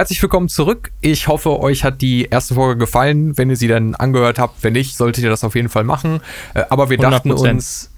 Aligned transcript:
Herzlich 0.00 0.22
willkommen 0.22 0.48
zurück. 0.48 0.92
Ich 1.02 1.28
hoffe, 1.28 1.60
euch 1.60 1.84
hat 1.84 2.00
die 2.00 2.24
erste 2.24 2.54
Folge 2.54 2.78
gefallen. 2.78 3.36
Wenn 3.36 3.50
ihr 3.50 3.56
sie 3.56 3.68
dann 3.68 3.94
angehört 3.94 4.38
habt, 4.38 4.64
wenn 4.64 4.72
nicht, 4.72 4.96
solltet 4.96 5.22
ihr 5.22 5.28
das 5.28 5.44
auf 5.44 5.54
jeden 5.54 5.68
Fall 5.68 5.84
machen. 5.84 6.22
Äh, 6.54 6.62
aber 6.70 6.88
wir 6.88 6.96
100%. 6.98 7.10
dachten 7.10 7.32
uns, 7.32 7.90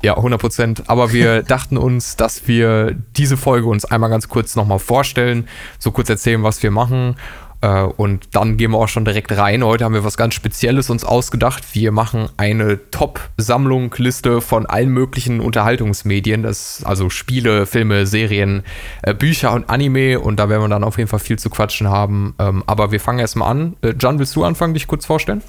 ja, 0.00 0.16
100 0.16 0.40
Prozent. 0.40 0.82
Aber 0.86 1.12
wir 1.12 1.42
dachten 1.48 1.76
uns, 1.76 2.14
dass 2.14 2.46
wir 2.46 2.94
diese 3.16 3.36
Folge 3.36 3.66
uns 3.66 3.84
einmal 3.84 4.08
ganz 4.08 4.28
kurz 4.28 4.54
nochmal 4.54 4.78
vorstellen, 4.78 5.48
so 5.80 5.90
kurz 5.90 6.08
erzählen, 6.08 6.44
was 6.44 6.62
wir 6.62 6.70
machen 6.70 7.16
äh, 7.60 7.82
und 7.82 8.28
dann 8.32 8.56
gehen 8.56 8.70
wir 8.70 8.78
auch 8.78 8.88
schon 8.88 9.04
direkt 9.04 9.36
rein. 9.36 9.64
Heute 9.64 9.84
haben 9.84 9.94
wir 9.94 10.04
was 10.04 10.16
ganz 10.16 10.34
Spezielles 10.34 10.90
uns 10.90 11.04
ausgedacht. 11.04 11.74
Wir 11.74 11.90
machen 11.90 12.28
eine 12.36 12.90
Top-Sammlung, 12.90 13.92
Liste 13.98 14.40
von 14.40 14.66
allen 14.66 14.90
möglichen 14.90 15.40
Unterhaltungsmedien. 15.40 16.42
Das 16.42 16.82
also 16.84 17.10
Spiele, 17.10 17.66
Filme, 17.66 18.06
Serien, 18.06 18.62
äh, 19.02 19.14
Bücher 19.14 19.52
und 19.52 19.68
Anime. 19.68 20.20
Und 20.20 20.38
da 20.38 20.48
werden 20.48 20.62
wir 20.62 20.68
dann 20.68 20.84
auf 20.84 20.98
jeden 20.98 21.08
Fall 21.08 21.18
viel 21.18 21.38
zu 21.38 21.50
quatschen 21.50 21.88
haben. 21.88 22.34
Ähm, 22.38 22.62
aber 22.66 22.92
wir 22.92 23.00
fangen 23.00 23.18
erstmal 23.18 23.50
an. 23.50 23.76
Äh, 23.82 23.94
John, 23.98 24.18
willst 24.18 24.36
du 24.36 24.44
anfangen, 24.44 24.74
dich 24.74 24.86
kurz 24.86 25.04
vorstellen? 25.04 25.42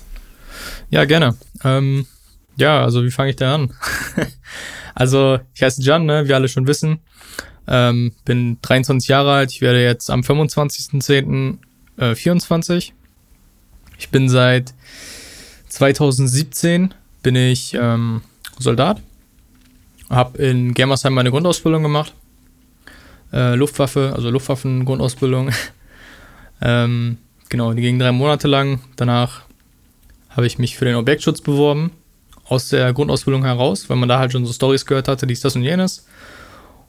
Ja, 0.89 1.05
gerne. 1.05 1.37
Ähm, 1.63 2.07
ja, 2.55 2.83
also 2.83 3.03
wie 3.03 3.11
fange 3.11 3.29
ich 3.29 3.35
da 3.35 3.55
an? 3.55 3.73
also, 4.95 5.39
ich 5.53 5.61
heiße 5.61 5.81
John, 5.81 6.05
ne, 6.05 6.27
wie 6.27 6.33
alle 6.33 6.47
schon 6.47 6.67
wissen. 6.67 6.99
Ähm, 7.67 8.13
bin 8.25 8.57
23 8.63 9.07
Jahre 9.07 9.31
alt. 9.33 9.51
Ich 9.51 9.61
werde 9.61 9.83
jetzt 9.83 10.09
am 10.09 10.21
25.10 10.21 11.59
äh, 11.99 12.15
24. 12.15 12.93
Ich 13.97 14.09
bin 14.09 14.29
seit 14.29 14.73
2017 15.67 16.93
bin 17.21 17.35
ich 17.35 17.73
ähm, 17.73 18.21
Soldat. 18.57 19.01
Habe 20.09 20.37
in 20.39 20.73
Germersheim 20.73 21.13
meine 21.13 21.31
Grundausbildung 21.31 21.83
gemacht. 21.83 22.13
Äh, 23.31 23.55
Luftwaffe, 23.55 24.13
also 24.15 24.29
Luftwaffen-Grundausbildung. 24.31 25.51
ähm, 26.61 27.17
genau, 27.49 27.73
die 27.73 27.81
ging 27.81 27.99
drei 27.99 28.11
Monate 28.11 28.47
lang. 28.47 28.79
Danach 28.95 29.43
habe 30.29 30.47
ich 30.47 30.57
mich 30.57 30.77
für 30.77 30.85
den 30.85 30.95
Objektschutz 30.95 31.41
beworben. 31.41 31.91
Aus 32.45 32.69
der 32.69 32.93
Grundausbildung 32.93 33.43
heraus, 33.43 33.91
weil 33.91 33.97
man 33.97 34.09
da 34.09 34.17
halt 34.17 34.31
schon 34.31 34.43
so 34.43 34.53
Stories 34.53 34.87
gehört 34.87 35.07
hatte, 35.07 35.27
dies, 35.27 35.41
das 35.41 35.55
und 35.55 35.61
jenes. 35.61 36.07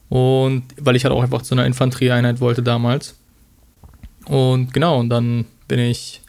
Und 0.09 0.63
weil 0.79 0.95
ich 0.95 1.03
halt 1.05 1.13
auch 1.13 1.21
einfach 1.21 1.43
zu 1.43 1.53
einer 1.53 1.67
Infanterieeinheit 1.67 2.39
wollte 2.39 2.63
damals. 2.63 3.15
Und 4.25 4.73
genau, 4.73 4.99
und 4.99 5.09
dann 5.09 5.45
bin 5.67 5.79
ich 5.79 6.21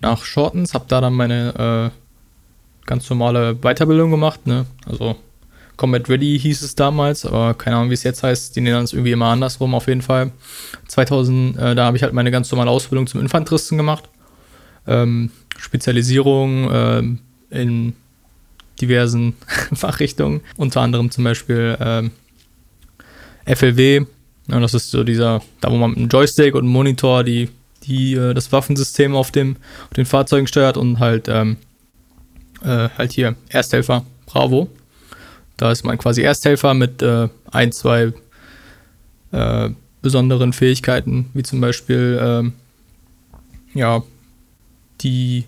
nach 0.00 0.24
Shortens, 0.24 0.74
habe 0.74 0.86
da 0.88 1.00
dann 1.00 1.14
meine 1.14 1.92
äh, 1.92 2.86
ganz 2.86 3.08
normale 3.10 3.54
Weiterbildung 3.54 4.10
gemacht, 4.10 4.46
ne? 4.46 4.66
Also 4.86 5.16
Combat 5.76 6.08
Ready 6.10 6.38
hieß 6.38 6.60
es 6.60 6.74
damals, 6.74 7.24
aber 7.24 7.54
keine 7.54 7.76
Ahnung, 7.76 7.88
wie 7.88 7.94
es 7.94 8.02
jetzt 8.02 8.22
heißt. 8.22 8.54
Die 8.54 8.60
nennen 8.60 8.84
es 8.84 8.92
irgendwie 8.92 9.12
immer 9.12 9.28
andersrum 9.28 9.74
auf 9.74 9.88
jeden 9.88 10.02
Fall. 10.02 10.30
2000, 10.88 11.56
äh, 11.56 11.74
da 11.74 11.86
habe 11.86 11.96
ich 11.96 12.02
halt 12.02 12.12
meine 12.12 12.30
ganz 12.30 12.50
normale 12.50 12.70
Ausbildung 12.70 13.06
zum 13.06 13.20
Infanteristen 13.20 13.78
gemacht. 13.78 14.08
Ähm, 14.86 15.30
Spezialisierung 15.56 16.70
äh, 16.70 17.02
in 17.50 17.94
diversen 18.80 19.34
Fachrichtungen, 19.72 20.42
unter 20.56 20.82
anderem 20.82 21.10
zum 21.10 21.24
Beispiel 21.24 21.76
ähm, 21.80 22.10
FLW, 23.46 24.04
ja, 24.50 24.60
das 24.60 24.74
ist 24.74 24.90
so 24.90 25.04
dieser, 25.04 25.42
da 25.60 25.70
wo 25.70 25.76
man 25.76 25.90
mit 25.90 25.98
einem 25.98 26.08
Joystick 26.08 26.54
und 26.54 26.62
einem 26.62 26.72
Monitor 26.72 27.24
die, 27.24 27.48
die, 27.84 28.14
äh, 28.14 28.34
das 28.34 28.52
Waffensystem 28.52 29.14
auf, 29.14 29.30
dem, 29.30 29.56
auf 29.84 29.94
den 29.94 30.06
Fahrzeugen 30.06 30.46
steuert 30.46 30.76
und 30.76 30.98
halt, 30.98 31.28
ähm, 31.28 31.56
äh, 32.62 32.88
halt 32.96 33.12
hier 33.12 33.36
Ersthelfer 33.48 34.04
Bravo. 34.26 34.68
Da 35.56 35.70
ist 35.70 35.84
man 35.84 35.98
quasi 35.98 36.22
Ersthelfer 36.22 36.74
mit 36.74 37.02
äh, 37.02 37.28
ein, 37.50 37.72
zwei 37.72 38.12
äh, 39.32 39.70
besonderen 40.02 40.52
Fähigkeiten, 40.52 41.30
wie 41.34 41.42
zum 41.42 41.60
Beispiel, 41.60 42.18
ähm, 42.20 42.52
ja, 43.74 44.02
die, 45.02 45.44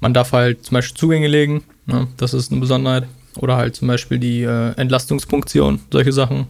man 0.00 0.12
darf 0.12 0.32
halt 0.32 0.64
zum 0.64 0.74
Beispiel 0.74 0.96
Zugänge 0.96 1.28
legen, 1.28 1.62
ne? 1.86 2.08
das 2.16 2.34
ist 2.34 2.50
eine 2.50 2.60
Besonderheit. 2.60 3.06
Oder 3.38 3.56
halt 3.56 3.76
zum 3.76 3.88
Beispiel 3.88 4.18
die 4.18 4.42
äh, 4.42 4.72
Entlastungspunktion, 4.76 5.80
solche 5.92 6.12
Sachen. 6.12 6.46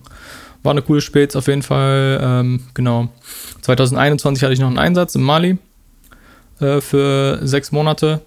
War 0.66 0.72
eine 0.72 0.82
coole 0.82 1.00
Späts 1.00 1.36
auf 1.36 1.46
jeden 1.46 1.62
Fall. 1.62 2.18
Ähm, 2.20 2.60
genau. 2.74 3.06
2021 3.60 4.42
hatte 4.42 4.52
ich 4.52 4.58
noch 4.58 4.66
einen 4.66 4.78
Einsatz 4.78 5.14
in 5.14 5.22
Mali 5.22 5.58
äh, 6.58 6.80
für 6.80 7.38
sechs 7.46 7.70
Monate. 7.70 8.22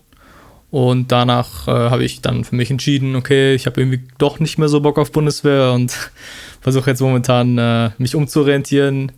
Und 0.71 1.11
danach 1.11 1.67
äh, 1.67 1.71
habe 1.71 2.05
ich 2.05 2.21
dann 2.21 2.45
für 2.45 2.55
mich 2.55 2.71
entschieden, 2.71 3.17
okay, 3.17 3.55
ich 3.55 3.65
habe 3.65 3.81
irgendwie 3.81 4.07
doch 4.19 4.39
nicht 4.39 4.57
mehr 4.57 4.69
so 4.69 4.79
Bock 4.79 4.97
auf 4.97 5.11
Bundeswehr 5.11 5.73
und 5.73 5.93
versuche 6.61 6.89
jetzt 6.89 7.01
momentan 7.01 7.57
äh, 7.57 7.89
mich 7.97 8.15
umzuorientieren 8.15 9.11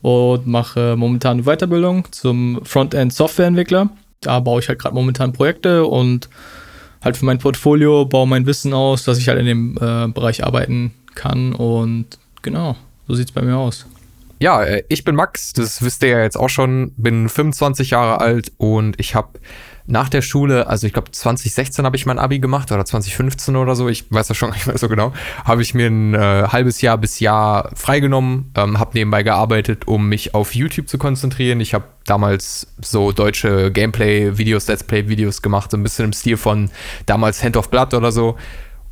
und 0.00 0.46
mache 0.46 0.96
momentan 0.96 1.36
eine 1.36 1.42
Weiterbildung 1.42 2.10
zum 2.10 2.60
Frontend-Softwareentwickler. 2.64 3.90
Da 4.22 4.40
baue 4.40 4.60
ich 4.60 4.68
halt 4.70 4.78
gerade 4.78 4.94
momentan 4.94 5.34
Projekte 5.34 5.84
und 5.84 6.30
halt 7.04 7.18
für 7.18 7.26
mein 7.26 7.36
Portfolio 7.36 8.06
baue 8.06 8.26
mein 8.26 8.46
Wissen 8.46 8.72
aus, 8.72 9.04
dass 9.04 9.18
ich 9.18 9.28
halt 9.28 9.40
in 9.40 9.44
dem 9.44 9.76
äh, 9.78 10.08
Bereich 10.08 10.42
arbeiten 10.42 10.94
kann 11.14 11.52
und 11.52 12.18
Genau, 12.46 12.76
so 13.08 13.14
sieht 13.16 13.26
es 13.26 13.32
bei 13.32 13.42
mir 13.42 13.56
aus. 13.56 13.86
Ja, 14.38 14.62
äh, 14.62 14.84
ich 14.88 15.02
bin 15.02 15.16
Max, 15.16 15.52
das 15.52 15.82
wisst 15.82 16.00
ihr 16.04 16.10
ja 16.10 16.22
jetzt 16.22 16.36
auch 16.36 16.48
schon, 16.48 16.92
bin 16.96 17.28
25 17.28 17.90
Jahre 17.90 18.20
alt 18.20 18.52
und 18.56 18.94
ich 19.00 19.16
habe 19.16 19.40
nach 19.88 20.08
der 20.08 20.22
Schule, 20.22 20.68
also 20.68 20.86
ich 20.86 20.92
glaube 20.92 21.10
2016 21.10 21.84
habe 21.84 21.96
ich 21.96 22.06
mein 22.06 22.20
Abi 22.20 22.38
gemacht 22.38 22.70
oder 22.70 22.84
2015 22.84 23.56
oder 23.56 23.74
so, 23.74 23.88
ich 23.88 24.04
weiß 24.12 24.28
das 24.28 24.36
schon 24.36 24.50
nicht 24.52 24.68
mehr 24.68 24.78
so 24.78 24.88
genau, 24.88 25.12
habe 25.44 25.60
ich 25.60 25.74
mir 25.74 25.88
ein 25.88 26.14
äh, 26.14 26.44
halbes 26.46 26.80
Jahr 26.82 26.98
bis 26.98 27.18
Jahr 27.18 27.72
freigenommen, 27.74 28.52
ähm, 28.54 28.78
habe 28.78 28.92
nebenbei 28.94 29.24
gearbeitet, 29.24 29.88
um 29.88 30.08
mich 30.08 30.32
auf 30.36 30.54
YouTube 30.54 30.88
zu 30.88 30.98
konzentrieren. 30.98 31.58
Ich 31.58 31.74
habe 31.74 31.86
damals 32.04 32.68
so 32.80 33.10
deutsche 33.10 33.72
Gameplay-Videos, 33.72 34.68
Let's 34.68 34.84
Play-Videos 34.84 35.42
gemacht, 35.42 35.72
so 35.72 35.76
ein 35.76 35.82
bisschen 35.82 36.04
im 36.04 36.12
Stil 36.12 36.36
von 36.36 36.70
damals 37.06 37.42
Hand 37.42 37.56
of 37.56 37.70
Blood 37.70 37.92
oder 37.92 38.12
so 38.12 38.36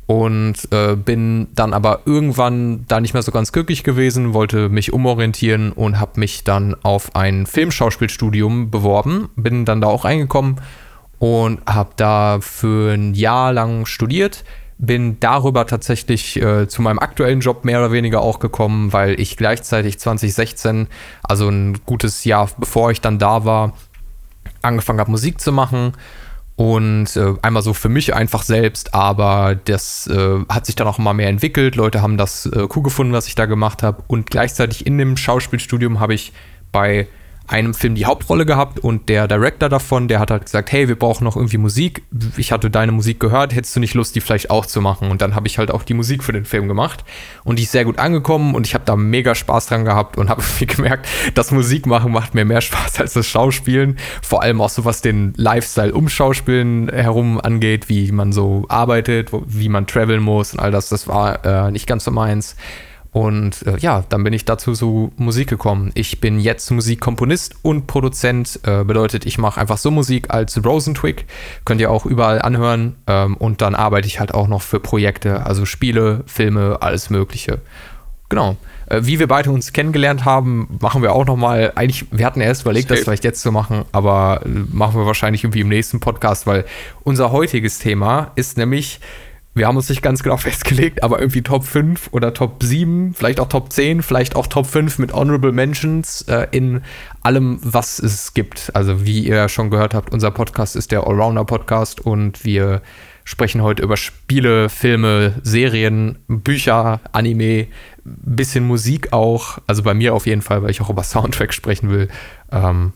und 0.07 0.55
äh, 0.71 0.95
bin 0.95 1.47
dann 1.55 1.73
aber 1.73 2.01
irgendwann 2.05 2.85
da 2.87 2.99
nicht 2.99 3.13
mehr 3.13 3.23
so 3.23 3.31
ganz 3.31 3.51
glücklich 3.51 3.83
gewesen, 3.83 4.33
wollte 4.33 4.69
mich 4.69 4.93
umorientieren 4.93 5.71
und 5.71 5.99
habe 5.99 6.19
mich 6.19 6.43
dann 6.43 6.75
auf 6.83 7.15
ein 7.15 7.47
Filmschauspielstudium 7.47 8.69
beworben, 8.69 9.29
bin 9.35 9.65
dann 9.65 9.81
da 9.81 9.87
auch 9.87 10.05
reingekommen 10.05 10.61
und 11.17 11.59
habe 11.65 11.91
da 11.95 12.39
für 12.39 12.93
ein 12.93 13.15
Jahr 13.15 13.51
lang 13.51 13.87
studiert, 13.87 14.43
bin 14.77 15.19
darüber 15.19 15.65
tatsächlich 15.65 16.39
äh, 16.39 16.67
zu 16.67 16.83
meinem 16.83 16.99
aktuellen 16.99 17.39
Job 17.39 17.65
mehr 17.65 17.79
oder 17.79 17.91
weniger 17.91 18.21
auch 18.21 18.39
gekommen, 18.39 18.93
weil 18.93 19.19
ich 19.19 19.37
gleichzeitig 19.37 19.97
2016, 19.99 20.87
also 21.23 21.49
ein 21.49 21.79
gutes 21.85 22.25
Jahr 22.25 22.49
bevor 22.57 22.91
ich 22.91 23.01
dann 23.01 23.17
da 23.17 23.43
war, 23.45 23.73
angefangen 24.61 24.99
habe 24.99 25.09
Musik 25.09 25.41
zu 25.41 25.51
machen 25.51 25.93
und 26.55 27.15
äh, 27.17 27.33
einmal 27.41 27.63
so 27.63 27.73
für 27.73 27.89
mich 27.89 28.13
einfach 28.13 28.43
selbst, 28.43 28.93
aber 28.93 29.55
das 29.55 30.07
äh, 30.07 30.39
hat 30.47 30.65
sich 30.65 30.75
dann 30.75 30.87
auch 30.87 30.99
immer 30.99 31.13
mehr 31.13 31.27
entwickelt. 31.27 31.75
Leute 31.75 32.01
haben 32.01 32.17
das 32.17 32.45
äh, 32.45 32.67
cool 32.75 32.83
gefunden, 32.83 33.11
was 33.11 33.27
ich 33.27 33.35
da 33.35 33.45
gemacht 33.45 33.83
habe. 33.83 34.03
Und 34.07 34.29
gleichzeitig 34.29 34.85
in 34.85 34.97
dem 34.97 35.17
Schauspielstudium 35.17 35.99
habe 35.99 36.13
ich 36.13 36.31
bei 36.71 37.07
einem 37.47 37.73
Film 37.73 37.95
die 37.95 38.05
Hauptrolle 38.05 38.45
gehabt 38.45 38.79
und 38.79 39.09
der 39.09 39.27
Director 39.27 39.69
davon, 39.69 40.07
der 40.07 40.19
hat 40.19 40.31
halt 40.31 40.45
gesagt, 40.45 40.71
hey, 40.71 40.87
wir 40.87 40.97
brauchen 40.97 41.23
noch 41.23 41.35
irgendwie 41.35 41.57
Musik. 41.57 42.03
Ich 42.37 42.51
hatte 42.51 42.69
deine 42.69 42.91
Musik 42.91 43.19
gehört, 43.19 43.53
hättest 43.53 43.75
du 43.75 43.79
nicht 43.79 43.93
Lust, 43.93 44.15
die 44.15 44.21
vielleicht 44.21 44.49
auch 44.49 44.65
zu 44.65 44.81
machen? 44.81 45.11
Und 45.11 45.21
dann 45.21 45.35
habe 45.35 45.47
ich 45.47 45.57
halt 45.57 45.71
auch 45.71 45.83
die 45.83 45.93
Musik 45.93 46.23
für 46.23 46.33
den 46.33 46.45
Film 46.45 46.67
gemacht 46.67 47.03
und 47.43 47.59
die 47.59 47.63
ist 47.63 47.71
sehr 47.71 47.85
gut 47.85 47.99
angekommen 47.99 48.55
und 48.55 48.65
ich 48.65 48.73
habe 48.73 48.85
da 48.85 48.95
mega 48.95 49.35
Spaß 49.35 49.67
dran 49.67 49.85
gehabt 49.85 50.17
und 50.17 50.29
habe 50.29 50.43
gemerkt, 50.65 51.07
das 51.33 51.51
Musik 51.51 51.85
machen 51.85 52.11
macht 52.11 52.33
mir 52.33 52.45
mehr 52.45 52.61
Spaß 52.61 52.99
als 52.99 53.13
das 53.13 53.27
Schauspielen. 53.27 53.97
Vor 54.21 54.41
allem 54.41 54.61
auch 54.61 54.69
so 54.69 54.85
was 54.85 55.01
den 55.01 55.33
Lifestyle 55.37 55.93
um 55.93 56.09
Schauspielen 56.09 56.89
herum 56.89 57.39
angeht, 57.39 57.89
wie 57.89 58.11
man 58.11 58.33
so 58.33 58.65
arbeitet, 58.69 59.29
wie 59.47 59.69
man 59.69 59.87
traveln 59.87 60.21
muss 60.21 60.53
und 60.53 60.59
all 60.59 60.71
das. 60.71 60.89
Das 60.89 61.07
war 61.07 61.45
äh, 61.45 61.71
nicht 61.71 61.87
ganz 61.87 62.03
so 62.03 62.11
meins. 62.11 62.55
Und 63.15 63.65
äh, 63.65 63.77
ja, 63.77 64.03
dann 64.09 64.25
bin 64.25 64.33
ich 64.33 64.43
dazu 64.43 64.73
so 64.73 65.13
Musik 65.15 65.47
gekommen. 65.47 65.89
Ich 65.93 66.19
bin 66.19 66.37
jetzt 66.37 66.69
Musikkomponist 66.69 67.55
und 67.61 67.87
Produzent. 67.87 68.59
Äh, 68.63 68.83
bedeutet, 68.83 69.25
ich 69.25 69.37
mache 69.37 69.61
einfach 69.61 69.77
so 69.77 69.89
Musik 69.89 70.31
als 70.31 70.61
Rosentwig. 70.65 71.25
Könnt 71.63 71.79
ihr 71.79 71.91
auch 71.91 72.05
überall 72.05 72.41
anhören. 72.41 72.97
Ähm, 73.07 73.37
und 73.37 73.61
dann 73.61 73.73
arbeite 73.73 74.05
ich 74.05 74.19
halt 74.19 74.33
auch 74.33 74.49
noch 74.49 74.61
für 74.61 74.81
Projekte, 74.81 75.45
also 75.45 75.63
Spiele, 75.63 76.25
Filme, 76.25 76.79
alles 76.81 77.09
Mögliche. 77.09 77.61
Genau. 78.27 78.57
Äh, 78.87 78.99
wie 79.03 79.17
wir 79.17 79.27
beide 79.27 79.49
uns 79.49 79.71
kennengelernt 79.71 80.25
haben, 80.25 80.77
machen 80.81 81.01
wir 81.01 81.15
auch 81.15 81.25
nochmal. 81.25 81.71
Eigentlich, 81.75 82.07
wir 82.11 82.25
hatten 82.25 82.41
erst 82.41 82.63
überlegt, 82.63 82.89
Safe. 82.89 82.97
das 82.97 83.05
vielleicht 83.05 83.23
jetzt 83.23 83.39
zu 83.39 83.53
machen, 83.53 83.85
aber 83.93 84.41
äh, 84.43 84.49
machen 84.73 84.99
wir 84.99 85.05
wahrscheinlich 85.05 85.45
irgendwie 85.45 85.61
im 85.61 85.69
nächsten 85.69 86.01
Podcast, 86.01 86.47
weil 86.47 86.65
unser 87.05 87.31
heutiges 87.31 87.79
Thema 87.79 88.33
ist 88.35 88.57
nämlich 88.57 88.99
wir 89.55 89.67
haben 89.67 89.77
uns 89.77 89.89
nicht 89.89 90.01
ganz 90.01 90.21
genau 90.21 90.37
festgelegt, 90.37 91.01
aber 91.01 91.19
irgendwie 91.19 91.41
Top 91.41 91.63
5 91.63 92.09
oder 92.11 92.33
Top 92.33 92.61
7, 92.61 93.13
vielleicht 93.13 93.39
auch 93.39 93.47
Top 93.47 93.71
10, 93.71 94.03
vielleicht 94.03 94.35
auch 94.35 94.47
Top 94.47 94.67
5 94.67 94.99
mit 94.99 95.13
Honorable 95.13 95.53
Mentions 95.53 96.21
äh, 96.23 96.47
in 96.51 96.81
allem, 97.23 97.59
was 97.63 97.97
es 97.97 98.33
gibt. 98.33 98.71
Also 98.75 99.05
wie 99.05 99.25
ihr 99.25 99.49
schon 99.49 99.71
gehört 99.71 99.93
habt, 99.93 100.13
unser 100.13 100.29
Podcast 100.29 100.75
ist 100.75 100.91
der 100.91 101.07
Allrounder 101.07 101.45
Podcast 101.45 102.01
und 102.01 102.43
wir 102.43 102.81
sprechen 103.23 103.63
heute 103.63 103.81
über 103.81 103.97
Spiele, 103.97 104.69
Filme, 104.69 105.33
Serien, 105.41 106.19
Bücher, 106.27 106.99
Anime, 107.13 107.67
bisschen 108.03 108.67
Musik 108.67 109.13
auch. 109.13 109.57
Also 109.67 109.83
bei 109.83 109.93
mir 109.93 110.13
auf 110.13 110.27
jeden 110.27 110.41
Fall, 110.41 110.61
weil 110.63 110.69
ich 110.69 110.81
auch 110.81 110.89
über 110.89 111.03
Soundtracks 111.03 111.55
sprechen 111.55 111.89
will. 111.89 112.09
Ähm, 112.51 112.91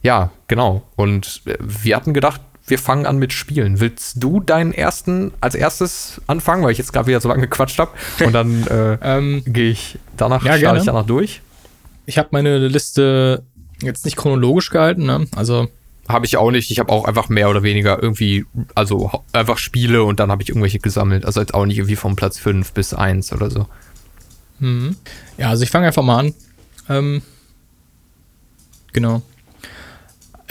ja, 0.00 0.30
genau. 0.46 0.82
Und 0.96 1.42
äh, 1.46 1.56
wir 1.60 1.96
hatten 1.96 2.14
gedacht, 2.14 2.40
wir 2.66 2.78
fangen 2.78 3.06
an 3.06 3.18
mit 3.18 3.32
Spielen. 3.32 3.80
Willst 3.80 4.22
du 4.22 4.40
deinen 4.40 4.72
ersten 4.72 5.32
als 5.40 5.54
erstes 5.54 6.20
anfangen, 6.26 6.62
weil 6.62 6.72
ich 6.72 6.78
jetzt 6.78 6.92
gerade 6.92 7.06
wieder 7.06 7.20
so 7.20 7.28
lange 7.28 7.42
gequatscht 7.42 7.78
habe? 7.78 7.90
Und 8.24 8.32
dann 8.32 8.66
äh, 8.68 8.98
ähm, 9.02 9.42
gehe 9.46 9.70
ich 9.70 9.98
danach, 10.16 10.44
ja, 10.44 10.56
ich 10.56 10.84
danach 10.84 11.06
durch. 11.06 11.42
Ich 12.06 12.18
habe 12.18 12.28
meine 12.32 12.66
Liste 12.68 13.42
jetzt 13.82 14.04
nicht 14.04 14.16
chronologisch 14.16 14.70
gehalten, 14.70 15.04
ne? 15.04 15.26
Also 15.36 15.68
habe 16.08 16.26
ich 16.26 16.36
auch 16.36 16.50
nicht. 16.50 16.70
Ich 16.70 16.78
habe 16.78 16.92
auch 16.92 17.06
einfach 17.06 17.28
mehr 17.28 17.48
oder 17.48 17.62
weniger 17.62 18.02
irgendwie, 18.02 18.44
also 18.74 19.10
einfach 19.32 19.58
Spiele 19.58 20.04
und 20.04 20.20
dann 20.20 20.30
habe 20.30 20.42
ich 20.42 20.50
irgendwelche 20.50 20.78
gesammelt. 20.78 21.24
Also 21.24 21.40
jetzt 21.40 21.54
auch 21.54 21.64
nicht 21.64 21.78
irgendwie 21.78 21.96
vom 21.96 22.14
Platz 22.14 22.38
5 22.38 22.72
bis 22.72 22.92
1 22.92 23.32
oder 23.32 23.50
so. 23.50 23.66
Mhm. 24.58 24.96
Ja, 25.38 25.48
also 25.48 25.62
ich 25.62 25.70
fange 25.70 25.86
einfach 25.86 26.02
mal 26.02 26.18
an. 26.18 26.34
Ähm, 26.88 27.22
genau. 28.92 29.22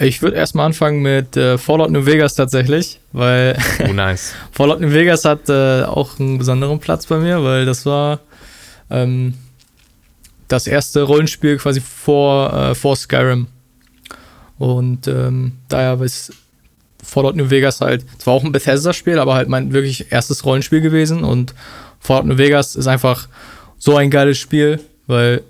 Ich 0.04 0.22
würde 0.22 0.38
erstmal 0.38 0.66
anfangen 0.66 1.02
mit 1.02 1.38
äh, 1.38 1.58
Fallout 1.58 1.92
New 1.92 2.06
Vegas 2.06 2.36
tatsächlich, 2.36 3.00
weil 3.12 3.58
oh, 3.88 3.94
nice. 3.94 4.34
Fallout 4.52 4.82
New 4.82 4.92
Vegas 4.92 5.26
hat 5.26 5.50
äh, 5.50 5.84
auch 5.84 6.20
einen 6.20 6.38
besonderen 6.38 6.80
Platz 6.80 7.06
bei 7.06 7.18
mir, 7.18 7.44
weil 7.44 7.66
das 7.66 7.86
war 7.86 8.20
ähm, 8.90 9.36
das 10.48 10.68
erste 10.68 11.04
Rollenspiel 11.04 11.58
quasi 11.58 11.82
vor, 11.82 12.54
äh, 12.54 12.76
vor 12.76 12.96
Skyrim. 12.96 13.48
Und 14.58 15.08
ähm, 15.08 15.54
daher 15.70 16.00
ist 16.02 16.34
Fallout 17.02 17.36
New 17.36 17.50
Vegas 17.50 17.82
halt, 17.82 18.06
zwar 18.18 18.34
auch 18.34 18.44
ein 18.44 18.52
Bethesda-Spiel, 18.52 19.20
aber 19.20 19.36
halt 19.36 19.50
mein 19.50 19.74
wirklich 19.74 20.12
erstes 20.12 20.46
Rollenspiel 20.46 20.82
gewesen. 20.82 21.24
Und 21.24 21.54
Fallout 22.00 22.26
New 22.26 22.38
Vegas 22.38 22.76
ist 22.76 22.88
einfach 22.88 23.28
so 23.78 23.96
ein 23.96 24.10
geiles 24.10 24.38
Spiel, 24.38 24.80
weil 25.08 25.44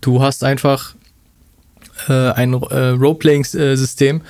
du 0.00 0.22
hast 0.22 0.44
einfach 0.44 0.94
äh, 2.08 2.30
ein 2.30 2.52
äh, 2.52 2.88
Roleplaying-System, 2.88 4.22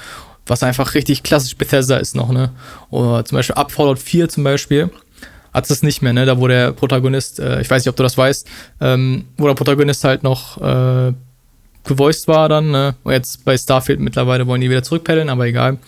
was 0.46 0.62
einfach 0.62 0.94
richtig 0.94 1.22
klassisch 1.22 1.56
Bethesda 1.56 1.96
ist 1.96 2.14
noch, 2.14 2.30
ne? 2.30 2.50
Oder 2.90 3.24
zum 3.24 3.36
Beispiel 3.36 3.54
ab 3.54 3.72
Fallout 3.72 3.98
4 3.98 4.28
zum 4.28 4.44
Beispiel 4.44 4.90
hat 5.52 5.70
es 5.70 5.82
nicht 5.82 6.02
mehr, 6.02 6.12
ne? 6.12 6.26
Da 6.26 6.38
wo 6.38 6.48
der 6.48 6.72
Protagonist, 6.72 7.40
äh, 7.40 7.60
ich 7.60 7.70
weiß 7.70 7.82
nicht, 7.82 7.90
ob 7.90 7.96
du 7.96 8.02
das 8.02 8.18
weißt, 8.18 8.48
ähm, 8.80 9.26
wo 9.36 9.46
der 9.46 9.54
Protagonist 9.54 10.04
halt 10.04 10.22
noch 10.22 10.60
äh, 10.60 11.12
gevoiced 11.84 12.28
war 12.28 12.48
dann, 12.48 12.70
ne? 12.70 12.94
Und 13.04 13.12
jetzt 13.12 13.44
bei 13.44 13.56
Starfield 13.56 14.00
mittlerweile 14.00 14.46
wollen 14.46 14.60
die 14.60 14.70
wieder 14.70 14.82
zurückpaddeln, 14.82 15.30
aber 15.30 15.46
egal. 15.46 15.78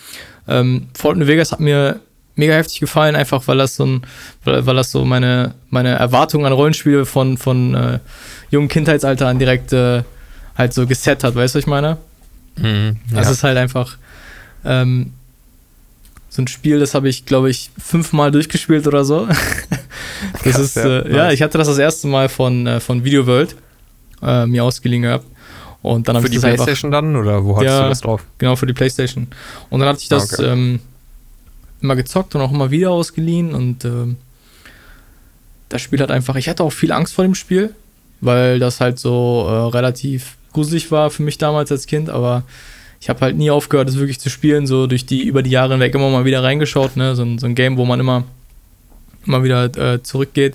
Ähm, 0.49 0.89
Fallout 0.95 1.19
New 1.19 1.27
Vegas 1.27 1.53
hat 1.53 1.61
mir 1.61 2.01
mega 2.37 2.55
heftig 2.55 2.81
gefallen, 2.81 3.17
einfach 3.17 3.47
weil 3.49 3.59
das 3.59 3.77
so 3.77 3.85
ein, 3.85 4.03
weil, 4.45 4.65
weil 4.67 4.77
das 4.77 4.93
so 4.93 5.05
meine, 5.05 5.55
meine 5.71 5.91
Erwartungen 5.91 6.47
an 6.47 6.53
Rollenspiele 6.53 7.05
von, 7.05 7.37
von 7.37 7.75
äh, 7.75 7.99
jungen 8.51 8.69
Kindheitsalter 8.69 9.27
an 9.27 9.39
direkt 9.39 9.73
äh, 9.73 10.03
halt 10.57 10.75
so 10.75 10.87
geset 10.87 11.25
hat, 11.25 11.35
weißt 11.35 11.55
du, 11.55 11.59
was 11.59 11.65
ich 11.65 11.67
meine? 11.67 11.99
Mhm, 12.57 12.97
ja. 13.11 13.19
Das 13.19 13.31
ist 13.31 13.43
halt 13.43 13.59
einfach 13.59 13.99
ähm, 14.65 15.13
so 16.29 16.43
ein 16.43 16.49
Spiel, 16.49 16.79
das 16.79 16.95
habe 16.95 17.09
ich, 17.09 17.25
glaube 17.25 17.51
ich, 17.51 17.71
fünfmal 17.79 18.31
durchgespielt 18.31 18.87
oder 18.87 19.05
so. 19.05 19.27
das 20.33 20.43
Krass, 20.43 20.59
ist, 20.59 20.77
ja, 20.77 21.01
äh, 21.01 21.17
ja, 21.17 21.33
ich 21.33 21.43
hatte 21.43 21.59
das 21.59 21.69
das 21.69 21.79
erste 21.79 22.09
Mal 22.09 22.29
von, 22.29 22.67
äh, 22.67 22.81
von 22.81 23.05
Video 23.05 23.27
World 23.27 23.57
äh, 24.23 24.47
mir 24.47 24.65
ausgeliehen 24.65 25.03
gehabt. 25.03 25.27
Und 25.83 26.09
dann 26.09 26.21
für 26.21 26.29
die 26.29 26.39
Playstation 26.39 26.93
einfach, 26.93 27.07
dann 27.07 27.17
oder 27.17 27.45
wo 27.45 27.57
hattest 27.57 27.75
ja, 27.75 27.83
du 27.85 27.89
das 27.91 28.01
drauf? 28.01 28.25
Genau, 28.39 28.57
für 28.57 28.67
die 28.67 28.73
Playstation. 28.73 29.29
Und 29.71 29.81
dann 29.81 29.89
hatte 29.89 30.01
ich 30.01 30.09
das 30.09 30.39
okay. 30.39 30.51
ähm, 30.51 30.81
immer 31.81 31.95
gezockt 31.95 32.35
und 32.35 32.41
auch 32.41 32.51
immer 32.51 32.71
wieder 32.71 32.91
ausgeliehen 32.91 33.55
und 33.55 33.85
ähm, 33.85 34.17
das 35.69 35.83
Spiel 35.83 36.01
hat 36.01 36.11
einfach, 36.11 36.37
ich 36.37 36.49
hatte 36.49 36.63
auch 36.63 36.73
viel 36.73 36.93
Angst 36.93 37.15
vor 37.15 37.25
dem 37.25 37.35
Spiel, 37.35 37.75
weil 38.21 38.59
das 38.59 38.81
halt 38.81 38.99
so 38.99 39.47
äh, 39.49 39.53
relativ 39.77 40.37
gruselig 40.57 40.91
war 40.91 41.11
für 41.11 41.23
mich 41.23 41.37
damals 41.37 41.71
als 41.71 41.87
Kind, 41.87 42.09
aber 42.09 42.43
ich 42.99 43.11
habe 43.11 43.21
halt 43.21 43.37
nie 43.37 43.51
aufgehört, 43.51 43.91
es 43.91 43.99
wirklich 43.99 44.19
zu 44.19 44.31
spielen, 44.31 44.67
so 44.67 44.87
durch 44.87 45.05
die, 45.05 45.25
über 45.25 45.43
die 45.43 45.51
Jahre 45.51 45.75
hinweg 45.75 45.95
immer 45.95 46.09
mal 46.09 46.25
wieder 46.25 46.43
reingeschaut, 46.43 46.97
ne? 46.97 47.15
so, 47.15 47.23
ein, 47.23 47.39
so 47.39 47.47
ein 47.47 47.55
Game, 47.55 47.77
wo 47.77 47.85
man 47.85 48.01
immer, 48.01 48.25
immer 49.27 49.45
wieder 49.45 49.65
äh, 49.77 50.03
zurückgeht. 50.03 50.55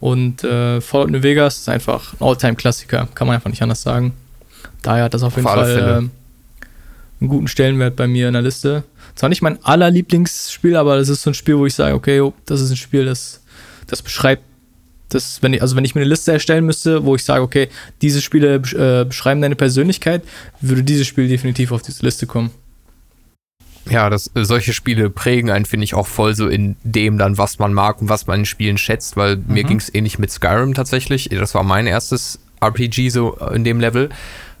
Und 0.00 0.44
äh, 0.44 0.80
Fallout 0.80 1.10
New 1.10 1.22
Vegas 1.22 1.58
ist 1.58 1.68
einfach 1.68 2.14
ein 2.14 2.24
Alltime-Klassiker, 2.24 3.08
kann 3.14 3.26
man 3.26 3.36
einfach 3.36 3.50
nicht 3.50 3.60
anders 3.60 3.82
sagen. 3.82 4.14
Daher 4.82 5.04
hat 5.04 5.14
das 5.14 5.22
auf 5.22 5.36
jeden 5.36 5.46
auf 5.46 5.54
Fall 5.54 5.78
äh, 5.78 5.96
einen 7.20 7.28
guten 7.28 7.48
Stellenwert 7.48 7.96
bei 7.96 8.06
mir 8.06 8.28
in 8.28 8.32
der 8.32 8.42
Liste. 8.42 8.84
Zwar 9.14 9.28
nicht 9.28 9.42
mein 9.42 9.62
allerlieblingsspiel, 9.62 10.74
aber 10.74 10.96
das 10.96 11.10
ist 11.10 11.20
so 11.20 11.30
ein 11.30 11.34
Spiel, 11.34 11.58
wo 11.58 11.66
ich 11.66 11.74
sage, 11.74 11.94
okay, 11.94 12.22
oh, 12.22 12.32
das 12.46 12.62
ist 12.62 12.70
ein 12.70 12.76
Spiel, 12.76 13.04
das, 13.04 13.42
das 13.88 14.00
beschreibt 14.00 14.42
das, 15.08 15.42
wenn 15.42 15.54
ich, 15.54 15.62
also 15.62 15.76
wenn 15.76 15.84
ich 15.84 15.94
mir 15.94 16.02
eine 16.02 16.10
Liste 16.10 16.32
erstellen 16.32 16.66
müsste, 16.66 17.04
wo 17.04 17.14
ich 17.14 17.24
sage, 17.24 17.42
okay, 17.42 17.68
diese 18.02 18.20
Spiele 18.20 18.56
äh, 18.56 19.04
beschreiben 19.04 19.40
deine 19.40 19.56
Persönlichkeit, 19.56 20.22
würde 20.60 20.82
dieses 20.82 21.06
Spiel 21.06 21.28
definitiv 21.28 21.72
auf 21.72 21.82
diese 21.82 22.04
Liste 22.04 22.26
kommen. 22.26 22.50
Ja, 23.90 24.10
das, 24.10 24.30
äh, 24.34 24.44
solche 24.44 24.72
Spiele 24.72 25.10
prägen 25.10 25.50
einen, 25.50 25.64
finde 25.64 25.84
ich, 25.84 25.94
auch 25.94 26.06
voll 26.06 26.34
so 26.34 26.48
in 26.48 26.76
dem 26.82 27.18
dann, 27.18 27.38
was 27.38 27.58
man 27.58 27.72
mag 27.72 28.00
und 28.02 28.08
was 28.08 28.26
man 28.26 28.40
in 28.40 28.46
Spielen 28.46 28.78
schätzt, 28.78 29.16
weil 29.16 29.36
mhm. 29.36 29.44
mir 29.48 29.64
ging 29.64 29.78
es 29.78 29.92
ähnlich 29.94 30.18
mit 30.18 30.30
Skyrim 30.30 30.74
tatsächlich. 30.74 31.28
Das 31.30 31.54
war 31.54 31.62
mein 31.62 31.86
erstes 31.86 32.38
RPG 32.60 33.10
so 33.10 33.36
in 33.54 33.64
dem 33.64 33.80
Level. 33.80 34.10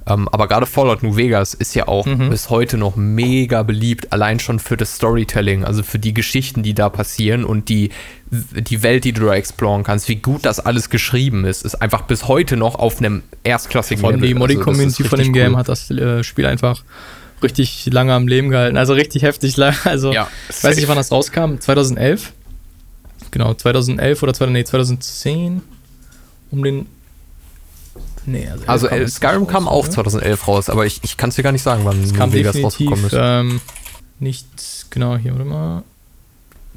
Ähm, 0.08 0.26
aber 0.28 0.48
gerade 0.48 0.64
Fallout 0.64 1.02
New 1.02 1.16
Vegas 1.16 1.52
ist 1.52 1.74
ja 1.74 1.86
auch 1.86 2.06
mhm. 2.06 2.30
bis 2.30 2.48
heute 2.48 2.78
noch 2.78 2.96
mega 2.96 3.62
beliebt, 3.62 4.12
allein 4.12 4.40
schon 4.40 4.58
für 4.58 4.76
das 4.76 4.94
Storytelling, 4.94 5.64
also 5.64 5.82
für 5.82 5.98
die 5.98 6.14
Geschichten, 6.14 6.62
die 6.62 6.72
da 6.72 6.88
passieren 6.88 7.44
und 7.44 7.68
die, 7.68 7.90
die 8.30 8.82
Welt, 8.82 9.04
die 9.04 9.12
du 9.12 9.26
da 9.26 9.34
exploren 9.34 9.84
kannst, 9.84 10.08
wie 10.08 10.16
gut 10.16 10.46
das 10.46 10.60
alles 10.60 10.88
geschrieben 10.88 11.44
ist, 11.44 11.62
ist 11.64 11.74
einfach 11.82 12.02
bis 12.02 12.26
heute 12.26 12.56
noch 12.56 12.76
auf 12.76 12.98
einem 12.98 13.22
erstklassigen 13.44 14.00
Vor 14.00 14.10
allem 14.10 14.20
Level. 14.20 14.34
Die 14.34 14.38
Modi-Community 14.38 15.02
also 15.02 15.10
von 15.10 15.18
dem 15.18 15.28
cool. 15.28 15.32
Game 15.34 15.56
hat 15.58 15.68
das 15.68 15.90
äh, 15.90 16.24
Spiel 16.24 16.46
einfach 16.46 16.82
richtig 17.42 17.86
lange 17.92 18.14
am 18.14 18.26
Leben 18.26 18.48
gehalten. 18.48 18.78
Also 18.78 18.94
richtig 18.94 19.22
heftig 19.22 19.56
lang. 19.56 19.74
Also, 19.84 20.12
ja, 20.12 20.28
ich 20.48 20.64
weiß 20.64 20.76
nicht, 20.76 20.88
wann 20.88 20.96
das 20.96 21.12
rauskam. 21.12 21.58
2011? 21.58 22.32
Genau, 23.30 23.52
2011 23.52 24.22
oder 24.22 24.32
20, 24.32 24.52
nee, 24.52 24.64
2010. 24.64 25.62
Um 26.50 26.64
den 26.64 26.86
Nee, 28.28 28.48
also, 28.66 28.88
also 28.88 29.06
Skyrim 29.06 29.46
kam 29.46 29.66
raus, 29.66 29.72
auch 29.72 29.84
oder? 29.84 30.10
2011 30.10 30.48
raus, 30.48 30.68
aber 30.68 30.84
ich, 30.84 31.00
ich 31.02 31.16
kann 31.16 31.30
es 31.30 31.36
dir 31.36 31.42
gar 31.42 31.52
nicht 31.52 31.62
sagen, 31.62 31.84
wann 31.84 32.02
es 32.02 32.12
kam 32.12 32.32
Vegas 32.32 32.62
rausgekommen 32.62 33.06
ist. 33.06 33.16
Ähm, 33.18 33.60
nicht 34.20 34.86
genau, 34.90 35.16
hier, 35.16 35.32
warte 35.32 35.44
mal. 35.46 35.82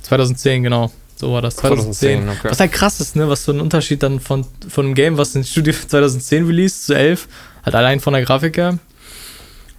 2010, 0.01 0.63
genau. 0.63 0.91
So 1.15 1.33
war 1.33 1.41
das. 1.41 1.57
2010. 1.57 2.23
2010 2.23 2.29
okay. 2.29 2.49
Was 2.49 2.59
halt 2.59 2.71
krass 2.71 3.01
ist, 3.01 3.15
ne? 3.15 3.27
Was 3.27 3.43
so 3.43 3.51
ein 3.51 3.59
Unterschied 3.59 4.01
dann 4.01 4.19
von, 4.19 4.45
von 4.69 4.85
einem 4.85 4.95
Game, 4.95 5.17
was 5.17 5.35
in 5.35 5.43
Studio 5.43 5.73
2010 5.73 6.45
released 6.45 6.85
zu 6.85 6.93
11, 6.95 7.27
halt 7.65 7.75
allein 7.75 7.99
von 7.99 8.13
der 8.13 8.23
Grafik 8.23 8.57
her. 8.57 8.79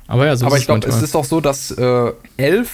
Aber 0.07 0.27
ja, 0.27 0.37
so 0.37 0.47
Aber 0.47 0.59
ich 0.59 0.67
glaube, 0.67 0.87
es 0.87 1.01
ist 1.01 1.17
auch 1.17 1.25
so, 1.25 1.41
dass 1.41 1.71
äh, 1.71 2.13
11 2.37 2.69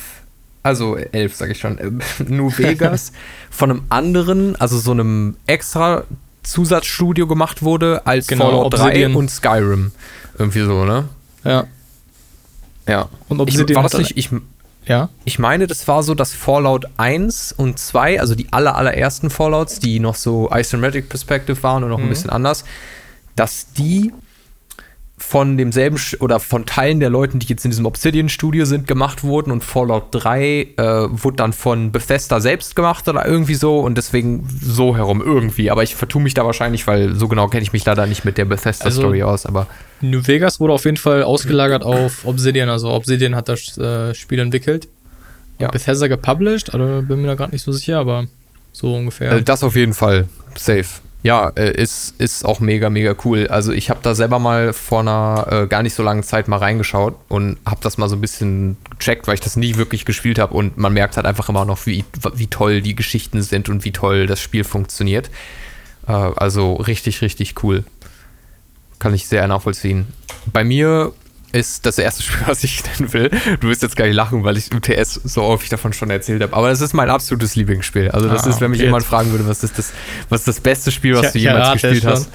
also 0.65 0.97
11 0.97 1.35
sage 1.35 1.53
ich 1.53 1.61
schon, 1.61 1.79
äh, 1.79 1.91
New 2.27 2.51
Vegas 2.57 3.13
von 3.51 3.71
einem 3.71 3.83
anderen, 3.89 4.57
also 4.57 4.79
so 4.79 4.91
einem 4.91 5.37
extra 5.47 6.05
Zusatzstudio 6.43 7.27
gemacht 7.27 7.63
wurde 7.63 8.07
als 8.07 8.27
genau, 8.27 8.47
Fallout 8.47 8.67
Obsidian. 8.67 9.13
3 9.13 9.19
und 9.19 9.31
Skyrim. 9.31 9.93
Irgendwie 10.39 10.61
so, 10.61 10.85
ne? 10.85 11.09
Ja. 11.45 11.67
Ja. 12.87 13.09
Und 13.29 13.41
Obsidian 13.41 13.69
ich, 13.69 13.77
war 13.77 13.83
das 13.83 13.99
nicht, 13.99 14.17
ich, 14.17 14.31
ja? 14.87 15.11
ich 15.25 15.39
meine, 15.39 15.67
das 15.67 15.87
war 15.89 16.03
so, 16.03 16.15
dass 16.15 16.33
Fallout 16.33 16.87
1 16.97 17.53
und 17.53 17.79
2, 17.79 18.21
also 18.21 18.35
die 18.35 18.53
aller, 18.53 18.77
allerersten 18.77 19.31
Fallouts, 19.31 19.79
die 19.79 20.01
noch 20.01 20.15
so 20.15 20.51
Isometric 20.53 21.09
Perspective 21.09 21.63
waren 21.63 21.85
und 21.85 21.91
noch 21.91 21.99
mhm. 21.99 22.05
ein 22.05 22.11
bisschen 22.11 22.31
anders, 22.31 22.65
dass 23.37 23.73
die 23.73 24.13
von 25.19 25.57
demselben 25.57 25.99
oder 26.21 26.41
von 26.41 26.67
Teilen 26.67 27.01
der 27.01 27.11
Leuten, 27.11 27.39
die 27.39 27.47
jetzt 27.47 27.65
in 27.65 27.71
diesem 27.71 27.87
Obsidian-Studio 27.87 28.65
sind, 28.65 28.87
gemacht 28.87 29.25
wurden 29.25 29.51
und 29.51 29.65
Fallout 29.65 30.07
3 30.13 30.43
äh, 30.43 30.67
wurde 31.11 31.37
dann 31.37 31.53
von 31.53 31.93
Bethesda 31.93 32.41
selbst 32.41 32.77
gemacht 32.77 33.09
oder 33.09 33.27
irgendwie 33.27 33.55
so 33.55 33.81
und 33.81 33.99
deswegen 33.99 34.49
so 34.61 34.97
herum 34.97 35.23
irgendwie. 35.25 35.71
Aber 35.71 35.83
ich 35.83 35.95
vertue 35.95 36.23
mich 36.23 36.35
da 36.35 36.45
wahrscheinlich, 36.45 36.87
weil 36.87 37.15
so 37.15 37.29
genau 37.29 37.49
kenne 37.49 37.63
ich 37.63 37.73
mich 37.73 37.85
leider 37.85 38.07
nicht 38.07 38.25
mit 38.25 38.39
der 38.39 38.45
Bethesda-Story 38.45 39.23
also, 39.23 39.35
aus. 39.35 39.47
Aber 39.47 39.67
New 40.01 40.27
Vegas 40.27 40.61
wurde 40.61 40.73
auf 40.73 40.85
jeden 40.85 40.97
Fall 40.97 41.23
ausgelagert 41.23 41.83
auf 41.83 42.25
Obsidian. 42.25 42.69
Also 42.69 42.91
Obsidian 42.91 43.35
hat 43.35 43.49
das 43.49 43.77
äh, 43.79 44.15
Spiel 44.15 44.39
entwickelt. 44.39 44.89
Ja. 45.59 45.69
Bethesda 45.69 46.07
gepublished, 46.07 46.73
also 46.73 47.03
bin 47.03 47.21
mir 47.21 47.29
da 47.29 47.35
gerade 47.35 47.53
nicht 47.53 47.65
so 47.65 47.73
sicher, 47.73 47.99
aber 47.99 48.27
so 48.73 48.95
ungefähr. 48.95 49.33
Äh, 49.33 49.43
das 49.43 49.65
auf 49.65 49.75
jeden 49.75 49.95
Fall. 49.95 50.29
Safe. 50.57 50.87
Ja, 51.23 51.49
äh, 51.57 51.73
ist, 51.73 52.15
ist 52.19 52.45
auch 52.45 52.61
mega, 52.61 52.91
mega 52.91 53.15
cool. 53.25 53.49
Also 53.49 53.73
ich 53.73 53.91
habe 53.91 54.01
da 54.03 54.15
selber 54.15 54.39
mal 54.39 54.73
vor 54.73 55.01
einer 55.01 55.47
äh, 55.51 55.67
gar 55.67 55.83
nicht 55.83 55.95
so 55.95 56.03
langen 56.03 56.23
Zeit 56.23 56.47
mal 56.47 56.59
reingeschaut 56.59 57.17
und 57.29 57.59
habe 57.67 57.81
das 57.83 57.99
mal 57.99 58.09
so 58.09 58.15
ein 58.15 58.21
bisschen 58.21 58.77
gecheckt, 58.99 59.27
weil 59.27 59.35
ich 59.35 59.41
das 59.41 59.57
nie 59.57 59.77
wirklich 59.77 60.05
gespielt 60.05 60.39
habe 60.39 60.55
und 60.55 60.79
man 60.79 60.93
merkt 60.93 61.17
halt 61.17 61.27
einfach 61.27 61.49
immer 61.49 61.65
noch, 61.65 61.87
wie, 61.87 62.05
wie 62.35 62.47
toll 62.47 62.83
die 62.83 62.95
Geschichten 62.95 63.43
sind 63.43 63.69
und 63.69 63.85
wie 63.85 63.91
toll 63.91 64.27
das 64.27 64.41
Spiel 64.41 64.63
funktioniert. 64.63 65.29
Äh, 66.07 66.13
also 66.13 66.75
richtig, 66.75 67.21
richtig 67.21 67.65
cool. 67.65 67.85
Kann 69.01 69.13
ich 69.13 69.27
sehr 69.27 69.47
nachvollziehen. 69.49 70.07
Bei 70.53 70.63
mir 70.63 71.13
ist 71.53 71.87
das 71.87 71.99
erste 71.99 72.23
Spiel, 72.25 72.47
was 72.47 72.65
ich 72.65 72.83
nennen 72.85 73.13
will. 73.13 73.31
Du 73.61 73.69
wirst 73.69 73.83
jetzt 73.83 73.97
gar 73.97 74.07
nicht 74.07 74.15
lachen, 74.15 74.45
weil 74.45 74.57
ich 74.57 74.71
im 74.71 74.83
TS 74.83 75.15
so 75.15 75.43
häufig 75.43 75.69
davon 75.69 75.93
schon 75.93 76.11
erzählt 76.11 76.43
habe. 76.43 76.55
Aber 76.55 76.69
das 76.69 76.81
ist 76.81 76.95
mein 76.95 77.11
absolutes 77.11 77.57
Lieblingsspiel. 77.57 78.11
Also 78.11 78.29
das 78.29 78.45
ah, 78.45 78.51
ist, 78.51 78.61
wenn 78.61 78.71
mich 78.71 78.81
okay. 78.81 78.87
jemand 78.87 79.05
fragen 79.05 79.31
würde, 79.31 79.47
was 79.49 79.63
ist 79.65 79.79
das, 79.79 79.93
was 80.29 80.41
ist 80.41 80.49
das 80.49 80.61
beste 80.61 80.91
Spiel, 80.91 81.15
was 81.15 81.27
ich, 81.27 81.33
du 81.33 81.39
jemals 81.39 81.81
gespielt 81.81 82.05
hast. 82.05 82.29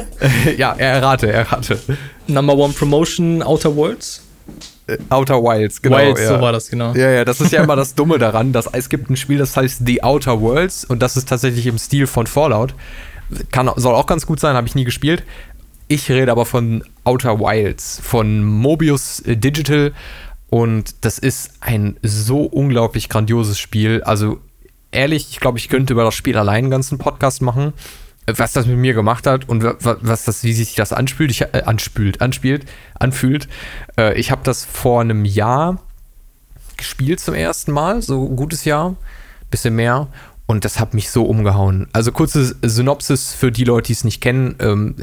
ja, 0.56 0.74
er 0.76 0.94
errate, 0.94 1.26
er 1.26 1.40
errate. 1.40 1.78
Number 2.26 2.56
One 2.56 2.72
Promotion, 2.72 3.42
Outer 3.42 3.74
Worlds. 3.74 4.22
Äh, 4.86 4.98
Outer 5.08 5.42
Wilds, 5.42 5.80
genau. 5.80 5.96
Wilds, 5.96 6.20
ja. 6.20 6.28
so 6.28 6.40
war 6.40 6.52
das, 6.52 6.68
genau. 6.68 6.94
Ja, 6.94 7.10
ja, 7.10 7.24
das 7.24 7.40
ist 7.40 7.52
ja 7.52 7.62
immer 7.62 7.76
das 7.76 7.94
Dumme 7.94 8.18
daran, 8.18 8.52
dass 8.52 8.66
es 8.72 8.88
gibt 8.88 9.08
ein 9.10 9.16
Spiel, 9.16 9.38
das 9.38 9.56
heißt 9.56 9.82
The 9.86 10.02
Outer 10.02 10.40
Worlds 10.40 10.84
und 10.84 11.00
das 11.00 11.16
ist 11.16 11.28
tatsächlich 11.28 11.66
im 11.66 11.78
Stil 11.78 12.06
von 12.06 12.26
Fallout. 12.26 12.74
Kann, 13.50 13.70
soll 13.76 13.94
auch 13.94 14.06
ganz 14.06 14.26
gut 14.26 14.38
sein, 14.38 14.54
habe 14.54 14.68
ich 14.68 14.74
nie 14.74 14.84
gespielt. 14.84 15.22
Ich 15.88 16.10
rede 16.10 16.32
aber 16.32 16.46
von 16.46 16.82
Outer 17.04 17.40
Wilds, 17.40 18.00
von 18.02 18.44
Mobius 18.44 19.22
Digital. 19.26 19.92
Und 20.50 21.04
das 21.04 21.18
ist 21.18 21.52
ein 21.60 21.96
so 22.02 22.42
unglaublich 22.42 23.08
grandioses 23.08 23.58
Spiel. 23.58 24.02
Also 24.04 24.40
ehrlich, 24.92 25.28
ich 25.30 25.40
glaube, 25.40 25.58
ich 25.58 25.68
könnte 25.68 25.92
über 25.92 26.04
das 26.04 26.14
Spiel 26.14 26.38
allein 26.38 26.64
einen 26.64 26.70
ganzen 26.70 26.98
Podcast 26.98 27.42
machen. 27.42 27.72
Was 28.26 28.52
das 28.52 28.66
mit 28.66 28.78
mir 28.78 28.94
gemacht 28.94 29.26
hat 29.26 29.48
und 29.50 29.62
was 29.62 30.24
das, 30.24 30.44
wie 30.44 30.54
sich 30.54 30.74
das 30.76 30.94
anspült, 30.94 31.30
ich, 31.30 31.42
äh, 31.42 31.62
anspült, 31.66 32.22
anspielt, 32.22 32.64
anfühlt. 32.94 33.48
Äh, 33.98 34.18
ich 34.18 34.30
habe 34.30 34.40
das 34.44 34.64
vor 34.64 35.02
einem 35.02 35.26
Jahr 35.26 35.78
gespielt 36.78 37.20
zum 37.20 37.34
ersten 37.34 37.72
Mal, 37.72 38.00
so 38.00 38.26
ein 38.26 38.36
gutes 38.36 38.64
Jahr, 38.64 38.96
bisschen 39.50 39.76
mehr. 39.76 40.08
Und 40.46 40.64
das 40.64 40.78
hat 40.78 40.94
mich 40.94 41.10
so 41.10 41.24
umgehauen. 41.24 41.88
Also 41.92 42.12
kurze 42.12 42.54
Synopsis 42.62 43.32
für 43.32 43.50
die 43.50 43.64
Leute, 43.64 43.88
die 43.88 43.92
es 43.94 44.04
nicht 44.04 44.20
kennen. 44.20 44.56
Ähm, 44.58 44.96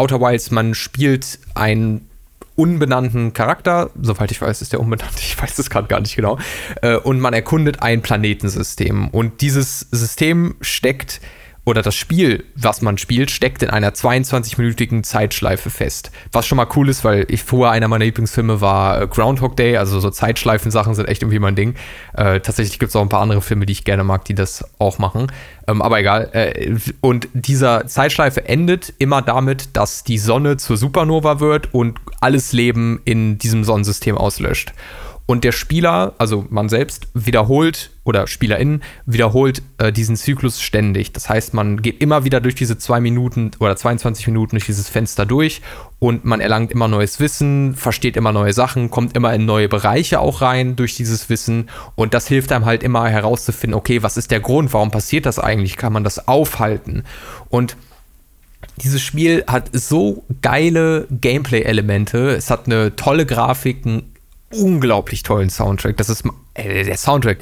Outer 0.00 0.18
Wilds, 0.18 0.50
man 0.50 0.72
spielt 0.74 1.38
einen 1.54 2.08
unbenannten 2.56 3.34
Charakter, 3.34 3.90
soweit 4.00 4.30
ich 4.30 4.40
weiß, 4.40 4.62
ist 4.62 4.72
der 4.72 4.80
unbenannt, 4.80 5.12
ich 5.18 5.40
weiß 5.40 5.58
es 5.58 5.68
gerade 5.68 5.88
gar 5.88 6.00
nicht 6.00 6.16
genau, 6.16 6.38
äh, 6.80 6.96
und 6.96 7.20
man 7.20 7.34
erkundet 7.34 7.82
ein 7.82 8.00
Planetensystem. 8.00 9.08
Und 9.08 9.42
dieses 9.42 9.80
System 9.90 10.54
steckt 10.62 11.20
oder 11.64 11.82
das 11.82 11.94
Spiel, 11.94 12.44
was 12.56 12.80
man 12.80 12.98
spielt, 12.98 13.30
steckt 13.30 13.62
in 13.62 13.70
einer 13.70 13.90
22-minütigen 13.90 15.02
Zeitschleife 15.02 15.70
fest. 15.70 16.10
Was 16.32 16.46
schon 16.46 16.56
mal 16.56 16.66
cool 16.74 16.88
ist, 16.88 17.04
weil 17.04 17.26
ich 17.28 17.42
vorher 17.42 17.72
einer 17.72 17.86
meiner 17.86 18.04
Lieblingsfilme 18.06 18.60
war 18.60 19.02
äh, 19.02 19.06
Groundhog 19.06 19.56
Day, 19.56 19.76
also 19.76 20.00
so 20.00 20.10
Zeitschleifen-Sachen 20.10 20.94
sind 20.94 21.06
echt 21.08 21.22
irgendwie 21.22 21.38
mein 21.38 21.56
Ding. 21.56 21.74
Äh, 22.14 22.40
tatsächlich 22.40 22.78
gibt 22.78 22.90
es 22.90 22.96
auch 22.96 23.02
ein 23.02 23.08
paar 23.10 23.20
andere 23.20 23.42
Filme, 23.42 23.66
die 23.66 23.72
ich 23.72 23.84
gerne 23.84 24.04
mag, 24.04 24.24
die 24.24 24.34
das 24.34 24.64
auch 24.78 24.98
machen. 24.98 25.30
Ähm, 25.66 25.82
aber 25.82 26.00
egal. 26.00 26.30
Äh, 26.32 26.76
und 27.00 27.28
dieser 27.34 27.86
Zeitschleife 27.86 28.48
endet 28.48 28.94
immer 28.98 29.20
damit, 29.20 29.76
dass 29.76 30.02
die 30.02 30.18
Sonne 30.18 30.56
zur 30.56 30.76
Supernova 30.76 31.40
wird 31.40 31.74
und 31.74 31.98
alles 32.20 32.52
Leben 32.52 33.00
in 33.04 33.38
diesem 33.38 33.64
Sonnensystem 33.64 34.16
auslöscht. 34.16 34.72
Und 35.30 35.44
der 35.44 35.52
Spieler, 35.52 36.14
also 36.18 36.44
man 36.50 36.68
selbst, 36.68 37.06
wiederholt 37.14 37.92
oder 38.02 38.26
SpielerInnen 38.26 38.82
wiederholt 39.06 39.62
äh, 39.78 39.92
diesen 39.92 40.16
Zyklus 40.16 40.60
ständig. 40.60 41.12
Das 41.12 41.28
heißt, 41.28 41.54
man 41.54 41.82
geht 41.82 42.02
immer 42.02 42.24
wieder 42.24 42.40
durch 42.40 42.56
diese 42.56 42.78
zwei 42.78 42.98
Minuten 42.98 43.52
oder 43.60 43.76
22 43.76 44.26
Minuten 44.26 44.56
durch 44.56 44.66
dieses 44.66 44.88
Fenster 44.88 45.26
durch 45.26 45.62
und 46.00 46.24
man 46.24 46.40
erlangt 46.40 46.72
immer 46.72 46.88
neues 46.88 47.20
Wissen, 47.20 47.76
versteht 47.76 48.16
immer 48.16 48.32
neue 48.32 48.52
Sachen, 48.52 48.90
kommt 48.90 49.14
immer 49.16 49.32
in 49.32 49.44
neue 49.44 49.68
Bereiche 49.68 50.18
auch 50.18 50.42
rein 50.42 50.74
durch 50.74 50.96
dieses 50.96 51.28
Wissen 51.28 51.70
und 51.94 52.12
das 52.12 52.26
hilft 52.26 52.50
einem 52.50 52.64
halt 52.64 52.82
immer 52.82 53.08
herauszufinden, 53.08 53.78
okay, 53.78 54.02
was 54.02 54.16
ist 54.16 54.32
der 54.32 54.40
Grund, 54.40 54.72
warum 54.72 54.90
passiert 54.90 55.26
das 55.26 55.38
eigentlich, 55.38 55.76
kann 55.76 55.92
man 55.92 56.02
das 56.02 56.26
aufhalten? 56.26 57.04
Und 57.50 57.76
dieses 58.82 59.00
Spiel 59.00 59.44
hat 59.46 59.70
so 59.72 60.24
geile 60.42 61.06
Gameplay-Elemente. 61.08 62.30
Es 62.30 62.50
hat 62.50 62.66
eine 62.66 62.96
tolle 62.96 63.26
Grafik, 63.26 63.86
einen 63.86 64.10
unglaublich 64.52 65.22
tollen 65.22 65.50
Soundtrack. 65.50 65.96
Das 65.96 66.08
ist 66.08 66.24
äh, 66.54 66.84
der 66.84 66.96
Soundtrack. 66.96 67.38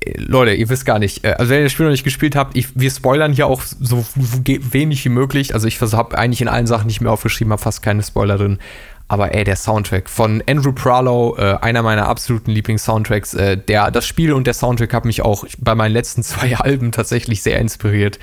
Äh, 0.00 0.14
Leute, 0.16 0.54
ihr 0.54 0.68
wisst 0.68 0.86
gar 0.86 0.98
nicht. 0.98 1.24
Äh, 1.24 1.34
also 1.38 1.50
wenn 1.50 1.58
ihr 1.58 1.64
das 1.64 1.72
Spiel 1.72 1.86
noch 1.86 1.92
nicht 1.92 2.04
gespielt 2.04 2.36
habt, 2.36 2.56
ich, 2.56 2.68
wir 2.74 2.90
spoilern 2.90 3.32
hier 3.32 3.46
auch 3.46 3.62
so 3.62 4.04
wenig 4.14 5.04
wie 5.04 5.10
möglich. 5.10 5.54
Also 5.54 5.68
ich 5.68 5.80
habe 5.80 6.18
eigentlich 6.18 6.40
in 6.40 6.48
allen 6.48 6.66
Sachen 6.66 6.86
nicht 6.86 7.00
mehr 7.00 7.12
aufgeschrieben, 7.12 7.52
habe 7.52 7.62
fast 7.62 7.82
keine 7.82 8.02
Spoiler 8.02 8.38
drin. 8.38 8.58
Aber 9.08 9.34
ey, 9.34 9.42
der 9.42 9.56
Soundtrack 9.56 10.08
von 10.08 10.40
Andrew 10.48 10.72
Pralow, 10.72 11.36
äh, 11.36 11.56
einer 11.60 11.82
meiner 11.82 12.06
absoluten 12.06 12.52
Lieblings-Soundtracks, 12.52 13.32
der, 13.32 13.90
das 13.90 14.06
Spiel 14.06 14.32
und 14.32 14.46
der 14.46 14.54
Soundtrack 14.54 14.94
haben 14.94 15.08
mich 15.08 15.22
auch 15.22 15.44
bei 15.58 15.74
meinen 15.74 15.92
letzten 15.92 16.22
zwei 16.22 16.56
Alben 16.56 16.92
tatsächlich 16.92 17.42
sehr 17.42 17.58
inspiriert. 17.58 18.18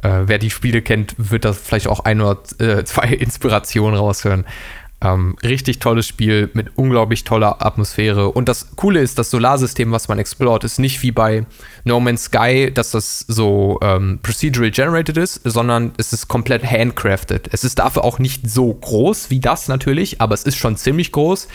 Wer 0.00 0.38
die 0.38 0.50
Spiele 0.50 0.80
kennt, 0.80 1.16
wird 1.18 1.44
da 1.44 1.52
vielleicht 1.52 1.88
auch 1.88 1.98
ein 1.98 2.20
oder 2.20 2.44
zwei 2.84 3.08
Inspirationen 3.08 3.98
raushören. 3.98 4.44
Ähm, 5.00 5.36
richtig 5.44 5.78
tolles 5.78 6.08
Spiel 6.08 6.50
mit 6.54 6.76
unglaublich 6.76 7.22
toller 7.22 7.64
Atmosphäre. 7.64 8.30
Und 8.30 8.48
das 8.48 8.74
Coole 8.74 9.00
ist, 9.00 9.16
das 9.16 9.30
Solarsystem, 9.30 9.92
was 9.92 10.08
man 10.08 10.18
explort, 10.18 10.64
ist 10.64 10.80
nicht 10.80 11.02
wie 11.02 11.12
bei 11.12 11.46
No 11.84 12.00
Man's 12.00 12.24
Sky, 12.24 12.72
dass 12.74 12.90
das 12.90 13.20
so 13.28 13.78
ähm, 13.80 14.18
procedural 14.22 14.72
generated 14.72 15.16
ist, 15.16 15.40
sondern 15.44 15.92
es 15.98 16.12
ist 16.12 16.26
komplett 16.26 16.68
handcrafted. 16.68 17.48
Es 17.52 17.62
ist 17.62 17.78
dafür 17.78 18.02
auch 18.02 18.18
nicht 18.18 18.50
so 18.50 18.74
groß 18.74 19.30
wie 19.30 19.38
das 19.38 19.68
natürlich, 19.68 20.20
aber 20.20 20.34
es 20.34 20.42
ist 20.42 20.56
schon 20.56 20.76
ziemlich 20.76 21.12
groß. 21.12 21.46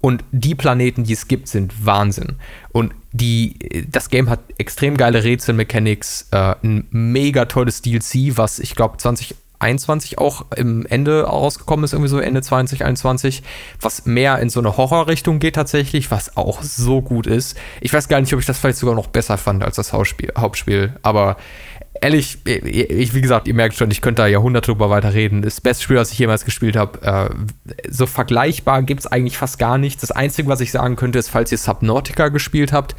Und 0.00 0.22
die 0.32 0.54
Planeten, 0.54 1.04
die 1.04 1.14
es 1.14 1.28
gibt, 1.28 1.48
sind 1.48 1.86
Wahnsinn. 1.86 2.36
Und 2.72 2.92
die, 3.12 3.86
das 3.90 4.10
Game 4.10 4.28
hat 4.28 4.40
extrem 4.58 4.96
geile 4.96 5.24
Rätselmechanics, 5.24 6.28
äh, 6.30 6.54
ein 6.62 6.86
mega 6.90 7.46
tolles 7.46 7.80
DLC, 7.80 8.36
was 8.36 8.58
ich 8.58 8.76
glaube 8.76 8.98
20 8.98 9.34
21 9.64 10.18
auch 10.18 10.44
im 10.56 10.86
Ende 10.86 11.24
rausgekommen 11.24 11.84
ist, 11.84 11.92
irgendwie 11.92 12.10
so 12.10 12.18
Ende 12.18 12.42
2021, 12.42 13.42
was 13.80 14.06
mehr 14.06 14.38
in 14.38 14.50
so 14.50 14.60
eine 14.60 14.76
Horrorrichtung 14.76 15.38
geht 15.38 15.54
tatsächlich, 15.54 16.10
was 16.10 16.36
auch 16.36 16.62
so 16.62 17.00
gut 17.00 17.26
ist. 17.26 17.56
Ich 17.80 17.92
weiß 17.92 18.08
gar 18.08 18.20
nicht, 18.20 18.32
ob 18.34 18.40
ich 18.40 18.46
das 18.46 18.58
vielleicht 18.58 18.78
sogar 18.78 18.94
noch 18.94 19.06
besser 19.06 19.38
fand 19.38 19.64
als 19.64 19.76
das 19.76 19.92
Hauptspiel, 19.92 20.94
aber 21.02 21.36
ehrlich, 22.00 22.38
ich, 22.44 23.14
wie 23.14 23.20
gesagt, 23.20 23.46
ihr 23.48 23.54
merkt 23.54 23.76
schon, 23.76 23.90
ich 23.90 24.00
könnte 24.00 24.22
da 24.22 24.28
Jahrhunderte 24.28 24.72
drüber 24.72 24.90
weiterreden. 24.90 25.42
Das 25.42 25.60
beste 25.60 25.84
Spiel, 25.84 25.96
was 25.96 26.12
ich 26.12 26.18
jemals 26.18 26.44
gespielt 26.44 26.76
habe. 26.76 27.00
Äh, 27.02 27.30
so 27.88 28.06
vergleichbar 28.06 28.82
gibt 28.82 29.00
es 29.00 29.06
eigentlich 29.06 29.38
fast 29.38 29.58
gar 29.58 29.78
nichts. 29.78 30.00
Das 30.00 30.10
Einzige, 30.10 30.48
was 30.48 30.60
ich 30.60 30.70
sagen 30.70 30.96
könnte, 30.96 31.18
ist, 31.18 31.28
falls 31.28 31.52
ihr 31.52 31.58
Subnautica 31.58 32.28
gespielt 32.28 32.72
habt, 32.72 32.96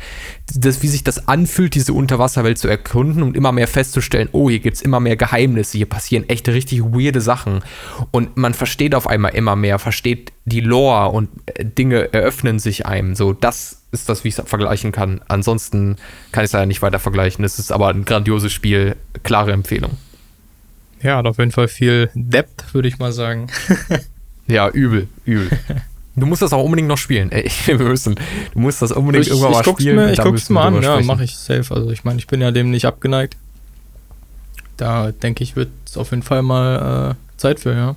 das, 0.54 0.82
wie 0.82 0.88
sich 0.88 1.04
das 1.04 1.28
anfühlt, 1.28 1.76
diese 1.76 1.94
Unterwasserwelt 1.94 2.58
zu 2.58 2.68
erkunden 2.68 3.22
und 3.24 3.36
immer 3.36 3.52
mehr 3.52 3.68
festzustellen, 3.68 4.30
oh, 4.32 4.50
hier 4.50 4.60
gibt 4.60 4.78
es 4.78 4.82
immer 4.82 5.00
mehr 5.00 5.18
Geheimnisse, 5.18 5.78
hier 5.78 5.90
passieren 5.90 6.28
echt 6.30 6.48
richtig 6.48 6.82
weirde 6.84 7.22
Sachen. 7.22 7.64
Und 8.12 8.38
man 8.38 8.54
versteht 8.54 8.96
auf 8.96 9.08
einmal 9.08 9.36
immer 9.36 9.56
mehr, 9.56 9.80
versteht 9.80 10.32
die 10.46 10.62
Lore 10.62 11.10
und 11.10 11.30
äh, 11.48 11.66
Dinge 11.66 12.14
eröffnen 12.14 12.60
sich 12.60 12.86
einem. 12.86 13.16
So, 13.16 13.34
das 13.34 13.85
ist 14.02 14.10
das, 14.10 14.24
wie 14.24 14.28
ich 14.28 14.38
es 14.38 14.48
vergleichen 14.48 14.92
kann. 14.92 15.22
Ansonsten 15.28 15.98
kann 16.32 16.44
ich 16.44 16.50
es 16.50 16.54
leider 16.54 16.66
nicht 16.66 16.82
weiter 16.82 17.00
vergleichen. 17.00 17.44
Es 17.44 17.60
ist 17.60 17.72
aber 17.72 17.90
ein 17.90 18.06
grandioses 18.06 18.54
Spiel, 18.54 18.96
klare 19.24 19.52
Empfehlung. 19.52 19.98
Ja, 21.02 21.18
hat 21.18 21.26
auf 21.26 21.38
jeden 21.38 21.52
Fall 21.52 21.68
viel 21.68 22.10
Depth, 22.14 22.74
würde 22.74 22.88
ich 22.88 23.00
mal 23.00 23.12
sagen. 23.12 23.48
ja, 24.48 24.70
übel, 24.70 25.08
übel. 25.26 25.50
Du 26.16 26.26
musst 26.26 26.42
das 26.42 26.54
auch 26.54 26.64
unbedingt 26.64 26.88
noch 26.88 26.98
spielen. 26.98 27.32
Ey, 27.32 27.50
wir 27.66 27.78
müssen. 27.78 28.16
Du 28.54 28.60
musst 28.60 28.82
das 28.82 28.92
unbedingt 28.92 29.26
ich, 29.26 29.32
irgendwann 29.32 29.52
ich 29.52 29.58
mal 29.58 29.64
guck's 29.64 29.82
spielen. 29.82 29.96
Mir, 29.98 30.14
ich 30.14 30.22
guck's 30.22 30.50
mal 30.50 30.68
an, 30.68 30.82
ja, 30.82 31.02
mache 31.02 31.24
ich 31.24 31.36
safe. 31.36 31.74
Also 31.74 31.92
ich 31.92 32.04
meine, 32.04 32.20
ich 32.20 32.28
bin 32.28 32.42
ja 32.42 32.52
dem 32.52 32.72
nicht 32.72 32.86
abgeneigt. 32.86 33.38
Da 34.78 35.12
denke 35.12 35.44
ich, 35.44 35.56
wird 35.56 35.70
es 35.86 35.98
auf 35.98 36.12
jeden 36.12 36.24
Fall 36.24 36.42
mal 36.42 37.12
äh, 37.12 37.40
Zeit 37.40 37.60
für, 37.60 37.74
ja. 37.74 37.96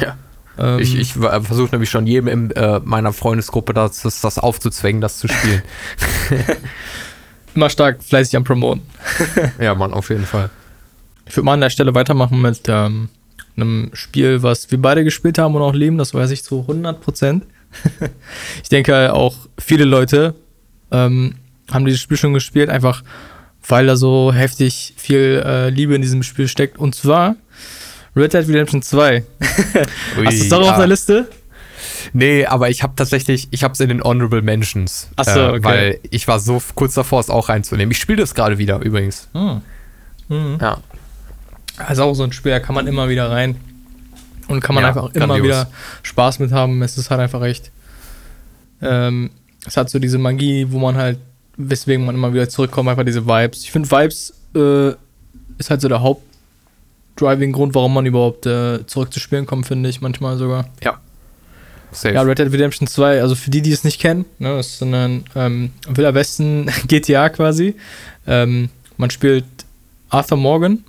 Ja. 0.00 0.16
Ähm, 0.62 0.78
ich 0.78 0.96
ich 0.96 1.12
versuche 1.14 1.72
nämlich 1.72 1.90
schon 1.90 2.06
jedem 2.06 2.28
in 2.28 2.50
äh, 2.52 2.80
meiner 2.84 3.12
Freundesgruppe 3.12 3.74
das, 3.74 4.02
das, 4.02 4.20
das 4.20 4.38
aufzuzwängen, 4.38 5.00
das 5.00 5.18
zu 5.18 5.28
spielen. 5.28 5.62
Immer 7.54 7.68
stark 7.68 8.02
fleißig 8.02 8.36
am 8.36 8.44
Promoten. 8.44 8.82
ja, 9.60 9.74
Mann, 9.74 9.92
auf 9.92 10.08
jeden 10.08 10.24
Fall. 10.24 10.48
Ich 11.26 11.36
würde 11.36 11.44
mal 11.44 11.54
an 11.54 11.60
der 11.60 11.70
Stelle 11.70 11.94
weitermachen 11.94 12.40
mit 12.40 12.62
ähm, 12.68 13.08
einem 13.56 13.90
Spiel, 13.92 14.42
was 14.42 14.70
wir 14.70 14.80
beide 14.80 15.04
gespielt 15.04 15.38
haben 15.38 15.54
und 15.54 15.62
auch 15.62 15.74
lieben. 15.74 15.98
Das 15.98 16.14
weiß 16.14 16.30
ich 16.30 16.44
zu 16.44 16.60
100 16.60 17.00
Prozent. 17.00 17.44
ich 18.62 18.68
denke 18.68 19.12
auch 19.12 19.34
viele 19.58 19.84
Leute 19.84 20.34
ähm, 20.90 21.34
haben 21.70 21.84
dieses 21.84 22.00
Spiel 22.00 22.16
schon 22.16 22.34
gespielt, 22.34 22.70
einfach 22.70 23.02
weil 23.66 23.86
da 23.86 23.96
so 23.96 24.32
heftig 24.32 24.94
viel 24.96 25.42
äh, 25.44 25.70
Liebe 25.70 25.94
in 25.94 26.02
diesem 26.02 26.22
Spiel 26.22 26.48
steckt. 26.48 26.78
Und 26.78 26.94
zwar 26.94 27.36
Red 28.14 28.34
Dead 28.34 28.48
Redemption 28.48 28.82
2. 28.82 29.16
Ui, 29.16 29.24
Hast 30.26 30.38
du 30.38 30.42
es 30.42 30.48
doch 30.48 30.64
ja. 30.64 30.70
auf 30.70 30.76
der 30.76 30.86
Liste? 30.86 31.28
Nee, 32.12 32.44
aber 32.46 32.68
ich 32.68 32.82
habe 32.82 32.94
tatsächlich, 32.96 33.48
ich 33.50 33.64
habe 33.64 33.72
es 33.72 33.80
in 33.80 33.88
den 33.88 34.02
Honorable 34.02 34.42
Mentions. 34.42 35.08
Achso, 35.16 35.38
äh, 35.38 35.48
okay. 35.48 35.62
Weil 35.62 36.00
ich 36.10 36.28
war 36.28 36.40
so 36.40 36.60
kurz 36.74 36.94
davor, 36.94 37.20
es 37.20 37.30
auch 37.30 37.48
reinzunehmen. 37.48 37.90
Ich 37.90 37.98
spiele 37.98 38.18
das 38.18 38.34
gerade 38.34 38.58
wieder 38.58 38.80
übrigens. 38.80 39.28
Hm. 39.32 39.62
Mhm. 40.28 40.58
Ja. 40.60 40.78
Also 41.78 42.04
auch 42.04 42.14
so 42.14 42.22
ein 42.22 42.32
Spiel, 42.32 42.52
da 42.52 42.60
kann 42.60 42.74
man 42.74 42.86
immer 42.86 43.08
wieder 43.08 43.30
rein. 43.30 43.56
Und 44.48 44.60
kann 44.60 44.74
man 44.74 44.82
ja, 44.82 44.88
einfach 44.88 45.12
grandios. 45.12 45.24
immer 45.24 45.42
wieder 45.42 45.70
Spaß 46.02 46.38
mit 46.38 46.52
haben. 46.52 46.82
Es 46.82 46.98
ist 46.98 47.10
halt 47.10 47.20
einfach 47.20 47.42
echt. 47.42 47.70
Ähm, 48.82 49.30
es 49.66 49.76
hat 49.76 49.88
so 49.88 49.98
diese 49.98 50.18
Magie, 50.18 50.66
wo 50.70 50.78
man 50.78 50.96
halt, 50.96 51.18
weswegen 51.56 52.04
man 52.04 52.14
immer 52.14 52.34
wieder 52.34 52.48
zurückkommt, 52.48 52.88
einfach 52.88 53.04
diese 53.04 53.26
Vibes. 53.26 53.62
Ich 53.62 53.70
finde, 53.70 53.90
Vibes 53.90 54.34
äh, 54.54 54.90
ist 55.58 55.70
halt 55.70 55.80
so 55.80 55.88
der 55.88 56.02
Haupt 56.02 56.22
Driving 57.16 57.52
Grund, 57.52 57.74
warum 57.74 57.94
man 57.94 58.06
überhaupt 58.06 58.46
äh, 58.46 58.86
zurück 58.86 59.12
zu 59.12 59.20
spielen 59.20 59.46
kommt, 59.46 59.66
finde 59.66 59.88
ich 59.88 60.00
manchmal 60.00 60.38
sogar. 60.38 60.68
Ja. 60.82 60.98
Safe. 61.92 62.14
Ja, 62.14 62.22
Red 62.22 62.38
Dead 62.38 62.50
Redemption 62.50 62.88
2, 62.88 63.20
also 63.20 63.34
für 63.34 63.50
die, 63.50 63.60
die 63.60 63.70
es 63.70 63.84
nicht 63.84 64.00
kennen, 64.00 64.24
ne, 64.38 64.58
ist 64.58 64.82
ein 64.82 65.24
ähm, 65.36 65.72
Villa 65.86 66.14
Westen 66.14 66.70
GTA 66.88 67.28
quasi. 67.28 67.76
Ähm, 68.26 68.70
man 68.96 69.10
spielt 69.10 69.44
Arthur 70.08 70.38
Morgan 70.38 70.84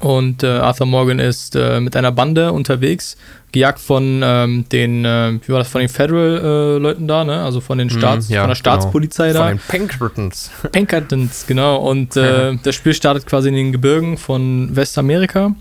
und 0.00 0.42
äh, 0.42 0.46
Arthur 0.46 0.86
Morgan 0.86 1.18
ist 1.18 1.54
äh, 1.54 1.78
mit 1.78 1.94
einer 1.94 2.10
Bande 2.10 2.52
unterwegs, 2.52 3.18
gejagt 3.52 3.78
von 3.78 4.22
ähm, 4.24 4.64
den, 4.72 5.04
äh, 5.04 5.38
wie 5.46 5.52
war 5.52 5.58
das, 5.58 5.68
von 5.68 5.82
den 5.82 5.90
Federal-Leuten 5.90 7.06
da, 7.06 7.22
ne? 7.24 7.42
Also 7.42 7.60
von 7.60 7.76
den 7.76 7.88
mhm, 7.88 7.98
Staats, 7.98 8.30
mm, 8.30 8.32
ja, 8.32 8.40
von 8.40 8.48
der 8.48 8.54
Staatspolizei 8.54 9.28
genau. 9.28 9.40
da. 9.40 9.48
Von 9.48 9.58
den 9.58 9.62
Pinkertons. 9.68 10.50
Pinkertons, 10.72 11.44
genau. 11.46 11.76
Und 11.76 12.16
äh, 12.16 12.56
das 12.62 12.74
Spiel 12.74 12.94
startet 12.94 13.26
quasi 13.26 13.48
in 13.48 13.54
den 13.54 13.72
Gebirgen 13.72 14.16
von 14.16 14.74
Westamerika. 14.74 15.54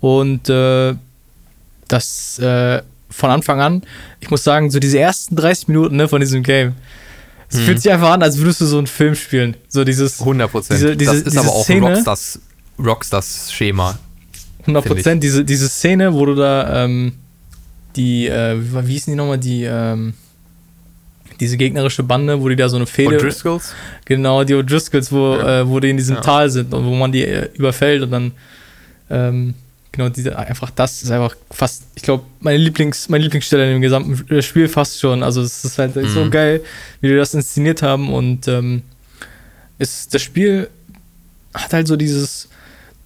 Und 0.00 0.48
äh, 0.48 0.94
das 1.88 2.38
äh, 2.38 2.80
von 3.10 3.30
Anfang 3.30 3.60
an, 3.60 3.82
ich 4.20 4.30
muss 4.30 4.44
sagen, 4.44 4.70
so 4.70 4.78
diese 4.78 4.98
ersten 4.98 5.36
30 5.36 5.68
Minuten 5.68 5.96
ne, 5.96 6.08
von 6.08 6.20
diesem 6.20 6.42
Game, 6.42 6.74
es 7.50 7.58
mhm. 7.58 7.64
fühlt 7.64 7.82
sich 7.82 7.92
einfach 7.92 8.12
an, 8.12 8.22
als 8.22 8.38
würdest 8.38 8.62
du 8.62 8.66
so 8.66 8.78
einen 8.78 8.86
Film 8.86 9.14
spielen. 9.14 9.58
So 9.68 9.84
dieses. 9.84 10.20
100 10.20 10.50
Prozent. 10.50 10.80
Diese, 10.80 10.96
diese, 10.96 11.22
das 11.22 11.34
ist 11.34 11.36
aber 11.36 11.50
auch 11.50 11.64
Szene, 11.64 11.88
Rockstars, 11.88 12.36
Rockstars 12.36 12.53
Schema. 13.52 13.98
100 14.62 14.84
Prozent. 14.84 15.22
Diese, 15.22 15.44
diese 15.44 15.68
Szene, 15.68 16.12
wo 16.14 16.26
du 16.26 16.34
da 16.34 16.84
ähm, 16.84 17.12
die, 17.96 18.26
äh, 18.26 18.56
wie 18.58 18.92
hießen 18.92 19.12
die 19.12 19.16
nochmal, 19.16 19.38
die, 19.38 19.64
ähm, 19.64 20.14
diese 21.40 21.56
gegnerische 21.56 22.02
Bande, 22.02 22.40
wo 22.40 22.48
die 22.48 22.56
da 22.56 22.68
so 22.68 22.76
eine 22.76 22.86
Fehde. 22.86 23.18
O'Driscolls? 23.18 23.72
Genau, 24.04 24.44
die 24.44 24.54
O'Driscolls, 24.54 25.12
wo, 25.12 25.36
ja. 25.36 25.60
äh, 25.60 25.68
wo 25.68 25.80
die 25.80 25.90
in 25.90 25.96
diesem 25.96 26.16
ja. 26.16 26.22
Tal 26.22 26.50
sind 26.50 26.72
und 26.72 26.84
wo 26.84 26.94
man 26.94 27.12
die 27.12 27.24
äh, 27.24 27.50
überfällt 27.54 28.02
und 28.02 28.10
dann 28.10 28.32
ähm, 29.10 29.54
genau, 29.94 30.08
diese, 30.08 30.36
einfach 30.36 30.70
das 30.70 31.02
ist 31.02 31.10
einfach 31.10 31.36
fast, 31.50 31.84
ich 31.94 32.02
glaube, 32.02 32.24
meine, 32.40 32.58
Lieblings, 32.58 33.08
meine 33.08 33.24
Lieblingsstelle 33.24 33.66
in 33.66 33.72
dem 33.74 33.82
gesamten 33.82 34.42
Spiel 34.42 34.68
fast 34.68 35.00
schon. 35.00 35.22
Also 35.22 35.42
es 35.42 35.64
ist 35.64 35.78
halt 35.78 35.94
mhm. 35.96 36.08
so 36.08 36.30
geil, 36.30 36.62
wie 37.00 37.10
wir 37.10 37.16
das 37.16 37.34
inszeniert 37.34 37.82
haben 37.82 38.12
und 38.12 38.48
ähm, 38.48 38.82
ist, 39.78 40.14
das 40.14 40.22
Spiel 40.22 40.68
hat 41.52 41.72
halt 41.72 41.86
so 41.86 41.96
dieses, 41.96 42.48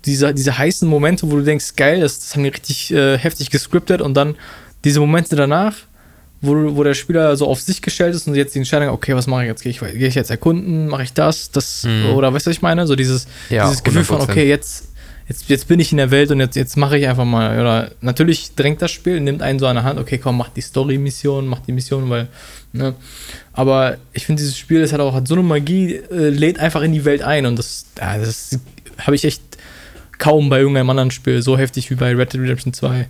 diese, 0.08 0.32
diese 0.32 0.56
heißen 0.56 0.88
Momente, 0.88 1.30
wo 1.30 1.36
du 1.36 1.42
denkst, 1.42 1.76
geil, 1.76 2.00
das, 2.00 2.18
das 2.18 2.34
haben 2.34 2.42
die 2.42 2.48
richtig 2.48 2.92
äh, 2.92 3.18
heftig 3.18 3.50
gescriptet 3.50 4.00
und 4.00 4.14
dann 4.14 4.36
diese 4.84 5.00
Momente 5.00 5.36
danach, 5.36 5.74
wo, 6.40 6.76
wo 6.76 6.82
der 6.82 6.94
Spieler 6.94 7.36
so 7.36 7.46
auf 7.46 7.60
sich 7.60 7.82
gestellt 7.82 8.14
ist 8.14 8.26
und 8.26 8.34
jetzt 8.34 8.54
die 8.54 8.58
Entscheidung, 8.58 8.88
okay, 8.88 9.14
was 9.14 9.26
mache 9.26 9.42
ich 9.42 9.48
jetzt? 9.48 9.62
Gehe 9.62 9.70
ich, 9.70 9.80
geh 9.80 10.06
ich 10.06 10.14
jetzt 10.14 10.30
erkunden? 10.30 10.88
Mache 10.88 11.02
ich 11.02 11.12
das? 11.12 11.50
Das? 11.50 11.84
Mhm. 11.84 12.14
Oder 12.14 12.32
weißt 12.32 12.46
du, 12.46 12.50
was 12.50 12.56
ich 12.56 12.62
meine? 12.62 12.86
So 12.86 12.96
dieses, 12.96 13.26
ja, 13.50 13.64
dieses 13.68 13.82
Gefühl 13.82 14.02
100%. 14.02 14.04
von, 14.04 14.20
okay, 14.22 14.48
jetzt 14.48 14.84
jetzt, 15.28 15.48
jetzt 15.48 15.68
bin 15.68 15.78
ich 15.78 15.92
in 15.92 15.98
der 15.98 16.10
Welt 16.10 16.30
und 16.30 16.40
jetzt, 16.40 16.56
jetzt 16.56 16.76
mache 16.76 16.96
ich 16.98 17.06
einfach 17.06 17.24
mal. 17.24 17.60
Oder 17.60 17.90
natürlich 18.00 18.54
drängt 18.54 18.80
das 18.80 18.90
Spiel, 18.90 19.20
nimmt 19.20 19.42
einen 19.42 19.58
so 19.58 19.66
an 19.66 19.76
der 19.76 19.84
Hand, 19.84 19.98
okay, 19.98 20.18
komm, 20.18 20.38
mach 20.38 20.48
die 20.48 20.62
Story-Mission, 20.62 21.46
mach 21.46 21.60
die 21.60 21.72
Mission, 21.72 22.08
weil, 22.08 22.28
ne. 22.72 22.94
Aber 23.52 23.98
ich 24.12 24.24
finde, 24.24 24.40
dieses 24.40 24.56
Spiel, 24.56 24.80
das 24.80 24.92
hat 24.92 25.00
auch 25.00 25.14
hat 25.14 25.28
so 25.28 25.34
eine 25.34 25.42
Magie, 25.42 25.96
äh, 25.96 26.30
lädt 26.30 26.58
einfach 26.58 26.82
in 26.82 26.92
die 26.92 27.04
Welt 27.04 27.22
ein 27.22 27.44
und 27.44 27.58
das, 27.58 27.84
ja, 27.98 28.16
das 28.16 28.58
habe 28.98 29.14
ich 29.14 29.24
echt 29.24 29.42
kaum 30.18 30.48
bei 30.48 30.58
irgendeinem 30.58 30.90
anderen 30.90 31.10
Spiel 31.10 31.42
so 31.42 31.56
heftig 31.56 31.90
wie 31.90 31.94
bei 31.94 32.14
Red 32.14 32.32
Dead 32.32 32.42
Redemption 32.42 32.72
2. 32.72 33.06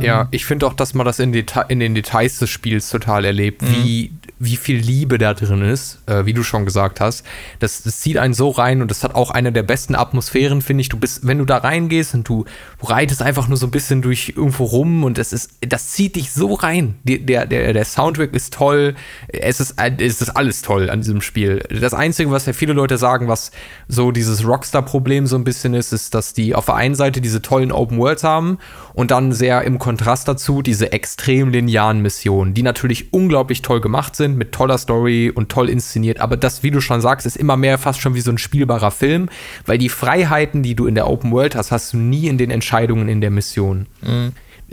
Ja, 0.00 0.22
ähm. 0.22 0.28
ich 0.30 0.44
finde 0.46 0.66
auch, 0.66 0.74
dass 0.74 0.94
man 0.94 1.06
das 1.06 1.18
in, 1.18 1.32
Deta 1.32 1.62
in 1.62 1.80
den 1.80 1.94
Details 1.94 2.38
des 2.38 2.50
Spiels 2.50 2.90
total 2.90 3.24
erlebt, 3.24 3.62
mhm. 3.62 3.66
wie, 3.68 4.12
wie 4.38 4.56
viel 4.56 4.76
Liebe 4.76 5.18
da 5.18 5.34
drin 5.34 5.62
ist, 5.62 5.98
äh, 6.06 6.26
wie 6.26 6.32
du 6.32 6.42
schon 6.42 6.64
gesagt 6.64 7.00
hast. 7.00 7.24
Das, 7.58 7.82
das 7.82 8.00
zieht 8.00 8.18
einen 8.18 8.34
so 8.34 8.50
rein 8.50 8.82
und 8.82 8.90
das 8.90 9.02
hat 9.02 9.14
auch 9.14 9.30
eine 9.30 9.52
der 9.52 9.62
besten 9.62 9.94
Atmosphären, 9.94 10.62
finde 10.62 10.82
ich. 10.82 10.88
Du 10.88 10.98
bist, 10.98 11.26
wenn 11.26 11.38
du 11.38 11.44
da 11.44 11.58
reingehst 11.58 12.14
und 12.14 12.28
du, 12.28 12.44
reitest 12.82 13.22
einfach 13.22 13.48
nur 13.48 13.56
so 13.56 13.66
ein 13.66 13.70
bisschen 13.70 14.02
durch 14.02 14.34
irgendwo 14.36 14.64
rum 14.64 15.04
und 15.04 15.18
das 15.18 15.32
ist, 15.32 15.52
das 15.60 15.90
zieht 15.90 16.16
dich 16.16 16.32
so 16.32 16.54
rein. 16.54 16.96
Der, 17.04 17.46
der, 17.46 17.72
der 17.72 17.84
Soundtrack 17.84 18.34
ist 18.34 18.52
toll, 18.54 18.94
es 19.28 19.60
ist, 19.60 19.74
es 19.78 20.20
ist 20.20 20.30
alles 20.30 20.62
toll 20.62 20.90
an 20.90 21.00
diesem 21.00 21.20
Spiel. 21.20 21.62
Das 21.70 21.94
Einzige, 21.94 22.30
was 22.30 22.46
ja 22.46 22.52
viele 22.52 22.72
Leute 22.72 22.98
sagen, 22.98 23.28
was 23.28 23.50
so 23.88 24.10
dieses 24.12 24.46
Rockstar-Problem 24.46 25.26
so 25.26 25.36
ein 25.36 25.44
bisschen 25.44 25.74
ist, 25.74 25.92
ist, 25.92 26.14
dass 26.14 26.32
die 26.32 26.54
auf 26.54 26.66
der 26.66 26.76
einen 26.76 26.94
Seite 26.94 27.20
diese 27.20 27.42
tollen 27.42 27.72
Open 27.72 27.98
Worlds 27.98 28.24
haben 28.24 28.58
und 28.94 29.10
dann 29.10 29.32
sehr 29.32 29.62
im 29.62 29.78
Kontrast 29.78 30.28
dazu 30.28 30.62
diese 30.62 30.92
extrem 30.92 31.50
linearen 31.50 32.00
Missionen, 32.02 32.54
die 32.54 32.62
natürlich 32.62 33.12
unglaublich 33.12 33.62
toll 33.62 33.80
gemacht 33.80 34.16
sind, 34.16 34.25
mit 34.34 34.52
toller 34.52 34.78
Story 34.78 35.30
und 35.32 35.48
toll 35.48 35.68
inszeniert. 35.68 36.20
Aber 36.20 36.36
das, 36.36 36.62
wie 36.62 36.70
du 36.70 36.80
schon 36.80 37.00
sagst, 37.00 37.26
ist 37.26 37.36
immer 37.36 37.56
mehr 37.56 37.78
fast 37.78 38.00
schon 38.00 38.14
wie 38.14 38.20
so 38.20 38.30
ein 38.30 38.38
spielbarer 38.38 38.90
Film, 38.90 39.28
weil 39.64 39.78
die 39.78 39.88
Freiheiten, 39.88 40.62
die 40.62 40.74
du 40.74 40.86
in 40.86 40.94
der 40.94 41.08
Open 41.08 41.30
World 41.30 41.54
hast, 41.54 41.70
hast 41.70 41.92
du 41.92 41.98
nie 41.98 42.26
in 42.26 42.38
den 42.38 42.50
Entscheidungen 42.50 43.08
in 43.08 43.20
der 43.20 43.30
Mission. 43.30 43.86
Mhm. 44.02 44.32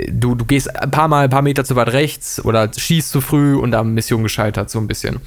Du, 0.09 0.33
du 0.33 0.45
gehst 0.45 0.75
ein 0.75 0.89
paar 0.89 1.07
Mal 1.07 1.25
ein 1.25 1.29
paar 1.29 1.43
Meter 1.43 1.63
zu 1.63 1.75
weit 1.75 1.89
rechts 1.89 2.43
oder 2.43 2.71
schießt 2.75 3.11
zu 3.11 3.21
früh 3.21 3.55
und 3.55 3.69
dann 3.71 3.93
Mission 3.93 4.23
gescheitert, 4.23 4.71
so 4.71 4.79
ein 4.79 4.87
bisschen. 4.87 5.19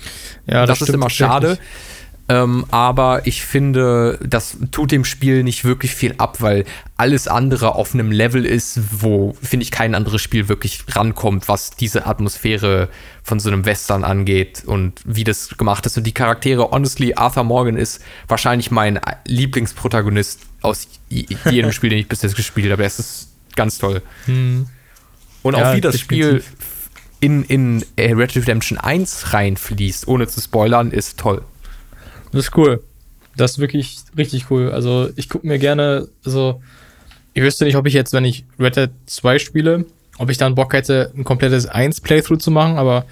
Ja, 0.47 0.67
das, 0.67 0.81
das 0.81 0.89
ist 0.89 0.95
immer 0.95 1.09
schade. 1.09 1.59
Ähm, 2.29 2.65
aber 2.71 3.27
ich 3.27 3.45
finde, 3.45 4.19
das 4.25 4.57
tut 4.73 4.91
dem 4.91 5.05
Spiel 5.05 5.45
nicht 5.45 5.65
wirklich 5.65 5.95
viel 5.95 6.15
ab, 6.19 6.41
weil 6.41 6.65
alles 6.97 7.29
andere 7.29 7.77
auf 7.77 7.95
einem 7.95 8.11
Level 8.11 8.45
ist, 8.45 8.81
wo, 9.01 9.37
finde 9.41 9.63
ich, 9.63 9.71
kein 9.71 9.95
anderes 9.95 10.21
Spiel 10.23 10.49
wirklich 10.49 10.85
rankommt, 10.89 11.47
was 11.47 11.71
diese 11.71 12.07
Atmosphäre 12.07 12.89
von 13.23 13.39
so 13.39 13.49
einem 13.49 13.65
Western 13.65 14.03
angeht 14.03 14.65
und 14.67 15.01
wie 15.05 15.23
das 15.23 15.57
gemacht 15.57 15.87
ist. 15.87 15.97
Und 15.97 16.05
die 16.05 16.15
Charaktere, 16.15 16.71
honestly, 16.71 17.15
Arthur 17.15 17.45
Morgan 17.45 17.77
ist 17.77 18.01
wahrscheinlich 18.27 18.73
mein 18.73 18.99
Lieblingsprotagonist 19.25 20.41
aus 20.63 20.89
jedem 21.09 21.71
Spiel, 21.71 21.91
den 21.91 22.01
ich 22.01 22.09
bis 22.09 22.23
jetzt 22.23 22.35
gespielt 22.35 22.73
habe. 22.73 22.85
Es 22.85 22.99
ist 22.99 23.29
ganz 23.55 23.79
toll. 23.79 24.03
Hm. 24.25 24.67
Und 25.43 25.57
ja, 25.57 25.71
auch 25.71 25.77
wie 25.77 25.81
das 25.81 25.97
definitiv. 25.97 26.45
Spiel 26.45 26.67
in, 27.21 27.45
in 27.45 27.85
Red 27.99 28.35
Dead 28.35 28.43
Redemption 28.43 28.79
1 28.79 29.33
reinfließt, 29.33 30.09
ohne 30.09 30.27
zu 30.27 30.41
spoilern, 30.41 30.91
ist 30.91 31.19
toll. 31.19 31.43
Das 32.37 32.47
ist 32.47 32.57
cool. 32.57 32.83
Das 33.37 33.53
ist 33.53 33.59
wirklich 33.59 33.99
richtig 34.17 34.51
cool. 34.51 34.71
Also 34.71 35.11
ich 35.17 35.29
gucke 35.29 35.47
mir 35.47 35.59
gerne, 35.59 36.09
also 36.25 36.63
ich 37.35 37.43
wüsste 37.43 37.65
nicht, 37.65 37.77
ob 37.77 37.87
ich 37.87 37.95
jetzt, 37.95 38.13
wenn 38.13 38.25
ich 38.25 38.45
Red 38.59 38.77
Dead 38.77 38.91
2 39.07 39.39
spiele, 39.39 39.85
ob 40.19 40.31
ich 40.31 40.39
dann 40.39 40.55
Bock 40.55 40.73
hätte, 40.73 41.13
ein 41.17 41.25
komplettes 41.25 41.69
1-Playthrough 41.69 42.39
zu 42.39 42.51
machen, 42.51 42.79
aber 42.79 43.05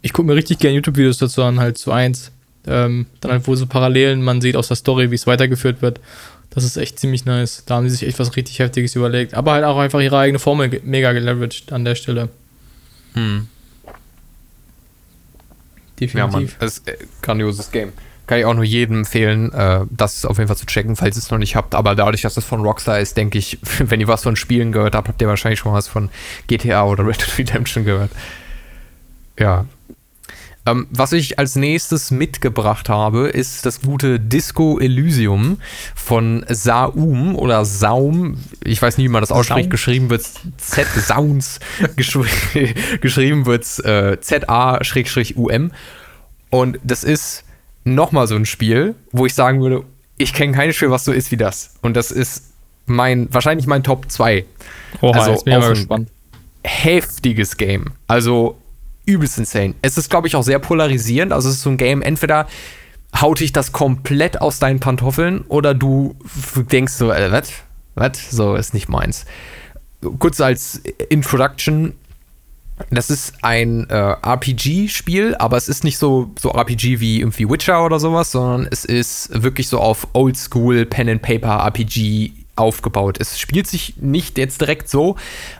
ich 0.00 0.12
gucke 0.12 0.26
mir 0.26 0.34
richtig 0.34 0.58
gerne 0.58 0.76
YouTube-Videos 0.76 1.18
dazu 1.18 1.42
an, 1.42 1.58
halt 1.60 1.78
zu 1.78 1.92
1. 1.92 2.30
Ähm, 2.66 3.06
dann 3.20 3.32
halt, 3.32 3.46
wo 3.48 3.56
so 3.56 3.66
Parallelen 3.66 4.22
man 4.22 4.40
sieht 4.40 4.56
aus 4.56 4.68
der 4.68 4.76
Story, 4.76 5.10
wie 5.10 5.16
es 5.16 5.26
weitergeführt 5.26 5.82
wird. 5.82 6.00
Das 6.50 6.64
ist 6.64 6.76
echt 6.76 6.98
ziemlich 6.98 7.24
nice. 7.24 7.64
Da 7.64 7.76
haben 7.76 7.88
sie 7.88 7.96
sich 7.96 8.06
echt 8.06 8.18
was 8.18 8.36
richtig 8.36 8.58
Heftiges 8.58 8.94
überlegt. 8.94 9.34
Aber 9.34 9.52
halt 9.52 9.64
auch 9.64 9.78
einfach 9.78 10.00
ihre 10.00 10.18
eigene 10.18 10.38
Formel 10.38 10.80
mega 10.84 11.12
geleveraged 11.12 11.72
an 11.72 11.84
der 11.84 11.94
Stelle. 11.94 12.28
Hm. 13.14 13.48
Definitiv. 15.98 16.14
Ja, 16.14 16.26
Mann, 16.26 16.50
das 16.60 16.78
ist 16.78 16.88
ein 16.88 16.94
grandioses 17.22 17.70
Game. 17.70 17.92
Kann 18.26 18.38
ich 18.38 18.44
auch 18.44 18.54
nur 18.54 18.64
jedem 18.64 18.98
empfehlen, 18.98 19.52
äh, 19.52 19.80
das 19.90 20.24
auf 20.24 20.38
jeden 20.38 20.48
Fall 20.48 20.56
zu 20.56 20.66
checken, 20.66 20.94
falls 20.94 21.16
ihr 21.16 21.22
es 21.22 21.30
noch 21.30 21.38
nicht 21.38 21.56
habt. 21.56 21.74
Aber 21.74 21.94
dadurch, 21.94 22.22
dass 22.22 22.36
es 22.36 22.44
von 22.44 22.60
Rockstar 22.60 23.00
ist, 23.00 23.16
denke 23.16 23.38
ich, 23.38 23.58
wenn 23.78 24.00
ihr 24.00 24.08
was 24.08 24.22
von 24.22 24.36
Spielen 24.36 24.72
gehört 24.72 24.94
habt, 24.94 25.08
habt 25.08 25.20
ihr 25.20 25.28
wahrscheinlich 25.28 25.60
schon 25.60 25.72
was 25.72 25.88
von 25.88 26.08
GTA 26.46 26.84
oder 26.84 27.06
Red 27.06 27.20
Dead 27.20 27.38
Redemption 27.38 27.84
gehört. 27.84 28.10
Ja. 29.38 29.66
Ähm, 30.64 30.86
was 30.90 31.12
ich 31.12 31.40
als 31.40 31.56
nächstes 31.56 32.12
mitgebracht 32.12 32.88
habe, 32.88 33.28
ist 33.28 33.66
das 33.66 33.80
gute 33.80 34.20
Disco 34.20 34.78
Elysium 34.78 35.58
von 35.96 36.44
Saum 36.48 37.34
oder 37.34 37.64
Saum. 37.64 38.38
Ich 38.62 38.80
weiß 38.80 38.98
nie, 38.98 39.04
wie 39.04 39.08
man 39.08 39.22
das 39.22 39.32
ausspricht. 39.32 39.64
Saum? 39.64 39.70
Geschrieben 39.70 40.10
wird 40.10 40.22
Z 40.58 40.86
Sounds. 40.86 41.58
geschrieben 43.00 43.46
wird 43.46 43.64
äh, 43.84 44.20
Z-A-U-M. 44.20 45.72
Und 46.50 46.78
das 46.84 47.02
ist 47.02 47.44
nochmal 47.84 48.26
so 48.26 48.36
ein 48.36 48.46
Spiel, 48.46 48.94
wo 49.12 49.26
ich 49.26 49.34
sagen 49.34 49.60
würde, 49.60 49.84
ich 50.16 50.32
kenne 50.32 50.52
kein 50.52 50.72
Spiel, 50.72 50.90
was 50.90 51.04
so 51.04 51.12
ist 51.12 51.30
wie 51.30 51.36
das. 51.36 51.74
Und 51.82 51.96
das 51.96 52.10
ist 52.10 52.52
mein, 52.86 53.32
wahrscheinlich 53.32 53.66
mein 53.66 53.82
Top 53.82 54.10
2. 54.10 54.44
Oha, 55.00 55.18
also 55.18 55.30
jetzt 55.32 55.44
bin 55.44 55.54
ich 55.54 55.60
mal 55.60 55.68
gespannt. 55.70 56.08
Heftiges 56.64 57.56
Game. 57.56 57.86
Also 58.06 58.56
übelst 59.04 59.38
insane. 59.38 59.74
Es 59.82 59.98
ist, 59.98 60.10
glaube 60.10 60.28
ich, 60.28 60.36
auch 60.36 60.42
sehr 60.42 60.58
polarisierend. 60.58 61.32
Also 61.32 61.48
es 61.48 61.56
ist 61.56 61.62
so 61.62 61.70
ein 61.70 61.76
Game, 61.76 62.02
entweder 62.02 62.46
haut 63.20 63.40
dich 63.40 63.52
das 63.52 63.72
komplett 63.72 64.40
aus 64.40 64.58
deinen 64.58 64.80
Pantoffeln 64.80 65.42
oder 65.42 65.74
du 65.74 66.16
denkst 66.56 66.94
so, 66.94 67.10
äh, 67.10 67.30
was? 67.30 67.52
Was? 67.94 68.30
So 68.30 68.54
ist 68.54 68.74
nicht 68.74 68.88
meins. 68.88 69.26
Kurz 70.18 70.40
als 70.40 70.82
Introduction, 71.08 71.92
das 72.90 73.10
ist 73.10 73.34
ein 73.42 73.88
äh, 73.90 74.16
RPG-Spiel, 74.22 75.34
aber 75.36 75.56
es 75.56 75.68
ist 75.68 75.84
nicht 75.84 75.98
so, 75.98 76.32
so 76.38 76.50
RPG 76.50 77.00
wie 77.00 77.20
irgendwie 77.20 77.48
Witcher 77.48 77.84
oder 77.84 78.00
sowas, 78.00 78.32
sondern 78.32 78.68
es 78.70 78.84
ist 78.84 79.42
wirklich 79.42 79.68
so 79.68 79.78
auf 79.78 80.08
Oldschool 80.12 80.86
Pen 80.86 81.08
and 81.08 81.22
Paper 81.22 81.64
RPG 81.66 82.32
aufgebaut. 82.56 83.18
Es 83.18 83.38
spielt 83.38 83.66
sich 83.66 83.94
nicht 83.98 84.36
jetzt 84.36 84.60
direkt 84.60 84.88
so, 84.88 85.16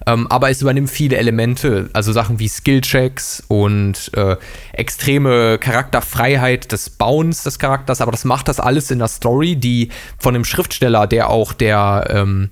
ähm, 0.06 0.26
aber 0.28 0.50
es 0.50 0.60
übernimmt 0.60 0.90
viele 0.90 1.16
Elemente, 1.16 1.88
also 1.94 2.12
Sachen 2.12 2.38
wie 2.38 2.48
Skillchecks 2.48 3.42
und 3.48 4.10
äh, 4.14 4.36
extreme 4.72 5.58
Charakterfreiheit 5.58 6.70
des 6.70 6.90
Bauens 6.90 7.44
des 7.44 7.58
Charakters, 7.58 8.00
aber 8.00 8.12
das 8.12 8.24
macht 8.24 8.48
das 8.48 8.60
alles 8.60 8.90
in 8.90 8.98
der 8.98 9.08
Story, 9.08 9.56
die 9.56 9.88
von 10.18 10.34
dem 10.34 10.44
Schriftsteller, 10.44 11.06
der 11.06 11.30
auch 11.30 11.54
der 11.54 12.06
ähm, 12.10 12.50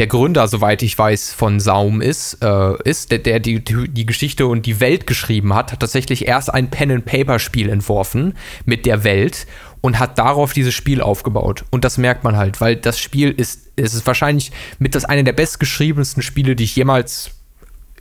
der 0.00 0.06
Gründer, 0.06 0.48
soweit 0.48 0.82
ich 0.82 0.96
weiß, 0.96 1.34
von 1.34 1.60
Saum 1.60 2.00
ist, 2.00 2.42
äh, 2.42 2.72
ist 2.88 3.10
der, 3.10 3.18
der 3.18 3.38
die, 3.38 3.62
die 3.62 4.06
Geschichte 4.06 4.46
und 4.46 4.64
die 4.64 4.80
Welt 4.80 5.06
geschrieben 5.06 5.54
hat, 5.54 5.72
hat 5.72 5.80
tatsächlich 5.80 6.26
erst 6.26 6.54
ein 6.54 6.70
Pen-and-Paper-Spiel 6.70 7.68
entworfen 7.68 8.32
mit 8.64 8.86
der 8.86 9.04
Welt 9.04 9.46
und 9.82 9.98
hat 9.98 10.18
darauf 10.18 10.54
dieses 10.54 10.72
Spiel 10.72 11.02
aufgebaut. 11.02 11.66
Und 11.70 11.84
das 11.84 11.98
merkt 11.98 12.24
man 12.24 12.38
halt, 12.38 12.62
weil 12.62 12.76
das 12.76 12.98
Spiel 12.98 13.30
ist, 13.30 13.72
es 13.76 13.92
ist 13.92 14.06
wahrscheinlich 14.06 14.52
mit 14.78 14.94
das 14.94 15.04
eine 15.04 15.22
der 15.22 15.34
bestgeschriebensten 15.34 16.22
Spiele, 16.22 16.56
die 16.56 16.64
ich 16.64 16.76
jemals 16.76 17.32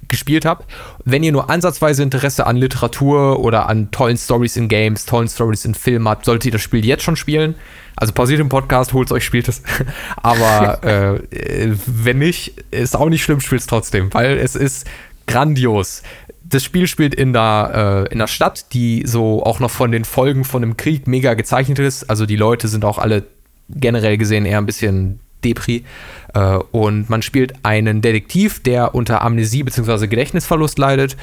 gespielt 0.08 0.46
habe. 0.46 0.64
Wenn 1.06 1.24
ihr 1.24 1.32
nur 1.32 1.50
ansatzweise 1.50 2.04
Interesse 2.04 2.48
an 2.48 2.58
Literatur 2.58 3.40
oder 3.40 3.70
an 3.70 3.92
tollen 3.92 4.18
Stories 4.18 4.58
in 4.58 4.68
Games, 4.68 5.06
tollen 5.06 5.28
Stories 5.28 5.66
in 5.66 5.76
Filmen 5.76 6.08
habt, 6.08 6.26
solltet 6.26 6.48
ihr 6.48 6.52
das 6.54 6.62
Spiel 6.62 6.86
jetzt 6.86 7.04
schon 7.04 7.16
spielen. 7.16 7.56
Also 7.96 8.14
pausiert 8.14 8.40
den 8.40 8.50
Podcast, 8.50 8.94
holt 8.94 9.12
euch, 9.12 9.24
spielt 9.26 9.48
es. 9.48 9.62
Aber 10.18 10.84
äh, 10.84 11.20
wenn 11.86 12.20
nicht, 12.20 12.54
ist 12.72 12.96
auch 12.96 13.10
nicht 13.10 13.24
schlimm, 13.24 13.42
spielt 13.42 13.62
es 13.62 13.68
trotzdem, 13.68 14.14
weil 14.14 14.38
es 14.38 14.56
ist 14.56 14.88
grandios. 15.28 16.02
Das 16.44 16.64
Spiel 16.64 16.88
spielt 16.88 17.14
in 17.14 17.34
der, 17.34 18.08
äh, 18.10 18.12
in 18.12 18.20
der 18.20 18.28
Stadt, 18.28 18.74
die 18.74 19.04
so 19.06 19.44
auch 19.44 19.60
noch 19.60 19.70
von 19.70 19.92
den 19.92 20.06
Folgen 20.06 20.46
von 20.46 20.62
dem 20.62 20.78
Krieg 20.78 21.08
mega 21.08 21.36
gezeichnet 21.36 21.78
ist. 21.78 22.10
Also 22.10 22.26
die 22.26 22.38
Leute 22.38 22.68
sind 22.68 22.86
auch 22.86 22.98
alle 22.98 23.26
generell 23.70 24.18
gesehen 24.18 24.46
eher 24.46 24.58
ein 24.58 24.66
bisschen 24.66 25.20
Depri. 25.44 25.84
Äh, 26.34 26.58
und 26.72 27.10
man 27.10 27.22
spielt 27.22 27.54
einen 27.64 28.02
Detektiv, 28.02 28.62
der 28.62 28.96
unter 28.96 29.22
Amnesie 29.22 29.64
bzw. 29.64 30.08
Gedächtnisverlust 30.08 30.78
leidet. 30.80 31.18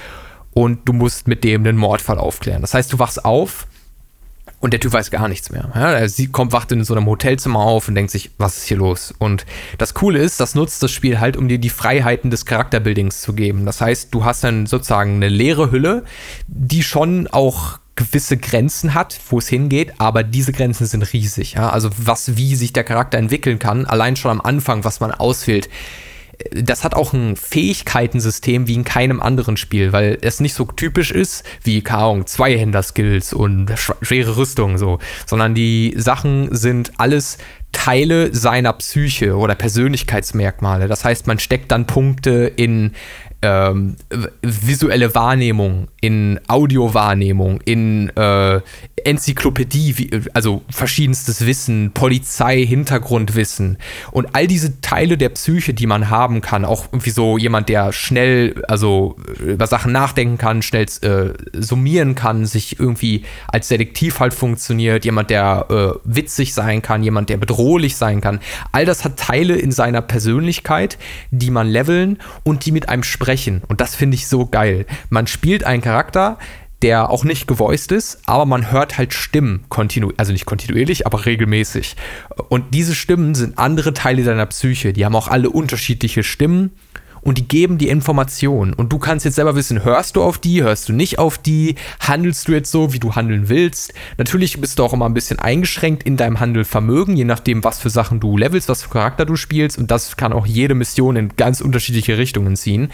Und 0.55 0.89
du 0.89 0.93
musst 0.93 1.29
mit 1.29 1.45
dem 1.45 1.63
einen 1.63 1.77
Mordfall 1.77 2.19
aufklären. 2.19 2.63
Das 2.63 2.73
heißt, 2.73 2.93
du 2.93 2.99
wachst 2.99 3.25
auf 3.25 3.67
und 4.61 4.73
der 4.73 4.81
Typ 4.81 4.93
weiß 4.93 5.11
gar 5.11 5.29
nichts 5.29 5.51
mehr. 5.51 5.71
Ja, 5.75 5.93
er 5.93 6.09
kommt, 6.33 6.53
wacht 6.53 6.73
in 6.73 6.83
so 6.83 6.95
einem 6.95 7.07
Hotelzimmer 7.07 7.61
auf 7.61 7.89
und 7.89 7.95
denkt 7.95 8.11
sich, 8.11 8.31
was 8.39 8.57
ist 8.57 8.65
hier 8.65 8.79
los? 8.79 9.15
Und 9.19 9.45
das 9.77 9.93
Coole 9.93 10.19
ist, 10.19 10.41
das 10.41 10.55
nutzt 10.55 10.83
das 10.83 10.91
Spiel 10.91 11.21
halt, 11.21 11.37
um 11.37 11.47
dir 11.47 11.59
die 11.59 11.71
Freiheiten 11.71 12.31
des 12.31 12.47
Charakterbuildings 12.47 13.21
zu 13.21 13.35
geben. 13.35 13.67
Das 13.67 13.81
heißt, 13.81 14.15
du 14.15 14.25
hast 14.25 14.45
dann 14.45 14.67
sozusagen 14.67 15.17
eine 15.17 15.29
leere 15.29 15.71
Hülle, 15.71 16.05
die 16.47 16.83
schon 16.83 17.27
auch 17.29 17.79
gewisse 17.97 18.37
Grenzen 18.37 18.95
hat, 18.95 19.19
wo 19.31 19.39
es 19.39 19.49
hingeht, 19.49 19.95
aber 19.99 20.23
diese 20.23 20.53
Grenzen 20.53 20.87
sind 20.87 21.03
riesig. 21.13 21.55
Ja? 21.55 21.71
Also 21.71 21.91
was, 21.97 22.37
wie 22.37 22.55
sich 22.55 22.73
der 22.73 22.85
Charakter 22.85 23.19
entwickeln 23.19 23.59
kann, 23.59 23.87
allein 23.87 24.17
schon 24.17 24.31
am 24.31 24.41
Anfang, 24.41 24.85
was 24.85 25.01
man 25.01 25.13
auswählt, 25.13 25.69
das 26.53 26.85
hat 26.85 26.95
auch 26.95 27.13
ein 27.13 27.37
Fähigkeitensystem 27.37 28.69
wie 28.69 28.75
in 28.75 28.85
keinem 28.85 29.23
anderen 29.23 29.57
Spiel, 29.57 29.93
weil 29.93 30.19
es 30.21 30.41
nicht 30.41 30.55
so 30.55 30.65
typisch 30.65 31.11
ist 31.11 31.45
wie 31.63 31.81
Kaung, 31.81 32.27
Zweihänder-Skills 32.27 33.33
und 33.33 33.73
schwere 33.77 34.37
Rüstung 34.37 34.77
so, 34.79 34.99
sondern 35.25 35.55
die 35.55 35.95
Sachen 35.97 36.55
sind 36.55 36.93
alles 36.99 37.39
Teile 37.73 38.35
seiner 38.35 38.73
Psyche 38.75 39.37
oder 39.37 39.55
Persönlichkeitsmerkmale. 39.55 40.89
Das 40.89 41.05
heißt, 41.05 41.27
man 41.27 41.39
steckt 41.39 41.73
dann 41.73 41.87
Punkte 41.87 42.53
in 42.57 42.93
ähm, 43.43 43.97
visuelle 44.43 45.15
Wahrnehmung, 45.15 45.89
in 46.01 46.41
Audiowahrnehmung, 46.49 47.61
in 47.65 48.11
äh, 48.17 48.61
Enzyklopädie, 49.07 49.99
wie, 49.99 50.11
also 50.35 50.63
verschiedenstes 50.69 51.47
Wissen, 51.47 51.93
Polizei, 51.93 52.67
Hintergrundwissen 52.67 53.79
und 54.11 54.35
all 54.35 54.49
diese 54.49 54.81
Teile 54.81 55.17
der 55.17 55.29
Psyche, 55.29 55.75
die 55.75 55.87
man 55.87 56.11
haben 56.11 56.41
kann, 56.41 56.65
auch 56.65 56.87
irgendwie 56.87 57.11
so 57.11 57.39
jemand, 57.39 57.69
der 57.69 57.93
schnell, 57.93 58.65
also 58.67 59.17
über 59.39 59.67
Sachen 59.69 59.93
nachdenken 59.93 60.39
kann, 60.39 60.61
schnell 60.61 60.87
äh, 61.03 61.35
summieren 61.53 62.17
kann, 62.17 62.47
sich 62.47 62.81
irgendwie 62.81 63.25
als 63.47 63.69
Detektiv 63.69 64.19
halt 64.19 64.35
funktioniert, 64.35 65.05
jemand, 65.05 65.31
der 65.31 65.67
äh, 65.71 65.99
witzig 66.05 66.53
sein 66.53 66.83
kann, 66.83 67.05
jemand, 67.05 67.29
der 67.29 67.37
bedrohlich 67.37 67.97
sein 67.97 68.21
kann. 68.21 68.41
All 68.73 68.85
das 68.85 69.05
hat 69.05 69.17
Teile 69.17 69.55
in 69.55 69.71
seiner 69.71 70.03
Persönlichkeit, 70.03 70.99
die 71.31 71.51
man 71.51 71.69
leveln 71.69 72.19
und 72.43 72.67
die 72.67 72.73
mit 72.73 72.89
einem 72.89 73.05
sprechen. 73.05 73.63
Und 73.69 73.81
das 73.81 73.95
finde 73.95 74.17
ich 74.17 74.27
so 74.27 74.47
geil. 74.47 74.85
Man 75.11 75.29
spielt 75.29 75.63
einen 75.63 75.83
Charakter, 75.83 76.39
der 76.83 77.11
auch 77.11 77.25
nicht 77.25 77.47
gevoiced 77.47 77.91
ist, 77.93 78.21
aber 78.27 78.45
man 78.45 78.71
hört 78.71 78.99
halt 78.99 79.15
Stimmen 79.15 79.65
kontinuierlich, 79.69 80.21
also 80.21 80.33
nicht 80.33 80.47
kontinuierlich, 80.47 81.07
aber 81.07 81.25
regelmäßig. 81.25 81.97
Und 82.49 82.75
diese 82.75 82.95
Stimmen 82.95 83.35
sind 83.35 83.59
andere 83.59 83.95
Teile 83.95 84.25
deiner 84.25 84.47
Psyche. 84.47 84.93
Die 84.93 85.05
haben 85.05 85.17
auch 85.17 85.29
alle 85.29 85.51
unterschiedliche 85.51 86.23
Stimmen 86.23 86.73
und 87.27 87.39
die 87.39 87.49
geben 87.49 87.77
die 87.77 87.89
Informationen. 87.89 88.73
Und 88.73 88.93
du 88.93 89.01
kannst 89.01 89.25
jetzt 89.25 89.35
selber 89.35 89.57
wissen, 89.57 89.83
hörst 89.83 90.15
du 90.15 90.23
auf 90.23 90.39
die, 90.39 90.63
hörst 90.63 90.89
du 90.89 90.93
nicht 90.93 91.19
auf 91.19 91.39
die, 91.39 91.75
handelst 91.99 92.47
du 92.47 92.53
jetzt 92.53 92.71
so, 92.71 92.93
wie 92.93 93.01
du 93.01 93.17
handeln 93.17 93.49
willst. 93.49 93.93
Natürlich 94.17 94.61
bist 94.61 94.79
du 94.79 94.85
auch 94.85 94.93
immer 94.93 95.07
ein 95.07 95.15
bisschen 95.15 95.41
eingeschränkt 95.41 96.05
in 96.05 96.17
deinem 96.17 96.39
Handelvermögen, 96.39 97.17
je 97.17 97.25
nachdem, 97.25 97.65
was 97.65 97.81
für 97.81 97.91
Sachen 97.91 98.21
du 98.21 98.39
levelst, 98.39 98.69
was 98.69 98.85
für 98.85 98.91
Charakter 98.91 99.27
du 99.27 99.35
spielst. 99.35 99.77
Und 99.77 99.91
das 99.91 100.17
kann 100.17 100.33
auch 100.33 100.47
jede 100.47 100.77
Mission 100.77 101.17
in 101.17 101.35
ganz 101.35 101.61
unterschiedliche 101.61 102.17
Richtungen 102.17 102.55
ziehen. 102.55 102.93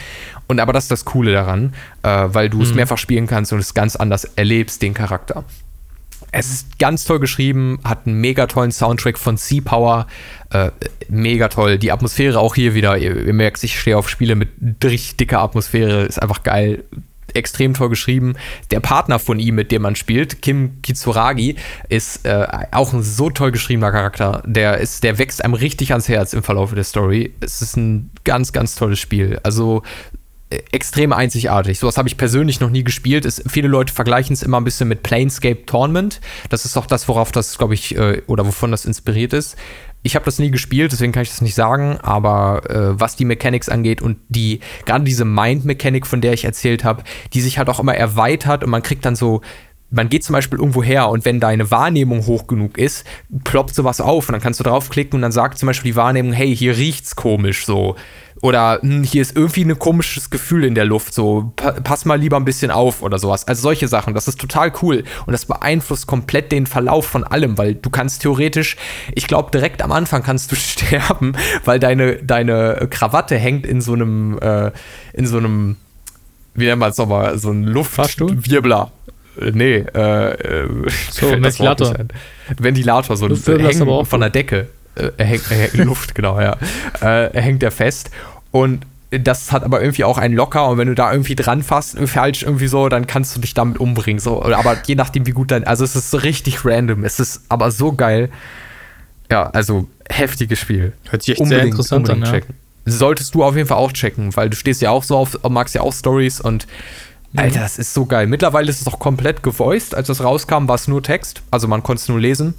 Und 0.49 0.61
aber 0.61 0.73
das 0.73 0.85
ist 0.85 0.91
das 0.91 1.05
Coole 1.05 1.33
daran, 1.33 1.75
äh, 2.03 2.09
weil 2.09 2.49
du 2.49 2.57
mhm. 2.57 2.63
es 2.63 2.73
mehrfach 2.73 2.99
spielen 2.99 3.27
kannst 3.27 3.53
und 3.53 3.59
es 3.59 3.75
ganz 3.75 3.97
anders 3.97 4.25
erlebst, 4.25 4.81
den 4.81 4.95
Charakter. 4.95 5.45
Es 6.35 6.51
ist 6.51 6.79
ganz 6.79 7.05
toll 7.05 7.21
geschrieben, 7.21 7.79
hat 7.85 8.07
einen 8.07 8.19
mega 8.21 8.47
tollen 8.47 8.73
Soundtrack 8.73 9.19
von 9.19 9.37
Sea 9.37 9.61
Power. 9.63 10.07
Äh, 10.51 10.71
mega 11.09 11.49
toll. 11.49 11.79
Die 11.79 11.93
Atmosphäre 11.93 12.41
auch 12.41 12.55
hier 12.55 12.75
wieder. 12.75 12.97
Ihr, 12.97 13.27
ihr 13.27 13.35
merkt, 13.35 13.63
ich 13.63 13.79
stehe 13.79 13.99
auf 13.99 14.09
Spiele 14.09 14.35
mit 14.35 14.49
richtig 14.83 15.17
dicker 15.17 15.41
Atmosphäre. 15.41 16.05
Ist 16.05 16.21
einfach 16.23 16.43
geil. 16.43 16.85
Extrem 17.35 17.75
toll 17.75 17.91
geschrieben. 17.91 18.35
Der 18.71 18.81
Partner 18.81 19.19
von 19.19 19.39
ihm, 19.39 19.57
mit 19.57 19.73
dem 19.73 19.83
man 19.83 19.95
spielt, 19.95 20.41
Kim 20.41 20.81
Kitsuragi, 20.81 21.57
ist 21.91 22.25
äh, 22.25 22.47
auch 22.73 22.95
ein 22.95 23.03
so 23.03 23.29
toll 23.29 23.53
geschriebener 23.53 23.93
Charakter. 23.93 24.43
Der, 24.47 24.79
ist, 24.79 25.05
der 25.05 25.19
wächst 25.19 25.45
einem 25.45 25.55
richtig 25.55 25.93
ans 25.93 26.09
Herz 26.09 26.33
im 26.33 26.43
Verlauf 26.43 26.75
der 26.75 26.85
Story. 26.85 27.35
Es 27.41 27.61
ist 27.61 27.77
ein 27.77 28.11
ganz, 28.25 28.53
ganz 28.53 28.75
tolles 28.75 28.99
Spiel. 28.99 29.39
Also 29.43 29.83
extrem 30.73 31.13
einzigartig. 31.13 31.79
Sowas 31.79 31.97
habe 31.99 32.09
ich 32.09 32.17
persönlich 32.17 32.61
noch 32.61 32.71
nie 32.71 32.85
gespielt. 32.85 33.25
Es, 33.25 33.43
viele 33.49 33.69
Leute 33.69 33.93
vergleichen 33.93 34.35
es 34.35 34.43
immer 34.43 34.61
ein 34.61 34.65
bisschen 34.65 34.89
mit 34.89 35.03
Planescape 35.03 35.67
Tournament. 35.67 36.21
Das 36.49 36.65
ist 36.65 36.77
auch 36.77 36.87
das, 36.87 37.09
worauf 37.09 37.33
das, 37.33 37.59
glaube 37.59 37.75
ich, 37.75 37.97
äh, 37.97 38.23
oder 38.27 38.47
wovon 38.47 38.71
das 38.71 38.85
inspiriert 38.85 39.33
ist. 39.33 39.57
Ich 40.05 40.17
habe 40.17 40.25
das 40.25 40.39
nie 40.41 40.51
gespielt, 40.51 40.91
deswegen 40.91 41.13
kann 41.13 41.23
ich 41.23 41.29
das 41.29 41.43
nicht 41.43 41.55
sagen, 41.55 41.97
aber 42.03 42.69
äh, 42.69 43.01
was 43.01 43.15
die 43.15 43.25
Mechanics 43.25 43.69
angeht 43.69 44.03
und 44.03 44.19
die, 44.29 44.59
gerade 44.85 45.05
diese 45.05 45.25
Mind-Mechanik, 45.25 46.09
von 46.09 46.21
der 46.21 46.33
ich 46.33 46.45
erzählt 46.45 46.83
habe, 46.83 47.05
die 47.35 47.41
sich 47.41 47.59
halt 47.59 47.69
auch 47.69 47.79
immer 47.79 47.95
erweitert 47.95 48.65
und 48.65 48.71
man 48.71 48.83
kriegt 48.83 49.05
dann 49.05 49.15
so 49.15 49.43
man 49.93 50.09
geht 50.09 50.25
zum 50.25 50.33
Beispiel 50.33 50.59
irgendwo 50.59 50.83
her 50.83 51.09
und 51.11 51.25
wenn 51.25 51.39
deine 51.39 51.71
Wahrnehmung 51.71 52.27
hoch 52.27 52.47
genug 52.47 52.79
ist, 52.79 53.05
ploppt 53.45 53.75
sowas 53.75 54.01
auf 54.01 54.29
und 54.29 54.33
dann 54.33 54.41
kannst 54.41 54.59
du 54.59 54.65
draufklicken 54.65 55.19
und 55.19 55.23
dann 55.23 55.33
sagt 55.33 55.59
zum 55.59 55.67
Beispiel 55.67 55.93
die 55.93 55.97
Wahrnehmung, 55.97 56.33
hey, 56.33 56.57
hier 56.57 56.77
riecht's 56.77 57.15
komisch 57.15 57.67
so. 57.67 57.97
Oder 58.43 58.81
hm, 58.83 59.05
hier 59.05 59.23
ist 59.23 59.37
irgendwie 59.37 59.65
ein 59.65 59.79
komisches 59.79 60.29
Gefühl 60.29 60.65
in 60.65 60.75
der 60.75 60.85
Luft, 60.85 61.15
so 61.15 61.53
pa 61.55 61.71
pass 61.73 62.05
mal 62.05 62.19
lieber 62.19 62.37
ein 62.37 62.45
bisschen 62.45 62.73
auf 62.73 63.01
oder 63.01 63.21
sowas. 63.21 63.47
Also 63.47 63.63
solche 63.63 63.87
Sachen, 63.87 64.15
das 64.15 64.27
ist 64.27 64.41
total 64.41 64.73
cool 64.83 65.05
und 65.27 65.33
das 65.33 65.47
beeinflusst 65.47 66.09
komplett 66.09 66.51
den 66.51 66.67
Verlauf 66.67 67.07
von 67.07 67.23
allem, 67.23 67.57
weil 67.57 67.77
du 67.77 67.89
kannst 67.89 68.23
theoretisch, 68.23 68.77
ich 69.15 69.29
glaube 69.29 69.53
direkt 69.53 69.81
am 69.81 69.93
Anfang 69.93 70.25
kannst 70.25 70.51
du 70.51 70.57
sterben, 70.57 71.35
weil 71.65 71.79
deine, 71.79 72.17
deine 72.17 72.89
Krawatte 72.91 73.39
hängt 73.39 73.65
in 73.65 73.81
so 73.81 73.93
einem, 73.93 74.41
äh, 74.41 74.73
in 75.13 75.29
so 75.29 75.39
einem, 75.39 75.77
wie 76.55 76.67
nennt 76.67 76.81
man 76.81 76.91
es 76.91 76.99
nochmal, 76.99 77.39
so 77.39 77.53
ein 77.53 77.63
Luftwirbler. 77.63 78.91
Äh, 79.41 79.53
nee, 79.53 79.85
äh, 79.95 80.31
äh 80.33 80.69
so, 81.11 81.31
Ventilator. 81.31 81.95
Ventilator, 82.59 83.17
so 83.17 83.27
ein 83.27 83.61
Hängen 83.61 84.05
von 84.05 84.21
der 84.21 84.31
Decke. 84.31 84.67
Äh, 84.95 85.11
er 85.17 85.27
hängt, 85.27 85.51
er 85.51 85.57
hängt 85.57 85.75
Luft, 85.85 86.15
genau, 86.15 86.41
ja. 86.41 86.57
Äh, 87.01 87.33
er 87.33 87.43
hängt 87.43 87.63
er 87.63 87.71
fest 87.71 88.11
und 88.53 88.87
das 89.11 89.53
hat 89.53 89.63
aber 89.63 89.83
irgendwie 89.83 90.05
auch 90.05 90.17
einen 90.17 90.35
Locker 90.35 90.69
und 90.69 90.79
wenn 90.79 90.89
du 90.89 90.95
da 90.95 91.13
irgendwie 91.13 91.35
dran 91.35 91.63
fasst, 91.63 91.99
falsch 92.07 92.45
irgendwie 92.45 92.67
so, 92.67 92.89
dann 92.89 93.07
kannst 93.07 93.37
du 93.37 93.41
dich 93.41 93.53
damit 93.53 93.79
umbringen. 93.79 94.21
So. 94.21 94.43
Aber 94.43 94.77
je 94.87 94.95
nachdem, 94.95 95.27
wie 95.27 95.33
gut 95.33 95.51
dein. 95.51 95.65
Also 95.65 95.85
es 95.85 95.95
ist 95.95 96.23
richtig 96.23 96.65
random. 96.65 97.05
Es 97.05 97.21
ist 97.21 97.43
aber 97.51 97.71
so 97.71 97.93
geil. 97.93 98.31
Ja, 99.31 99.51
also 99.51 99.87
heftiges 100.09 100.59
Spiel. 100.59 100.95
Hört 101.11 101.23
sich 101.23 101.33
echt 101.33 101.41
unbedingt, 101.41 101.63
sehr 101.63 101.71
interessant 101.71 102.11
an. 102.11 102.23
Ja. 102.23 102.41
Solltest 102.87 103.35
du 103.35 103.45
auf 103.45 103.55
jeden 103.55 103.69
Fall 103.69 103.77
auch 103.77 103.93
checken, 103.93 104.35
weil 104.35 104.49
du 104.49 104.57
stehst 104.57 104.81
ja 104.81 104.91
auch 104.91 105.05
so 105.05 105.17
auf, 105.17 105.39
magst 105.49 105.75
ja 105.75 105.83
auch 105.83 105.93
Stories 105.93 106.41
und. 106.41 106.67
Alter, 107.35 107.61
das 107.61 107.79
ist 107.79 107.95
so 107.95 108.05
geil. 108.05 108.27
Mittlerweile 108.27 108.69
ist 108.69 108.83
es 108.83 108.87
auch 108.87 108.99
komplett 108.99 109.43
gevoiced. 109.43 109.95
Als 109.95 110.09
das 110.09 110.23
rauskam, 110.23 110.69
war 110.69 110.75
es 110.75 110.87
nur 110.87 111.03
Text. 111.03 111.43
Also 111.51 111.67
man 111.67 111.83
konnte 111.83 112.03
es 112.03 112.09
nur 112.09 112.21
lesen. 112.21 112.55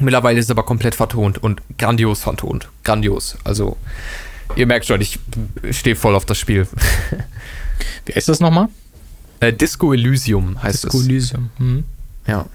Mittlerweile 0.00 0.40
ist 0.40 0.46
es 0.46 0.50
aber 0.50 0.64
komplett 0.64 0.96
vertont 0.96 1.40
und 1.40 1.60
grandios 1.78 2.20
vertont. 2.20 2.68
Grandios. 2.82 3.36
Also 3.44 3.76
Ihr 4.56 4.66
merkt 4.66 4.86
schon, 4.86 5.00
ich 5.00 5.18
stehe 5.70 5.96
voll 5.96 6.14
auf 6.14 6.24
das 6.24 6.38
Spiel. 6.38 6.66
Wie 8.06 8.12
heißt 8.12 8.28
das 8.28 8.40
nochmal? 8.40 8.68
Äh, 9.40 9.52
Disco 9.52 9.92
Elysium 9.92 10.62
heißt 10.62 10.84
Disco 10.84 10.98
es. 10.98 11.02
Disco 11.02 11.10
Elysium. 11.10 11.50
Mhm. 11.58 11.84
Ja. 12.26 12.46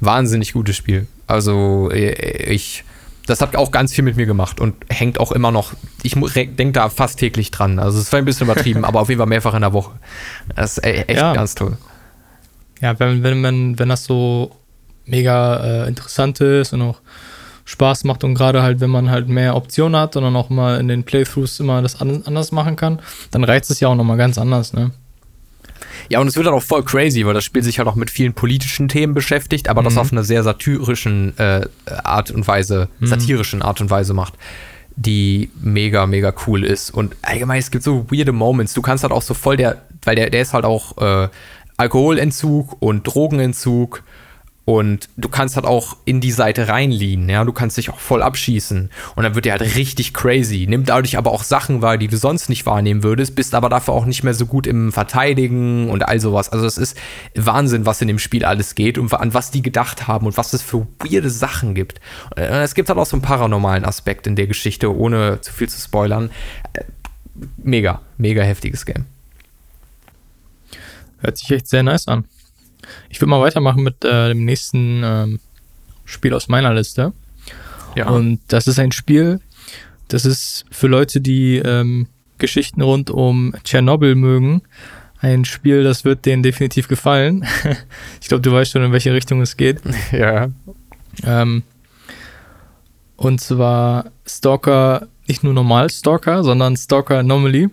Wahnsinnig 0.00 0.52
gutes 0.52 0.76
Spiel. 0.76 1.06
Also 1.26 1.90
äh, 1.92 2.52
ich, 2.52 2.84
das 3.26 3.40
hat 3.40 3.54
auch 3.56 3.70
ganz 3.70 3.92
viel 3.92 4.04
mit 4.04 4.16
mir 4.16 4.26
gemacht 4.26 4.60
und 4.60 4.74
hängt 4.88 5.20
auch 5.20 5.32
immer 5.32 5.52
noch. 5.52 5.74
Ich 6.02 6.14
denke 6.14 6.72
da 6.72 6.88
fast 6.88 7.18
täglich 7.18 7.50
dran. 7.50 7.78
Also 7.78 7.98
es 7.98 8.10
war 8.12 8.18
ein 8.18 8.24
bisschen 8.24 8.46
übertrieben, 8.46 8.84
aber 8.86 9.00
auf 9.00 9.08
jeden 9.08 9.18
Fall 9.18 9.28
mehrfach 9.28 9.54
in 9.54 9.60
der 9.60 9.72
Woche. 9.72 9.92
Das 10.54 10.78
ist 10.78 10.84
e-, 10.84 11.04
echt 11.06 11.20
ja. 11.20 11.34
ganz 11.34 11.54
toll. 11.54 11.76
Ja, 12.80 12.98
wenn, 12.98 13.22
wenn, 13.22 13.42
wenn, 13.42 13.78
wenn 13.78 13.88
das 13.88 14.04
so 14.04 14.56
mega 15.04 15.84
äh, 15.84 15.88
interessant 15.88 16.40
ist 16.40 16.72
und 16.72 16.82
auch 16.82 17.00
Spaß 17.70 18.02
macht 18.02 18.24
und 18.24 18.34
gerade 18.34 18.62
halt, 18.62 18.80
wenn 18.80 18.90
man 18.90 19.10
halt 19.10 19.28
mehr 19.28 19.54
Optionen 19.54 19.98
hat 19.98 20.16
und 20.16 20.24
dann 20.24 20.34
auch 20.34 20.50
mal 20.50 20.80
in 20.80 20.88
den 20.88 21.04
Playthroughs 21.04 21.60
immer 21.60 21.80
das 21.82 22.00
anders 22.00 22.50
machen 22.50 22.74
kann, 22.74 23.00
dann 23.30 23.44
reizt 23.44 23.70
es 23.70 23.78
ja 23.78 23.86
auch 23.86 23.94
nochmal 23.94 24.16
ganz 24.16 24.38
anders, 24.38 24.72
ne? 24.72 24.90
Ja, 26.08 26.18
und 26.18 26.26
es 26.26 26.34
wird 26.34 26.48
dann 26.48 26.54
auch 26.54 26.62
voll 26.62 26.82
crazy, 26.82 27.24
weil 27.24 27.34
das 27.34 27.44
Spiel 27.44 27.62
sich 27.62 27.78
halt 27.78 27.86
auch 27.86 27.94
mit 27.94 28.10
vielen 28.10 28.34
politischen 28.34 28.88
Themen 28.88 29.14
beschäftigt, 29.14 29.68
aber 29.68 29.82
mhm. 29.82 29.84
das 29.84 29.98
auf 29.98 30.10
eine 30.10 30.24
sehr 30.24 30.42
satirischen 30.42 31.38
äh, 31.38 31.66
Art 31.86 32.32
und 32.32 32.48
Weise, 32.48 32.88
mhm. 32.98 33.06
satirischen 33.06 33.62
Art 33.62 33.80
und 33.80 33.88
Weise 33.88 34.14
macht, 34.14 34.34
die 34.96 35.50
mega, 35.60 36.06
mega 36.06 36.34
cool 36.48 36.64
ist. 36.64 36.90
Und 36.90 37.14
allgemein, 37.22 37.60
es 37.60 37.70
gibt 37.70 37.84
so 37.84 38.10
weirde 38.10 38.32
Moments. 38.32 38.74
Du 38.74 38.82
kannst 38.82 39.04
halt 39.04 39.12
auch 39.12 39.22
so 39.22 39.34
voll 39.34 39.56
der, 39.56 39.82
weil 40.02 40.16
der, 40.16 40.30
der 40.30 40.42
ist 40.42 40.52
halt 40.52 40.64
auch 40.64 40.98
äh, 40.98 41.28
Alkoholentzug 41.76 42.76
und 42.80 43.04
Drogenentzug 43.04 44.02
und 44.70 45.08
du 45.16 45.28
kannst 45.28 45.56
halt 45.56 45.66
auch 45.66 45.96
in 46.04 46.20
die 46.20 46.30
Seite 46.30 46.68
reinliehen, 46.68 47.28
ja, 47.28 47.42
du 47.44 47.52
kannst 47.52 47.76
dich 47.76 47.90
auch 47.90 47.98
voll 47.98 48.22
abschießen. 48.22 48.88
Und 49.16 49.24
dann 49.24 49.34
wird 49.34 49.44
dir 49.44 49.50
halt 49.50 49.74
richtig 49.74 50.14
crazy. 50.14 50.66
Nimmt 50.68 50.88
dadurch 50.88 51.18
aber 51.18 51.32
auch 51.32 51.42
Sachen 51.42 51.82
wahr, 51.82 51.98
die 51.98 52.06
du 52.06 52.16
sonst 52.16 52.48
nicht 52.48 52.66
wahrnehmen 52.66 53.02
würdest, 53.02 53.34
bist 53.34 53.56
aber 53.56 53.68
dafür 53.68 53.94
auch 53.94 54.04
nicht 54.04 54.22
mehr 54.22 54.32
so 54.32 54.46
gut 54.46 54.68
im 54.68 54.92
Verteidigen 54.92 55.90
und 55.90 56.06
all 56.06 56.20
sowas. 56.20 56.50
Also 56.50 56.66
es 56.66 56.78
ist 56.78 56.96
Wahnsinn, 57.34 57.84
was 57.84 58.00
in 58.00 58.06
dem 58.06 58.20
Spiel 58.20 58.44
alles 58.44 58.76
geht 58.76 58.96
und 58.96 59.12
an 59.12 59.34
was 59.34 59.50
die 59.50 59.60
gedacht 59.60 60.06
haben 60.06 60.24
und 60.24 60.36
was 60.36 60.52
es 60.52 60.62
für 60.62 60.86
weirde 61.00 61.30
Sachen 61.30 61.74
gibt. 61.74 62.00
Und 62.36 62.42
es 62.44 62.76
gibt 62.76 62.88
halt 62.90 62.98
auch 63.00 63.06
so 63.06 63.16
einen 63.16 63.22
paranormalen 63.22 63.84
Aspekt 63.84 64.28
in 64.28 64.36
der 64.36 64.46
Geschichte, 64.46 64.96
ohne 64.96 65.40
zu 65.40 65.52
viel 65.52 65.68
zu 65.68 65.80
spoilern. 65.80 66.30
Mega, 67.56 68.02
mega 68.18 68.42
heftiges 68.42 68.86
Game. 68.86 69.06
Hört 71.18 71.38
sich 71.38 71.50
echt 71.50 71.66
sehr 71.66 71.82
nice 71.82 72.06
an. 72.06 72.24
Ich 73.08 73.20
würde 73.20 73.30
mal 73.30 73.40
weitermachen 73.40 73.82
mit 73.82 74.04
äh, 74.04 74.28
dem 74.28 74.44
nächsten 74.44 75.02
ähm, 75.04 75.40
Spiel 76.04 76.34
aus 76.34 76.48
meiner 76.48 76.74
Liste. 76.74 77.12
Ja. 77.96 78.08
Und 78.08 78.40
das 78.48 78.66
ist 78.66 78.78
ein 78.78 78.92
Spiel, 78.92 79.40
das 80.08 80.24
ist 80.24 80.64
für 80.70 80.88
Leute, 80.88 81.20
die 81.20 81.56
ähm, 81.56 82.06
Geschichten 82.38 82.82
rund 82.82 83.10
um 83.10 83.54
Tschernobyl 83.64 84.14
mögen, 84.14 84.62
ein 85.20 85.44
Spiel, 85.44 85.84
das 85.84 86.04
wird 86.04 86.24
denen 86.26 86.42
definitiv 86.42 86.88
gefallen. 86.88 87.46
ich 88.20 88.28
glaube, 88.28 88.40
du 88.40 88.52
weißt 88.52 88.72
schon, 88.72 88.82
in 88.82 88.92
welche 88.92 89.12
Richtung 89.12 89.40
es 89.40 89.56
geht. 89.56 89.80
Ja. 90.12 90.48
Ähm, 91.24 91.62
und 93.16 93.40
zwar 93.40 94.06
Stalker, 94.26 95.08
nicht 95.28 95.44
nur 95.44 95.52
normal 95.52 95.90
Stalker, 95.90 96.42
sondern 96.42 96.76
Stalker 96.76 97.18
Anomaly. 97.18 97.68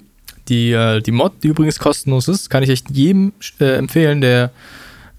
Die, 0.50 0.72
äh, 0.72 1.02
die 1.02 1.12
Mod, 1.12 1.44
die 1.44 1.50
übrigens 1.50 1.80
kostenlos 1.80 2.28
ist, 2.28 2.50
kann 2.50 2.64
ich 2.64 2.70
echt 2.70 2.90
jedem 2.92 3.34
äh, 3.60 3.76
empfehlen, 3.78 4.22
der 4.22 4.52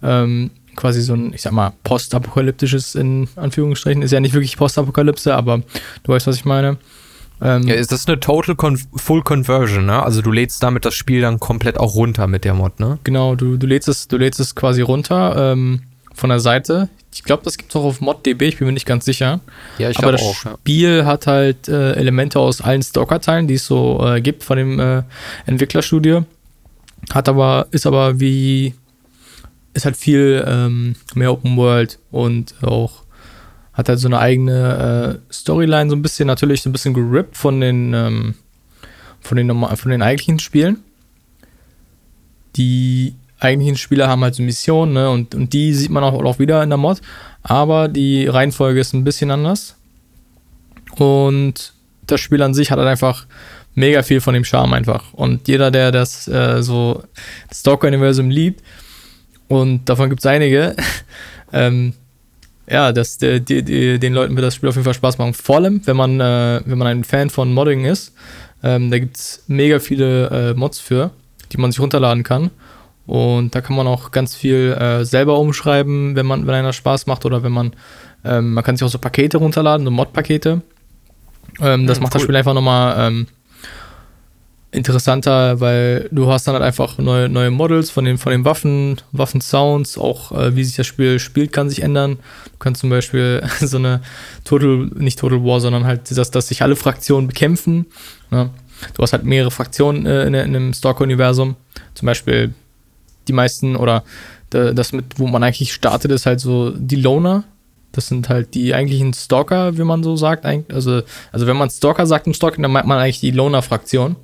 ähm, 0.03 0.51
quasi 0.77 1.03
so 1.03 1.15
ein, 1.15 1.33
ich 1.33 1.43
sag 1.43 1.53
mal, 1.53 1.73
postapokalyptisches 1.83 2.95
in 2.95 3.29
Anführungsstrichen. 3.37 4.03
Ist 4.03 4.13
ja 4.13 4.21
nicht 4.21 4.35
wirklich 4.35 4.57
Postapokalypse, 4.57 5.35
aber 5.35 5.63
du 6.05 6.13
weißt, 6.13 6.27
was 6.27 6.37
ich 6.37 6.45
meine. 6.45 6.77
Ähm, 7.41 7.63
ja, 7.69 7.75
ist 7.75 7.93
das 7.93 8.07
eine 8.07 8.19
Total 8.19 8.57
Con 8.57 8.79
Full 8.97 9.23
Conversion, 9.23 9.87
ne? 9.87 10.03
Also 10.03 10.23
du 10.23 10.33
lädst 10.33 10.63
damit 10.63 10.85
das 10.85 10.95
Spiel 10.95 11.21
dann 11.21 11.39
komplett 11.39 11.79
auch 11.79 11.95
runter 11.95 12.27
mit 12.27 12.45
der 12.45 12.55
Mod, 12.55 12.81
ne? 12.81 12.99
Genau, 13.05 13.35
du, 13.35 13.57
du 13.57 13.67
lädst 13.67 13.89
es, 13.89 14.09
du 14.09 14.17
lädst 14.17 14.41
es 14.41 14.55
quasi 14.55 14.83
runter 14.83 15.53
ähm, 15.53 15.83
von 16.15 16.31
der 16.31 16.41
Seite. 16.41 16.89
Ich 17.13 17.25
glaube, 17.25 17.43
das 17.45 17.57
gibt 17.57 17.71
es 17.71 17.77
auch 17.77 17.85
auf 17.85 18.01
ModDB, 18.01 18.43
ich 18.43 18.59
bin 18.59 18.67
mir 18.67 18.73
nicht 18.73 18.87
ganz 18.87 19.05
sicher. 19.05 19.41
Ja, 19.79 19.89
ich 19.89 19.99
Aber 19.99 20.13
das 20.13 20.23
auch, 20.23 20.35
Spiel 20.35 20.99
ja. 20.99 21.05
hat 21.07 21.27
halt 21.27 21.69
äh, 21.69 21.93
Elemente 21.93 22.39
aus 22.39 22.61
allen 22.61 22.83
Stalker-Teilen, 22.83 23.49
die 23.49 23.55
es 23.55 23.67
so 23.67 24.05
äh, 24.05 24.21
gibt 24.21 24.43
von 24.43 24.59
dem 24.59 24.79
äh, 24.79 25.03
Entwicklerstudio. 25.47 26.25
Hat 27.13 27.29
aber, 27.29 27.67
ist 27.71 27.87
aber 27.87 28.21
wie 28.21 28.75
ist 29.79 29.85
halt 29.85 29.97
viel 29.97 30.45
ähm, 30.47 30.97
mehr 31.15 31.33
Open 31.33 31.57
World 31.57 31.99
und 32.11 32.55
auch 32.63 33.05
hat 33.73 33.89
halt 33.89 34.01
so 34.01 34.09
eine 34.09 34.19
eigene 34.19 35.21
äh, 35.29 35.33
Storyline, 35.33 35.89
so 35.89 35.95
ein 35.95 36.03
bisschen, 36.03 36.27
natürlich 36.27 36.63
so 36.63 36.69
ein 36.69 36.73
bisschen 36.73 36.95
gerippt 36.95 37.37
von 37.37 37.61
den, 37.61 37.95
ähm, 37.95 38.35
von 39.21 39.37
den, 39.37 39.49
von 39.49 39.91
den 39.91 40.03
eigentlichen 40.03 40.41
Spielen. 40.41 40.83
Die 42.57 43.15
eigentlichen 43.39 43.77
Spieler 43.77 44.09
haben 44.09 44.23
halt 44.23 44.35
so 44.35 44.43
Missionen, 44.43 44.95
ne, 44.95 45.09
und, 45.11 45.35
und 45.37 45.53
die 45.53 45.73
sieht 45.73 45.91
man 45.91 46.03
auch, 46.03 46.13
auch 46.13 46.39
wieder 46.41 46.61
in 46.65 46.71
der 46.71 46.77
Mod, 46.77 47.01
aber 47.45 47.87
die 47.87 48.27
Reihenfolge 48.27 48.81
ist 48.81 48.95
ein 48.95 49.05
bisschen 49.05 49.31
anders. 49.31 49.77
Und 50.97 51.73
das 52.05 52.21
Spiel 52.21 52.43
an 52.43 52.55
sich 52.55 52.73
hat 52.73 52.79
halt 52.79 52.89
einfach 52.89 53.27
mega 53.77 54.03
viel 54.03 54.21
von 54.21 54.35
dem 54.35 54.45
Charme 54.45 54.75
einfach. 54.75 55.13
Und 55.13 55.47
jeder, 55.47 55.71
der 55.71 55.93
das 55.93 56.27
äh, 56.27 56.65
so 56.65 57.05
Stalker-Universum 57.53 58.29
liebt, 58.29 58.65
und 59.49 59.89
davon 59.89 60.11
gibt 60.11 60.21
es 60.21 60.27
einige. 60.27 60.77
ähm, 61.53 61.95
ja, 62.71 62.93
das, 62.93 63.19
die, 63.19 63.41
die, 63.41 63.99
den 63.99 64.13
Leuten 64.13 64.37
wird 64.37 64.47
das 64.47 64.55
Spiel 64.55 64.69
auf 64.69 64.75
jeden 64.75 64.85
Fall 64.85 64.95
Spaß 64.95 65.19
machen. 65.19 65.35
Vor 65.35 65.57
allem, 65.57 65.81
wenn 65.87 65.97
man, 65.97 66.21
äh, 66.21 66.61
wenn 66.65 66.79
man 66.79 66.87
ein 66.87 67.05
Fan 67.05 67.31
von 67.31 67.53
Modding 67.53 67.85
ist. 67.85 68.15
Ähm, 68.63 68.91
da 68.91 68.99
gibt 68.99 69.17
es 69.17 69.45
mega 69.47 69.79
viele 69.79 70.51
äh, 70.51 70.55
Mods 70.55 70.81
für, 70.81 71.13
die 71.53 71.59
man 71.59 71.71
sich 71.71 71.81
runterladen 71.81 72.25
kann. 72.25 72.51
Und 73.07 73.55
da 73.55 73.63
kann 73.63 73.77
man 73.77 73.87
auch 73.87 74.11
ganz 74.11 74.35
viel 74.35 74.77
äh, 74.79 75.05
selber 75.05 75.39
umschreiben, 75.39 76.15
wenn 76.15 76.27
man, 76.27 76.47
wenn 76.47 76.55
einer 76.55 76.75
Spaß 76.75 77.07
macht 77.07 77.25
oder 77.25 77.43
wenn 77.43 77.53
man, 77.53 77.73
ähm, 78.25 78.53
man 78.53 78.63
kann 78.65 78.77
sich 78.77 78.85
auch 78.85 78.91
so 78.91 78.99
Pakete 78.99 79.39
runterladen, 79.39 79.87
so 79.87 79.91
Mod-Pakete. 79.91 80.61
Ähm, 81.61 81.87
das 81.87 81.97
ja, 81.97 82.03
macht 82.03 82.13
cool. 82.13 82.19
das 82.19 82.23
Spiel 82.23 82.37
einfach 82.37 82.53
nochmal 82.53 83.09
ähm, 83.09 83.27
interessanter, 84.71 85.61
weil 85.61 86.09
du 86.13 86.31
hast 86.31 86.47
dann 86.47 86.55
halt 86.55 86.65
einfach 86.65 86.99
neue, 86.99 87.29
neue 87.29 87.51
Models 87.51 87.91
von 87.91 88.05
den, 88.05 88.19
von 88.19 88.33
den 88.33 88.45
Waffen, 88.45 89.01
Waffensounds, 89.13 89.97
auch 89.97 90.33
äh, 90.33 90.57
wie 90.57 90.65
sich 90.65 90.77
das 90.77 90.87
Spiel 90.87 91.19
spielt, 91.19 91.53
kann 91.53 91.71
sich 91.71 91.83
ändern. 91.83 92.19
Du 92.53 92.59
kannst 92.59 92.81
zum 92.81 92.91
Beispiel 92.91 93.43
so 93.61 93.79
eine 93.79 94.03
Total, 94.45 94.91
nicht 94.95 95.19
Total 95.19 95.43
War, 95.43 95.61
sondern 95.61 95.85
halt, 95.85 96.17
dass, 96.17 96.31
dass 96.31 96.49
sich 96.49 96.63
alle 96.63 96.77
Fraktionen 96.77 97.29
bekämpfen. 97.29 97.87
Ne? 98.31 98.51
Du 98.95 99.03
hast 99.03 99.13
halt 99.13 99.25
mehrere 99.25 99.51
Fraktionen 99.51 100.05
äh, 100.07 100.25
in, 100.25 100.35
in 100.35 100.55
einem 100.57 100.75
Stalker-Universum. 100.75 101.57
Zum 101.95 102.07
Beispiel 102.07 102.53
die 103.27 103.33
meisten 103.33 103.77
oder 103.77 104.05
das 104.51 104.93
mit, 104.93 105.19
wo 105.19 105.27
man 105.27 105.43
eigentlich 105.43 105.75
startet, 105.75 106.11
ist 106.11 106.25
halt 106.25 106.41
so 106.41 106.71
die 106.71 106.97
Loner. 106.97 107.45
Das 107.93 108.09
sind 108.09 108.29
halt 108.29 108.55
die 108.55 108.75
eigentlichen 108.75 109.13
Stalker, 109.13 109.77
wie 109.77 109.85
man 109.85 110.03
so 110.03 110.17
sagt. 110.17 110.47
Also, 110.47 111.03
also 111.33 111.47
wenn 111.47 111.57
man 111.57 111.69
Stalker 111.69 112.07
sagt 112.07 112.27
im 112.27 112.35
Stalking, 112.35 112.63
dann 112.63 112.73
meint 112.73 112.87
man 112.87 112.99
eigentlich 112.99 113.21
die 113.21 113.31
Loner-Fraktion. 113.31 114.17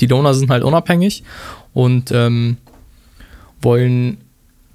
Die 0.00 0.06
Donor 0.06 0.34
sind 0.34 0.50
halt 0.50 0.62
unabhängig 0.62 1.24
und 1.72 2.10
ähm, 2.12 2.56
wollen 3.60 4.18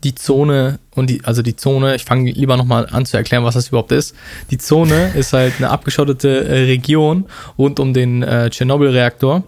die 0.04 0.16
Zone 0.16 0.80
und 0.96 1.10
die, 1.10 1.24
also 1.26 1.42
die 1.42 1.56
Zone, 1.56 1.96
ich 1.96 2.06
fange 2.06 2.32
lieber 2.32 2.58
nochmal 2.58 2.88
an 2.92 3.06
zu 3.06 3.18
erklären, 3.18 3.44
was 3.44 3.56
das 3.56 3.70
überhaupt 3.70 3.92
ist. 3.92 4.16
Die 4.50 4.58
Zone 4.58 5.12
ist 5.16 5.34
halt 5.34 5.56
eine 5.58 5.70
abgeschottete 5.70 6.46
äh, 6.46 6.64
Region 6.64 7.26
rund 7.58 7.80
um 7.80 7.94
den 7.94 8.24
äh, 8.24 8.50
Tschernobyl-Reaktor. 8.50 9.44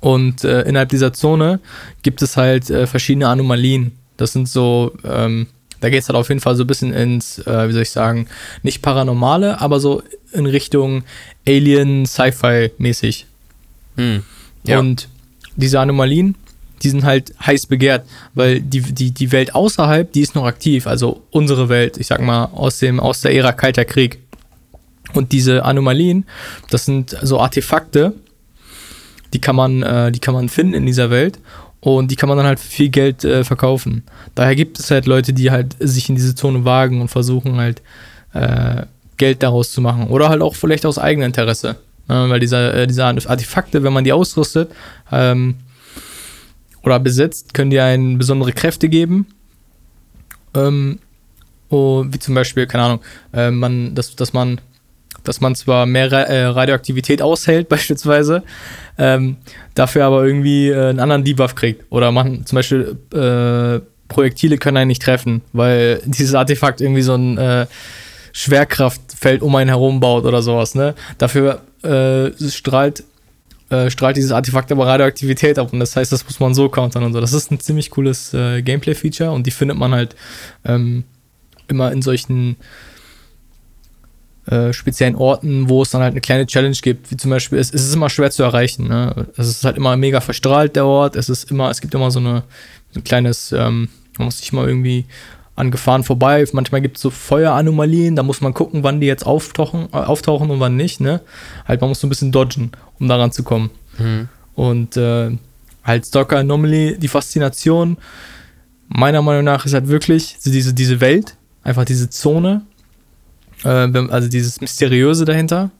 Und 0.00 0.42
äh, 0.42 0.62
innerhalb 0.62 0.88
dieser 0.88 1.12
Zone 1.12 1.60
gibt 2.02 2.22
es 2.22 2.36
halt 2.36 2.70
äh, 2.70 2.86
verschiedene 2.86 3.28
Anomalien. 3.28 3.92
Das 4.16 4.32
sind 4.32 4.48
so, 4.48 4.92
ähm, 5.04 5.46
da 5.80 5.90
geht 5.90 6.02
es 6.02 6.08
halt 6.08 6.16
auf 6.16 6.28
jeden 6.28 6.40
Fall 6.40 6.56
so 6.56 6.64
ein 6.64 6.66
bisschen 6.66 6.92
ins, 6.92 7.38
äh, 7.38 7.68
wie 7.68 7.72
soll 7.72 7.82
ich 7.82 7.90
sagen, 7.90 8.26
nicht 8.62 8.82
paranormale, 8.82 9.60
aber 9.60 9.80
so 9.80 10.02
in 10.32 10.46
Richtung 10.46 11.04
Alien, 11.46 12.04
Sci-Fi 12.06 12.72
mäßig. 12.78 13.26
Hm. 13.96 14.24
Ja. 14.64 14.78
Und 14.78 15.08
diese 15.56 15.80
Anomalien, 15.80 16.36
die 16.82 16.90
sind 16.90 17.04
halt 17.04 17.32
heiß 17.44 17.66
begehrt, 17.66 18.06
weil 18.34 18.60
die, 18.60 18.80
die, 18.80 19.12
die 19.12 19.32
Welt 19.32 19.54
außerhalb, 19.54 20.12
die 20.12 20.20
ist 20.20 20.34
noch 20.34 20.44
aktiv, 20.44 20.86
also 20.86 21.22
unsere 21.30 21.68
Welt, 21.68 21.96
ich 21.96 22.08
sag 22.08 22.20
mal, 22.20 22.46
aus, 22.46 22.78
dem, 22.78 22.98
aus 22.98 23.20
der 23.20 23.34
Ära 23.34 23.52
Kalter 23.52 23.84
Krieg. 23.84 24.18
Und 25.14 25.32
diese 25.32 25.64
Anomalien, 25.64 26.24
das 26.70 26.86
sind 26.86 27.16
so 27.22 27.40
Artefakte, 27.40 28.14
die 29.32 29.40
kann 29.40 29.56
man, 29.56 29.82
äh, 29.82 30.12
die 30.12 30.18
kann 30.18 30.34
man 30.34 30.48
finden 30.48 30.74
in 30.74 30.86
dieser 30.86 31.10
Welt 31.10 31.38
und 31.80 32.10
die 32.10 32.16
kann 32.16 32.28
man 32.28 32.38
dann 32.38 32.46
halt 32.46 32.60
für 32.60 32.68
viel 32.68 32.88
Geld 32.88 33.24
äh, 33.24 33.44
verkaufen. 33.44 34.04
Daher 34.34 34.54
gibt 34.56 34.78
es 34.78 34.90
halt 34.90 35.06
Leute, 35.06 35.32
die 35.32 35.50
halt 35.50 35.76
sich 35.80 36.08
in 36.08 36.14
diese 36.14 36.34
Zone 36.34 36.64
wagen 36.64 37.00
und 37.00 37.08
versuchen 37.08 37.56
halt 37.56 37.82
äh, 38.34 38.86
Geld 39.16 39.42
daraus 39.42 39.72
zu 39.72 39.80
machen. 39.80 40.08
Oder 40.08 40.28
halt 40.28 40.42
auch 40.42 40.54
vielleicht 40.54 40.86
aus 40.86 40.98
eigenem 40.98 41.26
Interesse. 41.26 41.76
Äh, 42.08 42.14
weil 42.14 42.40
diese, 42.40 42.72
äh, 42.72 42.86
diese 42.86 43.04
Artefakte, 43.04 43.82
wenn 43.82 43.92
man 43.92 44.04
die 44.04 44.12
ausrüstet 44.12 44.70
ähm, 45.10 45.56
oder 46.82 46.98
besitzt, 46.98 47.54
können 47.54 47.70
die 47.70 47.80
einen 47.80 48.18
besondere 48.18 48.52
Kräfte 48.52 48.88
geben. 48.88 49.26
Ähm, 50.54 50.98
oh, 51.68 52.04
wie 52.08 52.18
zum 52.18 52.34
Beispiel, 52.34 52.66
keine 52.66 52.84
Ahnung, 52.84 53.00
äh, 53.32 53.50
man, 53.50 53.94
dass, 53.94 54.14
dass 54.16 54.32
man 54.32 54.60
dass 55.24 55.40
man 55.40 55.54
zwar 55.54 55.86
mehr 55.86 56.10
äh, 56.10 56.46
Radioaktivität 56.46 57.22
aushält, 57.22 57.68
beispielsweise, 57.68 58.42
ähm, 58.98 59.36
dafür 59.74 60.04
aber 60.04 60.24
irgendwie 60.24 60.68
äh, 60.68 60.88
einen 60.88 61.00
anderen 61.00 61.24
Debuff 61.24 61.54
kriegt. 61.54 61.84
Oder 61.90 62.12
man 62.12 62.44
zum 62.46 62.56
Beispiel 62.56 62.96
äh, 63.14 63.80
Projektile 64.08 64.58
können 64.58 64.76
einen 64.76 64.88
nicht 64.88 65.02
treffen, 65.02 65.42
weil 65.52 66.02
dieses 66.06 66.34
Artefakt 66.34 66.80
irgendwie 66.80 67.02
so 67.02 67.14
ein 67.14 67.38
Schwerkraftfeld 68.32 69.42
um 69.42 69.54
einen 69.56 69.68
herum 69.68 70.00
baut 70.00 70.24
oder 70.24 70.42
sowas. 70.42 70.74
Ne? 70.74 70.94
Dafür 71.18 71.62
äh, 71.82 72.30
strahlt, 72.50 73.04
äh, 73.70 73.90
strahlt 73.90 74.16
dieses 74.16 74.32
Artefakt 74.32 74.72
aber 74.72 74.86
Radioaktivität 74.86 75.58
ab 75.58 75.72
und 75.72 75.80
das 75.80 75.94
heißt, 75.94 76.10
das 76.10 76.24
muss 76.24 76.40
man 76.40 76.54
so 76.54 76.68
countern 76.68 77.04
und 77.04 77.12
so. 77.12 77.20
Das 77.20 77.32
ist 77.32 77.50
ein 77.50 77.60
ziemlich 77.60 77.90
cooles 77.90 78.32
äh, 78.34 78.62
Gameplay-Feature 78.62 79.30
und 79.30 79.46
die 79.46 79.50
findet 79.50 79.76
man 79.76 79.92
halt 79.92 80.16
ähm, 80.64 81.04
immer 81.68 81.92
in 81.92 82.02
solchen 82.02 82.56
äh, 84.46 84.72
speziellen 84.72 85.14
Orten, 85.14 85.68
wo 85.68 85.82
es 85.82 85.90
dann 85.90 86.02
halt 86.02 86.12
eine 86.12 86.20
kleine 86.20 86.46
Challenge 86.46 86.76
gibt, 86.82 87.10
wie 87.10 87.16
zum 87.16 87.30
Beispiel, 87.30 87.58
es, 87.58 87.72
es 87.72 87.84
ist 87.84 87.94
immer 87.94 88.10
schwer 88.10 88.30
zu 88.30 88.42
erreichen. 88.42 88.88
Ne? 88.88 89.28
Es 89.36 89.46
ist 89.46 89.64
halt 89.64 89.76
immer 89.76 89.96
mega 89.96 90.20
verstrahlt, 90.20 90.74
der 90.74 90.84
Ort. 90.84 91.14
Es 91.14 91.28
ist 91.28 91.50
immer, 91.50 91.70
es 91.70 91.80
gibt 91.80 91.94
immer 91.94 92.10
so 92.10 92.18
eine, 92.18 92.42
ein 92.96 93.04
kleines, 93.04 93.52
ähm, 93.52 93.88
man 94.18 94.26
muss 94.26 94.38
sich 94.38 94.52
mal 94.52 94.66
irgendwie 94.66 95.06
an 95.62 95.70
Gefahren 95.70 96.04
vorbei. 96.04 96.44
Manchmal 96.52 96.82
gibt 96.82 96.96
es 96.96 97.02
so 97.02 97.10
Feueranomalien, 97.10 98.16
da 98.16 98.22
muss 98.22 98.40
man 98.40 98.52
gucken, 98.52 98.82
wann 98.82 99.00
die 99.00 99.06
jetzt 99.06 99.24
auftauchen, 99.24 99.88
äh, 99.92 99.96
auftauchen 99.96 100.50
und 100.50 100.60
wann 100.60 100.76
nicht. 100.76 101.00
Ne? 101.00 101.20
Halt, 101.66 101.80
man 101.80 101.88
muss 101.88 102.00
so 102.00 102.06
ein 102.06 102.10
bisschen 102.10 102.32
dodgen, 102.32 102.72
um 102.98 103.08
daran 103.08 103.32
zu 103.32 103.42
kommen. 103.42 103.70
Mhm. 103.98 104.28
Und 104.54 104.96
äh, 104.96 105.30
halt 105.84 106.06
Stalker 106.06 106.38
Anomaly, 106.38 106.98
die 106.98 107.08
Faszination, 107.08 107.96
meiner 108.88 109.22
Meinung 109.22 109.44
nach, 109.44 109.64
ist 109.64 109.72
halt 109.72 109.88
wirklich 109.88 110.36
diese, 110.44 110.74
diese 110.74 111.00
Welt, 111.00 111.36
einfach 111.62 111.84
diese 111.84 112.10
Zone, 112.10 112.62
äh, 113.64 113.68
also 113.68 114.28
dieses 114.28 114.60
Mysteriöse 114.60 115.24
dahinter. 115.24 115.70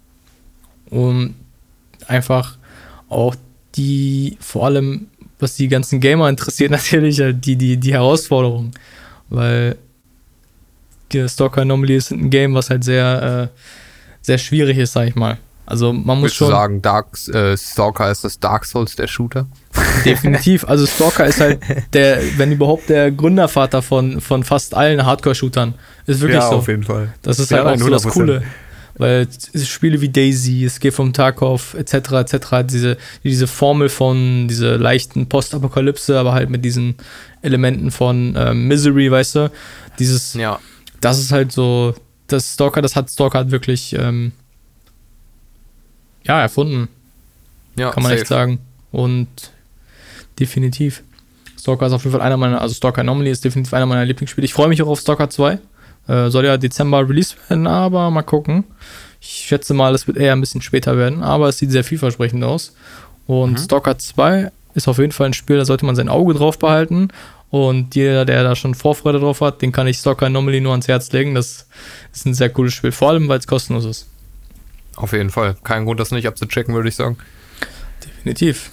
Und 0.90 1.34
einfach 2.06 2.56
auch 3.08 3.34
die, 3.74 4.36
vor 4.40 4.66
allem, 4.66 5.08
was 5.38 5.56
die 5.56 5.68
ganzen 5.68 6.00
Gamer 6.00 6.28
interessiert, 6.28 6.70
natürlich 6.78 7.20
halt 7.20 7.44
die, 7.44 7.56
die, 7.56 7.76
die 7.76 7.92
Herausforderung. 7.92 8.70
Weil 9.32 9.76
Stalker 11.26 11.62
Anomaly 11.62 11.96
ist 11.96 12.10
ein 12.10 12.28
Game, 12.30 12.54
was 12.54 12.70
halt 12.70 12.84
sehr, 12.84 13.50
äh, 13.50 13.58
sehr 14.20 14.38
schwierig 14.38 14.78
ist, 14.78 14.92
sag 14.92 15.08
ich 15.08 15.14
mal. 15.14 15.38
Also 15.64 15.92
man 15.92 16.18
muss 16.18 16.24
Willst 16.24 16.36
schon. 16.36 16.48
Du 16.48 16.54
sagen, 16.54 16.82
Dark, 16.82 17.06
äh, 17.28 17.56
Stalker 17.56 18.10
ist 18.10 18.24
das 18.24 18.38
Dark 18.38 18.66
Souls 18.66 18.94
der 18.94 19.06
Shooter? 19.06 19.46
Definitiv. 20.04 20.64
Also 20.64 20.86
Stalker 20.86 21.26
ist 21.26 21.40
halt 21.40 21.60
der, 21.94 22.20
wenn 22.36 22.52
überhaupt 22.52 22.90
der 22.90 23.10
Gründervater 23.10 23.80
von, 23.80 24.20
von 24.20 24.44
fast 24.44 24.74
allen 24.74 25.06
Hardcore-Shootern. 25.06 25.74
Ist 26.06 26.20
wirklich 26.20 26.40
ja, 26.40 26.50
so. 26.50 26.56
auf 26.56 26.68
jeden 26.68 26.82
Fall. 26.82 27.14
Das 27.22 27.38
ist 27.38 27.50
ja, 27.50 27.64
halt 27.64 27.80
auch 27.80 27.84
so 27.84 27.90
das 27.90 28.06
Coole. 28.06 28.42
Weil 28.98 29.26
Spiele 29.64 30.00
wie 30.00 30.08
Daisy, 30.08 30.64
Escape 30.64 30.92
from 30.92 31.12
Tarkov, 31.12 31.74
etc., 31.74 31.94
etc., 32.12 32.36
diese, 32.64 32.98
diese 33.24 33.46
Formel 33.46 33.88
von 33.88 34.48
diese 34.48 34.76
leichten 34.76 35.28
Postapokalypse, 35.28 36.18
aber 36.18 36.34
halt 36.34 36.50
mit 36.50 36.64
diesen 36.64 36.96
Elementen 37.40 37.90
von 37.90 38.34
ähm, 38.36 38.68
Misery, 38.68 39.10
weißt 39.10 39.36
du? 39.36 39.50
Dieses, 39.98 40.34
ja. 40.34 40.58
das 41.00 41.18
ist 41.18 41.32
halt 41.32 41.52
so, 41.52 41.94
das 42.26 42.54
Stalker, 42.54 42.82
das 42.82 42.94
hat 42.94 43.10
Stalker 43.10 43.38
halt 43.38 43.50
wirklich, 43.50 43.94
ähm, 43.98 44.32
ja, 46.24 46.40
erfunden. 46.40 46.88
Ja, 47.76 47.90
Kann 47.90 48.02
man 48.02 48.10
safe. 48.10 48.20
echt 48.20 48.28
sagen. 48.28 48.58
Und 48.90 49.28
definitiv. 50.38 51.02
Stalker 51.58 51.86
ist 51.86 51.92
auf 51.92 52.04
jeden 52.04 52.12
Fall 52.12 52.26
einer 52.26 52.36
meiner, 52.36 52.60
also 52.60 52.74
Stalker 52.74 53.00
Anomaly 53.00 53.30
ist 53.30 53.44
definitiv 53.44 53.72
einer 53.72 53.86
meiner 53.86 54.04
Lieblingsspiele. 54.04 54.44
Ich 54.44 54.52
freue 54.52 54.68
mich 54.68 54.82
auch 54.82 54.88
auf 54.88 55.00
Stalker 55.00 55.30
2. 55.30 55.58
Äh, 56.08 56.30
soll 56.30 56.44
ja 56.44 56.56
Dezember 56.56 57.08
released 57.08 57.36
werden, 57.48 57.66
aber 57.66 58.10
mal 58.10 58.22
gucken. 58.22 58.64
Ich 59.20 59.28
schätze 59.28 59.72
mal, 59.72 59.94
es 59.94 60.06
wird 60.06 60.16
eher 60.16 60.32
ein 60.32 60.40
bisschen 60.40 60.62
später 60.62 60.96
werden, 60.96 61.22
aber 61.22 61.48
es 61.48 61.58
sieht 61.58 61.70
sehr 61.70 61.84
vielversprechend 61.84 62.42
aus. 62.42 62.74
Und 63.26 63.52
mhm. 63.52 63.58
Stalker 63.58 63.96
2 63.96 64.50
ist 64.74 64.88
auf 64.88 64.98
jeden 64.98 65.12
Fall 65.12 65.26
ein 65.26 65.32
Spiel, 65.32 65.58
da 65.58 65.64
sollte 65.64 65.86
man 65.86 65.94
sein 65.94 66.08
Auge 66.08 66.34
drauf 66.34 66.58
behalten. 66.58 67.08
Und 67.50 67.94
jeder, 67.94 68.24
der 68.24 68.42
da 68.42 68.56
schon 68.56 68.74
Vorfreude 68.74 69.20
drauf 69.20 69.42
hat, 69.42 69.60
den 69.60 69.72
kann 69.72 69.86
ich 69.86 69.98
Stalker 69.98 70.26
Anomaly 70.26 70.60
nur 70.60 70.72
ans 70.72 70.88
Herz 70.88 71.12
legen. 71.12 71.34
Das 71.34 71.66
ist 72.12 72.26
ein 72.26 72.34
sehr 72.34 72.48
cooles 72.48 72.72
Spiel, 72.72 72.92
vor 72.92 73.10
allem 73.10 73.28
weil 73.28 73.38
es 73.38 73.46
kostenlos 73.46 73.84
ist. 73.84 74.08
Auf 74.96 75.12
jeden 75.12 75.30
Fall. 75.30 75.56
Kein 75.62 75.84
Grund, 75.84 76.00
das 76.00 76.10
nicht 76.10 76.26
abzuchecken, 76.26 76.74
würde 76.74 76.88
ich 76.88 76.96
sagen. 76.96 77.18
Definitiv. 78.04 78.70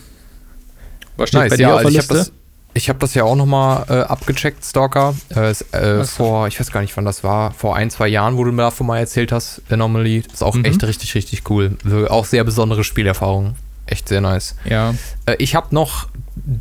Was 1.17 1.29
steht 1.29 1.41
nice, 1.41 1.49
bei 1.49 1.57
dir 1.57 1.63
ja, 1.63 1.75
auf 1.75 1.81
der 1.81 1.91
Liste? 1.91 2.31
Ich 2.79 2.87
habe 2.87 2.97
das 2.99 3.13
ja 3.13 3.25
auch 3.25 3.35
nochmal 3.35 3.85
äh, 3.89 3.93
abgecheckt, 4.03 4.63
Stalker. 4.63 5.13
Äh, 5.35 5.51
äh, 5.75 6.05
vor, 6.05 6.47
ich 6.47 6.57
weiß 6.57 6.71
gar 6.71 6.79
nicht, 6.79 6.95
wann 6.95 7.03
das 7.03 7.25
war, 7.25 7.51
vor 7.51 7.75
ein, 7.75 7.89
zwei 7.89 8.07
Jahren, 8.07 8.37
wo 8.37 8.45
du 8.45 8.53
mir 8.53 8.61
davon 8.61 8.87
mal 8.87 8.99
erzählt 8.99 9.33
hast, 9.33 9.61
Anomaly. 9.69 10.21
Das 10.21 10.35
ist 10.35 10.43
auch 10.43 10.55
mhm. 10.55 10.63
echt 10.63 10.81
richtig, 10.81 11.13
richtig 11.13 11.49
cool. 11.49 11.75
Auch 12.07 12.23
sehr 12.23 12.45
besondere 12.45 12.85
Spielerfahrung. 12.85 13.55
Echt 13.85 14.07
sehr 14.07 14.21
nice. 14.21 14.55
Ja. 14.63 14.93
Äh, 15.25 15.35
ich 15.39 15.55
habe 15.55 15.75
noch 15.75 16.07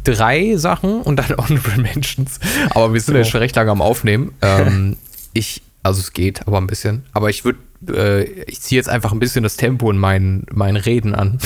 drei 0.02 0.56
Sachen 0.56 1.02
und 1.02 1.18
dann 1.18 1.28
Honorable 1.38 1.80
Mentions. 1.80 2.40
Aber 2.70 2.92
wir 2.92 3.00
sind 3.00 3.14
oh. 3.14 3.18
ja 3.18 3.24
schon 3.24 3.38
recht 3.38 3.54
lange 3.54 3.70
am 3.70 3.80
Aufnehmen. 3.80 4.34
Ähm, 4.42 4.96
ich, 5.34 5.62
also 5.88 6.00
es 6.00 6.12
geht, 6.12 6.46
aber 6.46 6.58
ein 6.58 6.66
bisschen. 6.66 7.04
Aber 7.12 7.30
ich 7.30 7.44
würde 7.44 7.58
äh, 7.86 8.24
ich 8.44 8.60
ziehe 8.60 8.78
jetzt 8.78 8.88
einfach 8.88 9.12
ein 9.12 9.20
bisschen 9.20 9.42
das 9.42 9.56
Tempo 9.56 9.90
in 9.90 9.98
meinen, 9.98 10.46
meinen 10.52 10.76
Reden 10.76 11.14
an. 11.14 11.38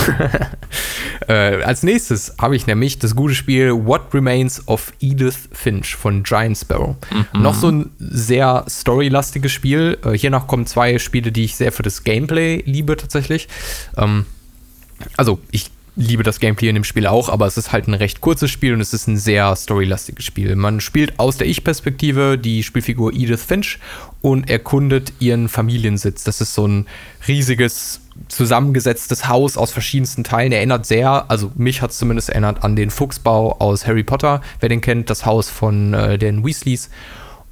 äh, 1.28 1.62
als 1.62 1.82
nächstes 1.82 2.34
habe 2.40 2.56
ich 2.56 2.66
nämlich 2.66 2.98
das 2.98 3.14
gute 3.14 3.34
Spiel 3.34 3.72
What 3.72 4.14
Remains 4.14 4.66
of 4.66 4.92
Edith 5.00 5.48
Finch 5.52 5.94
von 5.94 6.22
Giant 6.22 6.56
Sparrow. 6.56 6.96
Mhm. 7.10 7.42
Noch 7.42 7.54
so 7.54 7.70
ein 7.70 7.90
sehr 7.98 8.64
storylastiges 8.68 9.52
Spiel. 9.52 9.98
Äh, 10.04 10.16
hiernach 10.16 10.46
kommen 10.46 10.66
zwei 10.66 10.98
Spiele, 10.98 11.32
die 11.32 11.44
ich 11.44 11.56
sehr 11.56 11.72
für 11.72 11.82
das 11.82 12.04
Gameplay 12.04 12.62
liebe 12.64 12.96
tatsächlich. 12.96 13.48
Ähm, 13.96 14.26
also 15.16 15.40
ich 15.50 15.70
liebe 15.94 16.22
das 16.22 16.40
Gameplay 16.40 16.68
in 16.68 16.74
dem 16.74 16.84
Spiel 16.84 17.06
auch, 17.06 17.28
aber 17.28 17.46
es 17.46 17.58
ist 17.58 17.72
halt 17.72 17.86
ein 17.86 17.94
recht 17.94 18.20
kurzes 18.20 18.50
Spiel 18.50 18.72
und 18.72 18.80
es 18.80 18.94
ist 18.94 19.08
ein 19.08 19.18
sehr 19.18 19.54
storylastiges 19.54 20.24
Spiel. 20.24 20.56
Man 20.56 20.80
spielt 20.80 21.18
aus 21.18 21.36
der 21.36 21.46
Ich-Perspektive 21.46 22.38
die 22.38 22.62
Spielfigur 22.62 23.12
Edith 23.12 23.42
Finch 23.42 23.78
und 24.22 24.48
erkundet 24.48 25.12
ihren 25.18 25.48
Familiensitz. 25.48 26.24
Das 26.24 26.40
ist 26.40 26.54
so 26.54 26.66
ein 26.66 26.86
riesiges 27.28 28.00
zusammengesetztes 28.28 29.28
Haus 29.28 29.56
aus 29.56 29.72
verschiedensten 29.72 30.24
Teilen. 30.24 30.52
Erinnert 30.52 30.86
sehr, 30.86 31.30
also 31.30 31.52
mich 31.56 31.82
hat 31.82 31.90
es 31.90 31.98
zumindest 31.98 32.30
erinnert 32.30 32.64
an 32.64 32.76
den 32.76 32.90
Fuchsbau 32.90 33.58
aus 33.58 33.86
Harry 33.86 34.02
Potter. 34.04 34.40
Wer 34.60 34.68
den 34.70 34.80
kennt, 34.80 35.10
das 35.10 35.26
Haus 35.26 35.50
von 35.50 35.92
äh, 35.92 36.18
den 36.18 36.44
Weasleys. 36.44 36.88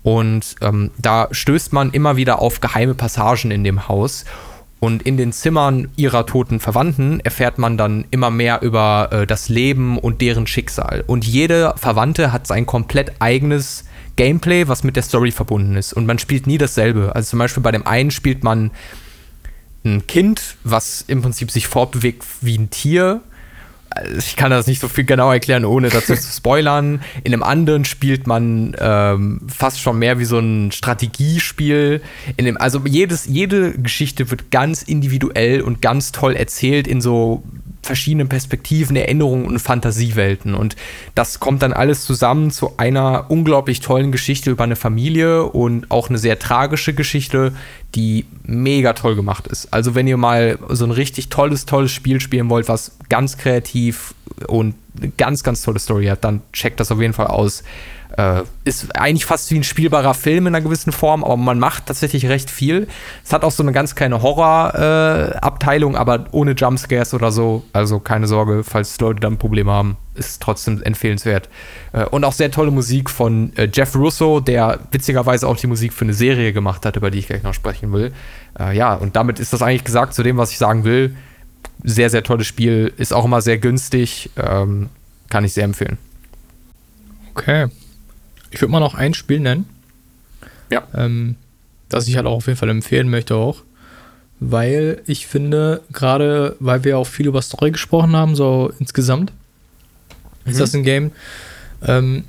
Und 0.03 0.57
ähm, 0.63 0.93
da 0.97 1.29
stößt 1.31 1.75
man 1.75 1.91
immer 1.91 2.17
wieder 2.17 2.41
auf 2.41 2.61
geheime 2.61 2.95
Passagen 2.95 3.51
in 3.51 3.65
dem 3.65 3.89
Haus. 3.89 4.25
Und 4.81 5.03
in 5.03 5.19
den 5.19 5.33
Zimmern 5.33 5.89
ihrer 5.97 6.25
toten 6.25 6.59
Verwandten 6.59 7.21
erfährt 7.21 7.59
man 7.59 7.77
dann 7.77 8.07
immer 8.11 8.31
mehr 8.31 8.63
über 8.63 9.11
äh, 9.13 9.27
das 9.27 9.51
Leben 9.51 9.99
und 9.99 10.23
deren 10.23 10.47
Schicksal. 10.47 11.05
Und 11.07 11.27
jede 11.27 11.75
Verwandte 11.77 12.33
hat 12.33 12.47
sein 12.47 12.65
komplett 12.65 13.13
eigenes 13.21 13.85
Gameplay, 14.17 14.69
was 14.69 14.83
mit 14.83 14.97
der 14.97 15.03
Story 15.03 15.33
verbunden 15.33 15.77
ist. 15.77 15.93
Und 15.93 16.07
man 16.07 16.19
spielt 16.19 16.47
nie 16.47 16.59
dasselbe. 16.59 17.15
Also 17.15 17.31
zum 17.31 17.39
Beispiel 17.39 17.63
bei 17.63 17.73
dem 17.73 17.87
einen 17.87 18.11
spielt 18.11 18.43
man 18.43 18.71
ein 19.85 20.07
Kind, 20.07 20.57
was 20.65 21.05
im 21.07 21.23
Prinzip 21.23 21.51
sich 21.51 21.67
fortbewegt 21.67 22.25
wie 22.41 22.57
ein 22.59 22.71
Tier 22.71 23.21
ich 24.17 24.37
kann 24.37 24.51
das 24.51 24.67
nicht 24.67 24.81
so 24.81 24.89
viel 24.89 25.05
genau 25.05 25.33
erklären, 25.33 25.65
ohne 25.65 25.89
dazu 25.89 26.15
zu 26.15 26.33
spoilern. 26.33 27.01
In 27.25 27.33
einem 27.33 27.43
anderen 27.43 27.85
spielt 27.85 28.27
man 28.27 28.77
ähm, 28.79 29.41
fast 29.49 29.81
schon 29.81 29.99
mehr 29.99 30.19
wie 30.19 30.25
so 30.25 30.39
ein 30.39 30.73
Strategiespiel. 30.73 32.01
In 32.37 32.45
dem, 32.45 32.57
also 32.57 32.81
jedes, 32.87 33.27
jede 33.27 33.73
Geschichte 33.73 34.31
wird 34.31 34.51
ganz 34.51 34.83
individuell 34.83 35.61
und 35.63 35.83
ganz 35.83 36.13
toll 36.13 36.35
erzählt 36.35 36.87
in 36.87 37.01
so 37.01 37.43
verschiedenen 37.83 38.29
Perspektiven, 38.29 38.97
Erinnerungen 38.97 39.47
und 39.47 39.59
Fantasiewelten. 39.59 40.55
Und 40.55 40.77
das 41.15 41.41
kommt 41.41 41.63
dann 41.63 41.73
alles 41.73 42.05
zusammen 42.05 42.51
zu 42.51 42.77
einer 42.77 43.31
unglaublich 43.31 43.81
tollen 43.81 44.13
Geschichte 44.13 44.51
über 44.51 44.65
eine 44.65 44.77
Familie 44.77 45.45
und 45.45 45.91
auch 45.91 46.09
eine 46.09 46.19
sehr 46.19 46.39
tragische 46.39 46.95
Geschichte, 46.95 47.53
die 47.95 48.27
mega 48.45 48.93
toll 48.93 49.17
gemacht 49.17 49.47
ist. 49.47 49.73
Also 49.73 49.95
wenn 49.95 50.07
ihr 50.07 50.17
mal 50.17 50.59
so 50.69 50.85
ein 50.85 50.91
richtig 50.91 51.29
tolles, 51.29 51.67
tolles 51.67 51.91
Spiel 51.91 52.21
spielen 52.21 52.51
wollt, 52.51 52.69
was 52.69 52.97
ganz 53.09 53.39
kreativ 53.39 54.15
und 54.47 54.75
eine 54.99 55.11
ganz, 55.17 55.43
ganz 55.43 55.63
tolle 55.63 55.79
Story 55.79 56.07
hat, 56.07 56.25
dann 56.25 56.43
checkt 56.53 56.81
das 56.81 56.93
auf 56.93 57.01
jeden 57.01 57.15
Fall 57.15 57.29
aus. 57.29 57.63
Äh, 58.17 58.43
ist 58.65 58.95
eigentlich 58.97 59.25
fast 59.25 59.51
wie 59.51 59.57
ein 59.57 59.65
spielbarer 59.65 60.15
Film 60.15 60.47
in 60.47 60.55
einer 60.55 60.65
gewissen 60.65 60.93
Form, 60.93 61.23
aber 61.23 61.37
man 61.37 61.59
macht 61.59 61.87
tatsächlich 61.87 62.29
recht 62.29 62.51
viel. 62.51 62.89
Es 63.25 63.33
hat 63.33 63.45
auch 63.45 63.53
so 63.53 63.63
eine 63.63 63.73
ganz 63.73 63.95
kleine 63.95 64.23
Horror-Abteilung, 64.23 65.95
äh, 65.95 65.99
aber 65.99 66.25
ohne 66.33 66.53
Jumpscares 66.53 67.15
oder 67.15 67.31
so. 67.31 67.65
Also 67.73 68.01
keine 68.01 68.27
Sorge, 68.27 68.65
falls 68.65 68.99
Leute 69.01 69.21
dann 69.21 69.39
Probleme 69.39 69.71
haben, 69.71 69.97
ist 70.15 70.43
trotzdem 70.43 70.83
empfehlenswert. 70.83 71.49
Äh, 71.93 72.05
und 72.07 72.25
auch 72.25 72.33
sehr 72.33 72.51
tolle 72.51 72.71
Musik 72.71 73.11
von 73.11 73.53
äh, 73.57 73.69
Jeff 73.73 73.95
Russo, 73.95 74.41
der 74.41 74.81
witzigerweise 74.91 75.47
auch 75.47 75.57
die 75.57 75.69
Musik 75.69 75.93
für 75.93 76.05
eine 76.05 76.15
Serie 76.15 76.53
gemacht 76.53 76.85
hat, 76.85 76.97
über 76.97 77.11
die 77.11 77.19
ich 77.19 77.29
gleich 77.29 77.43
noch 77.43 77.55
sprechen 77.55 77.93
will. 77.93 78.13
Äh, 78.59 78.77
ja, 78.77 78.95
und 78.95 79.15
damit 79.15 79.39
ist 79.39 79.53
das 79.53 79.63
eigentlich 79.63 79.85
gesagt 79.85 80.15
zu 80.15 80.23
dem, 80.23 80.37
was 80.37 80.51
ich 80.51 80.59
sagen 80.59 80.85
will. 80.85 81.17
Sehr, 81.85 82.11
sehr 82.11 82.23
tolles 82.23 82.47
Spiel, 82.47 82.93
ist 82.97 83.13
auch 83.13 83.25
immer 83.25 83.41
sehr 83.41 83.59
günstig, 83.59 84.31
ähm, 84.37 84.91
kann 85.31 85.45
ich 85.45 85.55
sehr 85.55 85.65
empfehlen. 85.65 85.97
Okay. 87.35 87.69
Ich 88.51 88.61
würde 88.61 88.73
mal 88.73 88.81
noch 88.81 88.95
ein 88.95 89.15
Spiel 89.15 89.41
nennen. 89.41 89.69
Ja. 90.71 90.87
Ähm, 90.95 91.37
das 91.89 92.09
ich 92.09 92.17
halt 92.17 92.27
auch 92.27 92.37
auf 92.37 92.47
jeden 92.47 92.59
Fall 92.59 92.71
empfehlen 92.71 93.11
möchte 93.11 93.35
auch. 93.35 93.63
Weil 94.39 95.03
ich 95.07 95.27
finde, 95.27 95.83
gerade 95.93 96.57
weil 96.61 96.85
wir 96.85 96.97
auch 96.99 97.07
viel 97.07 97.27
über 97.27 97.43
Story 97.43 97.73
gesprochen 97.73 98.17
haben, 98.17 98.35
so 98.35 98.73
insgesamt, 98.79 99.33
mhm. 100.45 100.51
ist 100.51 100.61
das 100.61 100.75
ein 100.75 100.83
Game, 100.83 101.13
ähm, 101.87 102.25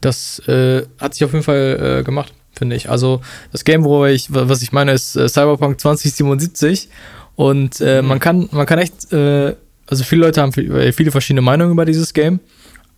das 0.00 0.40
äh, 0.48 0.86
hat 0.98 1.14
sich 1.14 1.24
auf 1.24 1.32
jeden 1.32 1.44
Fall 1.44 2.00
äh, 2.00 2.04
gemacht, 2.04 2.32
finde 2.52 2.74
ich. 2.74 2.90
Also 2.90 3.20
das 3.52 3.64
Game, 3.64 3.84
wo 3.84 4.06
ich, 4.06 4.32
was 4.32 4.62
ich 4.62 4.72
meine, 4.72 4.92
ist 4.92 5.16
äh, 5.16 5.28
Cyberpunk 5.28 5.80
2077 5.80 6.88
und 7.36 7.80
äh, 7.80 8.02
mhm. 8.02 8.08
man 8.08 8.18
kann, 8.18 8.48
man 8.50 8.66
kann 8.66 8.78
echt, 8.80 9.12
äh, 9.12 9.54
also 9.86 10.04
viele 10.04 10.22
Leute 10.22 10.42
haben 10.42 10.52
viele 10.52 11.10
verschiedene 11.10 11.42
Meinungen 11.42 11.72
über 11.72 11.84
dieses 11.84 12.12
Game, 12.12 12.40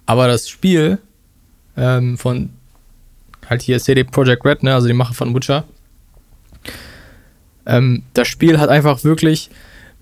aber 0.06 0.26
das 0.26 0.48
Spiel 0.48 0.98
ähm, 1.76 2.18
von 2.18 2.50
halt 3.48 3.62
hier 3.62 3.78
CD 3.80 4.04
Projekt 4.04 4.44
Red, 4.44 4.62
ne, 4.62 4.74
also 4.74 4.86
die 4.86 4.94
Macher 4.94 5.14
von 5.14 5.34
Witcher, 5.34 5.64
Ähm, 7.66 8.04
das 8.14 8.28
Spiel 8.28 8.58
hat 8.58 8.70
einfach 8.70 9.04
wirklich 9.04 9.50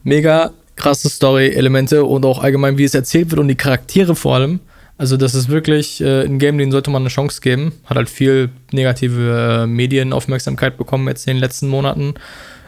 mega 0.05 0.53
krasse 0.77 1.09
Story-Elemente 1.09 2.05
und 2.05 2.25
auch 2.25 2.43
allgemein, 2.43 2.79
wie 2.79 2.85
es 2.85 2.95
erzählt 2.95 3.31
wird 3.31 3.41
und 3.41 3.49
die 3.49 3.57
Charaktere 3.57 4.15
vor 4.15 4.37
allem. 4.37 4.61
Also, 4.97 5.17
das 5.17 5.35
ist 5.35 5.49
wirklich 5.49 6.01
äh, 6.01 6.25
ein 6.25 6.39
Game, 6.39 6.59
den 6.59 6.73
sollte 6.73 6.91
man 6.91 7.03
eine 7.03 7.09
Chance 7.09 7.41
geben. 7.41 7.73
Hat 7.85 7.97
halt 7.97 8.09
viel 8.09 8.51
negative 8.73 9.63
äh, 9.63 9.67
Medienaufmerksamkeit 9.67 10.77
bekommen 10.77 11.07
jetzt 11.07 11.27
in 11.29 11.37
den 11.37 11.41
letzten 11.41 11.69
Monaten, 11.69 12.15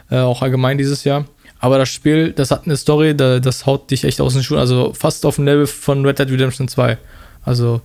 äh, 0.09 0.17
auch 0.17 0.41
allgemein 0.41 0.77
dieses 0.77 1.03
Jahr. 1.03 1.25
Aber 1.59 1.77
das 1.77 1.89
Spiel, 1.89 2.31
das 2.31 2.51
hat 2.51 2.65
eine 2.65 2.77
Story, 2.77 3.15
da, 3.15 3.39
das 3.39 3.65
haut 3.65 3.91
dich 3.91 4.05
echt 4.05 4.21
aus 4.21 4.33
den 4.33 4.43
Schuhen. 4.43 4.59
Also 4.59 4.93
fast 4.93 5.25
auf 5.25 5.35
dem 5.35 5.45
Level 5.45 5.67
von 5.67 6.05
Red 6.05 6.19
Dead 6.19 6.31
Redemption 6.31 6.69
2. 6.69 6.97
Also, 7.43 7.81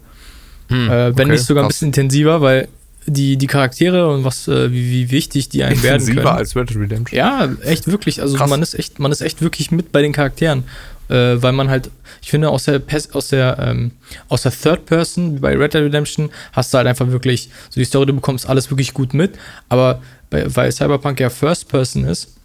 hm, 0.68 0.88
äh, 0.88 1.16
wenn 1.16 1.26
okay, 1.26 1.32
nicht 1.32 1.44
sogar 1.44 1.64
ein 1.64 1.68
bisschen 1.68 1.88
intensiver, 1.88 2.40
weil 2.40 2.68
die, 3.06 3.36
die 3.36 3.46
Charaktere 3.46 4.12
und 4.12 4.24
was, 4.24 4.48
äh, 4.48 4.70
wie, 4.72 4.90
wie 4.90 5.10
wichtig 5.10 5.48
die 5.48 5.62
einem 5.62 5.82
werden 5.82 6.06
können. 6.06 6.26
als 6.26 6.56
Red 6.56 6.70
Dead 6.70 6.76
Redemption. 6.76 7.16
Ja, 7.16 7.48
echt 7.62 7.86
wirklich. 7.86 8.20
Also 8.20 8.36
man 8.36 8.62
ist 8.62 8.74
echt, 8.74 8.98
man 8.98 9.12
ist 9.12 9.20
echt 9.20 9.42
wirklich 9.42 9.70
mit 9.70 9.92
bei 9.92 10.02
den 10.02 10.12
Charakteren. 10.12 10.64
Äh, 11.08 11.40
weil 11.40 11.52
man 11.52 11.70
halt, 11.70 11.90
ich 12.20 12.30
finde, 12.30 12.48
aus 12.48 12.64
der, 12.64 12.82
aus 13.12 13.28
der, 13.28 13.58
ähm, 13.60 13.92
aus 14.28 14.42
der 14.42 14.50
Third 14.50 14.86
Person, 14.86 15.40
bei 15.40 15.56
Red 15.56 15.74
Dead 15.74 15.82
Redemption, 15.82 16.30
hast 16.52 16.74
du 16.74 16.78
halt 16.78 16.88
einfach 16.88 17.08
wirklich, 17.08 17.48
so 17.70 17.80
die 17.80 17.84
Story, 17.84 18.06
du 18.06 18.14
bekommst 18.14 18.48
alles 18.48 18.68
wirklich 18.72 18.92
gut 18.92 19.14
mit, 19.14 19.38
aber 19.68 20.02
bei, 20.30 20.44
weil 20.52 20.72
Cyberpunk 20.72 21.20
ja 21.20 21.30
First 21.30 21.68
Person 21.68 22.04
ist, 22.06 22.35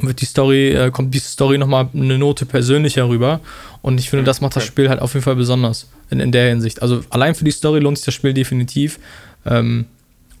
wird 0.00 0.20
die 0.20 0.26
Story, 0.26 0.70
äh, 0.70 0.90
kommt 0.90 1.14
die 1.14 1.18
Story 1.18 1.58
nochmal 1.58 1.88
eine 1.92 2.18
Note 2.18 2.46
persönlicher 2.46 3.08
rüber. 3.08 3.40
Und 3.82 4.00
ich 4.00 4.08
finde, 4.10 4.24
das 4.24 4.40
macht 4.40 4.56
das 4.56 4.64
Spiel 4.64 4.88
halt 4.88 5.00
auf 5.00 5.14
jeden 5.14 5.24
Fall 5.24 5.36
besonders 5.36 5.88
in, 6.10 6.20
in 6.20 6.32
der 6.32 6.48
Hinsicht. 6.48 6.82
Also 6.82 7.02
allein 7.10 7.34
für 7.34 7.44
die 7.44 7.50
Story 7.50 7.80
lohnt 7.80 7.98
sich 7.98 8.06
das 8.06 8.14
Spiel 8.14 8.32
definitiv. 8.32 8.98
Ähm, 9.44 9.86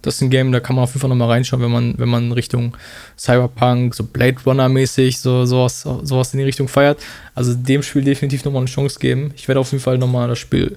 das 0.00 0.16
ist 0.16 0.22
ein 0.22 0.30
Game, 0.30 0.50
da 0.50 0.58
kann 0.58 0.74
man 0.74 0.82
auf 0.82 0.90
jeden 0.90 1.00
Fall 1.00 1.10
nochmal 1.10 1.28
reinschauen, 1.28 1.62
wenn 1.62 1.70
man, 1.70 1.94
wenn 1.96 2.08
man 2.08 2.32
Richtung 2.32 2.76
Cyberpunk, 3.16 3.94
so 3.94 4.02
Blade 4.02 4.36
Runner-mäßig, 4.44 5.20
so, 5.20 5.46
sowas, 5.46 5.82
sowas 5.82 6.34
in 6.34 6.38
die 6.38 6.44
Richtung 6.44 6.66
feiert. 6.66 6.98
Also 7.36 7.54
dem 7.54 7.84
Spiel 7.84 8.02
definitiv 8.02 8.44
nochmal 8.44 8.62
eine 8.62 8.70
Chance 8.70 8.98
geben. 8.98 9.32
Ich 9.36 9.46
werde 9.46 9.60
auf 9.60 9.70
jeden 9.70 9.82
Fall 9.82 9.98
nochmal 9.98 10.28
das 10.28 10.40
Spiel 10.40 10.76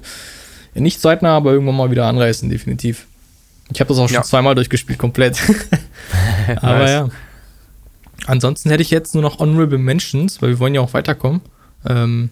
nicht 0.75 1.01
zeitnah, 1.01 1.37
aber 1.37 1.53
irgendwann 1.53 1.77
mal 1.77 1.89
wieder 1.89 2.05
anreißen, 2.05 2.49
definitiv. 2.49 3.07
Ich 3.71 3.79
habe 3.79 3.87
das 3.87 3.97
auch 3.97 4.07
schon 4.07 4.15
ja. 4.15 4.23
zweimal 4.23 4.53
durchgespielt, 4.53 4.99
komplett. 4.99 5.37
aber 6.57 6.79
nice. 6.79 6.91
ja. 6.91 7.09
Ansonsten 8.27 8.69
hätte 8.69 8.81
ich 8.81 8.91
jetzt 8.91 9.13
nur 9.13 9.23
noch 9.23 9.39
Honorable 9.39 9.77
Mentions, 9.77 10.41
weil 10.41 10.49
wir 10.49 10.59
wollen 10.59 10.75
ja 10.75 10.81
auch 10.81 10.93
weiterkommen. 10.93 11.41
Ähm, 11.87 12.29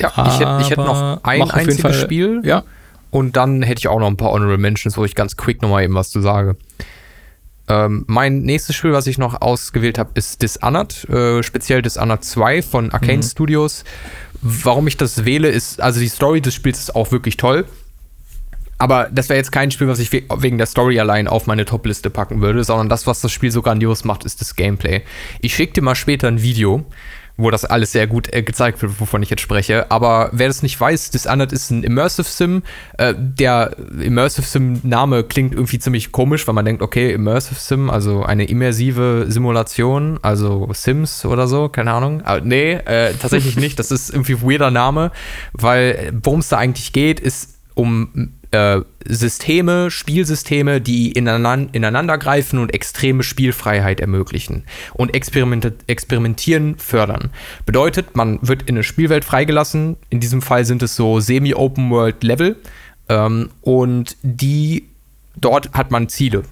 ja, 0.00 0.08
ich 0.08 0.40
hätte, 0.40 0.58
ich 0.60 0.70
hätte 0.70 0.82
noch 0.82 1.22
ein 1.24 1.50
einziges 1.50 2.00
Spiel. 2.00 2.42
Ja. 2.44 2.64
Und 3.10 3.36
dann 3.36 3.62
hätte 3.62 3.78
ich 3.78 3.88
auch 3.88 3.98
noch 3.98 4.06
ein 4.06 4.16
paar 4.16 4.30
Honorable 4.30 4.58
Mentions, 4.58 4.96
wo 4.96 5.04
ich 5.04 5.14
ganz 5.14 5.36
quick 5.36 5.62
nochmal 5.62 5.84
eben 5.84 5.94
was 5.94 6.10
zu 6.10 6.20
sage. 6.20 6.56
Ähm, 7.68 8.04
mein 8.06 8.42
nächstes 8.42 8.76
Spiel, 8.76 8.92
was 8.92 9.06
ich 9.06 9.18
noch 9.18 9.40
ausgewählt 9.40 9.98
habe, 9.98 10.10
ist 10.14 10.40
Dishonored, 10.42 11.08
äh, 11.10 11.42
speziell 11.42 11.82
Dishonored 11.82 12.24
2 12.24 12.62
von 12.62 12.90
Arcane 12.92 13.18
mhm. 13.18 13.22
Studios. 13.22 13.84
Warum 14.40 14.86
ich 14.86 14.96
das 14.96 15.24
wähle, 15.24 15.48
ist, 15.48 15.80
also 15.80 16.00
die 16.00 16.08
Story 16.08 16.40
des 16.40 16.54
Spiels 16.54 16.78
ist 16.78 16.94
auch 16.94 17.12
wirklich 17.12 17.36
toll. 17.36 17.66
Aber 18.78 19.08
das 19.12 19.28
wäre 19.28 19.38
jetzt 19.38 19.52
kein 19.52 19.70
Spiel, 19.70 19.88
was 19.88 19.98
ich 19.98 20.12
wegen 20.12 20.58
der 20.58 20.66
Story 20.66 21.00
allein 21.00 21.28
auf 21.28 21.46
meine 21.46 21.64
Top-Liste 21.64 22.10
packen 22.10 22.40
würde, 22.40 22.62
sondern 22.62 22.88
das, 22.88 23.06
was 23.06 23.20
das 23.20 23.32
Spiel 23.32 23.50
so 23.50 23.60
grandios 23.60 24.04
macht, 24.04 24.24
ist 24.24 24.40
das 24.40 24.54
Gameplay. 24.54 25.02
Ich 25.40 25.54
schicke 25.54 25.74
dir 25.74 25.82
mal 25.82 25.96
später 25.96 26.28
ein 26.28 26.42
Video, 26.42 26.86
wo 27.38 27.52
das 27.52 27.64
alles 27.64 27.92
sehr 27.92 28.06
gut 28.06 28.32
äh, 28.32 28.42
gezeigt 28.42 28.82
wird, 28.82 29.00
wovon 29.00 29.22
ich 29.22 29.30
jetzt 29.30 29.40
spreche. 29.40 29.90
Aber 29.90 30.28
wer 30.32 30.48
das 30.48 30.62
nicht 30.62 30.78
weiß, 30.78 31.10
Dishonored 31.10 31.52
ist 31.52 31.70
ein 31.70 31.84
Immersive 31.84 32.28
Sim. 32.28 32.62
Äh, 32.98 33.14
der 33.16 33.76
Immersive 34.00 34.44
Sim-Name 34.44 35.22
klingt 35.22 35.54
irgendwie 35.54 35.78
ziemlich 35.78 36.10
komisch, 36.10 36.46
weil 36.48 36.54
man 36.54 36.64
denkt, 36.64 36.82
okay, 36.82 37.12
Immersive 37.12 37.58
Sim, 37.58 37.90
also 37.90 38.24
eine 38.24 38.44
immersive 38.44 39.26
Simulation, 39.28 40.18
also 40.22 40.68
Sims 40.72 41.24
oder 41.24 41.46
so, 41.46 41.68
keine 41.68 41.92
Ahnung. 41.92 42.22
Aber 42.22 42.40
nee, 42.40 42.72
äh, 42.72 43.14
tatsächlich 43.14 43.56
nicht. 43.56 43.78
Das 43.78 43.92
ist 43.92 44.10
irgendwie 44.10 44.34
ein 44.34 44.42
weirder 44.42 44.72
Name, 44.72 45.12
weil 45.52 46.12
worum 46.22 46.40
es 46.40 46.48
da 46.48 46.58
eigentlich 46.58 46.92
geht, 46.92 47.20
ist 47.20 47.57
um 47.78 48.32
äh, 48.50 48.80
Systeme, 49.06 49.90
Spielsysteme, 49.90 50.80
die 50.80 51.12
ineinander, 51.12 51.72
ineinander 51.72 52.18
greifen 52.18 52.58
und 52.58 52.74
extreme 52.74 53.22
Spielfreiheit 53.22 54.00
ermöglichen 54.00 54.64
und 54.94 55.14
experimentieren 55.14 56.76
fördern. 56.76 57.30
Bedeutet, 57.66 58.16
man 58.16 58.40
wird 58.42 58.62
in 58.62 58.74
eine 58.74 58.82
Spielwelt 58.82 59.24
freigelassen. 59.24 59.96
In 60.10 60.18
diesem 60.18 60.42
Fall 60.42 60.64
sind 60.64 60.82
es 60.82 60.96
so 60.96 61.20
Semi-Open-World-Level 61.20 62.56
ähm, 63.08 63.50
und 63.60 64.16
die 64.22 64.88
dort 65.36 65.72
hat 65.74 65.92
man 65.92 66.08
Ziele. 66.08 66.42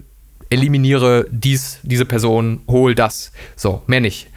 Eliminiere 0.49 1.27
dies, 1.31 1.81
diese 1.83 2.05
Person, 2.05 2.61
hol 2.69 2.95
das. 2.95 3.33
So, 3.57 3.83
mehr 3.89 4.01
nicht. 4.01 4.29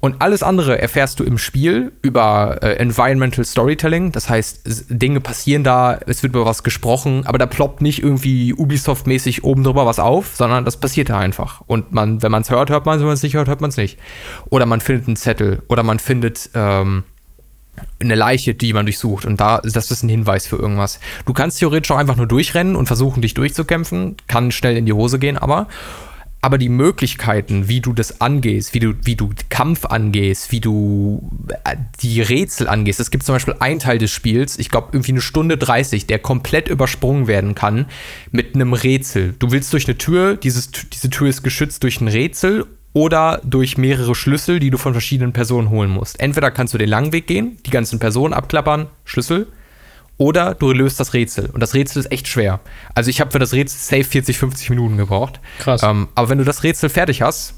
Und 0.00 0.22
alles 0.22 0.44
andere 0.44 0.80
erfährst 0.80 1.18
du 1.18 1.24
im 1.24 1.38
Spiel 1.38 1.92
über 2.02 2.58
äh, 2.62 2.74
Environmental 2.74 3.44
Storytelling. 3.44 4.12
Das 4.12 4.30
heißt, 4.30 4.86
Dinge 4.90 5.20
passieren 5.20 5.64
da, 5.64 5.98
es 6.06 6.22
wird 6.22 6.34
über 6.34 6.46
was 6.46 6.62
gesprochen, 6.62 7.26
aber 7.26 7.38
da 7.38 7.46
ploppt 7.46 7.82
nicht 7.82 8.02
irgendwie 8.02 8.54
Ubisoft-mäßig 8.54 9.42
oben 9.42 9.64
drüber 9.64 9.86
was 9.86 9.98
auf, 9.98 10.36
sondern 10.36 10.64
das 10.64 10.76
passiert 10.76 11.10
da 11.10 11.18
einfach. 11.18 11.62
Und 11.66 11.92
man, 11.92 12.22
wenn 12.22 12.30
man 12.30 12.42
es 12.42 12.50
hört, 12.50 12.70
hört 12.70 12.86
man 12.86 12.96
es, 12.96 13.00
wenn 13.00 13.08
man 13.08 13.14
es 13.14 13.24
nicht 13.24 13.34
hört, 13.34 13.48
hört 13.48 13.60
man 13.60 13.70
es 13.70 13.76
nicht. 13.76 13.98
Oder 14.50 14.66
man 14.66 14.80
findet 14.80 15.08
einen 15.08 15.16
Zettel 15.16 15.62
oder 15.66 15.82
man 15.82 15.98
findet 15.98 16.50
ähm, 16.54 17.02
eine 18.00 18.14
Leiche, 18.14 18.54
die 18.54 18.72
man 18.72 18.86
durchsucht. 18.86 19.24
Und 19.24 19.40
da 19.40 19.60
das 19.64 19.90
ist 19.90 20.04
ein 20.04 20.08
Hinweis 20.08 20.46
für 20.46 20.56
irgendwas. 20.56 21.00
Du 21.26 21.32
kannst 21.32 21.58
theoretisch 21.58 21.90
auch 21.90 21.98
einfach 21.98 22.16
nur 22.16 22.26
durchrennen 22.26 22.76
und 22.76 22.86
versuchen, 22.86 23.20
dich 23.20 23.34
durchzukämpfen. 23.34 24.16
Kann 24.28 24.52
schnell 24.52 24.76
in 24.76 24.86
die 24.86 24.92
Hose 24.92 25.18
gehen, 25.18 25.38
aber 25.38 25.66
aber 26.40 26.58
die 26.58 26.68
Möglichkeiten, 26.68 27.68
wie 27.68 27.80
du 27.80 27.92
das 27.92 28.20
angehst, 28.20 28.74
wie 28.74 28.78
du, 28.78 28.94
wie 29.02 29.16
du 29.16 29.30
Kampf 29.48 29.84
angehst, 29.86 30.52
wie 30.52 30.60
du 30.60 31.28
äh, 31.64 31.76
die 32.00 32.20
Rätsel 32.20 32.68
angehst. 32.68 33.00
Es 33.00 33.10
gibt 33.10 33.24
zum 33.24 33.34
Beispiel 33.34 33.56
einen 33.58 33.80
Teil 33.80 33.98
des 33.98 34.12
Spiels, 34.12 34.58
ich 34.58 34.70
glaube 34.70 34.88
irgendwie 34.92 35.12
eine 35.12 35.20
Stunde 35.20 35.56
30, 35.56 36.06
der 36.06 36.20
komplett 36.20 36.68
übersprungen 36.68 37.26
werden 37.26 37.54
kann 37.54 37.86
mit 38.30 38.54
einem 38.54 38.72
Rätsel. 38.72 39.34
Du 39.38 39.50
willst 39.50 39.72
durch 39.72 39.86
eine 39.86 39.98
Tür, 39.98 40.36
dieses, 40.36 40.70
diese 40.70 41.10
Tür 41.10 41.28
ist 41.28 41.42
geschützt 41.42 41.82
durch 41.82 42.00
ein 42.00 42.08
Rätsel 42.08 42.66
oder 42.92 43.40
durch 43.44 43.76
mehrere 43.76 44.14
Schlüssel, 44.14 44.60
die 44.60 44.70
du 44.70 44.78
von 44.78 44.92
verschiedenen 44.92 45.32
Personen 45.32 45.70
holen 45.70 45.90
musst. 45.90 46.20
Entweder 46.20 46.50
kannst 46.50 46.72
du 46.72 46.78
den 46.78 46.88
langen 46.88 47.12
Weg 47.12 47.26
gehen, 47.26 47.58
die 47.66 47.70
ganzen 47.70 47.98
Personen 47.98 48.32
abklappern, 48.32 48.86
Schlüssel, 49.04 49.48
oder 50.18 50.54
du 50.54 50.72
löst 50.72 51.00
das 51.00 51.14
Rätsel. 51.14 51.46
Und 51.46 51.60
das 51.60 51.74
Rätsel 51.74 52.00
ist 52.00 52.12
echt 52.12 52.28
schwer. 52.28 52.60
Also 52.94 53.08
ich 53.08 53.20
habe 53.20 53.30
für 53.30 53.38
das 53.38 53.52
Rätsel 53.52 53.78
safe 53.78 54.10
40, 54.10 54.36
50 54.36 54.70
Minuten 54.70 54.96
gebraucht. 54.96 55.40
Krass. 55.60 55.82
Ähm, 55.82 56.08
aber 56.14 56.28
wenn 56.28 56.38
du 56.38 56.44
das 56.44 56.62
Rätsel 56.64 56.90
fertig 56.90 57.22
hast, 57.22 57.54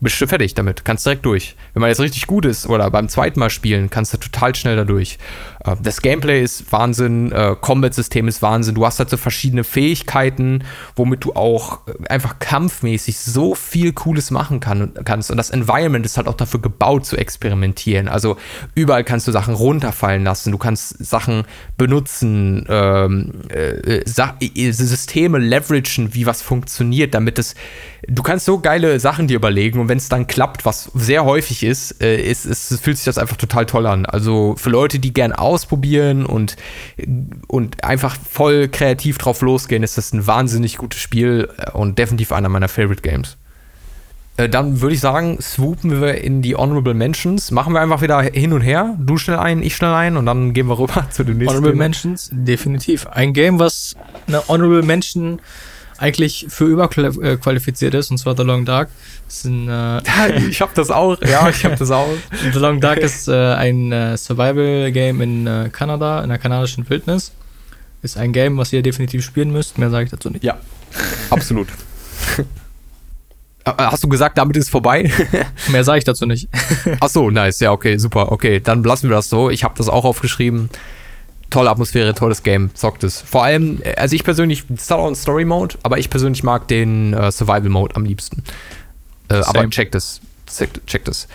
bist 0.00 0.20
du 0.20 0.26
fertig 0.26 0.54
damit, 0.54 0.84
kannst 0.84 1.04
direkt 1.04 1.26
durch. 1.26 1.56
Wenn 1.74 1.82
man 1.82 1.90
jetzt 1.90 2.00
richtig 2.00 2.26
gut 2.26 2.44
ist 2.44 2.66
oder 2.66 2.90
beim 2.90 3.08
zweiten 3.08 3.38
Mal 3.38 3.50
spielen, 3.50 3.90
kannst 3.90 4.14
du 4.14 4.18
total 4.18 4.54
schnell 4.54 4.76
da 4.76 4.84
durch. 4.84 5.18
Äh, 5.64 5.76
das 5.82 6.00
Gameplay 6.00 6.42
ist 6.42 6.72
Wahnsinn, 6.72 7.32
äh, 7.32 7.54
Combat-System 7.60 8.26
ist 8.28 8.42
Wahnsinn. 8.42 8.74
Du 8.74 8.86
hast 8.86 8.98
halt 8.98 9.10
so 9.10 9.16
verschiedene 9.16 9.64
Fähigkeiten, 9.64 10.64
womit 10.96 11.24
du 11.24 11.34
auch 11.34 11.86
äh, 11.86 12.08
einfach 12.08 12.38
kampfmäßig 12.38 13.18
so 13.18 13.54
viel 13.54 13.92
Cooles 13.92 14.30
machen 14.30 14.60
kann, 14.60 14.92
kannst. 15.04 15.30
Und 15.30 15.36
das 15.36 15.50
Environment 15.50 16.04
ist 16.06 16.16
halt 16.16 16.28
auch 16.28 16.34
dafür 16.34 16.60
gebaut 16.60 17.04
zu 17.04 17.16
experimentieren. 17.16 18.08
Also 18.08 18.36
überall 18.74 19.04
kannst 19.04 19.28
du 19.28 19.32
Sachen 19.32 19.54
runterfallen 19.54 20.24
lassen, 20.24 20.52
du 20.52 20.58
kannst 20.58 21.04
Sachen 21.04 21.44
benutzen, 21.76 22.64
ähm, 22.68 23.32
äh, 23.48 24.02
Sa 24.06 24.36
Systeme 24.40 25.38
leveragen, 25.38 26.14
wie 26.14 26.26
was 26.26 26.42
funktioniert, 26.42 27.14
damit 27.14 27.38
es. 27.38 27.54
Du 28.08 28.22
kannst 28.22 28.46
so 28.46 28.58
geile 28.58 28.98
Sachen 28.98 29.28
dir 29.28 29.36
überlegen 29.36 29.78
und 29.78 29.88
wenn 29.88 29.98
es 29.98 30.08
dann 30.08 30.26
klappt, 30.26 30.64
was 30.64 30.90
sehr 30.94 31.24
häufig 31.24 31.62
ist, 31.62 32.02
äh, 32.02 32.20
ist, 32.20 32.46
ist, 32.46 32.80
fühlt 32.80 32.96
sich 32.96 33.04
das 33.04 33.18
einfach 33.18 33.36
total 33.36 33.66
toll 33.66 33.86
an. 33.86 34.06
Also 34.06 34.54
für 34.56 34.70
Leute, 34.70 34.98
die 34.98 35.12
gern 35.12 35.32
ausprobieren 35.32 36.24
und, 36.24 36.56
und 37.46 37.84
einfach 37.84 38.16
voll 38.16 38.68
kreativ 38.68 39.18
drauf 39.18 39.42
losgehen, 39.42 39.82
ist 39.82 39.98
das 39.98 40.12
ein 40.12 40.26
wahnsinnig 40.26 40.78
gutes 40.78 41.00
Spiel 41.00 41.48
äh, 41.58 41.70
und 41.72 41.98
definitiv 41.98 42.32
einer 42.32 42.48
meiner 42.48 42.68
Favorite 42.68 43.02
Games. 43.02 43.36
Äh, 44.40 44.48
dann 44.48 44.80
würde 44.80 44.94
ich 44.94 45.00
sagen, 45.00 45.38
swoopen 45.40 46.00
wir 46.00 46.22
in 46.22 46.40
die 46.40 46.56
Honorable 46.56 46.94
Mentions. 46.94 47.50
Machen 47.50 47.74
wir 47.74 47.80
einfach 47.80 48.00
wieder 48.00 48.22
hin 48.22 48.52
und 48.52 48.62
her. 48.62 48.96
Du 48.98 49.18
schnell 49.18 49.38
ein, 49.38 49.62
ich 49.62 49.76
schnell 49.76 49.92
ein 49.92 50.16
und 50.16 50.24
dann 50.24 50.54
gehen 50.54 50.68
wir 50.68 50.78
rüber 50.78 51.06
zu 51.10 51.24
den 51.24 51.38
nächsten. 51.38 51.56
Honorable 51.56 51.76
Mentions, 51.76 52.30
definitiv. 52.32 53.06
Ein 53.08 53.34
Game, 53.34 53.58
was 53.58 53.96
eine 54.26 54.46
Honorable 54.48 54.82
Mention 54.82 55.40
eigentlich 56.00 56.46
für 56.48 56.64
überqualifiziert 56.64 57.94
ist, 57.94 58.10
und 58.10 58.18
zwar 58.18 58.36
The 58.36 58.42
Long 58.42 58.64
Dark. 58.64 58.88
Ein, 59.44 59.68
äh, 59.68 60.38
ich 60.48 60.60
hab 60.60 60.74
das 60.74 60.90
auch, 60.90 61.20
ja, 61.22 61.48
ich 61.48 61.64
hab 61.64 61.76
das 61.76 61.90
auch. 61.90 62.08
The 62.52 62.58
Long 62.58 62.80
Dark 62.80 62.98
ist 62.98 63.28
äh, 63.28 63.34
ein 63.34 63.92
äh, 63.92 64.16
Survival-Game 64.16 65.20
in 65.20 65.46
äh, 65.46 65.68
Kanada, 65.70 66.22
in 66.22 66.30
der 66.30 66.38
kanadischen 66.38 66.88
Wildnis. 66.88 67.32
Ist 68.02 68.16
ein 68.16 68.32
Game, 68.32 68.56
was 68.56 68.72
ihr 68.72 68.82
definitiv 68.82 69.22
spielen 69.22 69.52
müsst. 69.52 69.76
Mehr 69.76 69.90
sage 69.90 70.04
ich 70.04 70.10
dazu 70.10 70.30
nicht. 70.30 70.42
Ja, 70.42 70.58
absolut. 71.28 71.68
Äh, 73.64 73.72
hast 73.76 74.02
du 74.02 74.08
gesagt, 74.08 74.38
damit 74.38 74.56
ist 74.56 74.64
es 74.64 74.70
vorbei? 74.70 75.12
Mehr 75.68 75.84
sage 75.84 75.98
ich 75.98 76.04
dazu 76.04 76.24
nicht. 76.24 76.48
Ach 77.00 77.10
so, 77.10 77.30
nice. 77.30 77.60
Ja, 77.60 77.72
okay, 77.72 77.98
super. 77.98 78.32
Okay, 78.32 78.58
dann 78.58 78.82
lassen 78.82 79.10
wir 79.10 79.16
das 79.16 79.28
so. 79.28 79.50
Ich 79.50 79.64
habe 79.64 79.74
das 79.76 79.90
auch 79.90 80.06
aufgeschrieben 80.06 80.70
tolle 81.50 81.70
Atmosphäre, 81.70 82.14
tolles 82.14 82.42
Game, 82.42 82.74
zockt 82.74 83.04
es. 83.04 83.20
Vor 83.20 83.44
allem, 83.44 83.80
äh, 83.82 83.94
also 83.96 84.14
ich 84.14 84.24
persönlich, 84.24 84.64
es 84.74 84.90
hat 84.90 84.98
auch 84.98 85.06
einen 85.06 85.16
Story 85.16 85.44
Mode, 85.44 85.76
aber 85.82 85.98
ich 85.98 86.10
persönlich 86.10 86.42
mag 86.42 86.68
den 86.68 87.12
äh, 87.12 87.30
Survival 87.30 87.68
Mode 87.68 87.96
am 87.96 88.04
liebsten. 88.04 88.42
Äh, 89.28 89.34
aber 89.34 89.68
checkt 89.70 89.94
es. 89.94 90.20
Checkt 90.86 91.08
es. 91.08 91.28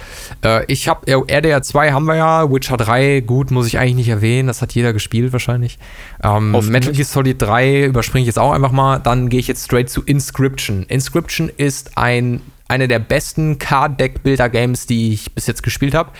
Äh, 0.43 0.65
ich 0.67 0.89
habe 0.89 1.09
RDR 1.09 1.61
2 1.61 1.93
haben 1.93 2.05
wir 2.05 2.15
ja, 2.15 2.51
Witcher 2.51 2.75
3, 2.75 3.21
gut, 3.21 3.49
muss 3.49 3.65
ich 3.65 3.79
eigentlich 3.79 3.95
nicht 3.95 4.09
erwähnen, 4.09 4.47
das 4.47 4.61
hat 4.61 4.73
jeder 4.73 4.91
gespielt 4.91 5.31
wahrscheinlich. 5.31 5.79
Ähm, 6.21 6.51
Metal 6.51 6.91
Gear 6.91 7.05
Solid 7.05 7.41
3 7.41 7.85
überspringe 7.85 8.23
ich 8.23 8.27
jetzt 8.27 8.39
auch 8.39 8.51
einfach 8.51 8.73
mal. 8.73 8.99
Dann 8.99 9.29
gehe 9.29 9.39
ich 9.39 9.47
jetzt 9.47 9.63
straight 9.63 9.89
zu 9.89 10.03
Inscription. 10.03 10.83
Inscription 10.83 11.49
ist 11.55 11.97
ein 11.97 12.41
eine 12.67 12.87
der 12.87 12.99
besten 12.99 13.59
Card-Deck-Builder-Games, 13.59 14.87
die 14.87 15.13
ich 15.13 15.33
bis 15.33 15.45
jetzt 15.47 15.61
gespielt 15.61 15.93
habe. 15.93 16.11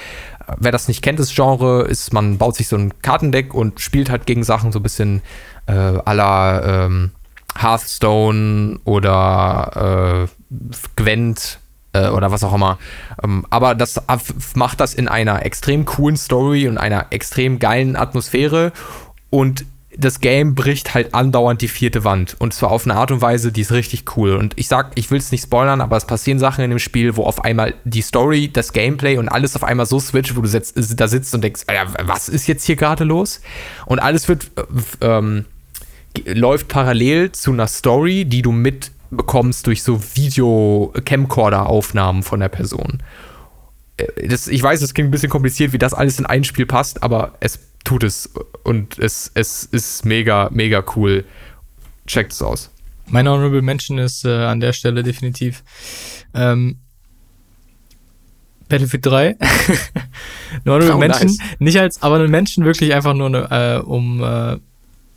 Wer 0.57 0.71
das 0.71 0.87
nicht 0.87 1.01
kennt, 1.01 1.19
das 1.19 1.33
Genre, 1.33 1.83
ist, 1.83 2.13
man 2.13 2.37
baut 2.37 2.55
sich 2.55 2.67
so 2.67 2.75
ein 2.75 2.93
Kartendeck 3.01 3.53
und 3.53 3.79
spielt 3.79 4.09
halt 4.09 4.25
gegen 4.25 4.43
Sachen 4.43 4.71
so 4.71 4.79
ein 4.79 4.83
bisschen 4.83 5.21
äh, 5.67 6.13
la 6.13 6.85
ähm, 6.85 7.11
Hearthstone 7.57 8.79
oder 8.83 10.27
äh, 10.27 10.55
Gwent 10.95 11.59
äh, 11.93 12.09
oder 12.09 12.31
was 12.31 12.43
auch 12.43 12.53
immer. 12.53 12.77
Ähm, 13.23 13.45
aber 13.49 13.75
das 13.75 14.01
macht 14.55 14.79
das 14.79 14.93
in 14.93 15.07
einer 15.07 15.45
extrem 15.45 15.85
coolen 15.85 16.17
Story 16.17 16.67
und 16.67 16.77
einer 16.77 17.07
extrem 17.11 17.59
geilen 17.59 17.95
Atmosphäre 17.95 18.71
und 19.29 19.65
das 19.97 20.19
Game 20.19 20.55
bricht 20.55 20.93
halt 20.93 21.13
andauernd 21.13 21.61
die 21.61 21.67
vierte 21.67 22.03
Wand. 22.03 22.35
Und 22.39 22.53
zwar 22.53 22.71
auf 22.71 22.85
eine 22.85 22.95
Art 22.95 23.11
und 23.11 23.21
Weise, 23.21 23.51
die 23.51 23.61
ist 23.61 23.71
richtig 23.71 24.17
cool. 24.17 24.35
Und 24.35 24.53
ich 24.57 24.67
sag, 24.67 24.91
ich 24.95 25.11
will 25.11 25.19
es 25.19 25.31
nicht 25.31 25.43
spoilern, 25.43 25.81
aber 25.81 25.97
es 25.97 26.05
passieren 26.05 26.39
Sachen 26.39 26.63
in 26.63 26.69
dem 26.69 26.79
Spiel, 26.79 27.15
wo 27.15 27.23
auf 27.23 27.43
einmal 27.43 27.73
die 27.83 28.01
Story, 28.01 28.49
das 28.51 28.73
Gameplay 28.73 29.17
und 29.17 29.29
alles 29.29 29.55
auf 29.55 29.63
einmal 29.63 29.85
so 29.85 29.99
switcht, 29.99 30.35
wo 30.35 30.41
du 30.41 30.47
setzt, 30.47 30.99
da 30.99 31.07
sitzt 31.07 31.33
und 31.33 31.43
denkst, 31.43 31.61
was 32.03 32.29
ist 32.29 32.47
jetzt 32.47 32.65
hier 32.65 32.75
gerade 32.75 33.03
los? 33.03 33.41
Und 33.85 33.99
alles 33.99 34.27
wird, 34.27 34.49
äh, 34.57 34.63
ähm, 35.01 35.45
läuft 36.25 36.67
parallel 36.67 37.31
zu 37.31 37.51
einer 37.51 37.67
Story, 37.67 38.25
die 38.25 38.41
du 38.41 38.51
mitbekommst 38.51 39.67
durch 39.67 39.83
so 39.83 40.01
Video-Camcorder-Aufnahmen 40.15 42.23
von 42.23 42.39
der 42.39 42.49
Person. 42.49 43.03
Äh, 43.97 44.27
das, 44.27 44.47
ich 44.47 44.63
weiß, 44.63 44.81
es 44.81 44.93
klingt 44.93 45.09
ein 45.09 45.11
bisschen 45.11 45.29
kompliziert, 45.29 45.73
wie 45.73 45.77
das 45.77 45.93
alles 45.93 46.17
in 46.19 46.25
ein 46.25 46.43
Spiel 46.43 46.65
passt, 46.65 47.03
aber 47.03 47.33
es 47.39 47.59
tut 47.85 48.03
es 48.03 48.29
und 48.63 48.99
es, 48.99 49.31
es 49.33 49.63
ist 49.63 50.03
mega, 50.05 50.49
mega 50.51 50.83
cool. 50.95 51.23
Checkt 52.05 52.33
es 52.33 52.41
aus. 52.41 52.69
Mein 53.07 53.27
Honorable 53.27 53.61
Mention 53.61 53.97
ist 53.97 54.25
äh, 54.25 54.29
an 54.29 54.59
der 54.59 54.73
Stelle 54.73 55.03
definitiv 55.03 55.63
ähm, 56.33 56.79
Battlefield 58.67 59.05
3. 59.05 59.35
Honorable 60.65 60.95
oh, 60.95 60.97
Mention, 60.97 61.27
nice. 61.27 61.37
nicht 61.59 61.79
als, 61.79 62.01
aber 62.01 62.19
ein 62.19 62.29
Menschen 62.29 62.65
wirklich 62.65 62.93
einfach 62.93 63.13
nur 63.13 63.29
ne, 63.29 63.47
äh, 63.49 63.85
um 63.85 64.23
äh, 64.23 64.57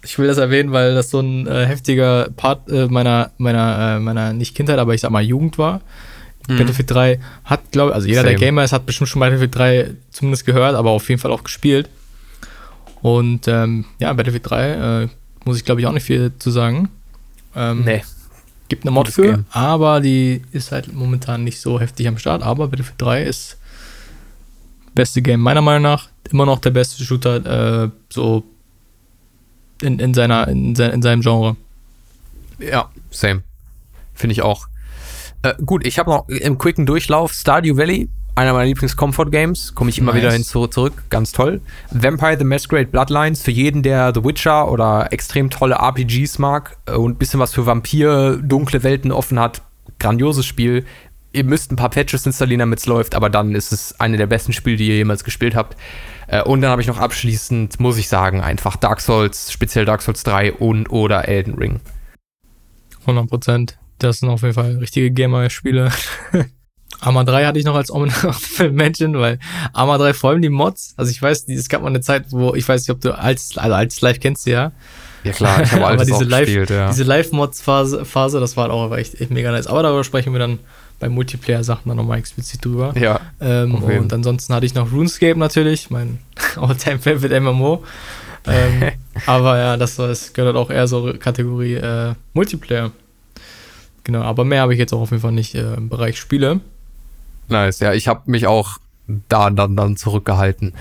ich 0.04 0.18
will 0.18 0.28
das 0.28 0.38
erwähnen, 0.38 0.72
weil 0.72 0.94
das 0.94 1.10
so 1.10 1.20
ein 1.20 1.46
äh, 1.46 1.66
heftiger 1.66 2.28
Part 2.36 2.70
äh, 2.70 2.86
meiner, 2.86 3.32
meiner, 3.38 3.96
äh, 3.96 4.00
meiner, 4.00 4.32
nicht 4.32 4.54
Kindheit, 4.54 4.78
aber 4.78 4.94
ich 4.94 5.00
sag 5.00 5.10
mal 5.10 5.22
Jugend 5.22 5.58
war. 5.58 5.80
Mhm. 6.46 6.58
Battlefield 6.58 6.90
3 6.90 7.20
hat, 7.44 7.72
glaube 7.72 7.90
ich, 7.90 7.94
also 7.94 8.06
jeder, 8.06 8.20
Same. 8.20 8.30
der 8.30 8.38
Gamer 8.38 8.64
ist, 8.64 8.72
hat 8.72 8.86
bestimmt 8.86 9.08
schon 9.08 9.20
Battlefield 9.20 9.54
3 9.54 9.90
zumindest 10.10 10.46
gehört, 10.46 10.76
aber 10.76 10.90
auf 10.90 11.08
jeden 11.08 11.20
Fall 11.20 11.32
auch 11.32 11.42
gespielt. 11.42 11.88
Und 13.00 13.48
ähm, 13.48 13.84
ja, 13.98 14.12
Battlefield 14.12 14.50
3 14.50 15.02
äh, 15.02 15.08
muss 15.44 15.56
ich 15.56 15.64
glaube 15.64 15.80
ich 15.80 15.86
auch 15.86 15.92
nicht 15.92 16.04
viel 16.04 16.32
zu 16.38 16.50
sagen. 16.50 16.88
Ähm, 17.54 17.84
nee. 17.84 18.02
Gibt 18.68 18.84
eine 18.84 18.90
Mod 18.90 19.08
für, 19.08 19.22
Game. 19.22 19.46
aber 19.50 20.00
die 20.00 20.42
ist 20.52 20.72
halt 20.72 20.92
momentan 20.92 21.42
nicht 21.42 21.60
so 21.60 21.80
heftig 21.80 22.06
am 22.06 22.18
Start. 22.18 22.42
Aber 22.42 22.68
Battlefield 22.68 23.00
3 23.00 23.22
ist 23.24 23.56
beste 24.94 25.22
Game 25.22 25.40
meiner 25.40 25.62
Meinung 25.62 25.82
nach. 25.82 26.08
Immer 26.30 26.44
noch 26.44 26.58
der 26.58 26.70
beste 26.70 27.02
Shooter, 27.02 27.84
äh, 27.84 27.90
so 28.10 28.44
in, 29.80 29.98
in, 29.98 30.12
seiner, 30.12 30.48
in, 30.48 30.74
in 30.74 31.02
seinem 31.02 31.22
Genre. 31.22 31.56
Ja, 32.58 32.90
same. 33.10 33.42
Finde 34.14 34.32
ich 34.32 34.42
auch. 34.42 34.68
Äh, 35.42 35.54
gut, 35.64 35.86
ich 35.86 35.98
habe 35.98 36.10
noch 36.10 36.28
im 36.28 36.58
quicken 36.58 36.84
Durchlauf 36.84 37.32
Stardew 37.32 37.76
Valley 37.76 38.08
einer 38.38 38.52
meiner 38.52 38.66
Lieblings-Comfort-Games. 38.66 39.74
Komme 39.74 39.90
ich 39.90 39.98
immer 39.98 40.12
nice. 40.12 40.22
wieder 40.22 40.32
hin 40.32 40.44
zurück. 40.44 40.92
Ganz 41.10 41.32
toll. 41.32 41.60
Vampire 41.90 42.38
the 42.38 42.44
Masquerade 42.44 42.86
Bloodlines 42.86 43.42
für 43.42 43.50
jeden, 43.50 43.82
der 43.82 44.12
The 44.14 44.24
Witcher 44.24 44.70
oder 44.70 45.12
extrem 45.12 45.50
tolle 45.50 45.74
RPGs 45.74 46.38
mag 46.38 46.76
äh, 46.86 46.92
und 46.92 47.12
ein 47.12 47.16
bisschen 47.16 47.40
was 47.40 47.52
für 47.52 47.66
Vampir, 47.66 48.38
dunkle 48.42 48.82
Welten 48.84 49.12
offen 49.12 49.40
hat. 49.40 49.62
Grandioses 49.98 50.46
Spiel. 50.46 50.86
Ihr 51.32 51.44
müsst 51.44 51.72
ein 51.72 51.76
paar 51.76 51.90
Patches 51.90 52.24
installieren, 52.24 52.60
damit 52.60 52.78
es 52.78 52.86
läuft, 52.86 53.14
aber 53.14 53.28
dann 53.28 53.54
ist 53.54 53.72
es 53.72 53.98
eine 54.00 54.16
der 54.16 54.26
besten 54.26 54.52
Spiele, 54.52 54.76
die 54.76 54.88
ihr 54.88 54.96
jemals 54.96 55.24
gespielt 55.24 55.54
habt. 55.54 55.76
Äh, 56.28 56.42
und 56.42 56.62
dann 56.62 56.70
habe 56.70 56.80
ich 56.80 56.88
noch 56.88 56.98
abschließend, 56.98 57.80
muss 57.80 57.98
ich 57.98 58.08
sagen, 58.08 58.40
einfach 58.40 58.76
Dark 58.76 59.00
Souls, 59.00 59.52
speziell 59.52 59.84
Dark 59.84 60.00
Souls 60.00 60.22
3 60.22 60.52
und 60.52 60.90
oder 60.90 61.26
Elden 61.26 61.54
Ring. 61.54 61.80
100 63.00 63.28
Prozent. 63.28 63.78
Das 63.98 64.20
sind 64.20 64.28
auf 64.28 64.42
jeden 64.42 64.54
Fall 64.54 64.76
richtige 64.76 65.10
Gamer-Spiele. 65.10 65.90
Arma 67.00 67.24
3 67.24 67.46
hatte 67.46 67.58
ich 67.58 67.64
noch 67.64 67.76
als 67.76 67.92
Mention, 68.70 69.14
weil 69.18 69.38
Arma 69.72 69.98
3 69.98 70.14
vor 70.14 70.30
allem 70.30 70.42
die 70.42 70.48
Mods, 70.48 70.94
also 70.96 71.10
ich 71.10 71.20
weiß, 71.20 71.48
es 71.48 71.68
gab 71.68 71.82
mal 71.82 71.88
eine 71.88 72.00
Zeit, 72.00 72.26
wo, 72.30 72.54
ich 72.54 72.68
weiß 72.68 72.82
nicht, 72.82 72.90
ob 72.90 73.00
du 73.00 73.16
als, 73.16 73.56
also 73.56 73.74
als 73.74 74.00
Live 74.00 74.20
kennst 74.20 74.46
du 74.46 74.50
ja. 74.50 74.72
Ja 75.24 75.32
klar, 75.32 75.62
ich 75.62 75.72
habe 75.72 75.86
alles 75.86 76.06
diese 76.06 76.24
Live, 76.24 76.46
gespielt, 76.46 76.70
ja. 76.70 76.88
Diese 76.88 77.04
Live-Mods-Phase, 77.04 78.04
Phase, 78.04 78.40
das 78.40 78.56
war 78.56 78.64
halt 78.64 78.72
auch 78.72 78.96
echt, 78.96 79.20
echt 79.20 79.30
mega 79.30 79.50
nice. 79.50 79.66
Aber 79.66 79.82
darüber 79.82 80.04
sprechen 80.04 80.32
wir 80.32 80.38
dann 80.38 80.58
bei 81.00 81.08
Multiplayer-Sachen 81.08 81.88
dann 81.88 81.96
nochmal 81.96 82.18
explizit 82.18 82.64
drüber. 82.64 82.92
Ja. 82.98 83.20
Ähm, 83.40 83.74
und 83.76 84.12
ansonsten 84.12 84.54
hatte 84.54 84.66
ich 84.66 84.74
noch 84.74 84.90
RuneScape 84.92 85.38
natürlich, 85.38 85.90
mein 85.90 86.18
All-Time-Favorite 86.56 87.40
MMO. 87.40 87.84
ähm, 88.46 88.92
aber 89.26 89.58
ja, 89.58 89.76
das, 89.76 89.96
das 89.96 90.32
gehört 90.32 90.56
auch 90.56 90.70
eher 90.70 90.86
so 90.88 91.12
Kategorie 91.18 91.74
äh, 91.74 92.14
Multiplayer. 92.34 92.92
Genau, 94.04 94.22
aber 94.22 94.44
mehr 94.44 94.62
habe 94.62 94.72
ich 94.72 94.78
jetzt 94.78 94.92
auch 94.94 95.00
auf 95.00 95.10
jeden 95.10 95.22
Fall 95.22 95.32
nicht 95.32 95.54
äh, 95.54 95.74
im 95.74 95.88
Bereich 95.88 96.18
Spiele. 96.18 96.60
Nice, 97.48 97.80
ja, 97.80 97.92
ich 97.92 98.08
habe 98.08 98.30
mich 98.30 98.46
auch 98.46 98.78
da 99.28 99.48
dann, 99.48 99.74
dann 99.74 99.96
zurückgehalten. 99.96 100.74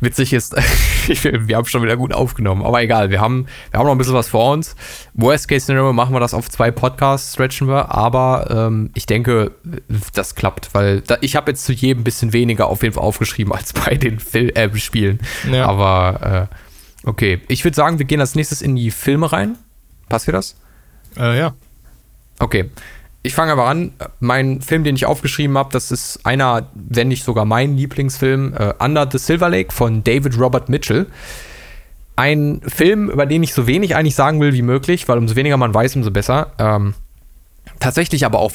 Witzig 0.00 0.32
ist, 0.32 0.54
wir 1.06 1.56
haben 1.56 1.66
schon 1.66 1.82
wieder 1.82 1.96
gut 1.96 2.12
aufgenommen, 2.12 2.64
aber 2.64 2.82
egal, 2.82 3.10
wir 3.10 3.20
haben, 3.20 3.46
wir 3.70 3.78
haben 3.78 3.86
noch 3.86 3.92
ein 3.92 3.98
bisschen 3.98 4.14
was 4.14 4.28
vor 4.28 4.52
uns. 4.52 4.74
Worst 5.14 5.48
Case 5.48 5.64
Scenario 5.64 5.92
machen 5.92 6.12
wir 6.12 6.20
das 6.20 6.34
auf 6.34 6.50
zwei 6.50 6.70
Podcasts, 6.70 7.34
stretchen 7.34 7.68
wir, 7.68 7.94
aber 7.94 8.48
ähm, 8.50 8.90
ich 8.94 9.06
denke, 9.06 9.52
das 10.14 10.34
klappt, 10.34 10.74
weil 10.74 11.00
da, 11.02 11.16
ich 11.20 11.36
habe 11.36 11.52
jetzt 11.52 11.64
zu 11.64 11.72
jedem 11.72 12.00
ein 12.00 12.04
bisschen 12.04 12.32
weniger 12.32 12.66
auf 12.66 12.82
jeden 12.82 12.94
Fall 12.94 13.04
aufgeschrieben 13.04 13.52
als 13.52 13.72
bei 13.72 13.94
den 13.94 14.18
Fil 14.18 14.50
äh, 14.50 14.76
Spielen. 14.76 15.20
Ja. 15.50 15.66
Aber 15.66 16.48
äh, 16.50 17.08
okay, 17.08 17.40
ich 17.48 17.64
würde 17.64 17.76
sagen, 17.76 17.98
wir 17.98 18.06
gehen 18.06 18.20
als 18.20 18.34
nächstes 18.34 18.62
in 18.62 18.74
die 18.74 18.90
Filme 18.90 19.32
rein. 19.32 19.56
Passt 20.08 20.26
dir 20.26 20.32
das? 20.32 20.56
Äh, 21.16 21.38
ja. 21.38 21.54
Okay 22.40 22.70
ich 23.22 23.34
fange 23.34 23.52
aber 23.52 23.66
an. 23.66 23.92
Mein 24.18 24.62
Film, 24.62 24.84
den 24.84 24.96
ich 24.96 25.06
aufgeschrieben 25.06 25.58
habe, 25.58 25.70
das 25.72 25.90
ist 25.90 26.24
einer, 26.24 26.68
wenn 26.74 27.08
nicht 27.08 27.24
sogar 27.24 27.44
mein 27.44 27.76
Lieblingsfilm, 27.76 28.54
äh, 28.54 28.74
Under 28.78 29.08
the 29.10 29.18
Silver 29.18 29.50
Lake 29.50 29.72
von 29.72 30.02
David 30.02 30.38
Robert 30.38 30.68
Mitchell. 30.68 31.06
Ein 32.16 32.60
Film, 32.66 33.10
über 33.10 33.26
den 33.26 33.42
ich 33.42 33.52
so 33.52 33.66
wenig 33.66 33.94
eigentlich 33.94 34.14
sagen 34.14 34.40
will 34.40 34.52
wie 34.52 34.62
möglich, 34.62 35.08
weil 35.08 35.18
umso 35.18 35.36
weniger 35.36 35.56
man 35.56 35.74
weiß, 35.74 35.96
umso 35.96 36.10
besser. 36.10 36.52
Ähm, 36.58 36.94
tatsächlich 37.78 38.24
aber 38.24 38.38
auch 38.38 38.52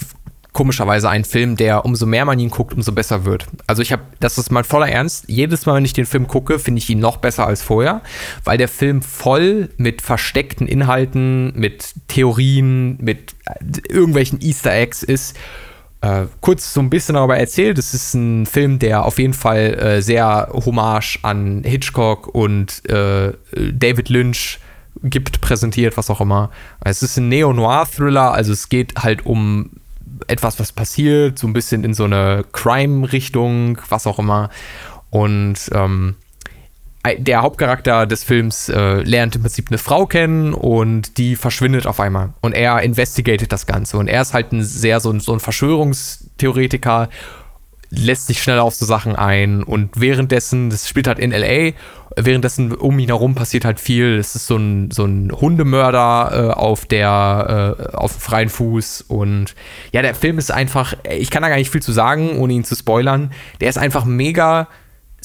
komischerweise 0.56 1.10
ein 1.10 1.26
Film, 1.26 1.58
der 1.58 1.84
umso 1.84 2.06
mehr 2.06 2.24
man 2.24 2.40
ihn 2.40 2.50
guckt, 2.50 2.74
umso 2.74 2.94
besser 2.94 3.26
wird. 3.26 3.46
Also 3.68 3.82
ich 3.82 3.92
habe, 3.92 4.04
das 4.22 4.38
ist 4.38 4.54
mal 4.54 4.64
voller 4.64 4.88
Ernst, 4.88 5.26
jedes 5.28 5.66
Mal, 5.66 5.76
wenn 5.76 5.86
ich 5.86 5.92
den 5.92 6.06
Film 6.06 6.28
gucke, 6.28 6.60
finde 6.60 6.80
ich 6.80 6.90
ihn 6.90 7.00
noch 7.00 7.18
besser 7.18 7.46
als 7.46 7.62
vorher, 7.62 8.02
weil 8.46 8.58
der 8.58 8.70
Film 8.70 9.02
voll 9.02 9.70
mit 9.76 10.02
versteckten 10.02 10.66
Inhalten, 10.66 11.52
mit 11.60 11.94
Theorien, 12.08 12.98
mit 13.02 13.36
äh, 13.46 13.94
irgendwelchen 13.94 14.40
Easter 14.42 14.72
Eggs 14.72 15.04
ist. 15.04 15.36
Äh, 16.00 16.28
kurz 16.40 16.74
so 16.74 16.80
ein 16.80 16.90
bisschen 16.90 17.16
darüber 17.16 17.38
erzählt, 17.38 17.78
es 17.78 17.94
ist 17.94 18.14
ein 18.14 18.46
Film, 18.46 18.80
der 18.80 19.06
auf 19.06 19.20
jeden 19.20 19.34
Fall 19.34 19.74
äh, 19.74 20.02
sehr 20.02 20.48
Hommage 20.54 21.20
an 21.24 21.64
Hitchcock 21.66 22.34
und 22.34 22.82
äh, 22.90 23.34
David 23.74 24.08
Lynch 24.08 24.60
gibt, 25.04 25.42
präsentiert, 25.42 25.98
was 25.98 26.10
auch 26.10 26.22
immer. 26.22 26.50
Es 26.80 27.04
ist 27.04 27.18
ein 27.18 27.28
Neo-Noir-Thriller, 27.28 28.32
also 28.32 28.54
es 28.54 28.70
geht 28.70 29.04
halt 29.04 29.26
um 29.26 29.72
etwas, 30.28 30.60
was 30.60 30.72
passiert, 30.72 31.40
so 31.40 31.48
ein 31.48 31.54
bisschen 31.54 31.84
in 31.84 31.94
so 31.94 32.06
eine 32.06 32.46
Crime-Richtung, 32.52 33.80
was 33.90 34.08
auch 34.08 34.20
immer. 34.20 34.50
Und 35.10 35.56
ähm, 35.74 36.16
der 37.18 37.42
Hauptcharakter 37.42 38.08
des 38.08 38.24
Films 38.24 38.70
äh, 38.70 39.02
lernt 39.02 39.36
im 39.36 39.44
Prinzip 39.44 39.68
eine 39.70 39.78
Frau 39.78 40.06
kennen 40.08 40.54
und 40.54 41.18
die 41.18 41.36
verschwindet 41.36 41.86
auf 41.86 42.00
einmal. 42.00 42.34
Und 42.42 42.54
er 42.54 42.82
investigatet 42.82 43.52
das 43.52 43.68
Ganze. 43.68 43.98
Und 43.98 44.08
er 44.08 44.22
ist 44.22 44.34
halt 44.34 44.52
ein 44.52 44.64
sehr 44.64 45.00
so 45.00 45.12
ein, 45.12 45.20
so 45.20 45.34
ein 45.34 45.40
Verschwörungstheoretiker 45.40 47.10
lässt 47.90 48.28
sich 48.28 48.42
schnell 48.42 48.60
auf 48.60 48.76
so 48.76 48.86
Sachen 48.86 49.16
ein 49.16 49.64
und 49.64 50.00
währenddessen, 50.00 50.70
das 50.70 50.90
spielt 50.90 51.08
halt 51.08 51.20
in 51.20 51.32
LA, 51.32 51.74
währenddessen 52.16 52.74
um 52.74 52.98
ihn 53.00 53.08
herum 53.08 53.36
passiert 53.36 53.66
halt 53.66 53.80
viel. 53.80 54.18
Es 54.18 54.36
ist 54.36 54.48
so 54.48 54.58
ein, 54.58 54.92
so 54.92 55.06
ein 55.06 55.32
Hundemörder 55.32 56.32
äh, 56.32 56.54
auf 56.54 56.86
der, 56.86 57.78
äh, 57.80 57.96
auf 57.96 58.14
dem 58.14 58.22
freien 58.22 58.50
Fuß 58.50 59.06
und 59.08 59.56
ja, 59.92 60.02
der 60.02 60.16
Film 60.16 60.38
ist 60.38 60.52
einfach, 60.52 60.96
ich 61.10 61.30
kann 61.30 61.42
da 61.42 61.50
gar 61.50 61.58
nicht 61.58 61.72
viel 61.72 61.82
zu 61.82 61.92
sagen, 61.92 62.38
ohne 62.38 62.54
ihn 62.54 62.64
zu 62.64 62.76
spoilern. 62.76 63.32
Der 63.60 63.70
ist 63.70 63.78
einfach 63.78 64.06
mega 64.06 64.68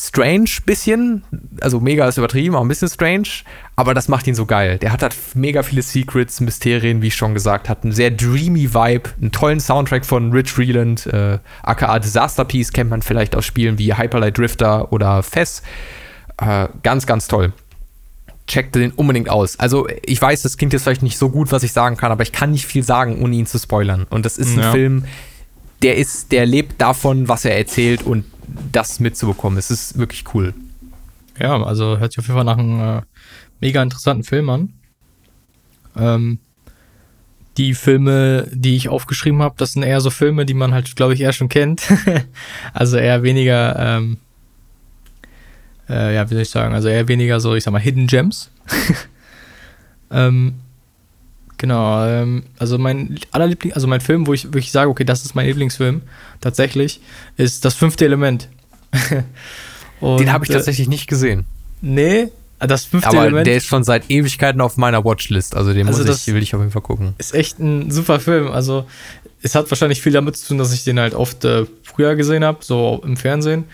strange 0.02 0.50
bisschen, 0.64 1.24
also 1.60 1.78
mega 1.80 2.08
ist 2.08 2.16
übertrieben, 2.16 2.54
auch 2.54 2.62
ein 2.62 2.68
bisschen 2.68 2.88
strange, 2.88 3.28
aber 3.76 3.92
das 3.92 4.08
macht 4.08 4.26
ihn 4.26 4.34
so 4.34 4.46
geil. 4.46 4.78
Der 4.78 4.92
hat 4.92 5.02
halt 5.02 5.14
mega 5.34 5.62
viele 5.62 5.82
Secrets, 5.82 6.40
Mysterien, 6.40 7.02
wie 7.02 7.08
ich 7.08 7.16
schon 7.16 7.34
gesagt 7.34 7.68
habe, 7.68 7.82
einen 7.82 7.92
sehr 7.92 8.10
dreamy 8.10 8.72
Vibe, 8.72 9.10
einen 9.20 9.30
tollen 9.30 9.60
Soundtrack 9.60 10.06
von 10.06 10.32
Rich 10.32 10.50
Freeland, 10.50 11.06
äh, 11.06 11.38
aka 11.62 11.98
Disaster 11.98 12.46
Piece 12.46 12.72
kennt 12.72 12.90
man 12.90 13.02
vielleicht 13.02 13.36
aus 13.36 13.44
Spielen 13.44 13.78
wie 13.78 13.94
Hyperlight 13.94 14.38
Drifter 14.38 14.90
oder 14.92 15.22
Fess. 15.22 15.62
Äh, 16.40 16.68
ganz, 16.82 17.06
ganz 17.06 17.28
toll. 17.28 17.52
Checkt 18.46 18.74
den 18.74 18.90
unbedingt 18.92 19.28
aus. 19.28 19.58
Also, 19.58 19.86
ich 20.04 20.20
weiß, 20.20 20.42
das 20.42 20.56
klingt 20.56 20.72
jetzt 20.72 20.82
vielleicht 20.82 21.02
nicht 21.02 21.18
so 21.18 21.28
gut, 21.28 21.52
was 21.52 21.62
ich 21.62 21.72
sagen 21.72 21.96
kann, 21.96 22.10
aber 22.10 22.22
ich 22.22 22.32
kann 22.32 22.50
nicht 22.50 22.66
viel 22.66 22.82
sagen, 22.82 23.22
ohne 23.22 23.36
ihn 23.36 23.46
zu 23.46 23.58
spoilern. 23.58 24.06
Und 24.10 24.24
das 24.26 24.38
ist 24.38 24.56
ein 24.56 24.62
Ja. 24.62 24.72
Film, 24.72 25.04
der 25.82 25.96
ist, 25.96 26.32
der 26.32 26.46
lebt 26.46 26.80
davon, 26.80 27.28
was 27.28 27.44
er 27.44 27.56
erzählt 27.56 28.02
und 28.02 28.24
das 28.72 29.00
mitzubekommen. 29.00 29.58
Es 29.58 29.70
ist 29.70 29.98
wirklich 29.98 30.24
cool. 30.34 30.54
Ja, 31.38 31.62
also 31.62 31.98
hört 31.98 32.12
sich 32.12 32.18
auf 32.18 32.26
jeden 32.26 32.36
Fall 32.36 32.44
nach 32.44 32.58
einem 32.58 32.98
äh, 32.98 33.02
mega 33.60 33.82
interessanten 33.82 34.24
Film 34.24 34.50
an. 34.50 34.72
Ähm, 35.96 36.38
die 37.56 37.74
Filme, 37.74 38.48
die 38.52 38.76
ich 38.76 38.88
aufgeschrieben 38.88 39.42
habe, 39.42 39.54
das 39.58 39.72
sind 39.72 39.82
eher 39.82 40.00
so 40.00 40.10
Filme, 40.10 40.46
die 40.46 40.54
man 40.54 40.72
halt, 40.72 40.94
glaube 40.96 41.14
ich, 41.14 41.20
eher 41.20 41.32
schon 41.32 41.48
kennt. 41.48 41.82
also 42.72 42.96
eher 42.96 43.22
weniger, 43.22 43.76
ähm, 43.78 44.18
äh, 45.90 46.14
ja, 46.14 46.30
wie 46.30 46.34
soll 46.34 46.42
ich 46.42 46.50
sagen, 46.50 46.74
also 46.74 46.88
eher 46.88 47.08
weniger 47.08 47.40
so, 47.40 47.54
ich 47.54 47.64
sag 47.64 47.72
mal, 47.72 47.80
Hidden 47.80 48.06
Gems. 48.06 48.50
ähm, 50.10 50.54
genau, 51.56 52.06
ähm, 52.06 52.44
also 52.58 52.78
mein 52.78 53.18
allerliebling, 53.32 53.72
also 53.72 53.86
mein 53.86 54.00
Film, 54.00 54.26
wo 54.26 54.32
ich 54.32 54.44
wirklich 54.44 54.72
sage, 54.72 54.88
okay, 54.88 55.04
das 55.04 55.24
ist 55.24 55.34
mein 55.34 55.46
Lieblingsfilm, 55.46 56.02
tatsächlich, 56.40 57.00
ist 57.36 57.64
das 57.64 57.74
fünfte 57.74 58.04
Element. 58.04 58.48
Und, 60.00 60.20
Den 60.20 60.32
habe 60.32 60.44
ich 60.44 60.50
äh, 60.50 60.54
tatsächlich 60.54 60.88
nicht 60.88 61.08
gesehen. 61.08 61.44
Nee, 61.82 62.28
das 62.58 62.84
fünfte 62.84 63.10
Aber 63.10 63.22
Element 63.22 63.46
der 63.46 63.56
ist 63.56 63.66
schon 63.66 63.84
seit 63.84 64.10
Ewigkeiten 64.10 64.60
auf 64.60 64.76
meiner 64.76 65.04
Watchlist. 65.04 65.56
Also 65.56 65.72
den 65.72 65.86
Also 65.86 66.04
muss 66.04 66.26
ich, 66.26 66.34
will 66.34 66.42
ich 66.42 66.54
auf 66.54 66.60
jeden 66.60 66.72
Fall 66.72 66.82
gucken. 66.82 67.14
ist 67.18 67.34
echt 67.34 67.58
ein 67.58 67.90
super 67.90 68.20
Film. 68.20 68.48
Also 68.48 68.84
es 69.42 69.54
hat 69.54 69.70
wahrscheinlich 69.70 70.02
viel 70.02 70.12
damit 70.12 70.36
zu 70.36 70.48
tun, 70.48 70.58
dass 70.58 70.72
ich 70.72 70.84
den 70.84 71.00
halt 71.00 71.14
oft 71.14 71.44
äh, 71.44 71.64
früher 71.82 72.14
gesehen 72.16 72.44
habe, 72.44 72.58
so 72.60 73.00
im 73.04 73.16
Fernsehen. 73.16 73.64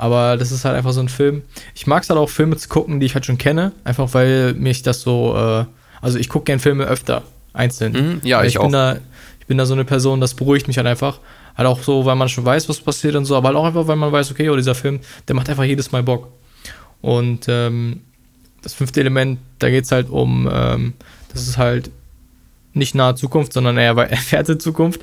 Aber 0.00 0.38
das 0.38 0.50
ist 0.50 0.64
halt 0.64 0.76
einfach 0.76 0.92
so 0.92 1.00
ein 1.00 1.10
Film. 1.10 1.42
Ich 1.74 1.86
mag 1.86 2.02
es 2.02 2.08
halt 2.08 2.18
auch, 2.18 2.30
Filme 2.30 2.56
zu 2.56 2.70
gucken, 2.70 3.00
die 3.00 3.06
ich 3.06 3.12
halt 3.12 3.26
schon 3.26 3.36
kenne. 3.36 3.72
Einfach 3.84 4.14
weil 4.14 4.54
mich 4.54 4.82
das 4.82 5.02
so, 5.02 5.36
äh, 5.36 5.66
also 6.00 6.18
ich 6.18 6.30
gucke 6.30 6.46
gerne 6.46 6.58
Filme 6.58 6.84
öfter, 6.84 7.22
einzeln. 7.52 7.92
Mhm, 7.92 8.20
ja, 8.24 8.38
Weil 8.38 8.46
ich 8.46 8.54
ich 8.54 8.58
auch. 8.58 8.62
Bin 8.62 8.72
da, 8.72 8.96
ich 9.40 9.46
bin 9.46 9.58
da 9.58 9.66
so 9.66 9.74
eine 9.74 9.84
Person, 9.84 10.22
das 10.22 10.32
beruhigt 10.32 10.68
mich 10.68 10.78
halt 10.78 10.86
einfach. 10.86 11.18
Halt 11.54 11.68
auch 11.68 11.82
so, 11.82 12.06
weil 12.06 12.16
man 12.16 12.30
schon 12.30 12.46
weiß, 12.46 12.66
was 12.70 12.80
passiert 12.80 13.14
und 13.14 13.26
so, 13.26 13.36
aber 13.36 13.48
halt 13.48 13.58
auch 13.58 13.66
einfach, 13.66 13.86
weil 13.88 13.96
man 13.96 14.10
weiß, 14.10 14.30
okay, 14.30 14.48
oh, 14.48 14.56
dieser 14.56 14.74
Film, 14.74 15.00
der 15.28 15.36
macht 15.36 15.50
einfach 15.50 15.64
jedes 15.64 15.92
Mal 15.92 16.02
Bock. 16.02 16.28
Und 17.02 17.44
ähm, 17.48 18.00
das 18.62 18.72
fünfte 18.72 19.00
Element, 19.00 19.38
da 19.58 19.68
geht 19.68 19.84
es 19.84 19.92
halt 19.92 20.08
um, 20.08 20.48
ähm, 20.50 20.94
das 21.30 21.46
ist 21.46 21.58
halt 21.58 21.90
nicht 22.72 22.94
nahe 22.94 23.16
Zukunft, 23.16 23.52
sondern 23.52 23.76
eher 23.76 23.94
entfernte 24.10 24.56
Zukunft. 24.56 25.02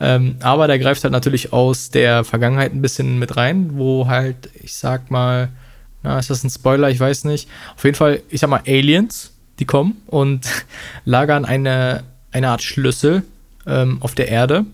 Ähm, 0.00 0.36
aber 0.40 0.66
der 0.66 0.78
greift 0.78 1.02
halt 1.02 1.12
natürlich 1.12 1.52
aus 1.52 1.90
der 1.90 2.24
Vergangenheit 2.24 2.72
ein 2.72 2.82
bisschen 2.82 3.18
mit 3.18 3.36
rein, 3.36 3.70
wo 3.72 4.06
halt, 4.06 4.50
ich 4.62 4.74
sag 4.74 5.10
mal, 5.10 5.48
na, 6.02 6.18
ist 6.18 6.30
das 6.30 6.44
ein 6.44 6.50
Spoiler? 6.50 6.90
Ich 6.90 7.00
weiß 7.00 7.24
nicht. 7.24 7.48
Auf 7.74 7.84
jeden 7.84 7.96
Fall, 7.96 8.22
ich 8.28 8.40
sag 8.40 8.50
mal, 8.50 8.62
Aliens, 8.66 9.32
die 9.58 9.64
kommen 9.64 10.00
und 10.06 10.46
lagern 11.04 11.44
eine, 11.44 12.04
eine 12.30 12.48
Art 12.48 12.62
Schlüssel 12.62 13.24
ähm, 13.66 13.98
auf 14.00 14.14
der 14.14 14.28
Erde. 14.28 14.64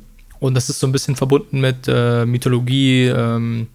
Und 0.40 0.54
das 0.54 0.68
ist 0.68 0.80
so 0.80 0.86
ein 0.86 0.92
bisschen 0.92 1.16
verbunden 1.16 1.60
mit 1.60 1.88
äh, 1.88 2.26
Mythologie 2.26 3.06
ähm, 3.06 3.68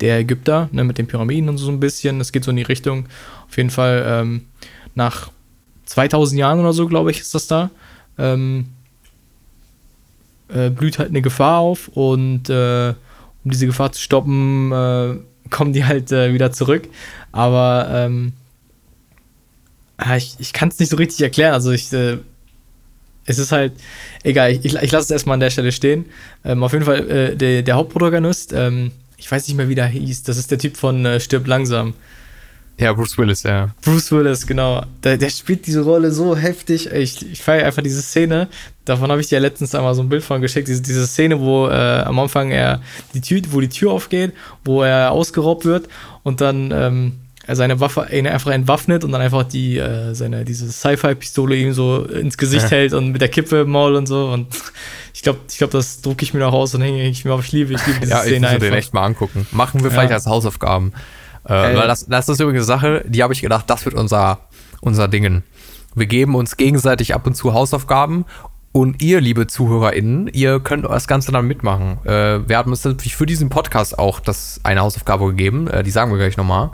der 0.00 0.18
Ägypter, 0.18 0.68
ne, 0.70 0.84
mit 0.84 0.98
den 0.98 1.08
Pyramiden 1.08 1.48
und 1.48 1.58
so 1.58 1.70
ein 1.70 1.80
bisschen. 1.80 2.18
Das 2.18 2.30
geht 2.30 2.44
so 2.44 2.50
in 2.50 2.56
die 2.56 2.62
Richtung. 2.62 3.06
Auf 3.48 3.56
jeden 3.56 3.70
Fall 3.70 4.04
ähm, 4.06 4.46
nach 4.94 5.30
2000 5.86 6.38
Jahren 6.38 6.60
oder 6.60 6.72
so, 6.72 6.86
glaube 6.86 7.10
ich, 7.10 7.20
ist 7.20 7.34
das 7.34 7.48
da. 7.48 7.70
Ähm, 8.18 8.66
äh, 10.48 10.70
blüht 10.70 10.98
halt 10.98 11.10
eine 11.10 11.22
Gefahr 11.22 11.58
auf 11.58 11.88
und 11.88 12.48
äh, 12.50 12.90
um 13.44 13.50
diese 13.50 13.66
Gefahr 13.66 13.92
zu 13.92 14.00
stoppen, 14.00 14.72
äh, 14.72 15.16
kommen 15.50 15.72
die 15.72 15.84
halt 15.84 16.12
äh, 16.12 16.32
wieder 16.32 16.52
zurück. 16.52 16.88
Aber 17.32 17.88
ähm, 17.90 18.32
ich, 20.16 20.36
ich 20.38 20.52
kann 20.52 20.68
es 20.68 20.78
nicht 20.78 20.90
so 20.90 20.96
richtig 20.96 21.20
erklären. 21.20 21.54
Also 21.54 21.70
ich, 21.70 21.92
äh, 21.92 22.18
es 23.24 23.38
ist 23.38 23.52
halt, 23.52 23.72
egal, 24.22 24.52
ich, 24.52 24.64
ich 24.64 24.92
lasse 24.92 25.04
es 25.04 25.10
erstmal 25.10 25.34
an 25.34 25.40
der 25.40 25.50
Stelle 25.50 25.72
stehen. 25.72 26.06
Ähm, 26.44 26.62
auf 26.62 26.72
jeden 26.72 26.84
Fall, 26.84 27.36
der, 27.36 27.62
der 27.62 27.74
Hauptprotagonist, 27.74 28.52
ähm, 28.52 28.92
ich 29.16 29.30
weiß 29.30 29.46
nicht 29.48 29.56
mehr, 29.56 29.68
wie 29.68 29.74
der 29.74 29.86
hieß, 29.86 30.24
das 30.24 30.36
ist 30.36 30.50
der 30.50 30.58
Typ 30.58 30.76
von 30.76 31.20
Stirb 31.20 31.46
langsam. 31.46 31.94
Ja, 32.78 32.92
Bruce 32.92 33.16
Willis, 33.16 33.42
ja. 33.42 33.70
Bruce 33.82 34.12
Willis, 34.12 34.46
genau. 34.46 34.84
Der, 35.02 35.16
der 35.16 35.30
spielt 35.30 35.66
diese 35.66 35.80
Rolle 35.80 36.12
so 36.12 36.36
heftig. 36.36 36.90
Ich, 36.92 37.30
ich 37.32 37.42
feiere 37.42 37.64
einfach 37.66 37.82
diese 37.82 38.02
Szene. 38.02 38.48
Davon 38.84 39.10
habe 39.10 39.20
ich 39.22 39.28
dir 39.28 39.40
letztens 39.40 39.74
einmal 39.74 39.94
so 39.94 40.02
ein 40.02 40.10
Bild 40.10 40.22
von 40.22 40.42
geschickt. 40.42 40.68
Diese, 40.68 40.82
diese 40.82 41.06
Szene, 41.06 41.40
wo 41.40 41.68
äh, 41.68 41.72
am 41.72 42.18
Anfang 42.18 42.50
er 42.50 42.82
die 43.14 43.22
Tür, 43.22 43.40
wo 43.50 43.60
die 43.60 43.70
Tür 43.70 43.92
aufgeht, 43.92 44.32
wo 44.64 44.82
er 44.82 45.10
ausgeraubt 45.12 45.64
wird 45.64 45.88
und 46.22 46.42
dann 46.42 46.70
ähm, 46.70 47.12
er 47.46 47.56
seine 47.56 47.80
Waffe 47.80 48.08
ihn 48.12 48.26
einfach 48.26 48.50
entwaffnet 48.50 49.04
und 49.04 49.12
dann 49.12 49.22
einfach 49.22 49.44
die 49.44 49.78
äh, 49.78 50.14
seine 50.14 50.44
diese 50.44 50.70
Sci-Fi-Pistole 50.70 51.56
ihm 51.56 51.72
so 51.72 52.04
ins 52.04 52.36
Gesicht 52.36 52.64
Ja. 52.64 52.70
hält 52.70 52.92
und 52.92 53.12
mit 53.12 53.20
der 53.22 53.28
Kippe 53.28 53.60
im 53.62 53.70
Maul 53.70 53.94
und 53.94 54.06
so. 54.06 54.26
Und 54.28 54.48
ich 55.14 55.22
glaube, 55.22 55.38
ich 55.48 55.56
glaube, 55.56 55.72
das 55.72 56.02
drucke 56.02 56.24
ich 56.24 56.34
mir 56.34 56.40
noch 56.40 56.52
aus 56.52 56.74
und 56.74 56.82
hänge 56.82 57.08
ich 57.08 57.24
mir 57.24 57.32
auf. 57.32 57.44
Ich 57.46 57.52
liebe, 57.52 57.72
ich 57.72 57.86
liebe 57.86 58.00
diese 58.00 58.10
Ja, 58.12 58.18
ich 58.18 58.24
Szene 58.24 58.40
muss 58.40 58.42
mir 58.42 58.48
einfach. 58.56 58.66
den 58.68 58.74
echt 58.74 58.92
mal 58.94 59.04
angucken. 59.04 59.46
Machen 59.52 59.82
wir 59.82 59.90
vielleicht 59.90 60.10
Ja. 60.10 60.16
als 60.16 60.26
Hausaufgaben. 60.26 60.92
Äh, 61.48 61.72
Ey. 61.72 61.76
weil 61.76 61.88
das, 61.88 62.06
das 62.06 62.28
ist 62.28 62.40
übrigens 62.40 62.68
eine 62.68 62.78
Sache, 62.78 63.04
die 63.06 63.22
habe 63.22 63.32
ich 63.32 63.40
gedacht, 63.40 63.68
das 63.68 63.84
wird 63.84 63.94
unser, 63.94 64.38
unser 64.80 65.08
Dingen. 65.08 65.42
Wir 65.94 66.06
geben 66.06 66.34
uns 66.34 66.56
gegenseitig 66.56 67.14
ab 67.14 67.26
und 67.26 67.34
zu 67.34 67.54
Hausaufgaben 67.54 68.26
und 68.72 69.00
ihr, 69.02 69.22
liebe 69.22 69.46
ZuhörerInnen, 69.46 70.28
ihr 70.28 70.60
könnt 70.60 70.84
das 70.84 71.08
Ganze 71.08 71.32
dann 71.32 71.46
mitmachen. 71.46 71.98
Äh, 72.04 72.46
wir 72.46 72.58
haben 72.58 72.70
uns 72.70 72.84
natürlich 72.84 73.16
für 73.16 73.24
diesen 73.24 73.48
Podcast 73.48 73.98
auch 73.98 74.20
das 74.20 74.60
eine 74.64 74.80
Hausaufgabe 74.80 75.26
gegeben, 75.28 75.66
äh, 75.68 75.82
die 75.82 75.90
sagen 75.90 76.10
wir 76.10 76.18
gleich 76.18 76.36
nochmal. 76.36 76.70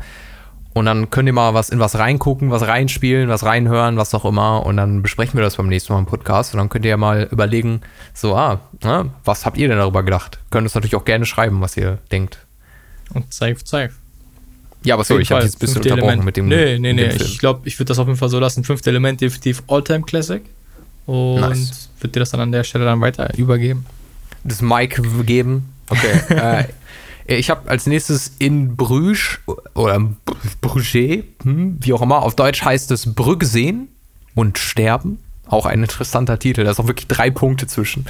Und 0.74 0.86
dann 0.86 1.10
könnt 1.10 1.28
ihr 1.28 1.32
mal 1.32 1.54
was 1.54 1.68
in 1.68 1.78
was 1.78 1.98
reingucken, 1.98 2.50
was 2.50 2.66
reinspielen, 2.66 3.28
was 3.28 3.44
reinhören, 3.44 3.98
was 3.98 4.14
auch 4.14 4.24
immer. 4.24 4.66
Und 4.66 4.78
dann 4.78 5.02
besprechen 5.02 5.34
wir 5.38 5.44
das 5.44 5.56
beim 5.56 5.68
nächsten 5.68 5.92
Mal 5.92 6.00
im 6.00 6.06
Podcast. 6.06 6.54
Und 6.54 6.58
dann 6.58 6.70
könnt 6.70 6.84
ihr 6.84 6.90
ja 6.90 6.96
mal 6.96 7.28
überlegen, 7.30 7.82
so, 8.14 8.34
ah, 8.34 8.60
na, 8.82 9.04
was 9.24 9.46
habt 9.46 9.58
ihr 9.58 9.68
denn 9.68 9.78
darüber 9.78 10.02
gedacht? 10.02 10.40
Könnt 10.50 10.64
uns 10.64 10.74
natürlich 10.74 10.96
auch 10.96 11.04
gerne 11.04 11.26
schreiben, 11.26 11.60
was 11.60 11.76
ihr 11.76 11.98
denkt. 12.10 12.46
Und 13.12 13.32
safe, 13.32 13.58
safe. 13.62 13.90
Ja, 14.84 14.94
aber 14.94 15.04
sorry, 15.04 15.22
ich 15.22 15.30
habe 15.30 15.42
jetzt 15.42 15.56
ein 15.56 15.58
bisschen 15.58 15.74
fünfte 15.74 15.92
unterbrochen 15.92 16.08
Element. 16.08 16.26
mit 16.26 16.36
dem. 16.36 16.48
Nee, 16.48 16.78
nee, 16.78 16.92
nee. 16.92 17.14
Ich 17.16 17.38
glaube, 17.38 17.60
ich 17.68 17.78
würde 17.78 17.88
das 17.88 17.98
auf 17.98 18.06
jeden 18.06 18.18
Fall 18.18 18.28
so 18.28 18.38
lassen. 18.38 18.64
Fünfte 18.64 18.90
Element 18.90 19.20
definitiv 19.20 19.62
Alltime 19.68 20.02
Classic. 20.02 20.42
Und 21.06 21.40
Nice. 21.40 21.90
würde 22.00 22.12
dir 22.12 22.20
das 22.20 22.30
dann 22.30 22.40
an 22.40 22.52
der 22.52 22.64
Stelle 22.64 22.84
dann 22.84 23.00
weiter 23.00 23.36
übergeben. 23.36 23.86
das 24.44 24.62
Mike 24.62 25.02
geben. 25.24 25.68
Okay. 25.88 26.20
äh, 27.26 27.34
ich 27.36 27.50
habe 27.50 27.68
als 27.70 27.86
nächstes 27.86 28.32
in 28.38 28.76
Bruges 28.76 29.38
oder 29.74 30.00
Bruges, 30.60 30.92
hm, 30.92 31.76
wie 31.80 31.92
auch 31.92 32.02
immer, 32.02 32.22
auf 32.22 32.34
Deutsch 32.34 32.62
heißt 32.62 32.90
es 32.90 33.14
Brügge 33.14 33.46
sehen 33.46 33.88
und 34.34 34.58
sterben. 34.58 35.18
Auch 35.47 35.66
ein 35.66 35.82
interessanter 35.82 36.38
Titel, 36.38 36.64
da 36.64 36.70
ist 36.70 36.80
auch 36.80 36.86
wirklich 36.86 37.09
drei 37.09 37.30
Punkte 37.30 37.66
zwischen. 37.66 38.07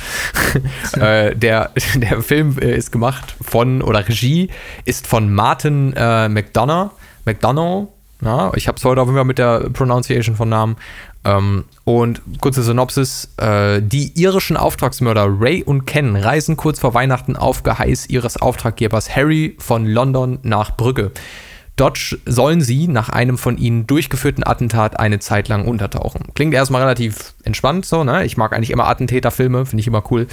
äh, 0.93 1.35
der, 1.35 1.71
der 1.95 2.23
Film 2.23 2.59
äh, 2.59 2.77
ist 2.77 2.93
gemacht 2.93 3.35
von, 3.41 3.83
oder 3.83 4.07
Regie 4.07 4.51
ist 4.85 5.07
von 5.07 5.33
Martin 5.33 5.93
äh, 5.97 6.29
McDonough. 6.29 6.91
McDonough, 7.25 7.89
ja, 8.23 8.53
ich 8.55 8.69
habe 8.69 8.77
es 8.79 8.85
heute 8.85 9.01
auf 9.01 9.09
jeden 9.09 9.17
Fall 9.17 9.25
mit 9.25 9.39
der 9.39 9.71
Pronunciation 9.71 10.37
von 10.37 10.49
Namen. 10.49 10.77
Ähm, 11.25 11.65
und 11.85 12.21
kurze 12.41 12.63
Synopsis: 12.63 13.29
äh, 13.37 13.81
Die 13.81 14.13
irischen 14.21 14.57
Auftragsmörder 14.57 15.27
Ray 15.29 15.63
und 15.63 15.87
Ken 15.87 16.17
reisen 16.17 16.57
kurz 16.57 16.81
vor 16.81 16.95
Weihnachten 16.95 17.37
auf 17.37 17.63
Geheiß 17.63 18.09
ihres 18.09 18.37
Auftraggebers 18.37 19.15
Harry 19.15 19.57
von 19.59 19.87
London 19.87 20.39
nach 20.43 20.77
Brügge. 20.77 21.13
Sch- 21.91 22.19
sollen 22.27 22.61
sie 22.61 22.89
nach 22.89 23.09
einem 23.09 23.39
von 23.39 23.59
ihnen 23.59 23.87
durchgeführten 23.87 24.47
Attentat 24.47 24.99
eine 24.99 25.19
Zeit 25.19 25.49
lang 25.49 25.67
untertauchen. 25.67 26.29
Klingt 26.35 26.55
erstmal 26.55 26.83
relativ 26.83 27.35
entspannt 27.45 27.85
so, 27.87 28.05
ne? 28.05 28.25
Ich 28.25 28.37
mag 28.37 28.53
eigentlich 28.55 28.71
immer 28.71 28.89
Attentäterfilme, 28.89 29.67
finde 29.67 29.81
ich 29.81 29.87
immer 29.87 30.03
cool. 30.11 30.27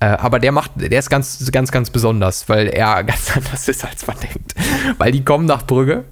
Äh, 0.00 0.06
aber 0.06 0.38
der 0.38 0.52
macht, 0.52 0.72
der 0.76 0.98
ist 0.98 1.10
ganz, 1.10 1.50
ganz, 1.50 1.72
ganz 1.72 1.90
besonders, 1.90 2.48
weil 2.48 2.68
er 2.68 3.02
ganz 3.04 3.36
anders 3.36 3.68
ist, 3.68 3.84
als 3.84 4.06
man 4.06 4.16
denkt. 4.20 4.54
Weil 4.98 5.12
die 5.12 5.24
kommen 5.24 5.46
nach 5.46 5.66
Brügge 5.66 6.04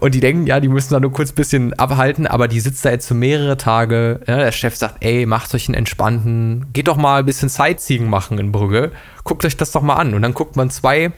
und 0.00 0.14
die 0.14 0.20
denken, 0.20 0.46
ja, 0.46 0.60
die 0.60 0.68
müssen 0.68 0.92
da 0.94 1.00
nur 1.00 1.12
kurz 1.12 1.32
ein 1.32 1.34
bisschen 1.36 1.72
abhalten, 1.78 2.26
aber 2.26 2.48
die 2.48 2.60
sitzt 2.60 2.84
da 2.84 2.90
jetzt 2.90 3.06
so 3.06 3.14
mehrere 3.14 3.56
Tage. 3.56 4.20
Ja, 4.26 4.36
der 4.36 4.52
Chef 4.52 4.76
sagt, 4.76 4.96
ey, 5.04 5.26
macht 5.26 5.54
euch 5.54 5.68
einen 5.68 5.74
entspannten, 5.74 6.66
geht 6.72 6.88
doch 6.88 6.96
mal 6.96 7.20
ein 7.20 7.26
bisschen 7.26 7.48
Sightseeing 7.48 8.08
machen 8.08 8.38
in 8.38 8.50
Brügge. 8.52 8.92
Guckt 9.24 9.44
euch 9.44 9.56
das 9.56 9.72
doch 9.72 9.82
mal 9.82 9.94
an. 9.96 10.14
Und 10.14 10.22
dann 10.22 10.34
guckt 10.34 10.56
man 10.56 10.70
zwei 10.70 11.12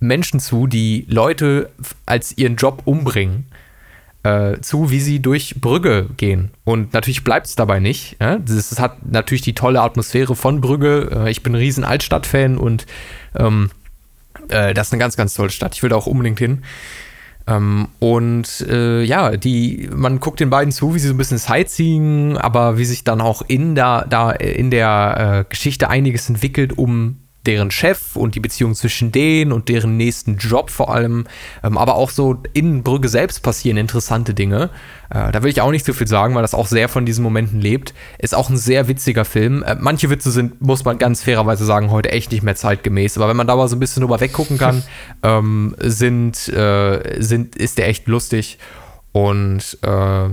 Menschen 0.00 0.40
zu, 0.40 0.66
die 0.66 1.06
Leute 1.08 1.70
als 2.06 2.36
ihren 2.36 2.56
Job 2.56 2.82
umbringen, 2.84 3.46
äh, 4.24 4.58
zu, 4.60 4.90
wie 4.90 5.00
sie 5.00 5.20
durch 5.20 5.60
Brügge 5.60 6.08
gehen. 6.16 6.50
Und 6.64 6.92
natürlich 6.92 7.22
bleibt 7.22 7.46
es 7.46 7.54
dabei 7.54 7.78
nicht. 7.78 8.16
Ja? 8.20 8.38
Das, 8.38 8.70
das 8.70 8.80
hat 8.80 9.06
natürlich 9.10 9.42
die 9.42 9.54
tolle 9.54 9.80
Atmosphäre 9.80 10.34
von 10.34 10.60
Brügge. 10.60 11.10
Äh, 11.26 11.30
ich 11.30 11.42
bin 11.42 11.52
ein 11.52 11.60
riesen 11.60 11.84
Altstadt-Fan 11.84 12.58
und 12.58 12.86
ähm, 13.36 13.70
Äh, 14.48 14.74
das 14.74 14.88
ist 14.88 14.92
eine 14.92 15.00
ganz, 15.00 15.16
ganz 15.16 15.34
tolle 15.34 15.50
Stadt. 15.50 15.74
Ich 15.74 15.82
will 15.82 15.90
da 15.90 15.96
auch 15.96 16.06
unbedingt 16.06 16.38
hin. 16.38 16.62
Ähm, 17.46 17.88
und 17.98 18.60
äh, 18.68 19.02
ja, 19.02 19.36
die, 19.36 19.88
man 19.92 20.18
guckt 20.18 20.40
den 20.40 20.50
beiden 20.50 20.72
zu, 20.72 20.94
wie 20.94 20.98
sie 20.98 21.08
so 21.08 21.14
ein 21.14 21.18
bisschen 21.18 21.38
Sightseeing, 21.38 22.36
aber 22.36 22.78
wie 22.78 22.84
sich 22.84 23.04
dann 23.04 23.20
auch 23.20 23.42
in 23.46 23.74
der, 23.74 24.06
da 24.08 24.30
in 24.32 24.70
der 24.70 25.44
äh, 25.46 25.48
Geschichte 25.48 25.88
einiges 25.88 26.28
entwickelt, 26.28 26.78
um 26.78 27.18
deren 27.46 27.70
Chef 27.70 28.16
und 28.16 28.34
die 28.34 28.40
Beziehung 28.40 28.74
zwischen 28.74 29.12
denen 29.12 29.52
und 29.52 29.68
deren 29.68 29.96
nächsten 29.96 30.36
Job 30.36 30.70
vor 30.70 30.94
allem, 30.94 31.26
ähm, 31.62 31.78
aber 31.78 31.94
auch 31.94 32.10
so 32.10 32.42
in 32.52 32.82
Brügge 32.82 33.08
selbst 33.08 33.42
passieren 33.42 33.78
interessante 33.78 34.34
Dinge. 34.34 34.70
Äh, 35.08 35.32
da 35.32 35.42
will 35.42 35.50
ich 35.50 35.60
auch 35.60 35.70
nicht 35.70 35.86
zu 35.86 35.94
viel 35.94 36.06
sagen, 36.06 36.34
weil 36.34 36.42
das 36.42 36.54
auch 36.54 36.66
sehr 36.66 36.88
von 36.88 37.06
diesen 37.06 37.22
Momenten 37.22 37.60
lebt. 37.60 37.94
Ist 38.18 38.34
auch 38.34 38.50
ein 38.50 38.56
sehr 38.56 38.88
witziger 38.88 39.24
Film. 39.24 39.62
Äh, 39.62 39.76
manche 39.80 40.10
Witze 40.10 40.30
sind, 40.30 40.60
muss 40.60 40.84
man 40.84 40.98
ganz 40.98 41.22
fairerweise 41.22 41.64
sagen, 41.64 41.90
heute 41.90 42.12
echt 42.12 42.30
nicht 42.30 42.42
mehr 42.42 42.56
zeitgemäß. 42.56 43.16
Aber 43.16 43.28
wenn 43.28 43.36
man 43.36 43.46
da 43.46 43.56
mal 43.56 43.68
so 43.68 43.76
ein 43.76 43.80
bisschen 43.80 44.02
drüber 44.02 44.20
weggucken 44.20 44.58
kann, 44.58 44.82
ähm, 45.22 45.74
sind, 45.78 46.48
äh, 46.48 47.22
sind, 47.22 47.56
ist 47.56 47.78
der 47.78 47.88
echt 47.88 48.06
lustig. 48.06 48.58
Und 49.12 49.78
äh, 49.82 50.28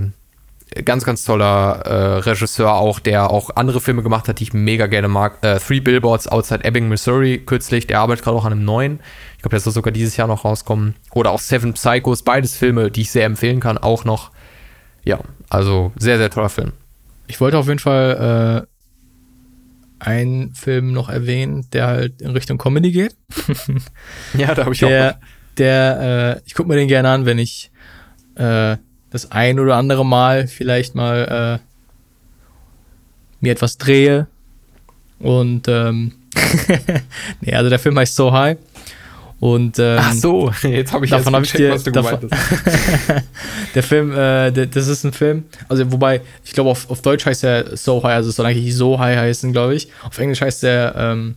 ganz, 0.84 1.04
ganz 1.04 1.24
toller 1.24 1.80
äh, 1.84 2.18
Regisseur 2.18 2.74
auch, 2.74 3.00
der 3.00 3.30
auch 3.30 3.50
andere 3.56 3.80
Filme 3.80 4.02
gemacht 4.02 4.28
hat, 4.28 4.40
die 4.40 4.44
ich 4.44 4.52
mega 4.52 4.86
gerne 4.86 5.08
mag. 5.08 5.38
Äh, 5.42 5.58
Three 5.58 5.80
Billboards 5.80 6.28
Outside 6.28 6.64
Ebbing, 6.64 6.88
Missouri, 6.88 7.38
kürzlich. 7.44 7.86
Der 7.86 8.00
arbeitet 8.00 8.24
gerade 8.24 8.36
auch 8.36 8.44
an 8.44 8.52
einem 8.52 8.64
neuen. 8.64 9.00
Ich 9.36 9.42
glaube, 9.42 9.50
der 9.50 9.60
soll 9.60 9.72
sogar 9.72 9.92
dieses 9.92 10.16
Jahr 10.16 10.28
noch 10.28 10.44
rauskommen. 10.44 10.94
Oder 11.12 11.30
auch 11.30 11.40
Seven 11.40 11.74
Psychos, 11.74 12.22
beides 12.22 12.56
Filme, 12.56 12.90
die 12.90 13.02
ich 13.02 13.10
sehr 13.10 13.24
empfehlen 13.24 13.60
kann, 13.60 13.78
auch 13.78 14.04
noch. 14.04 14.30
Ja, 15.04 15.20
also 15.48 15.92
sehr, 15.96 16.18
sehr 16.18 16.30
toller 16.30 16.48
Film. 16.48 16.72
Ich 17.28 17.40
wollte 17.40 17.58
auf 17.58 17.68
jeden 17.68 17.78
Fall 17.78 18.66
äh, 20.00 20.04
einen 20.04 20.54
Film 20.54 20.92
noch 20.92 21.08
erwähnen, 21.08 21.66
der 21.72 21.86
halt 21.86 22.20
in 22.20 22.30
Richtung 22.30 22.58
Comedy 22.58 22.92
geht. 22.92 23.16
ja, 24.34 24.54
da 24.54 24.64
habe 24.64 24.74
ich 24.74 24.80
der, 24.80 25.14
auch. 25.14 25.56
Der, 25.56 26.36
äh, 26.36 26.40
ich 26.46 26.54
gucke 26.54 26.68
mir 26.68 26.76
den 26.76 26.88
gerne 26.88 27.08
an, 27.10 27.26
wenn 27.26 27.38
ich 27.38 27.70
äh, 28.36 28.76
das 29.10 29.30
ein 29.32 29.58
oder 29.58 29.76
andere 29.76 30.04
Mal 30.04 30.46
vielleicht 30.46 30.94
mal 30.94 31.60
äh, 31.60 31.64
mir 33.40 33.52
etwas 33.52 33.78
drehe. 33.78 34.26
Und 35.18 35.68
ähm, 35.68 36.12
nee, 37.40 37.54
also 37.54 37.70
der 37.70 37.78
Film 37.78 37.98
heißt 37.98 38.14
So 38.14 38.32
High. 38.32 38.58
Und 39.40 39.78
ähm, 39.78 39.98
Ach 40.00 40.12
so, 40.12 40.52
jetzt 40.62 40.92
habe 40.92 41.04
ich 41.04 41.12
davon 41.12 41.34
hab 41.34 41.44
ich 41.44 41.52
dir, 41.52 41.70
was 41.70 41.84
du 41.84 41.92
davon, 41.92 42.28
Der 43.74 43.82
Film, 43.84 44.10
äh, 44.12 44.50
der, 44.50 44.66
das 44.66 44.88
ist 44.88 45.04
ein 45.04 45.12
Film, 45.12 45.44
also 45.68 45.92
wobei, 45.92 46.22
ich 46.44 46.52
glaube 46.52 46.70
auf, 46.70 46.90
auf 46.90 47.02
Deutsch 47.02 47.24
heißt 47.24 47.44
der 47.44 47.76
So 47.76 48.02
High, 48.02 48.16
also 48.16 48.30
es 48.30 48.36
soll 48.36 48.46
eigentlich 48.46 48.74
So 48.74 48.98
High 48.98 49.16
heißen, 49.16 49.52
glaube 49.52 49.76
ich. 49.76 49.88
Auf 50.02 50.18
Englisch 50.18 50.40
heißt 50.40 50.64
der, 50.64 50.94
ähm, 50.96 51.36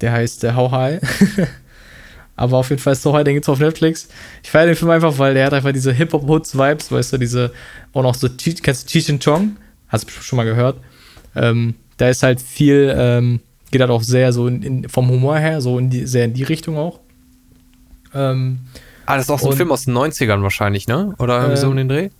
der 0.00 0.12
heißt 0.12 0.42
der 0.42 0.56
How 0.56 0.72
High. 0.72 1.00
Aber 2.38 2.58
auf 2.58 2.70
jeden 2.70 2.80
Fall 2.80 2.92
ist 2.92 3.02
So 3.02 3.12
High, 3.14 3.24
den 3.24 3.34
gibt's 3.34 3.48
auf 3.48 3.58
Netflix. 3.58 4.08
Ich 4.44 4.50
feiere 4.50 4.66
den 4.66 4.76
Film 4.76 4.92
einfach, 4.92 5.18
weil 5.18 5.34
der 5.34 5.46
hat 5.46 5.54
einfach 5.54 5.72
diese 5.72 5.92
Hip-Hop-Hoods-Vibes, 5.92 6.92
weißt 6.92 7.12
du, 7.12 7.18
diese, 7.18 7.52
auch 7.92 8.04
noch 8.04 8.14
so, 8.14 8.28
kennst 8.28 8.94
du 8.94 9.00
Cheech 9.00 9.18
Chong? 9.18 9.56
Hast 9.88 10.04
du 10.04 10.12
schon 10.22 10.36
mal 10.36 10.44
gehört? 10.44 10.78
Ähm, 11.34 11.74
da 11.96 12.08
ist 12.08 12.22
halt 12.22 12.40
viel, 12.40 12.94
ähm, 12.96 13.40
geht 13.72 13.80
halt 13.80 13.90
auch 13.90 14.04
sehr 14.04 14.32
so 14.32 14.46
in, 14.46 14.62
in, 14.62 14.88
vom 14.88 15.08
Humor 15.08 15.36
her, 15.36 15.60
so 15.60 15.80
in 15.80 15.90
die, 15.90 16.06
sehr 16.06 16.26
in 16.26 16.34
die 16.34 16.44
Richtung 16.44 16.76
auch. 16.76 17.00
Ähm, 18.14 18.60
ah, 19.06 19.16
das 19.16 19.24
ist 19.24 19.30
auch 19.30 19.40
so 19.40 19.50
ein 19.50 19.56
Film 19.56 19.72
aus 19.72 19.86
den 19.86 19.96
90ern 19.96 20.42
wahrscheinlich, 20.42 20.86
ne? 20.86 21.14
Oder 21.18 21.38
irgendwie 21.38 21.54
ähm, 21.54 21.60
so 21.60 21.68
um 21.68 21.76
den 21.76 21.88
Dreh? 21.88 22.10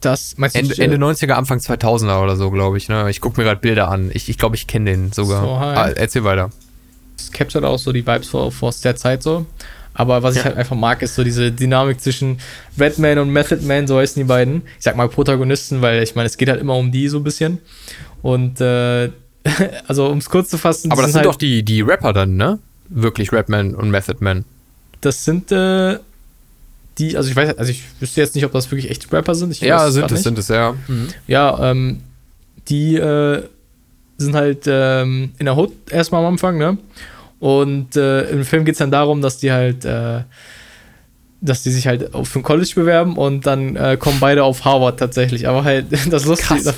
Das, 0.00 0.38
meinst 0.38 0.56
du, 0.56 0.60
Ende, 0.60 0.78
Ende 0.78 0.96
90er, 0.96 1.32
Anfang 1.32 1.58
2000er 1.58 2.22
oder 2.22 2.36
so, 2.36 2.50
glaube 2.50 2.78
ich. 2.78 2.88
Ne? 2.88 3.10
Ich 3.10 3.20
gucke 3.20 3.38
mir 3.38 3.44
gerade 3.44 3.60
Bilder 3.60 3.88
an. 3.90 4.10
Ich 4.14 4.24
glaube, 4.24 4.30
ich, 4.30 4.38
glaub, 4.38 4.54
ich 4.54 4.66
kenne 4.66 4.90
den 4.90 5.12
sogar. 5.12 5.42
So, 5.42 5.50
ah, 5.50 5.90
erzähl 5.90 6.24
weiter 6.24 6.50
es 7.16 7.30
captured 7.30 7.64
auch 7.64 7.78
so 7.78 7.92
die 7.92 8.06
Vibes 8.06 8.34
aus 8.34 8.80
der 8.80 8.96
Zeit 8.96 9.22
so. 9.22 9.46
Aber 9.94 10.24
was 10.24 10.34
ja. 10.34 10.40
ich 10.40 10.44
halt 10.46 10.56
einfach 10.56 10.76
mag, 10.76 11.02
ist 11.02 11.14
so 11.14 11.22
diese 11.22 11.52
Dynamik 11.52 12.00
zwischen 12.00 12.38
Redman 12.78 13.18
und 13.18 13.30
Method 13.30 13.64
Man, 13.64 13.86
so 13.86 13.98
heißen 13.98 14.20
die 14.20 14.26
beiden. 14.26 14.62
Ich 14.76 14.84
sag 14.84 14.96
mal 14.96 15.08
Protagonisten, 15.08 15.82
weil 15.82 16.02
ich 16.02 16.16
meine, 16.16 16.26
es 16.26 16.36
geht 16.36 16.48
halt 16.48 16.60
immer 16.60 16.76
um 16.76 16.90
die 16.90 17.08
so 17.08 17.18
ein 17.18 17.24
bisschen. 17.24 17.58
Und 18.20 18.60
äh, 18.60 19.10
also 19.86 20.08
um 20.08 20.18
es 20.18 20.28
kurz 20.28 20.48
zu 20.48 20.58
fassen. 20.58 20.90
Aber 20.90 21.02
das 21.02 21.12
sind, 21.12 21.18
halt, 21.18 21.26
doch 21.26 21.36
die, 21.36 21.62
die 21.62 21.80
Rapper 21.80 22.12
dann, 22.12 22.36
ne? 22.36 22.58
Wirklich 22.88 23.32
Redman 23.32 23.74
und 23.74 23.90
Method 23.90 24.16
Man. 24.20 24.44
Das 25.00 25.24
sind 25.24 25.52
äh, 25.52 25.98
die, 26.98 27.16
also 27.16 27.30
ich 27.30 27.36
weiß, 27.36 27.56
also 27.56 27.70
ich 27.70 27.82
wüsste 28.00 28.20
jetzt 28.20 28.34
nicht, 28.34 28.44
ob 28.44 28.52
das 28.52 28.70
wirklich 28.70 28.90
echte 28.90 29.10
Rapper 29.12 29.34
sind. 29.34 29.52
Ich 29.52 29.60
ja, 29.60 29.90
sind 29.90 30.10
es, 30.10 30.22
sind 30.22 30.38
es, 30.38 30.48
ja. 30.48 30.74
Mhm. 30.88 31.08
Ja, 31.26 31.70
ähm, 31.70 32.02
die 32.68 32.96
äh, 32.96 33.42
sind 34.16 34.34
halt 34.34 34.64
ähm, 34.66 35.32
in 35.38 35.46
der 35.46 35.56
Hood 35.56 35.72
erstmal 35.90 36.24
am 36.24 36.32
Anfang, 36.32 36.58
ne? 36.58 36.78
Und 37.40 37.96
äh, 37.96 38.22
im 38.30 38.44
Film 38.44 38.64
geht 38.64 38.72
es 38.72 38.78
dann 38.78 38.90
darum, 38.90 39.20
dass 39.20 39.38
die 39.38 39.52
halt, 39.52 39.84
äh, 39.84 40.20
dass 41.40 41.62
die 41.62 41.70
sich 41.70 41.86
halt 41.86 42.08
für 42.22 42.38
ein 42.38 42.42
College 42.42 42.72
bewerben 42.74 43.18
und 43.18 43.44
dann 43.44 43.76
äh, 43.76 43.98
kommen 43.98 44.16
beide 44.18 44.44
auf 44.44 44.64
Harvard 44.64 44.98
tatsächlich. 44.98 45.46
Aber 45.46 45.62
halt 45.62 45.86
das 46.10 46.24
Lustige, 46.24 46.62
das, 46.62 46.76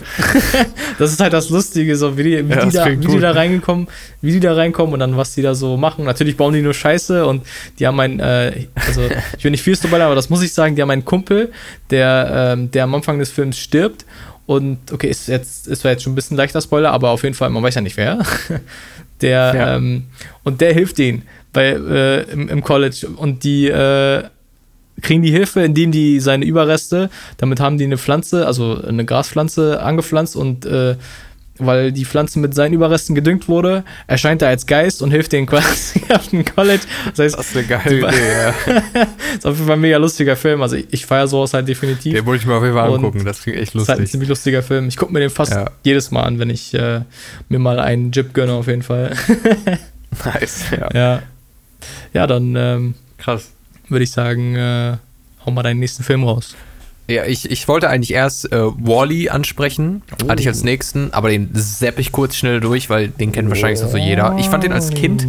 das, 0.98 1.12
ist 1.12 1.20
halt 1.20 1.34
das 1.34 1.50
Lustige, 1.50 1.94
so 1.94 2.18
wie 2.18 2.24
die, 2.24 2.48
wie, 2.48 2.52
ja, 2.52 2.64
die, 2.64 2.70
da, 2.72 2.86
wie 2.86 2.96
die 2.96 3.20
da 3.20 3.30
reingekommen, 3.30 3.86
wie 4.22 4.32
die 4.32 4.40
da 4.40 4.54
reinkommen 4.54 4.94
und 4.94 4.98
dann 4.98 5.16
was 5.16 5.34
die 5.34 5.42
da 5.42 5.54
so 5.54 5.76
machen. 5.76 6.04
Natürlich 6.04 6.36
bauen 6.36 6.54
die 6.54 6.62
nur 6.62 6.74
Scheiße 6.74 7.24
und 7.26 7.46
die 7.78 7.86
haben 7.86 8.00
einen, 8.00 8.18
äh, 8.18 8.66
also 8.74 9.02
ich 9.38 9.44
will 9.44 9.52
nicht 9.52 9.62
viel 9.62 9.76
spoilern, 9.76 10.06
aber 10.06 10.16
das 10.16 10.30
muss 10.30 10.42
ich 10.42 10.52
sagen, 10.52 10.74
die 10.74 10.82
haben 10.82 10.90
einen 10.90 11.04
Kumpel, 11.04 11.52
der, 11.90 12.54
ähm, 12.54 12.70
der 12.72 12.84
am 12.84 12.94
Anfang 12.94 13.20
des 13.20 13.30
Films 13.30 13.58
stirbt 13.58 14.04
und 14.46 14.92
okay, 14.92 15.08
ist 15.08 15.28
jetzt 15.28 15.66
ist 15.66 15.82
zwar 15.82 15.92
jetzt 15.92 16.04
schon 16.04 16.12
ein 16.12 16.16
bisschen 16.16 16.36
leichter 16.36 16.60
Spoiler, 16.60 16.92
aber 16.92 17.10
auf 17.10 17.22
jeden 17.24 17.34
Fall, 17.34 17.50
man 17.50 17.62
weiß 17.62 17.74
ja 17.74 17.80
nicht 17.80 17.96
wer. 17.96 18.24
Der 19.22 19.54
ja. 19.54 19.76
ähm, 19.76 20.04
und 20.44 20.60
der 20.60 20.74
hilft 20.74 20.98
denen 20.98 21.22
bei 21.54 21.68
äh, 21.68 22.30
im, 22.30 22.50
im, 22.50 22.62
College 22.62 23.08
und 23.16 23.44
die 23.44 23.66
äh, 23.66 24.24
kriegen 25.00 25.22
die 25.22 25.30
Hilfe, 25.30 25.62
indem 25.62 25.90
die 25.90 26.20
seine 26.20 26.44
Überreste, 26.44 27.08
damit 27.38 27.58
haben 27.58 27.78
die 27.78 27.84
eine 27.84 27.96
Pflanze, 27.96 28.46
also 28.46 28.78
eine 28.86 29.06
Graspflanze 29.06 29.82
angepflanzt 29.82 30.36
und 30.36 30.66
äh, 30.66 30.96
weil 31.58 31.92
die 31.92 32.04
Pflanze 32.04 32.38
mit 32.38 32.54
seinen 32.54 32.74
Überresten 32.74 33.14
gedüngt 33.14 33.48
wurde, 33.48 33.84
erscheint 34.06 34.42
er 34.42 34.48
als 34.48 34.66
Geist 34.66 35.02
und 35.02 35.10
hilft 35.10 35.32
denen 35.32 35.46
quasi 35.46 36.02
auf 36.14 36.28
dem 36.28 36.44
College. 36.44 36.82
Das, 37.10 37.18
heißt, 37.18 37.38
das 37.38 37.48
ist 37.48 37.56
eine 37.56 37.66
geile 37.66 37.98
Idee, 37.98 38.32
ja. 38.32 38.50
ist 39.34 39.46
auf 39.46 39.54
jeden 39.54 39.66
Fall 39.66 39.76
ein 39.76 39.80
mega 39.80 39.96
lustiger 39.96 40.36
Film. 40.36 40.62
Also 40.62 40.76
ich, 40.76 40.86
ich 40.90 41.06
feiere 41.06 41.28
sowas 41.28 41.54
halt 41.54 41.68
definitiv. 41.68 42.14
Den 42.14 42.26
wollte 42.26 42.42
ich 42.42 42.46
mir 42.46 42.54
auf 42.54 42.62
jeden 42.62 42.74
Fall 42.74 42.92
angucken, 42.92 43.24
das 43.24 43.42
klingt 43.42 43.58
echt 43.58 43.74
lustig. 43.74 43.82
Ist 43.82 43.88
halt 43.88 44.00
ein 44.00 44.06
ziemlich 44.06 44.28
lustiger 44.28 44.62
Film. 44.62 44.88
Ich 44.88 44.96
gucke 44.96 45.12
mir 45.12 45.20
den 45.20 45.30
fast 45.30 45.52
ja. 45.52 45.70
jedes 45.84 46.10
Mal 46.10 46.22
an, 46.22 46.38
wenn 46.38 46.50
ich 46.50 46.74
äh, 46.74 47.00
mir 47.48 47.58
mal 47.58 47.78
einen 47.78 48.10
Jip 48.10 48.34
gönne, 48.34 48.52
auf 48.52 48.66
jeden 48.66 48.82
Fall. 48.82 49.14
nice, 50.24 50.64
ja. 50.70 50.88
Ja, 50.94 51.22
ja 52.12 52.26
dann 52.26 52.54
ähm, 52.56 52.94
krass. 53.18 53.52
Würde 53.88 54.02
ich 54.02 54.10
sagen, 54.10 54.56
äh, 54.56 54.96
hau 55.44 55.50
mal 55.52 55.62
deinen 55.62 55.78
nächsten 55.78 56.02
Film 56.02 56.24
raus. 56.24 56.56
Ja, 57.08 57.24
ich, 57.24 57.50
ich 57.50 57.68
wollte 57.68 57.88
eigentlich 57.88 58.12
erst 58.12 58.52
äh, 58.52 58.58
Wally 58.58 59.28
ansprechen, 59.28 60.02
oh. 60.24 60.28
hatte 60.28 60.42
ich 60.42 60.48
als 60.48 60.64
nächsten, 60.64 61.12
aber 61.12 61.28
den 61.28 61.50
sepp 61.52 62.00
ich 62.00 62.10
kurz 62.10 62.34
schnell 62.34 62.58
durch, 62.60 62.90
weil 62.90 63.08
den 63.08 63.30
kennt 63.30 63.48
wahrscheinlich 63.48 63.78
so 63.78 63.96
jeder. 63.96 64.36
Ich 64.38 64.48
fand 64.48 64.64
den 64.64 64.72
als 64.72 64.90
Kind, 64.90 65.26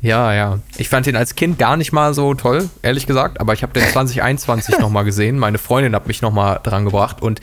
ja, 0.00 0.32
ja, 0.32 0.58
ich 0.78 0.88
fand 0.88 1.04
den 1.04 1.16
als 1.16 1.34
Kind 1.34 1.58
gar 1.58 1.76
nicht 1.76 1.92
mal 1.92 2.14
so 2.14 2.32
toll, 2.32 2.70
ehrlich 2.82 3.06
gesagt, 3.06 3.40
aber 3.40 3.52
ich 3.52 3.62
habe 3.62 3.74
den 3.74 3.86
2021 3.86 4.78
nochmal 4.80 5.04
gesehen. 5.04 5.38
Meine 5.38 5.58
Freundin 5.58 5.94
hat 5.94 6.06
mich 6.06 6.22
nochmal 6.22 6.60
dran 6.62 6.86
gebracht 6.86 7.20
und 7.20 7.40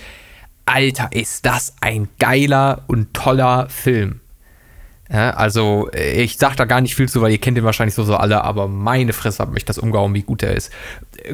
Alter, 0.65 1.09
ist 1.11 1.45
das 1.45 1.73
ein 1.81 2.09
geiler 2.19 2.83
und 2.87 3.13
toller 3.13 3.67
Film. 3.69 4.19
Ja, 5.11 5.31
also, 5.31 5.89
äh, 5.91 6.21
ich 6.21 6.37
sag 6.37 6.55
da 6.55 6.65
gar 6.65 6.81
nicht 6.81 6.95
viel 6.95 7.09
zu, 7.09 7.21
weil 7.21 7.31
ihr 7.31 7.39
kennt 7.39 7.57
den 7.57 7.63
wahrscheinlich 7.63 7.95
so, 7.95 8.03
so 8.03 8.15
alle, 8.15 8.43
aber 8.43 8.67
meine 8.67 9.11
Fresse 9.13 9.41
hat 9.41 9.51
mich 9.51 9.65
das 9.65 9.79
umgehauen, 9.79 10.13
wie 10.13 10.21
gut 10.21 10.43
er 10.43 10.55
ist. 10.55 10.71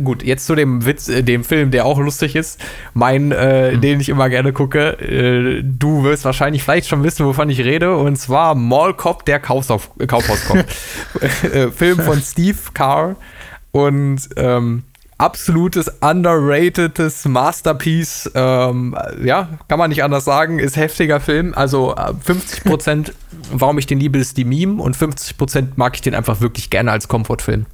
Gut, 0.02 0.24
jetzt 0.24 0.46
zu 0.46 0.56
dem 0.56 0.86
Witz, 0.86 1.10
äh, 1.10 1.24
dem 1.24 1.44
Film, 1.44 1.72
der 1.72 1.86
auch 1.86 2.00
lustig 2.00 2.38
ist. 2.38 2.64
Mein, 2.94 3.34
äh, 3.34 3.74
mhm. 3.74 3.82
den 3.82 4.00
ich 4.00 4.08
immer 4.08 4.30
gerne 4.30 4.54
gucke. 4.54 4.98
Äh, 5.00 5.62
du 5.64 6.04
wirst 6.04 6.24
wahrscheinlich 6.24 6.64
vielleicht 6.64 6.88
schon 6.88 7.04
wissen, 7.04 7.26
wovon 7.26 7.50
ich 7.50 7.60
rede. 7.60 7.98
Und 7.98 8.16
zwar 8.16 8.56
Mall 8.56 8.94
Cop, 8.94 9.26
der 9.26 9.40
Kaufhaus 9.40 9.90
Kaufhauskopf. 10.08 10.66
Äh, 11.44 11.72
Film 11.72 12.00
von 12.00 12.22
Steve 12.22 12.58
Carr. 12.74 13.16
Und 13.72 14.30
ähm, 14.38 14.84
absolutes 15.18 15.90
underratedes 16.02 17.26
Masterpiece. 17.26 18.30
Ähm, 18.36 18.96
ja, 19.24 19.50
kann 19.68 19.80
man 19.80 19.90
nicht 19.90 20.04
anders 20.04 20.26
sagen. 20.26 20.60
Ist 20.60 20.76
heftiger 20.76 21.20
Film. 21.20 21.54
Also 21.56 21.96
50 22.24 22.66
äh, 22.66 22.70
Prozent, 22.70 23.14
warum 23.52 23.78
ich 23.78 23.88
den 23.88 24.00
liebe, 24.00 24.18
ist 24.18 24.38
die 24.38 24.46
Meme 24.46 24.82
und 24.82 24.96
50 24.96 25.38
Prozent 25.38 25.78
mag 25.78 25.96
ich 25.96 26.02
den 26.02 26.16
einfach 26.16 26.42
wirklich 26.42 26.70
gerne 26.70 26.92
als 26.92 27.08
Komfortfilm. 27.08 27.66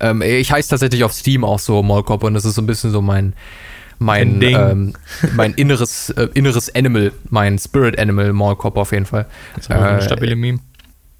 Ähm, 0.00 0.22
ich 0.22 0.52
heiße 0.52 0.68
tatsächlich 0.68 1.04
auf 1.04 1.12
Steam 1.12 1.44
auch 1.44 1.58
so 1.58 1.82
Mallcop 1.82 2.22
und 2.24 2.34
das 2.34 2.44
ist 2.44 2.54
so 2.54 2.62
ein 2.62 2.66
bisschen 2.66 2.90
so 2.90 3.00
mein 3.00 3.32
mein 3.98 4.42
ähm, 4.42 4.92
mein 5.34 5.54
inneres 5.54 6.10
äh, 6.10 6.28
inneres 6.34 6.74
Animal, 6.74 7.12
mein 7.30 7.58
Spirit 7.58 7.98
Animal 7.98 8.34
Mallcop 8.34 8.76
auf 8.76 8.92
jeden 8.92 9.06
Fall. 9.06 9.26
Das 9.54 9.64
ist 9.64 9.70
äh, 9.70 9.74
eine 9.74 10.02
stabile 10.02 10.36
Meme. 10.36 10.58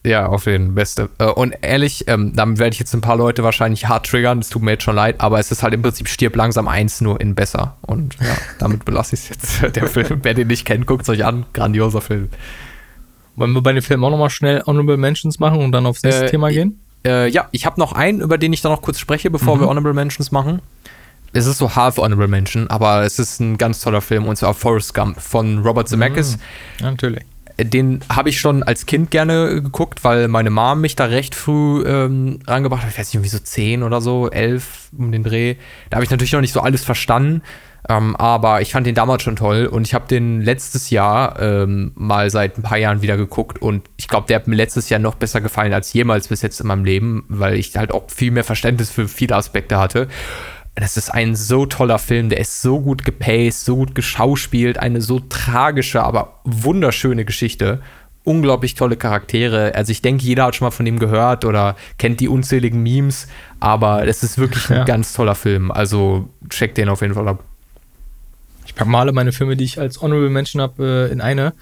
Ja, 0.06 0.26
auf 0.26 0.46
jeden 0.46 0.74
Beste. 0.76 1.08
Äh, 1.18 1.24
und 1.24 1.52
ehrlich, 1.62 2.04
ähm, 2.06 2.32
damit 2.36 2.58
werde 2.60 2.72
ich 2.74 2.78
jetzt 2.78 2.94
ein 2.94 3.00
paar 3.00 3.16
Leute 3.16 3.42
wahrscheinlich 3.42 3.88
hart 3.88 4.06
triggern. 4.06 4.38
Das 4.38 4.50
tut 4.50 4.62
mir 4.62 4.70
jetzt 4.72 4.84
schon 4.84 4.94
leid, 4.94 5.16
aber 5.20 5.40
es 5.40 5.50
ist 5.50 5.64
halt 5.64 5.74
im 5.74 5.82
Prinzip 5.82 6.08
stirb 6.08 6.36
langsam 6.36 6.68
eins 6.68 7.00
nur 7.00 7.20
in 7.20 7.34
besser. 7.34 7.76
Und 7.82 8.14
ja, 8.20 8.36
damit 8.60 8.84
belasse 8.84 9.16
ich 9.16 9.22
es 9.22 9.28
jetzt. 9.30 9.62
Der 9.76 9.88
Film, 9.88 10.20
wer 10.22 10.34
den 10.34 10.46
nicht 10.46 10.64
kennt, 10.64 10.86
guckt 10.86 11.02
es 11.02 11.08
euch 11.08 11.24
an. 11.24 11.44
Grandioser 11.52 12.00
Film. 12.00 12.28
Wollen 13.34 13.52
wir 13.52 13.62
bei 13.62 13.72
den 13.72 13.82
Filmen 13.82 14.04
auch 14.04 14.10
nochmal 14.10 14.30
schnell 14.30 14.62
Honorable 14.64 14.96
Mentions 14.96 15.40
machen 15.40 15.58
und 15.60 15.72
dann 15.72 15.84
aufs 15.86 16.02
nächste 16.04 16.26
Äh, 16.26 16.30
Thema 16.30 16.50
gehen? 16.50 16.78
Äh, 17.04 17.28
ja, 17.28 17.48
ich 17.50 17.66
habe 17.66 17.80
noch 17.80 17.92
einen, 17.92 18.20
über 18.20 18.38
den 18.38 18.52
ich 18.52 18.62
dann 18.62 18.70
noch 18.72 18.82
kurz 18.82 19.00
spreche, 19.00 19.28
bevor 19.30 19.56
Mhm. 19.56 19.60
wir 19.60 19.68
Honorable 19.68 19.92
Mentions 19.92 20.30
machen. 20.30 20.62
Es 21.32 21.46
ist 21.46 21.58
so 21.58 21.74
half 21.74 21.98
Honorable 21.98 22.28
Mention, 22.28 22.68
aber 22.70 23.02
es 23.02 23.18
ist 23.18 23.40
ein 23.40 23.58
ganz 23.58 23.80
toller 23.80 24.00
Film 24.00 24.26
und 24.26 24.36
zwar 24.36 24.54
Forrest 24.54 24.94
Gump 24.94 25.20
von 25.20 25.58
Robert 25.58 25.88
Zemeckis. 25.88 26.38
Ja, 26.80 26.90
natürlich. 26.92 27.24
Den 27.58 28.00
habe 28.08 28.28
ich 28.28 28.38
schon 28.38 28.62
als 28.62 28.86
Kind 28.86 29.10
gerne 29.10 29.62
geguckt, 29.62 30.04
weil 30.04 30.28
meine 30.28 30.50
Mom 30.50 30.82
mich 30.82 30.94
da 30.94 31.06
recht 31.06 31.34
früh 31.34 31.84
ähm, 31.86 32.40
rangebracht 32.46 32.82
hat. 32.82 32.90
Ich 32.90 32.98
weiß 32.98 33.08
nicht, 33.08 33.14
irgendwie 33.14 33.30
so 33.30 33.38
10 33.38 33.82
oder 33.82 34.00
so, 34.00 34.30
11 34.30 34.90
um 34.96 35.10
den 35.10 35.24
Dreh. 35.24 35.56
Da 35.88 35.96
habe 35.96 36.04
ich 36.04 36.10
natürlich 36.10 36.32
noch 36.32 36.42
nicht 36.42 36.52
so 36.52 36.60
alles 36.60 36.84
verstanden. 36.84 37.42
Ähm, 37.88 38.16
aber 38.16 38.62
ich 38.62 38.72
fand 38.72 38.86
den 38.86 38.94
damals 38.94 39.22
schon 39.22 39.36
toll 39.36 39.66
und 39.66 39.86
ich 39.86 39.94
habe 39.94 40.08
den 40.08 40.40
letztes 40.40 40.90
Jahr 40.90 41.40
ähm, 41.40 41.92
mal 41.94 42.30
seit 42.30 42.58
ein 42.58 42.62
paar 42.62 42.78
Jahren 42.78 43.00
wieder 43.00 43.16
geguckt 43.16 43.62
und 43.62 43.88
ich 43.96 44.08
glaube, 44.08 44.26
der 44.26 44.36
hat 44.36 44.48
mir 44.48 44.56
letztes 44.56 44.88
Jahr 44.88 44.98
noch 44.98 45.14
besser 45.14 45.40
gefallen 45.40 45.72
als 45.72 45.92
jemals 45.92 46.26
bis 46.28 46.42
jetzt 46.42 46.60
in 46.60 46.66
meinem 46.66 46.84
Leben, 46.84 47.24
weil 47.28 47.54
ich 47.54 47.76
halt 47.76 47.92
auch 47.92 48.10
viel 48.10 48.32
mehr 48.32 48.42
Verständnis 48.42 48.90
für 48.90 49.06
viele 49.06 49.36
Aspekte 49.36 49.78
hatte. 49.78 50.08
Das 50.78 50.98
ist 50.98 51.08
ein 51.10 51.34
so 51.34 51.64
toller 51.64 51.98
Film, 51.98 52.28
der 52.28 52.38
ist 52.38 52.60
so 52.60 52.80
gut 52.80 53.02
gepaced, 53.04 53.64
so 53.64 53.76
gut 53.76 53.94
geschauspielt, 53.94 54.78
eine 54.78 55.00
so 55.00 55.20
tragische, 55.20 56.02
aber 56.02 56.38
wunderschöne 56.44 57.24
Geschichte. 57.24 57.80
Unglaublich 58.24 58.74
tolle 58.74 58.96
Charaktere. 58.96 59.74
Also 59.74 59.90
ich 59.92 60.02
denke, 60.02 60.24
jeder 60.24 60.44
hat 60.44 60.56
schon 60.56 60.66
mal 60.66 60.70
von 60.72 60.84
dem 60.84 60.98
gehört 60.98 61.44
oder 61.46 61.76
kennt 61.96 62.20
die 62.20 62.28
unzähligen 62.28 62.82
Memes, 62.82 63.26
aber 63.58 64.06
es 64.06 64.22
ist 64.22 64.36
wirklich 64.36 64.68
ein 64.68 64.78
Ja. 64.78 64.84
ganz 64.84 65.14
toller 65.14 65.34
Film. 65.34 65.70
Also 65.70 66.28
check 66.50 66.74
den 66.74 66.88
auf 66.90 67.00
jeden 67.00 67.14
Fall 67.14 67.28
ab. 67.28 67.42
Ich 68.66 68.74
packe 68.74 68.90
mal 68.90 69.00
alle 69.00 69.12
meine 69.12 69.32
Filme, 69.32 69.56
die 69.56 69.64
ich 69.64 69.78
als 69.80 70.02
Honorable 70.02 70.28
Mention 70.28 70.60
habe, 70.60 71.08
äh, 71.08 71.12
in 71.12 71.20
eine. 71.22 71.54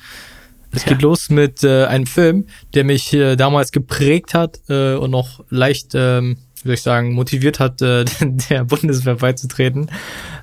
Es 0.72 0.84
Ja. 0.86 0.92
geht 0.92 1.02
los 1.02 1.30
mit 1.30 1.62
äh, 1.62 1.84
einem 1.84 2.06
Film, 2.06 2.46
der 2.74 2.82
mich 2.82 3.12
äh, 3.12 3.36
damals 3.36 3.70
geprägt 3.70 4.34
hat 4.34 4.58
äh, 4.68 4.94
und 4.94 5.10
noch 5.12 5.44
leicht, 5.50 5.92
ähm, 5.94 6.38
wie 6.64 6.68
soll 6.68 6.74
ich 6.74 6.82
sagen, 6.82 7.12
motiviert 7.12 7.60
hat, 7.60 7.80
äh, 7.82 8.04
der 8.20 8.64
Bundeswehr 8.64 9.16
beizutreten. 9.16 9.90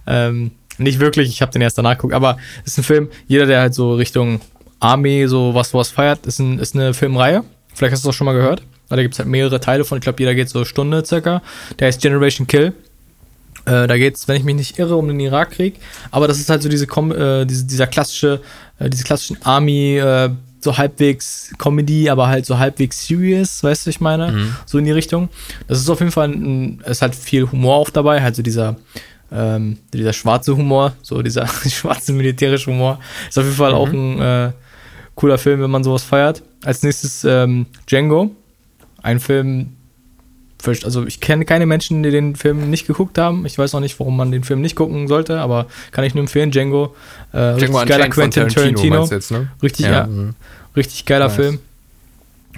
Ähm, 0.08 0.52
nicht 0.78 1.00
wirklich, 1.00 1.30
ich 1.30 1.42
habe 1.42 1.52
den 1.52 1.62
erst 1.62 1.78
danach 1.78 1.98
geguckt, 1.98 2.14
aber 2.14 2.38
es 2.66 2.74
ist 2.74 2.80
ein 2.80 2.84
Film, 2.84 3.10
jeder, 3.28 3.46
der 3.46 3.60
halt 3.62 3.74
so 3.74 3.96
Richtung 3.96 4.42
Army 4.80 5.28
so 5.28 5.54
was 5.54 5.74
was 5.74 5.90
feiert, 5.90 6.26
ist, 6.26 6.40
ein, 6.40 6.60
ist 6.60 6.76
eine 6.76 6.94
Filmreihe. 6.94 7.44
Vielleicht 7.74 7.94
hast 7.94 8.04
du 8.04 8.10
es 8.10 8.16
auch 8.16 8.18
schon 8.18 8.26
mal 8.26 8.34
gehört. 8.34 8.64
Da 8.90 9.02
gibt 9.02 9.14
es 9.14 9.20
halt 9.20 9.30
mehrere 9.30 9.60
Teile 9.60 9.86
von, 9.86 9.98
ich 10.00 10.04
glaube, 10.04 10.20
jeder 10.20 10.36
geht 10.36 10.50
so 10.50 10.60
eine 10.60 10.66
Stunde 10.66 11.06
circa. 11.06 11.42
Der 11.80 11.88
heißt 11.88 12.02
Generation 12.02 12.46
Kill. 12.48 12.74
Äh, 13.66 13.88
da 13.88 13.98
geht 13.98 14.16
es, 14.16 14.28
wenn 14.28 14.36
ich 14.36 14.44
mich 14.44 14.56
nicht 14.56 14.80
irre, 14.80 14.96
um 14.98 15.08
den 15.08 15.20
Irakkrieg. 15.20 15.76
Aber 16.10 16.28
das 16.28 16.40
ist 16.40 16.50
halt 16.50 16.62
so 16.62 16.68
diese, 16.68 16.86
äh, 16.86 17.46
diese 17.46 17.66
dieser 17.66 17.88
klassische, 17.88 18.42
äh, 18.80 18.90
diese 18.90 19.04
klassischen 19.04 19.38
Army, 19.44 19.98
äh, 19.98 20.30
so 20.64 20.78
halbwegs 20.78 21.52
Comedy, 21.58 22.10
aber 22.10 22.28
halt 22.28 22.46
so 22.46 22.58
halbwegs 22.58 23.06
serious, 23.06 23.64
weißt 23.64 23.86
du, 23.86 23.90
ich 23.90 24.00
meine? 24.00 24.32
Mhm. 24.32 24.56
So 24.66 24.78
in 24.78 24.86
die 24.86 24.92
Richtung. 24.92 25.30
Das 25.68 25.80
ist 25.80 25.90
auf 25.90 26.00
jeden 26.00 26.12
Fall, 26.12 26.30
ein, 26.30 26.82
es 26.86 27.02
hat 27.02 27.16
viel 27.16 27.52
Humor 27.52 27.78
auch 27.78 27.90
dabei, 27.90 28.22
halt 28.22 28.36
so 28.36 28.44
dieser, 28.44 28.76
ähm, 29.32 29.78
dieser 29.94 30.14
schwarze 30.14 30.56
Humor, 30.56 30.94
so 31.02 31.22
dieser 31.22 31.48
schwarze 31.70 32.14
militärische 32.14 32.72
Humor. 32.72 33.00
Ist 33.28 33.38
auf 33.38 33.46
jeden 33.46 33.58
Fall 33.58 33.74
auch 33.74 33.90
ein 33.90 34.22
äh, 34.22 34.52
cooler 35.16 35.38
Film, 35.38 35.62
wenn 35.62 35.72
man 35.72 35.84
sowas 35.84 36.04
feiert. 36.04 36.44
Als 36.64 36.84
nächstes 36.84 37.24
ähm, 37.24 37.66
Django. 37.88 38.36
Ein 39.04 39.20
Film, 39.20 39.78
also 40.68 41.06
ich 41.06 41.20
kenne 41.20 41.46
keine 41.46 41.66
Menschen, 41.66 42.04
die 42.04 42.12
den 42.12 42.36
Film 42.36 42.70
nicht 42.70 42.88
geguckt 42.88 43.18
haben. 43.18 43.46
Ich 43.46 43.58
weiß 43.58 43.74
auch 43.76 43.80
nicht, 43.80 44.00
warum 44.00 44.16
man 44.18 44.32
den 44.32 44.44
Film 44.44 44.62
nicht 44.62 44.76
gucken 44.76 45.08
sollte, 45.08 45.40
aber 45.40 45.68
kann 45.92 46.04
ich 46.04 46.14
nur 46.14 46.22
empfehlen. 46.24 46.52
Django, 46.52 46.96
äh, 47.34 47.40
richtig 47.40 47.86
geiler 47.86 48.10
Quentin 48.10 48.48
Tarantino. 48.48 49.06
du 49.08 49.16
jetzt, 49.16 49.32
ne? 49.32 49.48
Richtig, 49.62 49.86
ja. 49.86 50.06
mhm. 50.08 50.36
Richtig 50.76 51.06
geiler 51.06 51.28
Nice. 51.28 51.36
Film. 51.36 51.60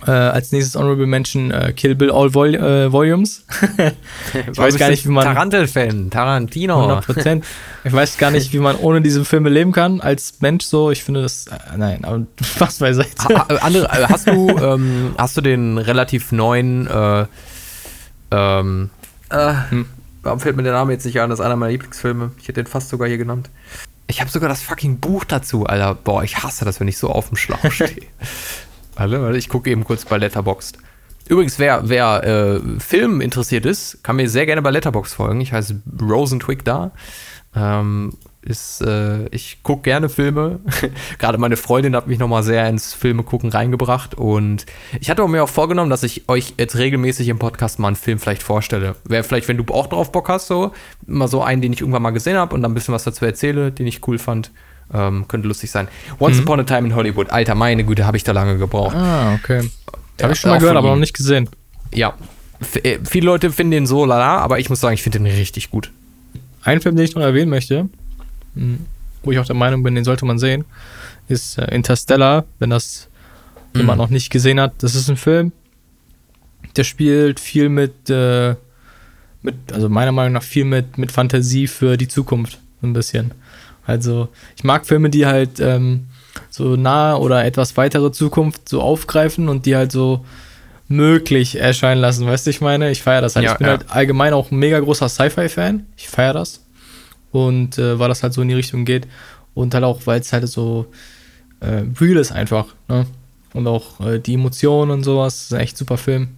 Äh, 0.05 0.11
als 0.11 0.51
nächstes 0.51 0.75
Honorable 0.75 1.05
Mention 1.05 1.51
äh, 1.51 1.71
Kill 1.71 1.95
Bill 1.95 2.11
All 2.11 2.33
Vol 2.33 2.55
äh, 2.55 2.91
Volumes. 2.91 3.45
Ich 4.51 4.57
weiß 4.57 4.77
gar 4.77 4.89
nicht, 4.89 5.05
wie 5.05 5.11
man- 5.11 5.23
Tarantel-Fan, 5.23 6.09
Tarantino. 6.09 6.75
100 6.75 7.05
Prozent. 7.05 7.45
Ich 7.85 7.93
weiß 7.93 8.17
gar 8.17 8.31
nicht, 8.31 8.51
wie 8.51 8.59
man 8.59 8.75
ohne 8.77 9.01
diese 9.01 9.23
Filme 9.23 9.49
leben 9.49 9.71
kann 9.71 10.01
als 10.01 10.35
Mensch 10.41 10.65
so. 10.65 10.91
Ich 10.91 11.03
finde 11.03 11.21
das, 11.21 11.47
äh, 11.47 11.77
nein, 11.77 12.03
aber 12.03 12.25
was 12.59 12.79
beiseite. 12.79 13.11
Ha- 13.23 13.47
ha- 13.47 13.55
andere, 13.61 13.85
äh, 13.85 14.05
hast 14.09 14.27
du 14.27 14.49
ähm, 14.49 15.13
hast 15.17 15.37
du 15.37 15.41
den 15.41 15.77
relativ 15.77 16.31
neuen 16.33 16.87
äh, 16.87 17.25
ähm, 18.33 18.89
äh, 19.29 19.53
Hm. 19.69 19.85
warum 20.21 20.39
fällt 20.39 20.55
mir 20.55 20.63
der 20.63 20.73
Name 20.73 20.93
jetzt 20.93 21.05
nicht 21.05 21.19
an? 21.19 21.29
Das 21.29 21.39
ist 21.39 21.45
einer 21.45 21.55
meiner 21.55 21.71
Lieblingsfilme. 21.71 22.31
Ich 22.37 22.43
hätte 22.47 22.63
den 22.63 22.67
fast 22.67 22.89
sogar 22.89 23.07
hier 23.07 23.17
genannt. 23.17 23.49
Ich 24.07 24.19
habe 24.21 24.29
sogar 24.29 24.49
das 24.49 24.61
fucking 24.61 24.99
Buch 24.99 25.23
dazu, 25.23 25.65
Alter. 25.65 25.95
Boah, 25.95 26.23
ich 26.23 26.43
hasse 26.43 26.65
das, 26.65 26.79
wenn 26.79 26.87
ich 26.87 26.97
so 26.97 27.09
auf 27.09 27.29
dem 27.29 27.37
Schlauch 27.37 27.59
stehe. 27.71 28.07
Warte, 28.95 29.21
warte, 29.21 29.37
ich 29.37 29.49
gucke 29.49 29.69
eben 29.71 29.83
kurz 29.83 30.05
bei 30.05 30.17
Letterboxd. 30.17 30.77
Übrigens, 31.29 31.57
wer, 31.57 31.87
wer 31.87 32.23
äh, 32.23 32.79
Film 32.79 33.21
interessiert 33.21 33.65
ist, 33.65 34.03
kann 34.03 34.17
mir 34.17 34.29
sehr 34.29 34.45
gerne 34.45 34.61
bei 34.61 34.71
Letterboxd 34.71 35.15
folgen. 35.15 35.41
Ich 35.41 35.53
heiße 35.53 35.81
Rosentwig 36.01 36.65
da. 36.65 36.91
Ähm, 37.55 38.13
ist, 38.43 38.81
äh, 38.81 39.27
ich 39.27 39.63
gucke 39.63 39.83
gerne 39.83 40.09
Filme. 40.09 40.59
Gerade 41.19 41.37
meine 41.37 41.57
Freundin 41.57 41.95
hat 41.95 42.07
mich 42.07 42.19
nochmal 42.19 42.43
sehr 42.43 42.67
ins 42.67 42.93
Filme 42.93 43.23
gucken 43.23 43.49
reingebracht. 43.49 44.15
Und 44.15 44.65
ich 44.99 45.09
hatte 45.09 45.27
mir 45.27 45.43
auch 45.43 45.49
vorgenommen, 45.49 45.89
dass 45.89 46.03
ich 46.03 46.27
euch 46.27 46.53
jetzt 46.57 46.77
regelmäßig 46.77 47.29
im 47.29 47.39
Podcast 47.39 47.79
mal 47.79 47.87
einen 47.87 47.95
Film 47.95 48.19
vielleicht 48.19 48.43
vorstelle. 48.43 48.95
Wäre 49.05 49.23
vielleicht, 49.23 49.47
wenn 49.47 49.57
du 49.57 49.73
auch 49.73 49.87
drauf 49.87 50.11
Bock 50.11 50.29
hast, 50.29 50.47
so 50.47 50.71
mal 51.05 51.27
so 51.27 51.41
einen, 51.41 51.61
den 51.61 51.73
ich 51.73 51.81
irgendwann 51.81 52.01
mal 52.01 52.11
gesehen 52.11 52.37
habe 52.37 52.53
und 52.53 52.61
dann 52.61 52.71
ein 52.71 52.75
bisschen 52.75 52.93
was 52.93 53.03
dazu 53.03 53.25
erzähle, 53.25 53.71
den 53.71 53.87
ich 53.87 54.05
cool 54.07 54.19
fand. 54.19 54.51
Ähm, 54.93 55.27
könnte 55.27 55.47
lustig 55.47 55.71
sein. 55.71 55.87
Once 56.19 56.37
Mhm. 56.37 56.43
Upon 56.43 56.59
a 56.59 56.63
Time 56.63 56.87
in 56.87 56.95
Hollywood. 56.95 57.29
Alter, 57.29 57.55
meine 57.55 57.83
Güte, 57.83 58.05
habe 58.05 58.17
ich 58.17 58.23
da 58.23 58.33
lange 58.33 58.57
gebraucht. 58.57 58.95
Ah, 58.95 59.33
okay. 59.35 59.69
Ja, 60.19 60.23
Habe 60.23 60.33
ich 60.33 60.39
schon 60.39 60.51
mal 60.51 60.59
gehört, 60.59 60.75
aber 60.75 60.89
noch 60.89 60.97
nicht 60.97 61.15
gesehen. 61.15 61.49
Ja. 61.93 62.13
F 62.59 62.75
äh, 62.83 62.99
viele 63.03 63.25
Leute 63.25 63.51
finden 63.51 63.71
den 63.71 63.87
so 63.87 64.05
lala, 64.05 64.37
aber 64.37 64.59
ich 64.59 64.69
muss 64.69 64.81
sagen, 64.81 64.93
ich 64.93 65.01
finde 65.01 65.19
den 65.19 65.27
richtig 65.27 65.71
gut. 65.71 65.91
Ein 66.63 66.81
Film, 66.81 66.95
den 66.95 67.05
ich 67.05 67.15
noch 67.15 67.23
erwähnen 67.23 67.49
möchte, 67.49 67.89
wo 69.23 69.31
ich 69.31 69.39
auch 69.39 69.45
der 69.45 69.55
Meinung 69.55 69.83
bin, 69.83 69.95
den 69.95 70.03
sollte 70.03 70.25
man 70.25 70.39
sehen, 70.39 70.65
ist 71.27 71.57
äh, 71.57 71.73
Interstellar, 71.73 72.45
wenn 72.59 72.69
das 72.69 73.07
jemand 73.75 73.97
Mhm. 73.97 74.03
noch 74.03 74.09
nicht 74.09 74.29
gesehen 74.29 74.59
hat. 74.59 74.73
Das 74.79 74.95
ist 74.95 75.09
ein 75.09 75.17
Film, 75.17 75.51
der 76.75 76.83
spielt 76.83 77.39
viel 77.39 77.69
mit, 77.69 78.09
äh, 78.09 78.55
mit 79.41 79.55
also 79.71 79.89
meiner 79.89 80.11
Meinung 80.11 80.33
nach 80.33 80.43
viel 80.43 80.65
mit, 80.65 80.97
mit 80.97 81.11
Fantasie 81.11 81.67
für 81.67 81.97
die 81.97 82.07
Zukunft, 82.07 82.59
so 82.81 82.87
ein 82.87 82.93
bisschen. 82.93 83.31
Also 83.85 84.29
ich 84.55 84.63
mag 84.63 84.85
Filme, 84.85 85.09
die 85.09 85.25
halt 85.25 85.59
ähm, 85.59 86.05
so 86.49 86.75
nahe 86.75 87.17
oder 87.19 87.43
etwas 87.43 87.75
weitere 87.77 88.11
Zukunft 88.11 88.69
so 88.69 88.81
aufgreifen 88.81 89.49
und 89.49 89.65
die 89.65 89.75
halt 89.75 89.91
so 89.91 90.25
möglich 90.87 91.59
erscheinen 91.59 92.01
lassen, 92.01 92.25
weißt 92.27 92.45
du, 92.45 92.49
ich 92.51 92.61
meine? 92.61 92.91
Ich 92.91 93.01
feiere 93.01 93.21
das 93.21 93.35
halt. 93.35 93.45
Ja, 93.45 93.53
ich 93.53 93.57
bin 93.57 93.67
ja. 93.67 93.71
halt 93.71 93.85
allgemein 93.89 94.33
auch 94.33 94.51
ein 94.51 94.57
mega 94.57 94.79
großer 94.79 95.09
Sci-Fi-Fan. 95.09 95.85
Ich 95.97 96.07
feiere 96.07 96.33
das. 96.33 96.62
Und 97.33 97.77
äh, 97.77 97.99
weil 97.99 98.07
das 98.07 98.23
halt 98.23 98.31
so 98.33 98.41
in 98.41 98.47
die 98.47 98.53
Richtung 98.53 98.85
geht. 98.85 99.07
Und 99.53 99.73
halt 99.73 99.83
auch, 99.83 100.01
weil 100.05 100.21
es 100.21 100.31
halt 100.31 100.47
so 100.47 100.85
äh, 101.59 101.83
real 101.99 102.17
ist 102.17 102.31
einfach. 102.31 102.67
Ne? 102.87 103.05
Und 103.53 103.67
auch 103.67 103.99
äh, 103.99 104.19
die 104.19 104.35
Emotionen 104.35 104.91
und 104.91 105.03
sowas. 105.03 105.33
Das 105.35 105.43
ist 105.45 105.53
ein 105.53 105.59
echt 105.59 105.77
super 105.77 105.97
Film. 105.97 106.29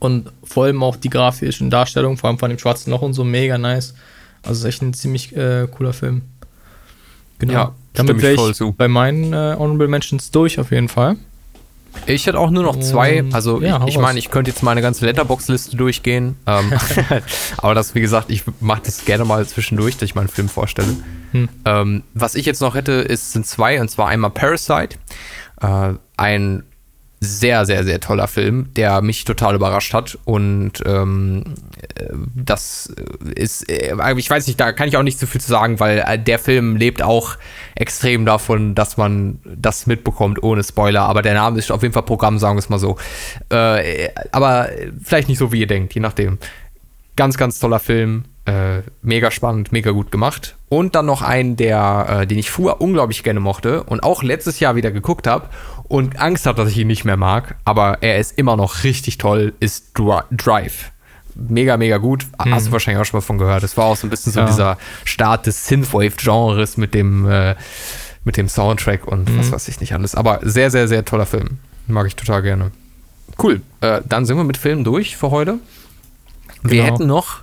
Und 0.00 0.32
vor 0.42 0.64
allem 0.64 0.82
auch 0.82 0.96
die 0.96 1.10
grafischen 1.10 1.70
Darstellungen, 1.70 2.16
vor 2.16 2.28
allem 2.28 2.38
von 2.38 2.50
dem 2.50 2.58
schwarzen 2.58 2.90
Loch 2.90 3.02
und 3.02 3.12
so, 3.12 3.22
mega 3.22 3.58
nice. 3.58 3.94
Also 4.42 4.66
ist 4.66 4.74
echt 4.74 4.82
ein 4.82 4.94
ziemlich 4.94 5.36
äh, 5.36 5.68
cooler 5.70 5.92
Film. 5.92 6.22
Genau. 7.38 7.52
Ja, 7.52 7.74
Damit 7.92 8.16
stimme 8.16 8.18
ich 8.18 8.22
wäre 8.22 8.34
voll 8.36 8.50
ich 8.52 8.56
zu. 8.56 8.72
bei 8.72 8.88
meinen 8.88 9.32
äh, 9.32 9.56
Honorable 9.58 9.88
Mentions 9.88 10.30
durch 10.30 10.58
auf 10.58 10.70
jeden 10.70 10.88
Fall. 10.88 11.16
Ich 12.06 12.26
hätte 12.26 12.38
auch 12.38 12.50
nur 12.50 12.62
noch 12.62 12.78
zwei. 12.80 13.16
Ähm, 13.16 13.30
Also 13.32 13.60
ja, 13.60 13.82
ich, 13.86 13.94
ich 13.94 13.98
meine, 13.98 14.18
ich 14.18 14.30
könnte 14.30 14.50
jetzt 14.50 14.62
meine 14.62 14.82
ganze 14.82 15.04
Letterbox-Liste 15.06 15.76
durchgehen. 15.76 16.36
Ähm, 16.46 16.72
aber 17.58 17.74
das, 17.74 17.94
wie 17.94 18.00
gesagt, 18.00 18.30
ich 18.30 18.44
mache 18.60 18.82
das 18.84 19.04
gerne 19.04 19.24
mal 19.24 19.46
zwischendurch, 19.46 19.94
dass 19.96 20.04
ich 20.04 20.14
mal 20.14 20.22
einen 20.22 20.30
Film 20.30 20.48
vorstelle. 20.48 20.96
Hm. 21.32 21.48
Ähm, 21.64 22.02
was 22.14 22.34
ich 22.34 22.46
jetzt 22.46 22.60
noch 22.60 22.74
hätte, 22.74 22.92
ist, 22.92 23.32
sind 23.32 23.46
zwei, 23.46 23.80
und 23.80 23.90
zwar 23.90 24.08
einmal 24.08 24.30
Parasite. 24.30 24.96
Äh, 25.60 25.94
ein 26.16 26.64
sehr, 27.22 27.66
sehr, 27.66 27.84
sehr 27.84 28.00
toller 28.00 28.28
Film, 28.28 28.72
der 28.76 29.02
mich 29.02 29.24
total 29.24 29.54
überrascht 29.54 29.92
hat. 29.92 30.18
Und 30.24 30.72
ähm, 30.86 31.44
äh, 31.96 32.06
das 32.34 32.92
ist, 33.34 33.68
äh, 33.68 33.94
ich 34.16 34.30
weiß 34.30 34.46
nicht, 34.46 34.58
da 34.58 34.72
kann 34.72 34.88
ich 34.88 34.96
auch 34.96 35.02
nicht 35.02 35.18
so 35.18 35.26
viel 35.26 35.40
zu 35.40 35.48
sagen, 35.48 35.80
weil 35.80 35.98
äh, 35.98 36.18
der 36.18 36.38
Film 36.38 36.76
lebt 36.76 37.02
auch 37.02 37.36
extrem 37.74 38.24
davon, 38.24 38.74
dass 38.74 38.96
man 38.96 39.38
das 39.44 39.86
mitbekommt, 39.86 40.42
ohne 40.42 40.64
Spoiler. 40.64 41.02
Aber 41.02 41.20
der 41.20 41.34
Name 41.34 41.58
ist 41.58 41.70
auf 41.70 41.82
jeden 41.82 41.92
Fall 41.92 42.04
Programm, 42.04 42.38
sagen 42.38 42.56
wir 42.56 42.60
es 42.60 42.70
mal 42.70 42.78
so. 42.78 42.96
Äh, 43.50 44.08
aber 44.32 44.70
vielleicht 45.02 45.28
nicht 45.28 45.38
so, 45.38 45.52
wie 45.52 45.60
ihr 45.60 45.66
denkt, 45.66 45.94
je 45.94 46.00
nachdem. 46.00 46.38
Ganz, 47.16 47.36
ganz 47.36 47.58
toller 47.58 47.80
Film. 47.80 48.24
Äh, 48.46 48.82
mega 49.02 49.30
spannend, 49.30 49.70
mega 49.70 49.90
gut 49.90 50.10
gemacht. 50.10 50.56
Und 50.68 50.94
dann 50.94 51.06
noch 51.06 51.22
einen, 51.22 51.56
der, 51.56 52.20
äh, 52.22 52.26
den 52.26 52.38
ich 52.38 52.50
früher 52.50 52.80
unglaublich 52.80 53.22
gerne 53.22 53.40
mochte 53.40 53.82
und 53.82 54.02
auch 54.02 54.22
letztes 54.22 54.60
Jahr 54.60 54.76
wieder 54.76 54.90
geguckt 54.90 55.26
habe 55.26 55.48
und 55.84 56.18
Angst 56.18 56.46
habe, 56.46 56.62
dass 56.62 56.70
ich 56.70 56.78
ihn 56.78 56.86
nicht 56.86 57.04
mehr 57.04 57.16
mag, 57.16 57.56
aber 57.64 57.98
er 58.00 58.18
ist 58.18 58.38
immer 58.38 58.56
noch 58.56 58.82
richtig 58.82 59.18
toll, 59.18 59.52
ist 59.60 59.92
Dri 59.98 60.20
Drive. 60.30 60.90
Mega, 61.34 61.76
mega 61.76 61.98
gut. 61.98 62.26
Hast 62.38 62.68
du 62.68 62.72
wahrscheinlich 62.72 63.00
auch 63.00 63.04
schon 63.04 63.18
mal 63.18 63.22
von 63.22 63.38
gehört. 63.38 63.62
Es 63.62 63.76
war 63.76 63.86
auch 63.86 63.96
so 63.96 64.06
ein 64.06 64.10
bisschen 64.10 64.32
so 64.32 64.40
Ja. 64.40 64.46
dieser 64.46 64.78
Start 65.04 65.46
des 65.46 65.66
Synthwave-Genres 65.68 66.76
mit 66.76 66.94
dem, 66.94 67.28
äh, 67.28 67.54
mit 68.24 68.36
dem 68.36 68.48
Soundtrack 68.48 69.06
und 69.06 69.28
mhm. 69.30 69.38
was 69.38 69.52
weiß 69.52 69.68
ich 69.68 69.80
nicht 69.80 69.94
alles. 69.94 70.14
Aber 70.14 70.40
sehr, 70.42 70.70
sehr, 70.70 70.88
sehr 70.88 71.04
toller 71.04 71.26
Film. 71.26 71.58
Mag 71.86 72.06
ich 72.06 72.16
total 72.16 72.42
gerne. 72.42 72.72
Cool. 73.42 73.60
Äh, 73.80 74.02
dann 74.06 74.26
sind 74.26 74.36
wir 74.36 74.44
mit 74.44 74.56
Filmen 74.56 74.84
durch 74.84 75.16
für 75.16 75.30
heute. 75.30 75.58
Genau. 76.62 76.72
Wir 76.72 76.84
hätten 76.84 77.06
noch 77.06 77.40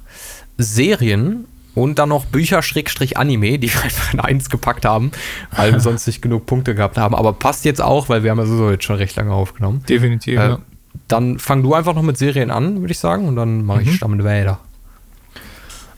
Serien 0.58 1.46
und 1.76 2.00
dann 2.00 2.10
noch 2.10 2.26
Bücher 2.26 2.64
Schrägstrich 2.64 3.18
Anime, 3.18 3.60
die 3.60 3.70
wir 3.74 3.84
einfach 3.84 4.14
in 4.14 4.20
eins 4.20 4.50
gepackt 4.50 4.86
haben, 4.86 5.12
weil 5.56 5.74
wir 5.74 5.80
sonst 5.80 6.08
nicht 6.08 6.22
genug 6.22 6.46
Punkte 6.46 6.76
gehabt 6.76 6.98
haben. 6.98 7.16
Aber 7.16 7.34
passt 7.34 7.66
jetzt 7.66 7.82
auch, 7.82 8.10
weil 8.10 8.24
wir 8.24 8.32
haben 8.32 8.40
ja 8.40 8.46
so 8.46 8.72
jetzt 8.72 8.84
schon 8.84 8.96
recht 8.96 9.16
lange 9.16 9.32
aufgenommen. 9.32 9.84
Definitiv, 9.88 10.40
äh, 10.40 10.50
ja. 10.50 10.60
Dann 11.08 11.40
fang 11.40 11.64
du 11.64 11.74
einfach 11.74 11.94
noch 11.94 12.02
mit 12.02 12.18
Serien 12.18 12.50
an, 12.50 12.82
würde 12.82 12.92
ich 12.92 13.00
sagen, 13.00 13.28
und 13.28 13.36
dann 13.36 13.64
mache 13.64 13.84
ich 13.84 13.92
mhm. 13.92 14.00
damit 14.00 14.24
weiter. 14.24 14.60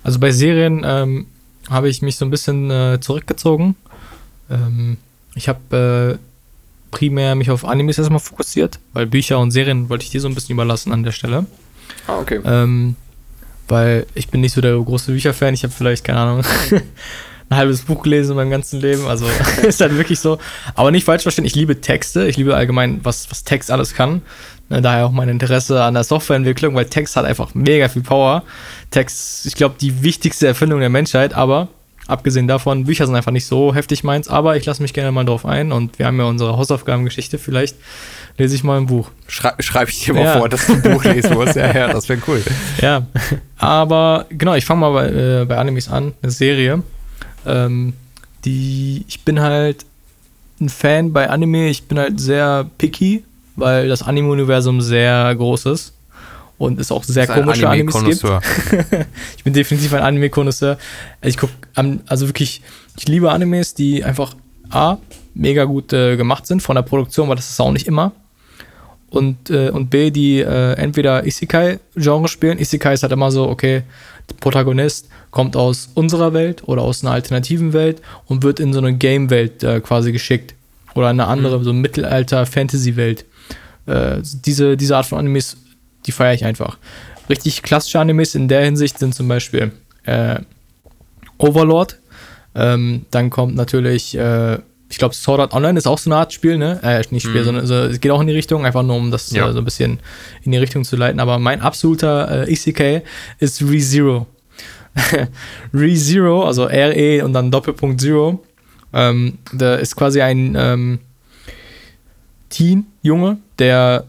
Also 0.03 0.19
bei 0.19 0.31
Serien 0.31 0.83
ähm, 0.85 1.27
habe 1.69 1.89
ich 1.89 2.01
mich 2.01 2.17
so 2.17 2.25
ein 2.25 2.31
bisschen 2.31 2.69
äh, 2.69 2.99
zurückgezogen. 2.99 3.75
Ähm, 4.49 4.97
ich 5.35 5.47
habe 5.47 6.19
äh, 6.19 6.25
primär 6.91 7.35
mich 7.35 7.51
auf 7.51 7.65
Animes 7.65 7.97
erstmal 7.97 8.19
fokussiert, 8.19 8.79
weil 8.93 9.05
Bücher 9.05 9.39
und 9.39 9.51
Serien 9.51 9.89
wollte 9.89 10.03
ich 10.03 10.11
dir 10.11 10.21
so 10.21 10.27
ein 10.27 10.35
bisschen 10.35 10.53
überlassen 10.53 10.91
an 10.91 11.03
der 11.03 11.11
Stelle. 11.11 11.45
Ah, 12.07 12.19
okay. 12.19 12.39
Ähm, 12.43 12.95
weil 13.69 14.05
ich 14.15 14.29
bin 14.29 14.41
nicht 14.41 14.53
so 14.53 14.61
der 14.61 14.77
große 14.77 15.11
Bücherfan. 15.11 15.53
Ich 15.53 15.63
habe 15.63 15.73
vielleicht, 15.73 16.03
keine 16.03 16.19
Ahnung, 16.19 16.43
ein 17.49 17.57
halbes 17.57 17.81
Buch 17.81 18.03
gelesen 18.03 18.31
in 18.31 18.37
meinem 18.37 18.51
ganzen 18.51 18.79
Leben. 18.79 19.07
Also 19.07 19.25
ist 19.63 19.81
halt 19.81 19.95
wirklich 19.95 20.19
so. 20.19 20.37
Aber 20.75 20.91
nicht 20.91 21.05
falsch 21.05 21.23
verstehen, 21.23 21.45
ich 21.45 21.55
liebe 21.55 21.81
Texte. 21.81 22.27
Ich 22.27 22.37
liebe 22.37 22.55
allgemein, 22.55 22.99
was, 23.03 23.29
was 23.31 23.43
Text 23.43 23.71
alles 23.71 23.93
kann. 23.93 24.21
Ne, 24.69 24.81
daher 24.81 25.07
auch 25.07 25.11
mein 25.11 25.29
Interesse 25.29 25.83
an 25.83 25.95
der 25.95 26.03
Softwareentwicklung, 26.03 26.75
weil 26.75 26.85
Text 26.85 27.15
hat 27.15 27.25
einfach 27.25 27.55
mega 27.55 27.89
viel 27.89 28.03
Power. 28.03 28.43
Text, 28.91 29.47
ich 29.47 29.55
glaube, 29.55 29.75
die 29.81 30.03
wichtigste 30.03 30.45
Erfindung 30.45 30.79
der 30.79 30.89
Menschheit, 30.89 31.33
aber 31.33 31.69
abgesehen 32.05 32.47
davon, 32.47 32.85
Bücher 32.85 33.07
sind 33.07 33.15
einfach 33.15 33.31
nicht 33.31 33.47
so 33.47 33.73
heftig 33.73 34.03
meins, 34.03 34.27
aber 34.27 34.57
ich 34.57 34.65
lasse 34.65 34.81
mich 34.81 34.93
gerne 34.93 35.11
mal 35.11 35.25
drauf 35.25 35.45
ein 35.45 35.71
und 35.71 35.97
wir 35.97 36.05
haben 36.05 36.19
ja 36.19 36.25
unsere 36.25 36.57
Hausaufgabengeschichte, 36.57 37.39
vielleicht 37.39 37.77
lese 38.39 38.55
ich 38.55 38.63
mal 38.63 38.77
ein 38.77 38.87
Buch. 38.87 39.11
Schrei 39.27 39.53
Schreibe 39.59 39.91
ich 39.91 40.03
dir 40.03 40.13
mal 40.13 40.23
ja. 40.23 40.39
vor, 40.39 40.49
dass 40.49 40.65
du 40.65 40.73
ein 40.73 40.81
Buch 40.81 41.03
lesen 41.03 41.33
musst. 41.33 41.55
Ja, 41.55 41.75
ja, 41.75 41.93
das 41.93 42.09
wäre 42.09 42.19
cool. 42.27 42.41
Ja, 42.81 43.05
aber 43.57 44.25
genau, 44.29 44.55
ich 44.55 44.65
fange 44.65 44.79
mal 44.79 44.91
bei, 44.91 45.09
äh, 45.09 45.45
bei 45.45 45.57
Animes 45.57 45.89
an, 45.89 46.13
eine 46.21 46.31
Serie. 46.31 46.81
Ähm, 47.45 47.93
die, 48.45 49.03
ich 49.07 49.25
bin 49.25 49.41
halt 49.41 49.85
ein 50.61 50.69
Fan 50.69 51.11
bei 51.11 51.29
Anime, 51.29 51.69
ich 51.69 51.83
bin 51.83 51.99
halt 51.99 52.19
sehr 52.19 52.69
picky, 52.77 53.23
weil 53.57 53.89
das 53.89 54.01
Anime-Universum 54.01 54.81
sehr 54.81 55.35
groß 55.35 55.65
ist 55.67 55.93
und 56.57 56.79
es 56.79 56.91
auch 56.91 57.03
sehr 57.03 57.27
komische 57.27 57.67
Anime 57.67 57.93
Animes 57.93 58.21
gibt. 58.21 58.45
ich 59.37 59.43
bin 59.43 59.53
definitiv 59.53 59.93
ein 59.93 60.01
Anime-Konnoisseur. 60.01 60.77
Ich 61.21 61.37
gucke, 61.37 61.53
also 62.07 62.27
wirklich, 62.27 62.61
ich 62.97 63.07
liebe 63.07 63.31
Animes, 63.31 63.73
die 63.73 64.03
einfach 64.03 64.33
A, 64.69 64.97
mega 65.33 65.65
gut 65.65 65.91
äh, 65.91 66.15
gemacht 66.15 66.47
sind 66.47 66.61
von 66.61 66.75
der 66.75 66.83
Produktion, 66.83 67.27
weil 67.27 67.35
das 67.35 67.49
ist 67.49 67.59
auch 67.59 67.71
nicht 67.71 67.87
immer 67.87 68.13
und, 69.09 69.49
äh, 69.49 69.69
und 69.69 69.89
B, 69.89 70.11
die 70.11 70.39
äh, 70.39 70.73
entweder 70.73 71.25
Isekai-Genre 71.25 72.27
spielen. 72.27 72.59
Isekai 72.59 72.93
ist 72.93 73.03
halt 73.03 73.11
immer 73.11 73.31
so, 73.31 73.47
okay, 73.47 73.83
der 74.29 74.35
Protagonist 74.35 75.09
kommt 75.31 75.55
aus 75.55 75.89
unserer 75.95 76.33
Welt 76.33 76.67
oder 76.67 76.83
aus 76.83 77.03
einer 77.03 77.13
alternativen 77.13 77.73
Welt 77.73 78.01
und 78.27 78.43
wird 78.43 78.59
in 78.59 78.73
so 78.73 78.79
eine 78.79 78.93
Game-Welt 78.93 79.63
äh, 79.63 79.79
quasi 79.81 80.11
geschickt. 80.11 80.55
Oder 80.95 81.07
eine 81.07 81.27
andere, 81.27 81.59
mhm. 81.59 81.63
so 81.63 81.73
Mittelalter-Fantasy-Welt. 81.73 83.25
Äh, 83.85 84.17
diese, 84.45 84.77
diese 84.77 84.97
Art 84.97 85.05
von 85.05 85.19
Animes, 85.19 85.57
die 86.05 86.11
feiere 86.11 86.33
ich 86.33 86.45
einfach. 86.45 86.77
Richtig 87.29 87.61
klassische 87.61 87.99
Animes 87.99 88.35
in 88.35 88.47
der 88.47 88.63
Hinsicht 88.63 88.97
sind 88.99 89.13
zum 89.13 89.27
Beispiel 89.27 89.71
äh, 90.05 90.39
Overlord. 91.37 91.99
Ähm, 92.55 93.05
dann 93.11 93.29
kommt 93.29 93.55
natürlich 93.55 94.17
äh, 94.17 94.57
ich 94.89 94.97
glaube, 94.97 95.13
Sword 95.13 95.39
Art 95.39 95.53
Online 95.53 95.77
ist 95.77 95.87
auch 95.87 95.99
so 95.99 96.09
eine 96.09 96.17
Art 96.17 96.33
Spiel, 96.33 96.57
ne? 96.57 96.79
Äh, 96.81 97.03
nicht 97.11 97.23
Spiel, 97.23 97.41
mhm. 97.41 97.45
sondern 97.45 97.61
also, 97.61 97.75
es 97.75 97.99
geht 97.99 98.11
auch 98.11 98.21
in 98.21 98.27
die 98.27 98.33
Richtung, 98.33 98.65
einfach 98.65 98.81
nur 98.81 98.95
um 98.95 99.11
das 99.11 99.29
ja. 99.31 99.47
äh, 99.47 99.53
so 99.53 99.59
ein 99.59 99.65
bisschen 99.65 99.99
in 100.43 100.51
die 100.51 100.57
Richtung 100.57 100.83
zu 100.83 100.95
leiten. 100.95 101.19
Aber 101.19 101.37
mein 101.37 101.61
absoluter 101.61 102.47
äh, 102.47 102.51
ECK 102.51 103.05
ist 103.37 103.61
ReZero. 103.61 104.25
ReZero, 105.73 106.43
also 106.43 106.65
R-E 106.65 107.21
und 107.21 107.33
dann 107.33 107.51
Doppelpunkt 107.51 108.01
Zero. 108.01 108.43
Ähm, 108.91 109.37
da 109.53 109.75
ist 109.75 109.95
quasi 109.95 110.21
ein 110.21 110.55
ähm, 110.57 110.99
Teen-Junge, 112.49 113.37
der 113.59 114.05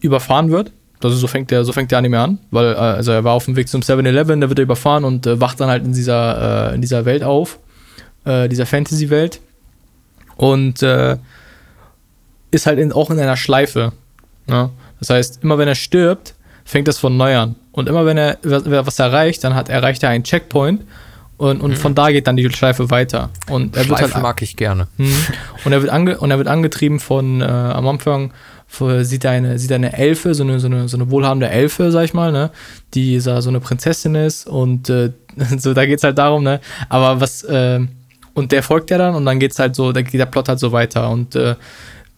überfahren 0.00 0.50
wird. 0.50 0.72
Also 1.02 1.16
so 1.16 1.26
fängt 1.26 1.50
der, 1.50 1.64
so 1.64 1.72
fängt 1.72 1.90
der 1.90 1.98
Anime 1.98 2.20
an, 2.20 2.38
weil 2.50 2.74
äh, 2.74 2.76
also 2.76 3.12
er 3.12 3.24
war 3.24 3.32
auf 3.32 3.46
dem 3.46 3.56
Weg 3.56 3.68
zum 3.68 3.80
7-Eleven, 3.80 4.42
da 4.42 4.48
wird 4.50 4.58
er 4.58 4.64
überfahren 4.64 5.04
und 5.04 5.26
äh, 5.26 5.40
wacht 5.40 5.58
dann 5.58 5.70
halt 5.70 5.84
in 5.84 5.94
dieser, 5.94 6.70
äh, 6.70 6.74
in 6.74 6.82
dieser 6.82 7.06
Welt 7.06 7.24
auf 7.24 7.58
äh, 8.24 8.48
dieser 8.48 8.66
Fantasy-Welt. 8.66 9.40
Und 10.36 10.82
äh, 10.82 11.16
ist 12.50 12.66
halt 12.66 12.78
in, 12.78 12.92
auch 12.92 13.10
in 13.10 13.18
einer 13.18 13.36
Schleife. 13.36 13.92
Ne? 14.46 14.70
Das 14.98 15.10
heißt, 15.10 15.42
immer 15.42 15.58
wenn 15.58 15.68
er 15.68 15.74
stirbt, 15.74 16.34
fängt 16.64 16.88
das 16.88 16.98
von 16.98 17.16
neu 17.16 17.36
an. 17.36 17.56
Und 17.72 17.88
immer 17.88 18.06
wenn 18.06 18.18
er 18.18 18.38
was 18.42 18.98
erreicht, 18.98 19.42
dann 19.44 19.54
hat, 19.54 19.68
erreicht 19.68 20.02
er 20.02 20.10
einen 20.10 20.24
Checkpoint 20.24 20.82
und, 21.38 21.60
und 21.60 21.72
mhm. 21.72 21.76
von 21.76 21.94
da 21.94 22.10
geht 22.12 22.26
dann 22.26 22.36
die 22.36 22.48
Schleife 22.50 22.90
weiter. 22.90 23.30
Und 23.48 23.76
er 23.76 23.84
Schleife 23.84 24.02
wird 24.02 24.14
halt, 24.14 24.22
mag 24.22 24.42
ich 24.42 24.56
gerne. 24.56 24.86
Mhm. 24.96 25.26
Und, 25.64 25.72
er 25.72 25.82
wird 25.82 25.90
ange, 25.90 26.18
und 26.18 26.30
er 26.30 26.38
wird 26.38 26.48
angetrieben 26.48 27.00
von, 27.00 27.40
äh, 27.40 27.44
am 27.44 27.88
Anfang 27.88 28.32
sieht 29.02 29.24
er 29.24 29.32
eine, 29.32 29.58
sieht 29.58 29.70
er 29.70 29.74
eine 29.76 29.92
Elfe, 29.92 30.34
so 30.34 30.44
eine, 30.44 30.58
so, 30.58 30.66
eine, 30.66 30.88
so 30.88 30.96
eine 30.96 31.10
wohlhabende 31.10 31.48
Elfe, 31.50 31.90
sag 31.90 32.04
ich 32.04 32.14
mal, 32.14 32.32
ne? 32.32 32.50
die 32.94 33.20
so 33.20 33.32
eine 33.32 33.60
Prinzessin 33.60 34.14
ist 34.14 34.46
und 34.46 34.88
äh, 34.88 35.12
so, 35.58 35.74
da 35.74 35.84
geht 35.84 35.98
es 35.98 36.04
halt 36.04 36.16
darum, 36.16 36.42
ne? 36.42 36.60
Aber 36.88 37.20
was, 37.20 37.42
äh, 37.42 37.80
und 38.34 38.52
der 38.52 38.62
folgt 38.62 38.90
ja 38.90 38.98
dann 38.98 39.14
und 39.14 39.24
dann 39.24 39.38
geht's 39.38 39.58
halt 39.58 39.76
so, 39.76 39.92
da 39.92 40.02
geht 40.02 40.20
der 40.20 40.26
Plot 40.26 40.48
halt 40.48 40.58
so 40.58 40.72
weiter. 40.72 41.10
Und 41.10 41.34
äh, 41.34 41.54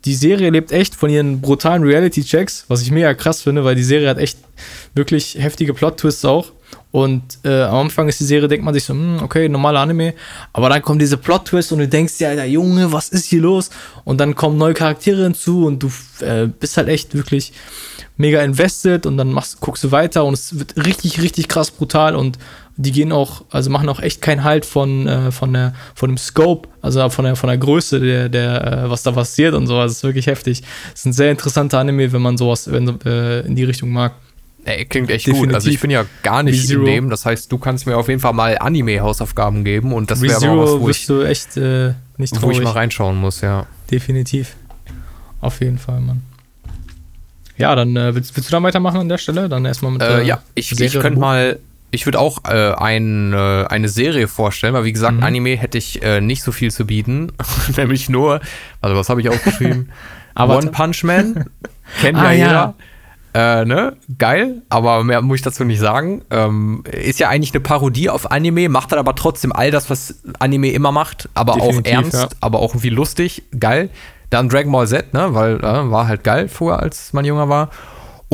die 0.04 0.14
Serie 0.14 0.50
lebt 0.50 0.70
echt 0.70 0.94
von 0.94 1.08
ihren 1.08 1.40
brutalen 1.40 1.82
Reality-Checks, 1.82 2.66
was 2.68 2.82
ich 2.82 2.90
mega 2.90 3.14
krass 3.14 3.42
finde, 3.42 3.64
weil 3.64 3.74
die 3.74 3.82
Serie 3.82 4.08
hat 4.08 4.18
echt 4.18 4.38
wirklich 4.94 5.36
heftige 5.38 5.72
Plot-Twists 5.72 6.24
auch. 6.24 6.52
Und 6.90 7.38
äh, 7.44 7.62
am 7.62 7.86
Anfang 7.86 8.08
ist 8.08 8.20
die 8.20 8.24
Serie, 8.24 8.46
denkt 8.46 8.64
man 8.64 8.74
sich 8.74 8.84
so, 8.84 8.92
hm, 8.92 9.20
okay, 9.22 9.48
normaler 9.48 9.80
Anime. 9.80 10.14
Aber 10.52 10.68
dann 10.68 10.82
kommen 10.82 10.98
diese 10.98 11.16
Plot-Twists 11.16 11.72
und 11.72 11.78
du 11.78 11.88
denkst 11.88 12.18
dir, 12.18 12.28
Alter, 12.28 12.44
Junge, 12.44 12.92
was 12.92 13.08
ist 13.08 13.26
hier 13.26 13.40
los? 13.40 13.70
Und 14.04 14.18
dann 14.20 14.34
kommen 14.34 14.58
neue 14.58 14.74
Charaktere 14.74 15.24
hinzu 15.24 15.66
und 15.66 15.82
du 15.82 15.90
äh, 16.20 16.46
bist 16.46 16.76
halt 16.76 16.88
echt 16.88 17.14
wirklich 17.14 17.52
mega 18.16 18.42
invested 18.42 19.06
und 19.06 19.16
dann 19.16 19.32
machst, 19.32 19.60
guckst 19.60 19.82
du 19.84 19.90
weiter 19.90 20.24
und 20.24 20.34
es 20.34 20.58
wird 20.58 20.86
richtig, 20.86 21.20
richtig 21.20 21.48
krass 21.48 21.70
brutal 21.70 22.14
und 22.14 22.38
die 22.76 22.92
gehen 22.92 23.12
auch, 23.12 23.44
also 23.50 23.70
machen 23.70 23.88
auch 23.88 24.00
echt 24.00 24.20
keinen 24.20 24.42
Halt 24.42 24.64
von, 24.64 25.06
äh, 25.06 25.30
von, 25.30 25.52
der, 25.52 25.74
von 25.94 26.10
dem 26.10 26.18
Scope, 26.18 26.68
also 26.82 27.08
von 27.08 27.24
der, 27.24 27.36
von 27.36 27.48
der 27.48 27.58
Größe, 27.58 28.00
der, 28.00 28.28
der, 28.28 28.84
äh, 28.84 28.90
was 28.90 29.02
da 29.02 29.12
passiert 29.12 29.54
und 29.54 29.66
so. 29.66 29.78
Das 29.78 29.92
ist 29.92 30.02
wirklich 30.02 30.26
heftig. 30.26 30.62
Das 30.90 31.00
ist 31.00 31.06
ein 31.06 31.12
sehr 31.12 31.30
interessanter 31.30 31.78
Anime, 31.78 32.12
wenn 32.12 32.22
man 32.22 32.36
sowas 32.36 32.70
wenn, 32.70 33.00
äh, 33.04 33.40
in 33.40 33.54
die 33.54 33.64
Richtung 33.64 33.90
mag. 33.90 34.14
Ey, 34.64 34.86
klingt 34.86 35.10
echt 35.10 35.26
Definitiv. 35.26 35.48
gut. 35.48 35.54
Also 35.54 35.70
ich 35.70 35.78
bin 35.78 35.90
ja 35.90 36.04
gar 36.22 36.42
nicht 36.42 36.70
in 36.70 36.84
dem. 36.84 37.10
Das 37.10 37.26
heißt, 37.26 37.52
du 37.52 37.58
kannst 37.58 37.86
mir 37.86 37.96
auf 37.96 38.08
jeden 38.08 38.20
Fall 38.20 38.32
mal 38.32 38.56
Anime-Hausaufgaben 38.58 39.62
geben 39.62 39.92
und 39.92 40.10
das 40.10 40.22
wäre 40.22 40.40
mal 40.40 40.58
was, 40.58 40.80
wo 40.80 40.88
ich, 40.88 41.06
du 41.06 41.22
echt 41.22 41.56
äh, 41.56 41.92
nicht 42.16 42.40
wo 42.40 42.50
ich 42.50 42.62
mal 42.62 42.72
reinschauen 42.72 43.16
muss, 43.16 43.40
ja. 43.40 43.66
Definitiv. 43.90 44.56
Auf 45.40 45.60
jeden 45.60 45.78
Fall, 45.78 46.00
Mann. 46.00 46.22
Ja, 47.56 47.74
dann 47.74 47.94
äh, 47.94 48.14
willst, 48.14 48.34
willst, 48.36 48.50
du 48.50 48.56
da 48.56 48.62
weitermachen 48.62 49.00
an 49.00 49.08
der 49.08 49.18
Stelle? 49.18 49.48
Dann 49.48 49.64
erstmal 49.64 49.92
mit 49.92 50.02
äh, 50.02 50.24
Ja, 50.24 50.42
ich, 50.54 50.72
ich 50.80 50.98
könnte 50.98 51.20
mal 51.20 51.60
ich 51.94 52.06
würde 52.06 52.18
auch 52.18 52.44
äh, 52.44 52.72
ein, 52.74 53.32
äh, 53.32 53.64
eine 53.68 53.88
Serie 53.88 54.28
vorstellen, 54.28 54.74
weil 54.74 54.84
wie 54.84 54.92
gesagt, 54.92 55.16
mhm. 55.16 55.22
Anime 55.22 55.56
hätte 55.56 55.78
ich 55.78 56.02
äh, 56.02 56.20
nicht 56.20 56.42
so 56.42 56.52
viel 56.52 56.70
zu 56.70 56.86
bieten. 56.86 57.32
Nämlich 57.76 58.08
nur, 58.08 58.40
also 58.80 58.96
was 58.96 59.08
habe 59.08 59.20
ich 59.20 59.28
aufgeschrieben? 59.28 59.90
One 60.36 60.70
Punch 60.70 61.04
Man. 61.04 61.50
Kennt 62.00 62.18
ah, 62.18 62.32
ja 62.32 62.32
jeder. 62.32 62.74
Äh, 63.34 63.64
ne? 63.64 63.96
Geil, 64.18 64.62
aber 64.68 65.02
mehr 65.02 65.20
muss 65.20 65.38
ich 65.38 65.42
dazu 65.42 65.64
nicht 65.64 65.80
sagen. 65.80 66.22
Ähm, 66.30 66.84
ist 66.90 67.18
ja 67.18 67.28
eigentlich 67.28 67.52
eine 67.52 67.60
Parodie 67.60 68.08
auf 68.08 68.30
Anime, 68.30 68.68
macht 68.68 68.92
dann 68.92 69.00
aber 69.00 69.16
trotzdem 69.16 69.52
all 69.52 69.72
das, 69.72 69.90
was 69.90 70.22
Anime 70.38 70.70
immer 70.70 70.92
macht, 70.92 71.28
aber 71.34 71.54
Definitiv, 71.54 71.78
auch 71.78 71.96
ernst, 71.96 72.14
ja. 72.14 72.28
aber 72.40 72.60
auch 72.60 72.70
irgendwie 72.70 72.90
lustig, 72.90 73.42
geil. 73.58 73.90
Dann 74.30 74.48
Dragon 74.48 74.70
Ball 74.70 74.86
Z, 74.86 75.12
ne? 75.14 75.34
Weil 75.34 75.56
äh, 75.58 75.90
war 75.90 76.06
halt 76.06 76.22
geil 76.22 76.48
vorher, 76.48 76.80
als 76.80 77.12
man 77.12 77.24
jünger 77.24 77.48
war. 77.48 77.70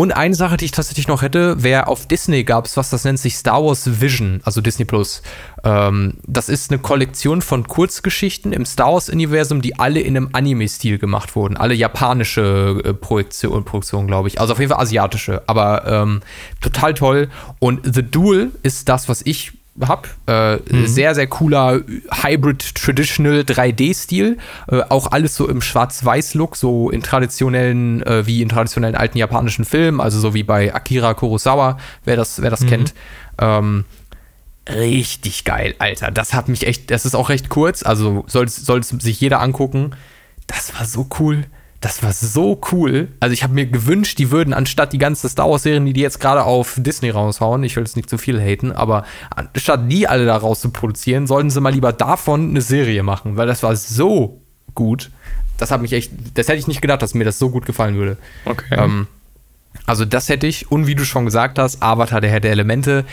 Und 0.01 0.13
eine 0.13 0.35
Sache, 0.35 0.57
die 0.57 0.65
ich 0.65 0.71
tatsächlich 0.71 1.09
noch 1.09 1.21
hätte, 1.21 1.63
wäre 1.63 1.87
auf 1.87 2.07
Disney 2.07 2.43
gab 2.45 2.65
es 2.65 2.79
was, 2.79 2.89
das 2.89 3.05
nennt 3.05 3.19
sich 3.19 3.37
Star 3.37 3.63
Wars 3.63 4.01
Vision, 4.01 4.41
also 4.45 4.63
Disney 4.63 4.87
Plus. 4.87 5.21
Ähm, 5.63 6.15
das 6.27 6.49
ist 6.49 6.71
eine 6.71 6.81
Kollektion 6.81 7.43
von 7.43 7.67
Kurzgeschichten 7.67 8.55
im 8.55 8.65
Star 8.65 8.95
Wars-Universum, 8.95 9.61
die 9.61 9.79
alle 9.79 10.01
in 10.01 10.17
einem 10.17 10.31
Anime-Stil 10.33 10.97
gemacht 10.97 11.37
wurden. 11.37 11.59
Alle 11.59 11.75
japanische 11.75 12.81
äh, 12.83 12.95
Projektion, 12.95 13.63
Produktionen, 13.67 14.07
glaube 14.07 14.29
ich. 14.29 14.41
Also 14.41 14.55
auf 14.55 14.59
jeden 14.59 14.73
Fall 14.73 14.81
asiatische, 14.81 15.43
aber 15.47 15.87
ähm, 15.87 16.23
total 16.63 16.95
toll. 16.95 17.29
Und 17.59 17.81
The 17.85 18.03
Duel 18.03 18.53
ist 18.63 18.89
das, 18.89 19.07
was 19.07 19.21
ich 19.21 19.53
habe. 19.81 20.09
Äh, 20.27 20.57
mhm. 20.75 20.87
Sehr, 20.87 21.15
sehr 21.15 21.27
cooler 21.27 21.81
Hybrid 22.23 22.75
Traditional 22.75 23.41
3D-Stil. 23.41 24.39
Äh, 24.69 24.83
auch 24.89 25.13
alles 25.13 25.37
so 25.37 25.49
im 25.49 25.61
Schwarz-Weiß-Look, 25.61 26.57
so 26.57 26.91
in 26.91 27.03
traditionellen, 27.03 28.03
äh, 28.03 28.27
wie 28.27 28.43
in 28.43 28.49
traditionellen 28.49 28.97
alten 28.97 29.19
japanischen 29.19 29.65
Filmen, 29.65 30.01
also 30.01 30.19
so 30.19 30.35
wie 30.35 30.43
bei 30.43 30.75
Akira 30.75 31.15
Kurosawa, 31.15 31.79
wer 32.05 32.17
das, 32.17 32.43
wer 32.43 32.51
das 32.51 32.61
mhm. 32.63 32.69
kennt. 32.69 32.95
Ähm, 33.39 33.85
richtig 34.69 35.45
geil, 35.45 35.75
Alter. 35.79 36.11
Das 36.11 36.35
hat 36.35 36.49
mich 36.49 36.67
echt, 36.67 36.91
das 36.91 37.07
ist 37.07 37.15
auch 37.15 37.29
recht 37.29 37.49
kurz, 37.49 37.83
also 37.83 38.25
soll 38.27 38.47
es 38.47 38.89
sich 38.89 39.21
jeder 39.21 39.41
angucken. 39.41 39.93
Das 40.47 40.75
war 40.75 40.85
so 40.85 41.09
cool. 41.19 41.45
Das 41.81 42.03
war 42.03 42.13
so 42.13 42.61
cool. 42.73 43.09
Also 43.21 43.33
ich 43.33 43.43
habe 43.43 43.55
mir 43.55 43.65
gewünscht, 43.65 44.19
die 44.19 44.31
würden 44.31 44.53
anstatt 44.53 44.93
die 44.93 44.99
ganze 44.99 45.29
Star 45.31 45.49
Wars 45.49 45.63
Serien, 45.63 45.87
die 45.87 45.95
die 45.95 46.03
jetzt 46.03 46.21
gerade 46.21 46.45
auf 46.45 46.75
Disney 46.77 47.09
raushauen, 47.09 47.65
ich 47.65 47.75
will 47.75 47.85
jetzt 47.85 47.97
nicht 47.97 48.11
zu 48.11 48.19
viel 48.19 48.39
haten, 48.39 48.73
aber 48.73 49.05
anstatt 49.35 49.91
die 49.91 50.07
alle 50.07 50.27
da 50.27 50.37
raus 50.37 50.61
zu 50.61 50.71
produzieren, 50.71 51.27
sollten 51.27 51.49
sie 51.49 51.61
mal 51.61 51.73
lieber 51.73 51.95
davon 51.95 52.51
eine 52.51 52.61
Serie 52.61 53.03
machen, 53.03 53.39
weil 53.39 53.47
das 53.47 53.63
war 53.63 53.75
so 53.77 54.43
gut. 54.75 55.11
Das 55.57 55.71
hat 55.71 55.81
mich 55.81 55.95
echt, 55.95 56.13
das 56.35 56.49
hätte 56.49 56.59
ich 56.59 56.67
nicht 56.67 56.83
gedacht, 56.83 57.01
dass 57.01 57.15
mir 57.15 57.25
das 57.25 57.39
so 57.39 57.49
gut 57.49 57.65
gefallen 57.65 57.95
würde. 57.95 58.19
Okay. 58.45 58.77
Ähm, 58.77 59.07
also 59.87 60.05
das 60.05 60.29
hätte 60.29 60.47
ich 60.47 60.71
und 60.71 60.87
wie 60.87 60.95
du 60.95 61.05
schon 61.05 61.25
gesagt 61.25 61.59
hast, 61.59 61.83
Avatar 61.83 62.21
der 62.21 62.31
Herr 62.31 62.41
der 62.41 62.51
Elemente. 62.53 63.07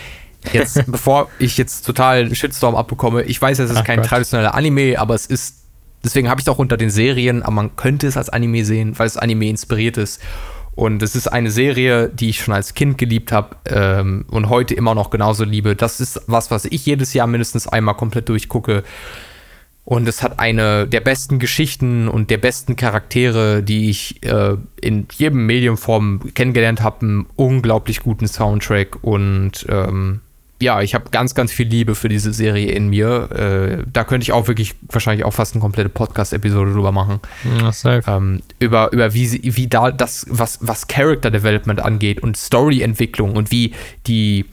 Jetzt, 0.51 0.83
bevor 0.91 1.29
ich 1.39 1.57
jetzt 1.57 1.85
total 1.85 2.33
Shitstorm 2.35 2.75
abbekomme, 2.75 3.23
ich 3.23 3.41
weiß, 3.41 3.59
es 3.59 3.71
ist 3.71 3.77
Ach 3.77 3.83
kein 3.83 3.99
Gott. 3.99 4.09
traditioneller 4.09 4.53
Anime, 4.53 4.99
aber 4.99 5.15
es 5.15 5.25
ist 5.25 5.55
Deswegen 6.03 6.29
habe 6.29 6.39
ich 6.39 6.45
es 6.45 6.49
auch 6.49 6.59
unter 6.59 6.77
den 6.77 6.89
Serien, 6.89 7.43
aber 7.43 7.51
man 7.51 7.75
könnte 7.75 8.07
es 8.07 8.17
als 8.17 8.29
Anime 8.29 8.63
sehen, 8.65 8.97
weil 8.97 9.07
es 9.07 9.17
Anime 9.17 9.49
inspiriert 9.49 9.97
ist. 9.97 10.21
Und 10.75 11.01
es 11.01 11.15
ist 11.15 11.27
eine 11.27 11.49
Serie, 11.49 12.07
die 12.07 12.29
ich 12.29 12.39
schon 12.39 12.53
als 12.53 12.75
Kind 12.75 12.99
geliebt 12.99 13.31
habe 13.31 13.55
ähm, 13.65 14.25
und 14.29 14.47
heute 14.47 14.75
immer 14.75 14.93
noch 14.93 15.09
genauso 15.09 15.43
liebe. 15.43 15.75
Das 15.75 15.99
ist 15.99 16.21
was, 16.27 16.51
was 16.51 16.65
ich 16.65 16.85
jedes 16.85 17.15
Jahr 17.15 17.25
mindestens 17.25 17.67
einmal 17.67 17.95
komplett 17.95 18.29
durchgucke. 18.29 18.83
Und 19.85 20.07
es 20.07 20.21
hat 20.21 20.37
eine 20.37 20.85
der 20.85 20.99
besten 20.99 21.39
Geschichten 21.39 22.07
und 22.07 22.29
der 22.29 22.37
besten 22.37 22.75
Charaktere, 22.75 23.63
die 23.63 23.89
ich 23.89 24.21
äh, 24.23 24.55
in 24.79 25.07
jedem 25.13 25.47
Mediumform 25.47 26.33
kennengelernt 26.35 26.83
habe. 26.83 27.01
Einen 27.01 27.25
unglaublich 27.37 28.01
guten 28.01 28.27
Soundtrack 28.27 29.01
und 29.01 29.65
ähm, 29.69 30.19
ja, 30.59 30.81
ich 30.81 30.95
habe 30.95 31.09
ganz, 31.11 31.35
ganz 31.35 31.51
viel 31.51 31.67
Liebe 31.67 31.93
für 31.93 32.09
diese 32.09 32.33
Serie 32.33 32.71
in 32.71 32.87
mir. 32.89 33.29
Äh, 33.31 33.83
da 33.91 34.03
könnte 34.03 34.23
ich 34.23 34.31
auch 34.31 34.47
wirklich 34.47 34.75
wahrscheinlich 34.81 35.23
auch 35.25 35.33
fast 35.33 35.53
eine 35.53 35.61
komplette 35.61 35.89
Podcast-Episode 35.89 36.73
drüber 36.73 36.91
machen. 36.91 37.19
Ja. 37.61 38.01
Ähm, 38.07 38.41
über, 38.59 38.91
über 38.91 39.13
wie, 39.13 39.27
sie, 39.27 39.41
wie 39.43 39.67
da 39.67 39.91
das, 39.91 40.25
was, 40.29 40.59
was 40.61 40.87
Character 40.87 41.29
Development 41.29 41.79
angeht 41.79 42.23
und 42.23 42.37
Story-Entwicklung 42.37 43.35
und 43.35 43.51
wie 43.51 43.73
die 44.07 44.45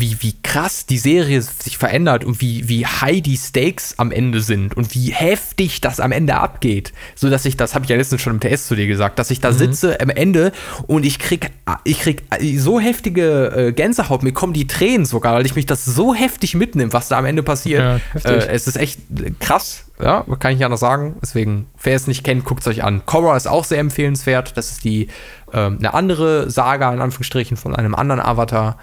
wie, 0.00 0.16
wie 0.20 0.34
krass 0.42 0.86
die 0.86 0.98
Serie 0.98 1.42
sich 1.42 1.76
verändert 1.76 2.24
und 2.24 2.40
wie, 2.40 2.68
wie 2.68 2.86
high 2.86 3.20
die 3.20 3.36
Stakes 3.36 3.94
am 3.98 4.12
Ende 4.12 4.40
sind 4.40 4.76
und 4.76 4.94
wie 4.94 5.10
heftig 5.10 5.80
das 5.80 5.98
am 5.98 6.12
Ende 6.12 6.36
abgeht. 6.36 6.92
So 7.16 7.28
dass 7.28 7.44
ich, 7.44 7.56
das 7.56 7.74
habe 7.74 7.84
ich 7.84 7.90
ja 7.90 7.96
letztens 7.96 8.22
schon 8.22 8.34
im 8.34 8.40
TS 8.40 8.68
zu 8.68 8.76
dir 8.76 8.86
gesagt, 8.86 9.18
dass 9.18 9.30
ich 9.30 9.40
da 9.40 9.50
mhm. 9.50 9.56
sitze 9.56 10.00
am 10.00 10.10
Ende 10.10 10.52
und 10.86 11.04
ich 11.04 11.18
krieg, 11.18 11.50
ich 11.82 12.00
krieg 12.00 12.22
so 12.58 12.78
heftige 12.78 13.52
äh, 13.56 13.72
Gänsehaut, 13.72 14.22
mir 14.22 14.32
kommen 14.32 14.52
die 14.52 14.68
Tränen 14.68 15.04
sogar, 15.04 15.34
weil 15.34 15.46
ich 15.46 15.56
mich 15.56 15.66
das 15.66 15.84
so 15.84 16.14
heftig 16.14 16.54
mitnimmt, 16.54 16.92
was 16.92 17.08
da 17.08 17.18
am 17.18 17.24
Ende 17.24 17.42
passiert. 17.42 18.00
Ja, 18.14 18.30
äh, 18.30 18.46
es 18.48 18.68
ist 18.68 18.76
echt 18.76 19.00
krass, 19.40 19.86
ja, 20.00 20.24
kann 20.38 20.52
ich 20.52 20.60
ja 20.60 20.68
noch 20.68 20.78
sagen. 20.78 21.16
Deswegen, 21.20 21.66
wer 21.82 21.96
es 21.96 22.06
nicht 22.06 22.22
kennt, 22.22 22.44
guckt 22.44 22.60
es 22.60 22.68
euch 22.68 22.84
an. 22.84 23.04
Korra 23.04 23.36
ist 23.36 23.48
auch 23.48 23.64
sehr 23.64 23.80
empfehlenswert. 23.80 24.56
Das 24.56 24.70
ist 24.70 24.84
die 24.84 25.08
ähm, 25.52 25.78
eine 25.80 25.92
andere 25.92 26.50
Saga, 26.50 26.94
in 26.94 27.00
Anführungsstrichen, 27.00 27.56
von 27.56 27.74
einem 27.74 27.96
anderen 27.96 28.20
Avatar. 28.20 28.78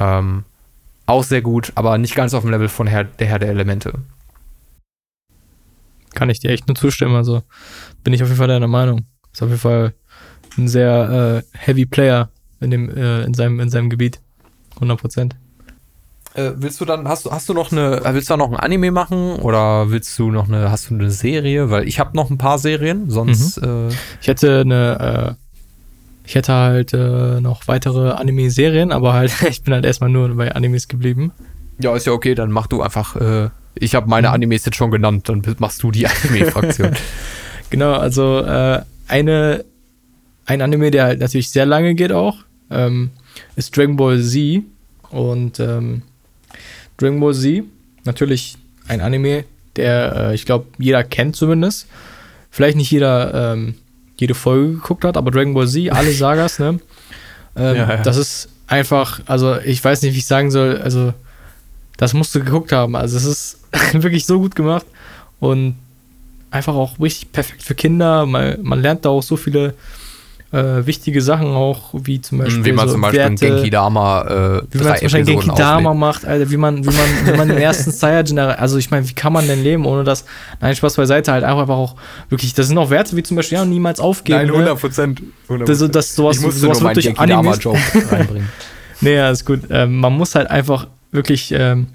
Ähm, 0.00 0.44
auch 1.06 1.24
sehr 1.24 1.42
gut, 1.42 1.72
aber 1.74 1.98
nicht 1.98 2.14
ganz 2.14 2.34
auf 2.34 2.42
dem 2.42 2.50
Level 2.50 2.68
von 2.68 2.86
Herr, 2.86 3.04
der 3.04 3.26
Herr 3.26 3.38
der 3.38 3.50
Elemente. 3.50 3.94
Kann 6.14 6.30
ich 6.30 6.40
dir 6.40 6.50
echt 6.50 6.66
nur 6.66 6.76
zustimmen. 6.76 7.14
Also 7.14 7.42
bin 8.02 8.12
ich 8.12 8.22
auf 8.22 8.28
jeden 8.28 8.38
Fall 8.38 8.48
deiner 8.48 8.68
Meinung. 8.68 9.06
Ist 9.32 9.42
auf 9.42 9.48
jeden 9.48 9.60
Fall 9.60 9.94
ein 10.56 10.68
sehr 10.68 11.42
äh, 11.44 11.58
heavy 11.58 11.86
Player 11.86 12.30
in, 12.60 12.70
dem, 12.70 12.90
äh, 12.90 13.22
in, 13.24 13.34
seinem, 13.34 13.60
in 13.60 13.68
seinem 13.68 13.90
Gebiet. 13.90 14.20
100 14.76 15.00
Prozent. 15.00 15.36
Äh, 16.34 16.52
willst 16.56 16.80
du 16.80 16.84
dann, 16.84 17.08
hast 17.08 17.24
du, 17.24 17.30
hast 17.30 17.48
du 17.48 17.54
noch 17.54 17.72
eine, 17.72 18.04
äh, 18.04 18.14
willst 18.14 18.28
du 18.28 18.34
da 18.34 18.36
noch 18.36 18.50
ein 18.50 18.56
Anime 18.56 18.90
machen 18.90 19.36
oder 19.36 19.90
willst 19.90 20.18
du 20.18 20.30
noch 20.30 20.48
eine, 20.48 20.70
hast 20.70 20.90
du 20.90 20.94
eine 20.94 21.10
Serie? 21.10 21.70
Weil 21.70 21.88
ich 21.88 21.98
habe 21.98 22.16
noch 22.16 22.30
ein 22.30 22.38
paar 22.38 22.58
Serien, 22.58 23.10
sonst. 23.10 23.60
Mhm. 23.62 23.88
Äh 23.90 23.94
ich 24.20 24.28
hätte 24.28 24.60
eine 24.60 25.36
äh, 25.38 25.45
ich 26.26 26.34
hätte 26.34 26.52
halt 26.52 26.92
äh, 26.92 27.40
noch 27.40 27.68
weitere 27.68 28.10
Anime-Serien, 28.10 28.90
aber 28.90 29.12
halt, 29.12 29.32
ich 29.48 29.62
bin 29.62 29.72
halt 29.72 29.84
erstmal 29.84 30.10
nur 30.10 30.34
bei 30.34 30.52
Animes 30.52 30.88
geblieben. 30.88 31.32
Ja, 31.78 31.94
ist 31.94 32.06
ja 32.06 32.12
okay, 32.12 32.34
dann 32.34 32.50
mach 32.50 32.66
du 32.66 32.82
einfach, 32.82 33.16
äh, 33.16 33.50
ich 33.74 33.94
habe 33.94 34.08
meine 34.08 34.28
mhm. 34.28 34.34
Animes 34.34 34.64
jetzt 34.64 34.76
schon 34.76 34.90
genannt, 34.90 35.28
dann 35.28 35.42
machst 35.58 35.82
du 35.82 35.90
die 35.90 36.06
Anime-Fraktion. 36.24 36.92
genau, 37.70 37.92
also 37.92 38.40
äh, 38.40 38.82
eine, 39.06 39.64
ein 40.46 40.62
Anime, 40.62 40.90
der 40.90 41.04
halt 41.04 41.20
natürlich 41.20 41.50
sehr 41.50 41.66
lange 41.66 41.94
geht 41.94 42.12
auch, 42.12 42.38
ähm, 42.70 43.10
ist 43.54 43.76
Dragon 43.76 43.96
Ball 43.96 44.20
Z. 44.20 44.64
Und 45.10 45.60
ähm, 45.60 46.02
Dragon 46.96 47.20
Ball 47.20 47.34
Z, 47.34 47.62
natürlich 48.04 48.56
ein 48.88 49.00
Anime, 49.00 49.44
der 49.76 50.30
äh, 50.30 50.34
ich 50.34 50.44
glaube, 50.44 50.66
jeder 50.78 51.04
kennt 51.04 51.36
zumindest. 51.36 51.86
Vielleicht 52.50 52.76
nicht 52.76 52.90
jeder 52.90 53.52
ähm, 53.52 53.74
jede 54.18 54.34
Folge 54.34 54.74
geguckt 54.74 55.04
hat, 55.04 55.16
aber 55.16 55.30
Dragon 55.30 55.54
Ball 55.54 55.68
Z, 55.68 55.90
alle 55.90 56.12
Sagas, 56.12 56.58
ne? 56.58 56.80
Ähm, 57.58 57.74
ja, 57.74 57.88
ja. 57.88 57.96
Das 58.02 58.18
ist 58.18 58.50
einfach, 58.66 59.20
also 59.24 59.58
ich 59.60 59.82
weiß 59.82 60.02
nicht, 60.02 60.12
wie 60.12 60.18
ich 60.18 60.26
sagen 60.26 60.50
soll, 60.50 60.76
also 60.76 61.14
das 61.96 62.12
musst 62.12 62.34
du 62.34 62.40
geguckt 62.40 62.70
haben. 62.70 62.94
Also 62.94 63.16
es 63.16 63.24
ist 63.24 63.60
wirklich 63.92 64.26
so 64.26 64.38
gut 64.38 64.54
gemacht 64.54 64.84
und 65.40 65.76
einfach 66.50 66.74
auch 66.74 67.00
richtig 67.00 67.32
perfekt 67.32 67.62
für 67.62 67.74
Kinder. 67.74 68.26
Man, 68.26 68.58
man 68.62 68.82
lernt 68.82 69.06
da 69.06 69.08
auch 69.08 69.22
so 69.22 69.36
viele 69.36 69.72
äh, 70.52 70.86
wichtige 70.86 71.20
Sachen 71.20 71.48
auch, 71.48 71.90
wie 71.92 72.20
zum 72.20 72.38
Beispiel. 72.38 72.64
Wie 72.64 72.72
man 72.72 72.86
so 72.86 72.94
zum 72.94 73.02
Beispiel 73.02 73.20
Werte, 73.20 73.34
Genki 73.34 73.70
Dama, 73.70 74.22
äh, 74.22 74.62
wie 74.70 74.78
man 74.78 74.96
zum 74.96 75.02
Beispiel 75.02 75.24
Genki 75.24 75.50
Dama 75.56 75.92
macht, 75.92 76.24
Alter, 76.24 76.50
wie 76.50 76.56
man, 76.56 76.84
wie 76.84 76.90
man, 76.90 77.06
wie 77.26 77.36
man 77.36 77.48
den 77.48 77.58
ersten 77.58 77.90
Saiyajin, 77.90 78.38
also 78.38 78.78
ich 78.78 78.90
meine, 78.90 79.08
wie 79.08 79.12
kann 79.12 79.32
man 79.32 79.46
denn 79.46 79.62
leben, 79.62 79.84
ohne 79.86 80.04
das, 80.04 80.24
nein, 80.60 80.76
Spaß 80.76 80.96
beiseite, 80.96 81.32
halt 81.32 81.44
einfach 81.44 81.68
auch 81.68 81.96
wirklich, 82.28 82.54
das 82.54 82.68
sind 82.68 82.78
auch 82.78 82.90
Werte, 82.90 83.16
wie 83.16 83.22
zum 83.22 83.36
Beispiel, 83.36 83.58
ja, 83.58 83.64
niemals 83.64 83.98
aufgeben. 83.98 84.38
Nein, 84.38 84.50
100 84.50 84.74
ne? 84.74 84.80
Prozent. 84.80 85.22
Ne? 85.48 85.64
Das, 85.64 85.90
das, 85.90 86.14
sowas, 86.14 86.36
ich 86.36 86.42
musste 86.42 86.60
sowas 86.60 86.80
nur 86.80 87.26
Dama 87.26 87.54
Joke 87.54 87.78
reinbringen. 88.10 88.48
nee, 89.00 89.14
ja, 89.14 89.30
ist 89.30 89.44
gut. 89.44 89.62
Ähm, 89.70 89.98
man 89.98 90.12
muss 90.12 90.34
halt 90.36 90.48
einfach 90.48 90.86
wirklich, 91.10 91.52
ähm, 91.52 91.88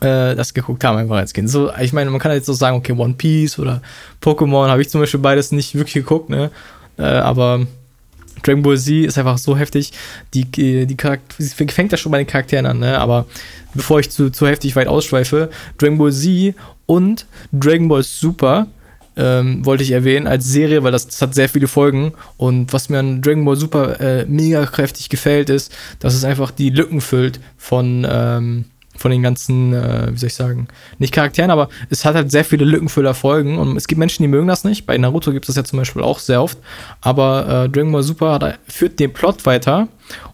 äh, 0.00 0.34
das 0.34 0.52
geguckt 0.52 0.84
haben, 0.84 0.98
einfach 0.98 1.16
als 1.16 1.32
Kind. 1.32 1.48
So, 1.48 1.70
ich 1.80 1.92
meine, 1.92 2.10
man 2.10 2.20
kann 2.20 2.32
jetzt 2.32 2.46
so 2.46 2.52
sagen, 2.52 2.76
okay, 2.76 2.92
One 2.92 3.14
Piece 3.14 3.58
oder 3.58 3.80
Pokémon 4.22 4.68
habe 4.68 4.82
ich 4.82 4.90
zum 4.90 5.00
Beispiel 5.00 5.20
beides 5.20 5.52
nicht 5.52 5.74
wirklich 5.74 5.94
geguckt, 5.94 6.28
ne? 6.28 6.50
Äh, 6.98 7.02
aber 7.02 7.66
Dragon 8.42 8.62
Ball 8.62 8.78
Z 8.78 9.06
ist 9.06 9.18
einfach 9.18 9.38
so 9.38 9.56
heftig. 9.56 9.92
Die, 10.34 10.44
die, 10.44 10.86
die 10.86 10.96
Charakter 10.96 11.42
fängt 11.68 11.92
ja 11.92 11.98
schon 11.98 12.12
bei 12.12 12.18
den 12.18 12.26
Charakteren 12.26 12.66
an, 12.66 12.78
ne? 12.78 12.98
Aber 12.98 13.26
bevor 13.74 14.00
ich 14.00 14.10
zu, 14.10 14.30
zu 14.30 14.46
heftig 14.46 14.76
weit 14.76 14.88
ausschweife, 14.88 15.50
Dragon 15.78 15.98
Ball 15.98 16.12
Z 16.12 16.54
und 16.86 17.26
Dragon 17.52 17.88
Ball 17.88 18.02
Super 18.02 18.68
ähm, 19.16 19.64
wollte 19.64 19.82
ich 19.82 19.92
erwähnen 19.92 20.26
als 20.26 20.44
Serie, 20.44 20.82
weil 20.82 20.92
das, 20.92 21.06
das, 21.06 21.22
hat 21.22 21.34
sehr 21.34 21.48
viele 21.48 21.68
Folgen. 21.68 22.12
Und 22.36 22.72
was 22.72 22.88
mir 22.88 22.98
an 22.98 23.22
Dragon 23.22 23.44
Ball 23.44 23.56
Super 23.56 24.00
äh, 24.00 24.26
mega 24.26 24.64
kräftig 24.66 25.08
gefällt, 25.08 25.50
ist, 25.50 25.74
dass 25.98 26.14
es 26.14 26.24
einfach 26.24 26.50
die 26.50 26.70
Lücken 26.70 27.00
füllt 27.00 27.40
von 27.56 28.06
ähm, 28.08 28.66
von 28.98 29.10
den 29.10 29.22
ganzen, 29.22 29.72
äh, 29.72 30.08
wie 30.12 30.18
soll 30.18 30.28
ich 30.28 30.34
sagen, 30.34 30.68
nicht 30.98 31.12
Charakteren, 31.12 31.50
aber 31.50 31.68
es 31.90 32.04
hat 32.04 32.14
halt 32.14 32.30
sehr 32.30 32.44
viele 32.44 32.64
lückenfüller 32.64 33.14
Folgen 33.14 33.58
und 33.58 33.76
es 33.76 33.86
gibt 33.86 33.98
Menschen, 33.98 34.22
die 34.22 34.28
mögen 34.28 34.48
das 34.48 34.64
nicht. 34.64 34.86
Bei 34.86 34.96
Naruto 34.96 35.32
gibt 35.32 35.44
es 35.44 35.54
das 35.54 35.56
ja 35.56 35.64
zum 35.64 35.78
Beispiel 35.78 36.02
auch 36.02 36.18
sehr 36.18 36.42
oft. 36.42 36.58
Aber 37.00 37.64
äh, 37.64 37.68
Dragon 37.68 37.92
Ball 37.92 38.02
Super 38.02 38.32
hat, 38.32 38.58
führt 38.66 38.98
den 38.98 39.12
Plot 39.12 39.46
weiter 39.46 39.88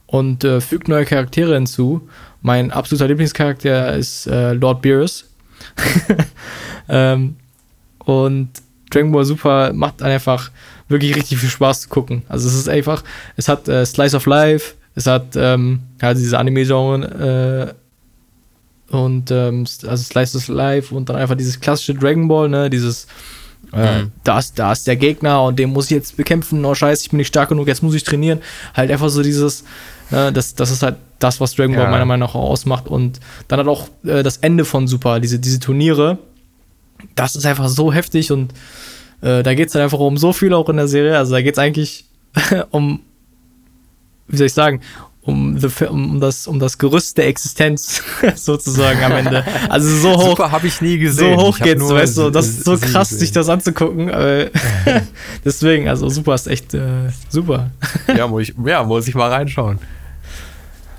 und 0.06 0.44
äh, 0.44 0.60
fügt 0.60 0.88
neue 0.88 1.04
Charaktere 1.04 1.54
hinzu. 1.54 2.08
Mein 2.40 2.70
absoluter 2.70 3.08
Lieblingscharakter 3.08 3.96
ist 3.96 4.26
äh, 4.26 4.52
Lord 4.52 4.82
Beerus. 4.82 5.24
ähm, 6.88 7.36
und 7.98 8.50
Dragon 8.90 9.12
Ball 9.12 9.24
Super 9.24 9.72
macht 9.72 10.02
einfach 10.02 10.50
wirklich 10.88 11.16
richtig 11.16 11.38
viel 11.38 11.48
Spaß 11.48 11.82
zu 11.82 11.88
gucken. 11.88 12.22
Also 12.28 12.48
es 12.48 12.54
ist 12.54 12.68
einfach, 12.68 13.02
es 13.36 13.48
hat 13.48 13.68
äh, 13.68 13.84
Slice 13.86 14.16
of 14.16 14.26
Life, 14.26 14.74
es 14.94 15.06
hat 15.06 15.34
ähm, 15.36 15.80
halt 16.00 16.18
diese 16.18 16.38
Anime-Genre 16.38 17.74
äh, 17.74 17.81
und 18.92 19.30
ähm, 19.30 19.66
also 19.86 20.04
Slice 20.04 20.36
of 20.36 20.48
Life 20.48 20.94
und 20.94 21.08
dann 21.08 21.16
einfach 21.16 21.36
dieses 21.36 21.58
klassische 21.58 21.94
Dragon 21.94 22.28
Ball, 22.28 22.48
ne, 22.48 22.70
dieses 22.70 23.06
äh, 23.72 24.02
mhm. 24.02 24.12
da, 24.22 24.38
ist, 24.38 24.58
da 24.58 24.72
ist 24.72 24.86
der 24.86 24.96
Gegner 24.96 25.42
und 25.44 25.58
den 25.58 25.70
muss 25.70 25.86
ich 25.86 25.92
jetzt 25.92 26.16
bekämpfen, 26.16 26.64
oh 26.64 26.74
scheiße, 26.74 27.04
ich 27.04 27.10
bin 27.10 27.16
nicht 27.16 27.28
stark 27.28 27.48
genug, 27.48 27.68
jetzt 27.68 27.82
muss 27.82 27.94
ich 27.94 28.04
trainieren. 28.04 28.40
Halt 28.74 28.90
einfach 28.90 29.08
so 29.08 29.22
dieses, 29.22 29.62
äh, 30.10 30.30
das, 30.30 30.54
das 30.54 30.70
ist 30.70 30.82
halt 30.82 30.96
das, 31.18 31.40
was 31.40 31.54
Dragon 31.54 31.74
Ball 31.74 31.90
meiner 31.90 32.04
Meinung 32.04 32.28
nach 32.28 32.34
auch 32.34 32.50
ausmacht. 32.50 32.86
Und 32.86 33.20
dann 33.48 33.60
hat 33.60 33.66
auch 33.66 33.88
äh, 34.04 34.22
das 34.22 34.38
Ende 34.38 34.64
von 34.64 34.86
Super, 34.86 35.20
diese, 35.20 35.38
diese 35.38 35.58
Turniere, 35.58 36.18
das 37.14 37.34
ist 37.34 37.46
einfach 37.46 37.68
so 37.68 37.92
heftig 37.92 38.30
und 38.30 38.52
äh, 39.22 39.42
da 39.42 39.54
geht 39.54 39.68
es 39.68 39.74
halt 39.74 39.84
einfach 39.84 39.98
um 39.98 40.18
so 40.18 40.32
viel 40.32 40.52
auch 40.52 40.68
in 40.68 40.76
der 40.76 40.88
Serie. 40.88 41.16
Also 41.16 41.32
da 41.32 41.40
geht 41.40 41.54
es 41.54 41.58
eigentlich 41.58 42.04
um, 42.70 43.00
wie 44.28 44.36
soll 44.36 44.46
ich 44.48 44.52
sagen, 44.52 44.80
um, 45.22 45.56
the, 45.58 45.68
um, 45.86 46.20
das, 46.20 46.46
um 46.46 46.58
das 46.58 46.78
Gerüst 46.78 47.16
der 47.16 47.28
Existenz 47.28 48.02
sozusagen 48.34 49.02
am 49.02 49.12
Ende. 49.12 49.44
Also 49.68 49.88
so 49.96 50.16
hoch. 50.16 50.30
Super 50.30 50.50
habe 50.50 50.66
ich 50.66 50.80
nie 50.80 50.98
gesehen. 50.98 51.38
So 51.38 51.46
hoch 51.46 51.58
geht's, 51.58 51.88
weißt 51.88 52.18
du, 52.18 52.30
das 52.30 52.48
ist 52.48 52.64
so 52.64 52.76
krass, 52.76 53.08
gesehen. 53.10 53.18
sich 53.20 53.32
das 53.32 53.48
anzugucken. 53.48 54.10
deswegen, 55.44 55.88
also 55.88 56.08
super 56.08 56.34
ist 56.34 56.48
echt 56.48 56.74
äh, 56.74 57.10
super. 57.28 57.70
ja, 58.16 58.26
muss 58.26 58.42
ich, 58.42 58.54
ja, 58.64 58.82
muss 58.82 59.06
ich 59.06 59.14
mal 59.14 59.30
reinschauen. 59.30 59.78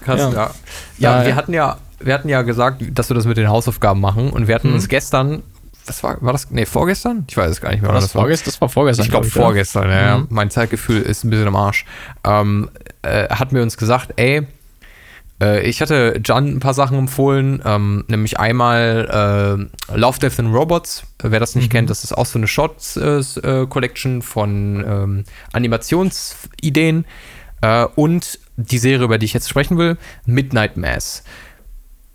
Krass, 0.02 0.20
ja. 0.20 0.32
Ja, 0.32 0.52
ja 0.98 1.26
wir 1.26 1.36
hatten 1.36 1.54
ja 1.54 1.78
wir 2.00 2.14
hatten 2.14 2.30
ja 2.30 2.42
gesagt, 2.42 2.84
dass 2.94 3.10
wir 3.10 3.16
das 3.16 3.26
mit 3.26 3.38
den 3.38 3.48
Hausaufgaben 3.48 4.02
machen 4.02 4.30
und 4.30 4.48
wir 4.48 4.56
hatten 4.56 4.70
Mhm. 4.70 4.76
uns 4.76 4.88
gestern, 4.88 5.42
was 5.86 6.04
war, 6.04 6.22
war 6.22 6.32
das, 6.34 6.50
nee, 6.52 6.66
vorgestern? 6.66 7.26
Ich 7.30 7.36
weiß 7.38 7.52
es 7.52 7.62
gar 7.62 7.72
nicht 7.72 7.82
mehr. 7.82 7.90
War 7.90 7.96
wann 7.96 8.02
das, 8.04 8.12
vorgestern? 8.12 8.46
Das 8.52 8.62
war 8.62 8.70
vorgestern. 8.70 9.06
Ich 9.06 9.12
glaube 9.12 9.28
glaub 9.28 9.44
vorgestern, 9.46 9.90
ja. 9.90 10.02
ja. 10.02 10.18
Mhm. 10.20 10.28
Mein 10.30 10.50
Zeitgefühl 10.50 11.02
ist 11.02 11.24
ein 11.24 11.30
bisschen 11.30 11.48
am 11.48 11.56
Arsch. 11.56 11.86
Ähm, 12.24 12.70
äh, 13.02 13.28
hatten 13.30 13.56
wir 13.56 13.62
uns 13.64 13.78
gesagt, 13.78 14.14
ey, 14.16 14.48
äh, 15.42 15.62
ich 15.68 15.82
hatte 15.82 16.20
John 16.24 16.48
ein 16.56 16.60
paar 16.60 16.74
Sachen 16.74 16.98
empfohlen, 16.98 17.62
ähm, 17.66 18.06
nämlich 18.08 18.40
einmal 18.40 19.68
äh, 19.92 19.96
Love, 19.98 20.20
Death 20.20 20.40
and 20.40 20.54
Robots. 20.56 21.04
Äh, 21.24 21.32
Wer 21.32 21.40
das 21.40 21.56
nicht 21.56 21.68
Mhm. 21.68 21.72
kennt, 21.78 21.90
das 21.90 22.04
ist 22.04 22.14
auch 22.14 22.26
so 22.26 22.38
eine 22.40 22.48
Shots-Collection 22.48 24.22
von 24.22 24.84
ähm, 24.88 25.24
Animationsideen. 25.52 27.06
Äh, 27.62 27.86
und 27.96 28.40
die 28.56 28.78
Serie, 28.78 29.04
über 29.06 29.18
die 29.18 29.26
ich 29.26 29.34
jetzt 29.34 29.50
sprechen 29.50 29.78
will, 29.78 29.98
Midnight 30.26 30.78
Mass. 30.78 31.24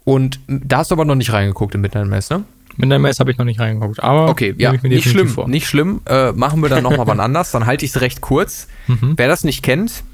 Und 0.04 0.40
da 0.46 0.78
hast 0.78 0.90
du 0.90 0.94
aber 0.94 1.04
noch 1.04 1.16
nicht 1.16 1.32
reingeguckt 1.32 1.74
in 1.74 1.80
Midnight 1.82 2.06
Mass, 2.06 2.30
ne? 2.30 2.44
Mass 2.78 3.20
habe 3.20 3.30
ich 3.30 3.38
noch 3.38 3.44
nicht 3.44 3.60
reingeguckt, 3.60 4.02
aber 4.02 4.28
Okay, 4.28 4.54
ja, 4.58 4.72
nicht 4.72 5.08
schlimm, 5.08 5.28
vor. 5.28 5.48
nicht 5.48 5.66
schlimm. 5.66 6.00
Äh, 6.06 6.32
machen 6.32 6.62
wir 6.62 6.68
dann 6.68 6.82
nochmal 6.82 7.06
wann 7.06 7.20
anders, 7.20 7.50
dann 7.50 7.66
halte 7.66 7.84
ich 7.84 7.90
es 7.94 8.00
recht 8.00 8.20
kurz. 8.20 8.68
Mhm. 8.86 9.14
Wer 9.16 9.28
das 9.28 9.44
nicht 9.44 9.62
kennt, 9.62 10.04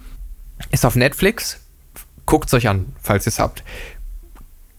ist 0.70 0.84
auf 0.86 0.96
Netflix. 0.96 1.60
Guckt 2.26 2.46
es 2.48 2.54
euch 2.54 2.68
an, 2.68 2.86
falls 3.02 3.26
ihr 3.26 3.28
es 3.28 3.38
habt. 3.38 3.62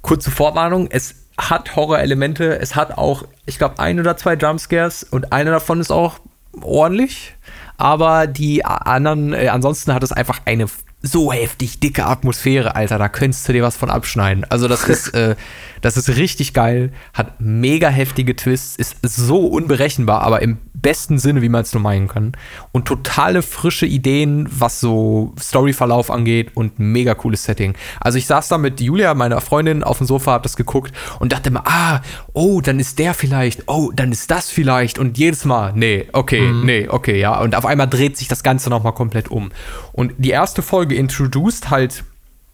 Kurze 0.01 0.31
Vorwarnung, 0.31 0.87
es 0.89 1.15
hat 1.37 1.75
Horrorelemente, 1.75 2.59
es 2.59 2.75
hat 2.75 2.97
auch, 2.97 3.25
ich 3.45 3.57
glaube, 3.57 3.79
ein 3.79 3.99
oder 3.99 4.17
zwei 4.17 4.35
Jumpscares 4.35 5.03
und 5.03 5.31
einer 5.31 5.51
davon 5.51 5.79
ist 5.81 5.91
auch 5.91 6.19
ordentlich. 6.61 7.35
Aber 7.77 8.25
die 8.27 8.63
anderen, 8.65 9.33
äh, 9.33 9.49
ansonsten 9.49 9.93
hat 9.93 10.01
es 10.03 10.11
einfach 10.11 10.39
eine 10.45 10.67
so 11.05 11.31
heftig 11.31 11.79
dicke 11.79 12.05
Atmosphäre, 12.05 12.75
Alter. 12.75 12.97
Da 12.97 13.09
könntest 13.09 13.47
du 13.47 13.53
dir 13.53 13.63
was 13.63 13.77
von 13.77 13.89
abschneiden. 13.89 14.45
Also, 14.49 14.67
das 14.67 14.87
ist, 14.87 15.07
äh, 15.13 15.35
das 15.81 15.97
ist 15.97 16.09
richtig 16.17 16.53
geil, 16.53 16.91
hat 17.13 17.39
mega 17.39 17.89
heftige 17.89 18.35
Twists, 18.35 18.75
ist 18.75 18.97
so 19.01 19.45
unberechenbar, 19.45 20.21
aber 20.21 20.41
im 20.41 20.57
besten 20.73 21.17
Sinne, 21.17 21.41
wie 21.41 21.49
man 21.49 21.61
es 21.61 21.73
nur 21.73 21.81
meinen 21.81 22.07
kann. 22.07 22.33
Und 22.71 22.85
totale 22.85 23.41
frische 23.41 23.85
Ideen, 23.85 24.47
was 24.51 24.79
so 24.79 25.33
Storyverlauf 25.39 26.11
angeht 26.11 26.51
und 26.55 26.79
mega 26.79 27.13
cooles 27.13 27.43
Setting. 27.43 27.75
Also, 27.99 28.17
ich 28.17 28.25
saß 28.25 28.47
da 28.47 28.57
mit 28.57 28.81
Julia, 28.81 29.13
meiner 29.13 29.41
Freundin, 29.41 29.83
auf 29.83 29.99
dem 29.99 30.07
Sofa, 30.07 30.33
hab 30.33 30.43
das 30.43 30.55
geguckt 30.55 30.93
und 31.19 31.31
dachte 31.31 31.49
immer, 31.49 31.63
ah, 31.65 32.01
oh, 32.33 32.61
dann 32.61 32.79
ist 32.79 32.99
der 32.99 33.13
vielleicht, 33.13 33.63
oh, 33.67 33.91
dann 33.95 34.11
ist 34.11 34.31
das 34.31 34.49
vielleicht. 34.49 34.99
Und 34.99 35.17
jedes 35.17 35.45
Mal, 35.45 35.73
nee, 35.75 36.07
okay, 36.13 36.51
nee, 36.51 36.87
okay, 36.89 37.19
ja. 37.19 37.39
Und 37.39 37.55
auf 37.55 37.65
einmal 37.65 37.87
dreht 37.87 38.17
sich 38.17 38.27
das 38.27 38.43
Ganze 38.43 38.69
nochmal 38.69 38.93
komplett 38.93 39.29
um. 39.29 39.51
Und 39.91 40.13
die 40.17 40.31
erste 40.31 40.61
Folge 40.61 40.94
introduced 40.95 41.69
halt 41.69 42.03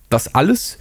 das 0.09 0.33
alles 0.35 0.77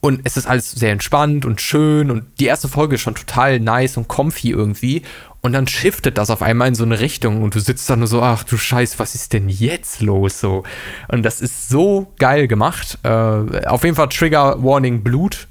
und 0.00 0.22
es 0.24 0.36
ist 0.36 0.46
alles 0.46 0.70
sehr 0.70 0.92
entspannt 0.92 1.44
und 1.44 1.60
schön 1.60 2.10
und 2.10 2.24
die 2.40 2.46
erste 2.46 2.68
Folge 2.68 2.94
ist 2.94 3.02
schon 3.02 3.14
total 3.14 3.60
nice 3.60 3.96
und 3.96 4.08
comfy 4.08 4.50
irgendwie 4.50 5.02
und 5.42 5.52
dann 5.52 5.66
shiftet 5.66 6.18
das 6.18 6.30
auf 6.30 6.42
einmal 6.42 6.68
in 6.68 6.74
so 6.74 6.84
eine 6.84 7.00
Richtung 7.00 7.42
und 7.42 7.54
du 7.54 7.60
sitzt 7.60 7.88
da 7.88 7.96
nur 7.96 8.06
so, 8.06 8.22
ach 8.22 8.44
du 8.44 8.56
Scheiß, 8.56 8.98
was 8.98 9.14
ist 9.14 9.32
denn 9.32 9.48
jetzt 9.48 10.00
los 10.00 10.40
so? 10.40 10.64
Und 11.08 11.22
das 11.22 11.40
ist 11.40 11.68
so 11.68 12.12
geil 12.18 12.46
gemacht. 12.46 12.98
Äh, 13.02 13.66
auf 13.66 13.84
jeden 13.84 13.96
Fall 13.96 14.08
Trigger 14.08 14.62
Warning 14.62 15.02
Blut, 15.02 15.48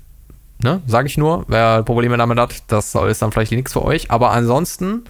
ne, 0.61 0.81
sag 0.85 1.07
ich 1.07 1.17
nur. 1.17 1.43
Wer 1.47 1.83
Probleme 1.83 2.17
damit 2.17 2.37
hat, 2.37 2.63
das 2.67 2.93
ist 2.93 3.21
dann 3.21 3.31
vielleicht 3.31 3.51
nichts 3.51 3.73
für 3.73 3.83
euch, 3.83 4.11
aber 4.11 4.31
ansonsten 4.31 5.05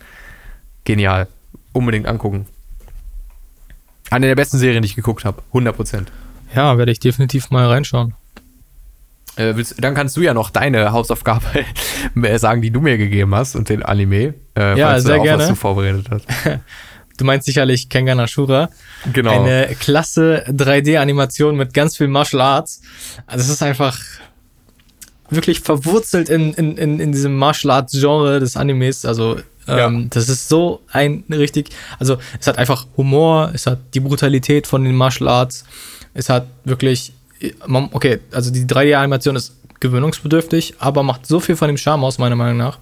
genial. 0.85 1.27
Unbedingt 1.73 2.07
angucken. 2.07 2.45
Eine 4.11 4.27
der 4.27 4.35
besten 4.35 4.57
Serien, 4.57 4.81
die 4.81 4.87
ich 4.87 4.95
geguckt 4.95 5.25
habe. 5.25 5.41
100 5.49 5.75
Prozent. 5.75 6.11
Ja, 6.55 6.77
werde 6.77 6.91
ich 6.91 6.99
definitiv 6.99 7.51
mal 7.51 7.67
reinschauen. 7.67 8.13
Äh, 9.35 9.55
willst, 9.55 9.75
dann 9.83 9.93
kannst 9.95 10.17
du 10.17 10.21
ja 10.21 10.33
noch 10.33 10.49
deine 10.49 10.91
Hausaufgabe 10.91 11.65
sagen, 12.39 12.61
die 12.61 12.71
du 12.71 12.81
mir 12.81 12.97
gegeben 12.97 13.33
hast 13.35 13.55
und 13.55 13.69
den 13.69 13.83
Anime. 13.83 14.33
Äh, 14.57 14.77
Ja, 14.77 14.89
falls 14.89 15.03
du 15.03 15.07
sehr 15.09 15.19
auch 15.19 15.23
gerne. 15.23 15.43
Was 15.43 15.49
du 15.49 15.55
vorbereitet 15.55 16.07
hast. 16.09 16.25
Du 17.17 17.25
meinst 17.25 17.47
sicherlich 17.47 17.89
Kengan 17.89 18.17
Ashura. 18.21 18.69
Genau. 19.11 19.41
Eine 19.43 19.75
klasse 19.77 20.45
3D-Animation 20.47 21.57
mit 21.57 21.73
ganz 21.73 21.97
viel 21.97 22.07
Martial 22.07 22.41
Arts. 22.41 22.81
Also 23.27 23.43
es 23.43 23.49
ist 23.49 23.61
einfach 23.61 23.99
wirklich 25.29 25.59
verwurzelt 25.59 26.29
in, 26.29 26.53
in, 26.53 26.77
in, 26.77 26.99
in 27.01 27.11
diesem 27.11 27.35
Martial 27.35 27.71
Arts-Genre 27.71 28.39
des 28.39 28.55
Animes. 28.55 29.03
Also 29.03 29.37
ähm, 29.69 30.09
das 30.09 30.29
ist 30.29 30.49
so 30.49 30.81
ein 30.91 31.23
richtig, 31.29 31.69
also 31.99 32.17
es 32.39 32.47
hat 32.47 32.57
einfach 32.57 32.87
Humor, 32.97 33.51
es 33.53 33.65
hat 33.67 33.79
die 33.93 33.99
Brutalität 33.99 34.67
von 34.67 34.83
den 34.83 34.95
Martial 34.95 35.27
Arts, 35.29 35.63
es 36.13 36.29
hat 36.29 36.47
wirklich, 36.65 37.13
okay, 37.91 38.19
also 38.31 38.51
die 38.51 38.65
3D-Animation 38.65 39.35
ist 39.35 39.53
gewöhnungsbedürftig, 39.79 40.75
aber 40.79 41.03
macht 41.03 41.25
so 41.25 41.39
viel 41.39 41.55
von 41.55 41.67
dem 41.67 41.77
Charme 41.77 42.03
aus, 42.03 42.17
meiner 42.17 42.35
Meinung 42.35 42.57
nach. 42.57 42.79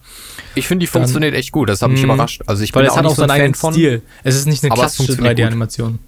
ich 0.55 0.67
finde, 0.67 0.83
die 0.83 0.87
funktioniert 0.87 1.35
echt 1.35 1.51
gut. 1.51 1.69
Das 1.69 1.81
hat 1.83 1.91
mich 1.91 2.01
Mhm. 2.01 2.11
überrascht. 2.11 2.41
Also 2.47 2.63
ich 2.63 2.73
Weil 2.73 2.83
bin 2.83 2.89
es 2.91 2.97
hat 2.97 3.03
nicht 3.03 3.11
auch 3.11 3.15
so 3.15 3.21
ein 3.21 3.29
seinen 3.29 3.35
eigenen 3.41 3.53
von. 3.53 3.71
Stil. 3.73 4.01
Es 4.23 4.35
ist 4.35 4.47
nicht 4.47 4.63
eine 4.63 4.73
klassische 4.73 5.03
funktioniert 5.13 5.35
gut. 5.37 5.43
3D-Animation. 5.45 5.99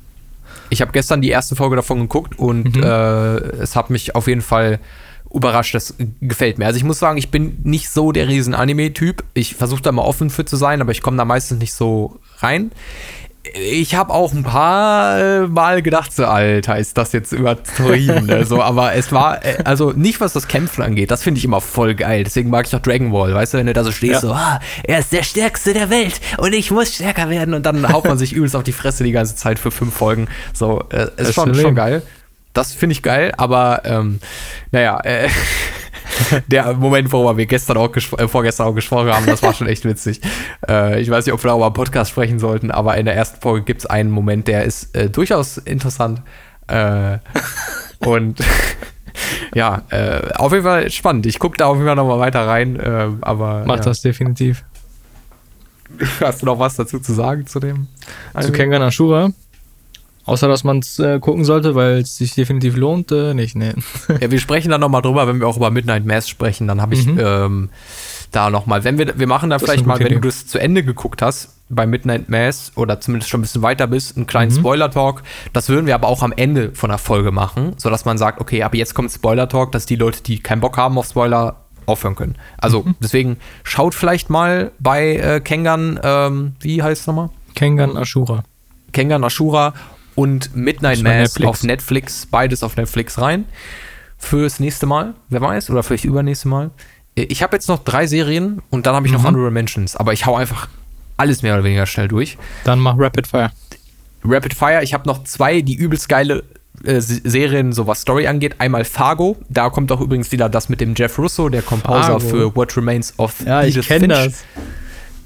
Ich 0.72 0.82
habe 0.82 0.92
gestern 0.92 1.22
die 1.22 1.30
erste 1.30 1.56
Folge 1.56 1.76
davon 1.76 2.00
geguckt 2.00 2.40
und 2.40 2.76
Mhm. 2.76 2.84
äh, 2.84 3.36
es 3.62 3.76
hat 3.76 3.92
mich 3.92 4.16
auf 4.16 4.28
jeden 4.28 4.42
Fall 4.42 4.80
überrascht. 5.34 5.76
Das 5.76 5.96
gefällt 6.22 6.58
mir. 6.58 6.66
Also 6.66 6.78
ich 6.78 6.84
muss 6.84 7.00
sagen, 7.00 7.18
ich 7.18 7.30
bin 7.32 7.60
nicht 7.64 7.90
so 7.90 8.12
der 8.12 8.28
riesen 8.28 8.54
Anime-Typ. 8.54 9.24
Ich 9.34 9.56
versuche 9.56 9.82
da 9.82 9.92
mal 9.92 10.04
offen 10.04 10.30
für 10.30 10.46
zu 10.46 10.56
sein, 10.56 10.82
aber 10.82 10.92
ich 10.92 11.02
komme 11.02 11.18
da 11.18 11.26
meistens 11.26 11.60
nicht 11.60 11.74
so 11.74 12.20
rein. 12.40 12.72
Ich 13.54 13.96
habe 13.96 14.14
auch 14.14 14.34
ein 14.34 14.44
paar 14.44 15.18
äh, 15.18 15.48
Mal 15.48 15.82
gedacht, 15.82 16.14
so, 16.14 16.26
Alter, 16.26 16.78
ist 16.78 16.98
das 16.98 17.14
jetzt 17.14 17.32
übertrieben. 17.32 18.26
ne? 18.26 18.46
so, 18.46 18.62
aber 18.62 18.94
es 18.96 19.14
war, 19.14 19.44
äh, 19.44 19.60
also 19.64 19.92
nicht 19.92 20.20
was 20.20 20.34
das 20.34 20.48
Kämpfen 20.50 20.84
angeht, 20.84 21.10
das 21.10 21.24
finde 21.24 21.40
ich 21.40 21.46
immer 21.46 21.62
voll 21.62 21.96
geil. 21.96 22.26
Deswegen 22.26 22.50
mag 22.50 22.68
ich 22.68 22.76
auch 22.76 22.82
Dragon 22.82 23.12
Ball, 23.12 23.34
weißt 23.34 23.54
du, 23.54 23.58
wenn 23.58 23.66
du 23.68 23.74
da 23.74 23.86
so 23.86 23.92
stehst, 23.92 24.12
Ja. 24.16 24.20
so, 24.20 24.34
ah, 24.34 24.60
er 24.84 25.00
ist 25.00 25.14
der 25.14 25.24
Stärkste 25.24 25.74
der 25.74 25.90
Welt 25.90 26.20
und 26.38 26.54
ich 26.54 26.70
muss 26.70 26.94
stärker 26.94 27.30
werden 27.30 27.54
und 27.54 27.66
dann 27.66 27.92
haut 27.92 28.04
man 28.06 28.18
sich 28.18 28.34
übelst 28.34 28.58
auf 28.58 28.64
die 28.64 28.74
Fresse 28.74 29.06
die 29.06 29.14
ganze 29.14 29.38
Zeit 29.38 29.58
für 29.58 29.72
fünf 29.72 29.96
Folgen. 29.96 30.28
So, 30.54 30.84
äh, 30.90 31.08
ist 31.18 31.34
schon, 31.34 31.56
schon 31.56 31.76
geil. 31.76 32.04
Das 32.54 32.74
finde 32.74 32.94
ich 32.94 33.04
geil, 33.04 33.32
aber 33.38 33.82
ähm, 33.86 34.20
naja, 34.72 35.00
äh, 35.02 35.30
der 36.48 36.74
Moment, 36.74 37.12
worüber 37.12 37.38
wir 37.38 37.46
gestern 37.46 37.78
auch 37.78 37.96
äh, 37.96 38.28
vorgestern 38.28 38.68
auch 38.68 38.74
gesprochen 38.74 39.12
haben, 39.12 39.26
das 39.26 39.44
war 39.44 39.54
schon 39.54 39.68
echt 39.68 39.86
witzig. 39.86 40.22
Äh, 40.68 41.02
ich 41.02 41.10
weiß 41.10 41.26
nicht, 41.26 41.34
ob 41.34 41.44
wir 41.44 41.50
darüber 41.50 41.68
im 41.68 41.74
Podcast 41.74 42.12
sprechen 42.12 42.40
sollten, 42.40 42.72
aber 42.72 42.98
in 42.98 43.06
der 43.06 43.16
ersten 43.16 43.40
Folge 43.42 43.66
gibt 43.66 43.82
es 43.82 43.86
einen 43.86 44.10
Moment, 44.10 44.48
der 44.48 44.66
ist 44.66 44.96
äh, 44.96 45.10
durchaus 45.10 45.58
interessant. 45.58 46.22
Äh, 46.68 47.20
und 48.00 48.40
ja, 49.54 49.84
äh, 49.90 50.34
auf 50.36 50.52
jeden 50.52 50.64
Fall 50.64 50.90
spannend. 50.90 51.26
Ich 51.28 51.40
gucke 51.40 51.58
da 51.58 51.68
auf 51.68 51.76
jeden 51.76 51.88
Fall 51.88 51.96
nochmal 51.96 52.20
weiter 52.20 52.48
rein, 52.48 52.80
aber 53.22 53.66
Macht 53.66 53.80
ja. 53.80 53.86
das 53.86 54.02
definitiv. 54.02 54.64
hast 56.20 56.42
du 56.42 56.48
noch 56.48 56.60
was 56.60 56.76
dazu 56.76 57.00
zu 57.00 57.14
sagen 57.14 57.46
zu 57.46 57.60
dem? 57.60 57.88
Zu 58.40 58.52
Kengan 58.52 58.82
Ashura. 58.82 59.32
Außer, 60.30 60.48
dass 60.48 60.64
man 60.64 60.80
es 60.80 61.00
äh, 61.00 61.20
gucken 61.20 61.44
sollte, 61.44 61.74
weil 61.74 62.00
es 62.02 62.18
sich 62.18 62.36
definitiv 62.36 62.76
lohnt, 62.76 63.12
äh, 63.12 63.34
nicht, 63.34 63.56
nee. 63.56 63.74
Ja, 64.22 64.30
wir 64.30 64.40
sprechen 64.40 64.70
dann 64.70 64.80
nochmal 64.82 65.02
drüber, 65.02 65.28
wenn 65.28 65.40
wir 65.40 65.48
auch 65.48 65.58
über 65.58 65.72
Midnight 65.72 66.06
Mass 66.06 66.30
sprechen. 66.30 66.68
Dann 66.68 66.82
habe 66.82 66.94
ich 66.94 67.06
Mhm. 67.08 67.20
ähm, 67.20 67.70
da 68.32 68.52
nochmal, 68.52 68.84
wenn 68.84 69.00
wir, 69.00 69.18
wir 69.18 69.26
machen 69.26 69.50
da 69.50 69.56
Das 69.58 69.64
vielleicht 69.64 69.88
mal, 69.88 69.98
wenn 70.00 70.06
Idee. 70.06 70.16
du 70.16 70.28
das 70.28 70.46
zu 70.46 70.60
Ende 70.60 70.84
geguckt 70.84 71.22
hast, 71.24 71.56
bei 71.70 71.88
Midnight 71.88 72.30
Mass 72.30 72.72
oder 72.76 73.00
zumindest 73.00 73.30
schon 73.32 73.40
ein 73.40 73.44
bisschen 73.44 73.62
weiter 73.64 73.88
bist, 73.88 74.18
einen 74.18 74.28
kleinen 74.28 74.52
Mhm. 74.52 74.58
Spoiler-Talk. 74.60 75.24
Das 75.54 75.68
würden 75.70 75.88
wir 75.88 75.96
aber 75.96 76.08
auch 76.08 76.22
am 76.22 76.32
Ende 76.36 76.72
von 76.74 76.90
der 76.90 77.00
Folge 77.00 77.32
machen, 77.32 77.74
sodass 77.78 78.06
man 78.06 78.18
sagt, 78.20 78.40
okay, 78.40 78.62
aber 78.64 78.76
jetzt 78.76 78.94
kommt 78.94 79.12
Spoiler-Talk, 79.12 79.72
dass 79.72 79.86
die 79.88 79.96
Leute, 79.96 80.22
die 80.22 80.40
keinen 80.40 80.62
Bock 80.62 80.78
haben 80.78 80.98
auf 81.00 81.08
Spoiler, 81.08 81.56
aufhören 81.88 82.16
können. 82.16 82.36
Also 82.58 82.84
Mhm. 82.84 82.96
deswegen 83.02 83.38
schaut 83.64 83.96
vielleicht 83.96 84.30
mal 84.30 84.72
bei 84.80 85.16
äh, 85.16 85.40
Kengan, 85.42 86.00
ähm, 86.04 86.54
wie 86.60 86.84
heißt 86.84 87.02
es 87.02 87.08
nochmal? 87.08 87.30
Kengan 87.56 87.98
Ashura. 87.98 88.44
Kengan 88.92 89.24
Ashura 89.24 89.74
und 90.20 90.56
Midnight 90.56 91.02
Mass 91.02 91.14
Netflix. 91.14 91.48
auf 91.50 91.64
Netflix, 91.64 92.26
beides 92.26 92.64
auf 92.64 92.76
Netflix 92.76 93.20
rein. 93.20 93.46
Fürs 94.18 94.60
nächste 94.60 94.86
Mal, 94.86 95.14
wer 95.30 95.41
weiß, 95.41 95.70
oder 95.70 95.82
vielleicht 95.84 96.06
übernächste 96.06 96.48
Mal. 96.50 96.72
Äh, 97.16 97.24
Ich 97.24 97.41
habe 97.41 97.56
jetzt 97.56 97.68
noch 97.70 97.84
drei 97.84 98.06
Serien 98.08 98.62
und 98.70 98.86
dann 98.86 98.96
habe 98.96 99.08
ich 99.08 99.14
noch 99.14 99.22
Mhm. 99.22 99.28
Honorable 99.28 99.52
Mentions, 99.52 99.96
aber 99.96 100.14
ich 100.14 100.26
hau 100.26 100.36
einfach 100.36 100.68
alles 101.18 101.41
mehr 101.41 101.54
oder 101.54 101.64
weniger 101.64 101.86
schnell 101.86 102.08
durch. 102.08 102.38
Dann 102.66 102.80
mach 102.80 102.96
Rapid 102.98 103.28
Fire. 103.28 103.52
Rapid 104.24 104.54
Fire, 104.54 104.84
ich 104.84 104.94
habe 104.94 105.08
noch 105.08 105.24
zwei, 105.24 105.62
die 105.62 105.76
übelst 105.76 106.10
geile 106.10 106.44
äh, 106.84 107.00
Serien, 107.02 107.72
so 107.74 107.88
was 107.88 108.02
Story 108.02 108.28
angeht. 108.28 108.56
Einmal 108.60 108.86
Fargo, 108.86 109.38
da 109.50 109.70
kommt 109.70 109.91
auch 109.91 110.00
übrigens 110.02 110.32
wieder 110.32 110.48
das 110.50 110.70
mit 110.70 110.80
dem 110.82 110.94
Jeff 110.96 111.18
Russo, 111.18 111.50
der 111.50 111.62
Composer 111.62 112.04
Fargo. 112.04 112.20
für 112.20 112.56
What 112.56 112.76
Remains 112.78 113.14
of 113.18 113.36
Ja, 113.46 113.64
ich 113.64 113.76
Edith 113.76 113.88
kenne 113.88 114.16
Finch. 114.16 114.26
das. 114.34 114.44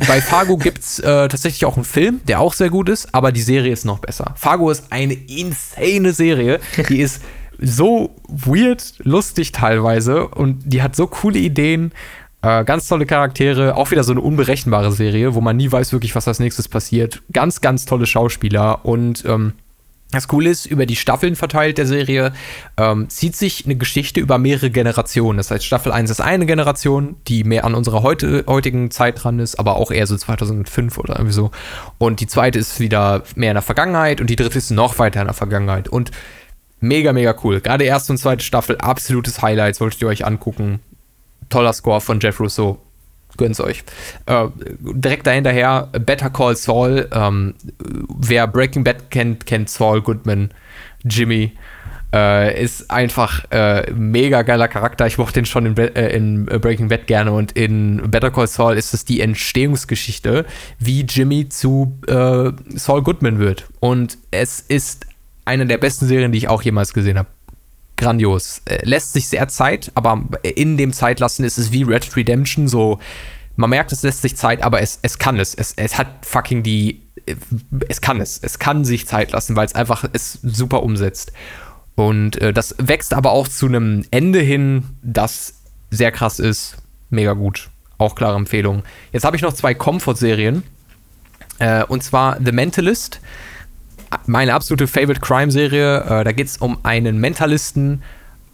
Bei 0.08 0.22
Fargo 0.22 0.58
gibt's 0.58 1.00
äh, 1.00 1.28
tatsächlich 1.28 1.66
auch 1.66 1.76
einen 1.76 1.86
Film, 1.86 2.22
der 2.28 2.40
auch 2.40 2.54
sehr 2.54 2.70
gut 2.70 2.90
ist, 2.90 3.14
aber 3.14 3.32
die 3.32 3.42
Serie 3.42 3.72
ist 3.72 3.86
noch 3.86 4.00
besser. 4.00 4.34
Fargo 4.36 4.70
ist 4.70 4.86
eine 4.90 5.14
insane 5.14 6.14
Serie. 6.14 6.60
Die 6.90 7.00
ist 7.00 7.22
so 7.60 8.16
weird, 8.28 8.96
lustig 9.00 9.52
teilweise 9.52 10.28
und 10.28 10.62
die 10.66 10.82
hat 10.82 10.96
so 10.96 11.08
coole 11.08 11.40
Ideen, 11.40 11.92
äh, 12.42 12.66
ganz 12.66 12.88
tolle 12.88 13.06
Charaktere, 13.06 13.76
auch 13.76 13.92
wieder 13.92 14.04
so 14.04 14.12
eine 14.12 14.22
unberechenbare 14.22 14.92
Serie, 14.92 15.34
wo 15.34 15.42
man 15.42 15.56
nie 15.56 15.72
weiß 15.72 15.94
wirklich, 15.94 16.14
was 16.16 16.28
als 16.28 16.40
nächstes 16.40 16.68
passiert. 16.68 17.22
Ganz, 17.32 17.62
ganz 17.62 17.86
tolle 17.86 18.06
Schauspieler 18.06 18.86
und 18.86 19.24
ähm, 19.26 19.54
Das 20.14 20.27
Coole 20.27 20.49
ist, 20.49 20.65
über 20.65 20.85
die 20.85 20.95
Staffeln 20.95 21.35
verteilt 21.35 21.77
der 21.77 21.88
Serie 21.88 22.34
ähm, 22.77 23.10
zieht 23.10 23.35
sich 23.35 23.65
eine 23.65 23.76
Geschichte 23.76 24.19
über 24.19 24.38
mehrere 24.38 24.69
Generationen. 24.69 25.38
Das 25.38 25.49
heißt, 25.49 25.65
Staffel 25.65 25.91
1 25.91 26.11
ist 26.11 26.22
eine 26.22 26.45
Generation, 26.45 27.15
die 27.27 27.44
mehr 27.44 27.65
an 27.65 27.73
unserer 27.73 28.03
heute, 28.03 28.45
heutigen 28.48 28.91
Zeit 28.91 29.23
dran 29.23 29.40
ist, 29.40 29.57
aber 29.60 29.76
auch 29.76 29.91
eher 29.91 30.06
so 30.06 30.15
2005 30.15 30.98
oder 30.99 31.15
irgendwie 31.15 31.34
so. 31.34 31.52
Und 31.98 32.19
die 32.19 32.27
zweite 32.27 32.60
ist 32.60 32.80
wieder 32.80 33.23
mehr 33.35 33.52
in 33.52 33.56
der 33.56 33.64
Vergangenheit 33.64 34.22
und 34.22 34.30
die 34.30 34.35
dritte 34.35 34.57
ist 34.57 34.69
noch 34.69 34.99
weiter 34.99 35.22
in 35.22 35.27
der 35.27 35.34
Vergangenheit. 35.34 35.90
Und 35.90 36.11
mega, 36.80 37.11
mega 37.11 37.35
cool. 37.44 37.60
Gerade 37.60 37.85
erste 37.85 38.14
und 38.14 38.19
zweite 38.19 38.44
Staffel, 38.44 38.77
absolutes 38.77 39.41
Highlight, 39.41 39.76
solltet 39.76 40.02
ihr 40.02 40.07
euch 40.07 40.26
angucken. 40.26 40.80
Toller 41.49 41.73
Score 41.73 42.02
von 42.02 42.19
Jeff 42.19 42.40
Russo, 42.40 42.77
gönnt's 43.38 43.60
euch. 43.60 43.84
Äh, 44.26 44.47
direkt 44.80 45.27
dahinterher 45.27 45.89
Better 45.91 46.30
Call 46.30 46.55
Saul. 46.55 47.10
Ähm, 47.14 47.55
wer 48.18 48.47
Breaking 48.47 48.84
Bad 48.84 49.11
kennt, 49.11 49.45
kennt 49.45 49.69
Saul 49.69 50.01
Goodman, 50.01 50.51
Jimmy. 51.03 51.53
Äh, 52.14 52.64
ist 52.64 52.91
einfach 52.91 53.43
äh, 53.49 53.91
mega 53.91 54.43
geiler 54.43 54.68
Charakter. 54.68 55.07
Ich 55.07 55.18
mochte 55.18 55.34
den 55.34 55.47
schon 55.47 55.65
in, 55.65 55.77
äh, 55.77 56.15
in, 56.15 56.45
Breaking 56.45 56.88
Bad 56.88 57.07
gerne 57.07 57.31
und 57.31 57.53
in 57.53 58.11
Better 58.11 58.30
Call 58.30 58.45
Saul 58.45 58.77
ist 58.77 58.93
es 58.93 59.03
die 59.03 59.19
Entstehungsgeschichte, 59.19 60.45
wie 60.77 61.01
Jimmy 61.01 61.49
zu 61.49 61.97
äh, 62.07 62.51
Saul 62.77 63.01
Goodman 63.01 63.39
wird. 63.39 63.65
Und 63.80 64.19
es 64.30 64.60
ist 64.60 65.07
eine 65.45 65.65
der 65.65 65.80
besten 65.80 66.05
Serien, 66.05 66.31
die 66.31 66.38
ich 66.38 66.47
auch 66.49 66.61
jemals 66.61 66.93
gesehen 66.93 67.18
habe 67.18 67.27
grandios. 68.04 68.62
Äh, 68.66 68.80
lässt 68.84 69.14
sich 69.14 69.28
sehr 69.28 69.48
Zeit, 69.48 69.92
aber 69.96 70.24
in 70.44 70.78
dem 70.78 70.94
Zeitlassen 70.94 71.46
ist 71.46 71.58
es 71.58 71.72
wie 71.72 71.84
Red 71.84 72.16
Redemption 72.16 72.68
so. 72.68 73.00
Man 73.56 73.70
merkt, 73.70 73.92
es 73.92 74.04
lässt 74.04 74.22
sich 74.22 74.36
Zeit, 74.36 74.62
aber 74.62 74.82
es, 74.82 75.00
es 75.02 75.18
kann 75.18 75.40
es. 75.40 75.54
es. 75.54 75.74
Es 75.76 75.98
hat 75.98 76.08
fucking 76.26 76.64
die. 76.64 77.02
Es 77.88 78.02
kann 78.02 78.20
es. 78.20 78.40
Es 78.42 78.60
kann 78.60 78.84
sich 78.84 79.08
Zeit 79.08 79.32
lassen, 79.32 79.56
weil 79.56 79.66
es 79.66 79.76
einfach 79.76 80.04
es 80.12 80.40
super 80.44 80.84
umsetzt. 80.84 81.32
Und 81.96 82.42
äh, 82.42 82.52
das 82.52 82.76
wächst 82.80 83.14
aber 83.14 83.32
auch 83.32 83.48
zu 83.48 83.68
einem 83.68 84.06
Ende 84.12 84.40
hin, 84.40 84.84
das 85.02 85.56
sehr 85.92 86.12
krass 86.12 86.40
ist. 86.40 86.78
Mega 87.10 87.34
gut. 87.34 87.70
Auch 87.98 88.16
klare 88.16 88.36
Empfehlung. 88.36 88.84
Jetzt 89.12 89.24
habe 89.24 89.36
ich 89.36 89.44
noch 89.44 89.54
zwei 89.54 89.74
Comfort-Serien. 89.74 90.64
Äh, 91.60 91.84
und 91.86 92.04
zwar 92.04 92.38
The 92.44 92.52
Mentalist 92.52 93.22
meine 94.26 94.53
absolute 94.53 94.88
Favorite 94.88 95.22
Crime-Serie. 95.22 96.02
Äh, 96.02 96.23
da 96.23 96.31
geht 96.31 96.48
es 96.48 96.57
um 96.57 96.77
einen 96.84 97.19
Mentalisten, 97.19 98.02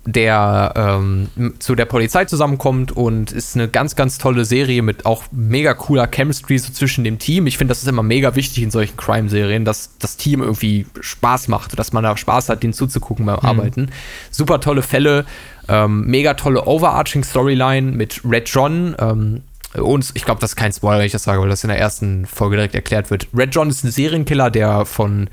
der 0.05 0.73
ähm, 0.75 1.29
zu 1.59 1.75
der 1.75 1.85
Polizei 1.85 2.25
zusammenkommt 2.25 2.91
und 2.91 3.31
ist 3.31 3.55
eine 3.55 3.67
ganz, 3.67 3.95
ganz 3.95 4.17
tolle 4.17 4.45
Serie 4.45 4.81
mit 4.81 5.05
auch 5.05 5.25
mega 5.31 5.73
cooler 5.73 6.07
Chemistry 6.07 6.57
so 6.57 6.71
zwischen 6.71 7.03
dem 7.03 7.19
Team. 7.19 7.47
Ich 7.47 7.57
finde, 7.57 7.71
das 7.71 7.83
ist 7.83 7.87
immer 7.87 8.03
mega 8.03 8.35
wichtig 8.35 8.63
in 8.63 8.71
solchen 8.71 8.97
Crime-Serien, 8.97 9.65
dass 9.65 9.97
das 9.99 10.17
Team 10.17 10.41
irgendwie 10.41 10.87
Spaß 10.99 11.47
macht, 11.49 11.77
dass 11.77 11.91
man 11.91 12.03
da 12.03 12.15
Spaß 12.15 12.49
hat, 12.49 12.63
denen 12.63 12.73
zuzugucken 12.73 13.25
beim 13.25 13.39
mhm. 13.41 13.45
Arbeiten. 13.45 13.89
Super 14.31 14.61
tolle 14.61 14.81
Fälle, 14.81 15.25
ähm, 15.67 16.05
mega 16.07 16.33
tolle 16.33 16.65
Overarching 16.65 17.23
Storyline 17.23 17.91
mit 17.91 18.21
Red 18.23 18.49
John, 18.49 18.95
ähm, 18.99 19.41
und 19.75 20.11
ich 20.15 20.25
glaube, 20.25 20.41
das 20.41 20.51
ist 20.51 20.55
kein 20.55 20.73
Spoiler, 20.73 20.99
wenn 20.99 21.05
ich 21.05 21.11
das 21.11 21.23
sage, 21.23 21.41
weil 21.41 21.49
das 21.49 21.63
in 21.63 21.69
der 21.69 21.79
ersten 21.79 22.25
Folge 22.25 22.55
direkt 22.55 22.73
erklärt 22.73 23.11
wird. 23.11 23.27
Red 23.35 23.53
John 23.53 23.69
ist 23.69 23.83
ein 23.83 23.91
Serienkiller, 23.91 24.49
der 24.49 24.85
von 24.85 25.29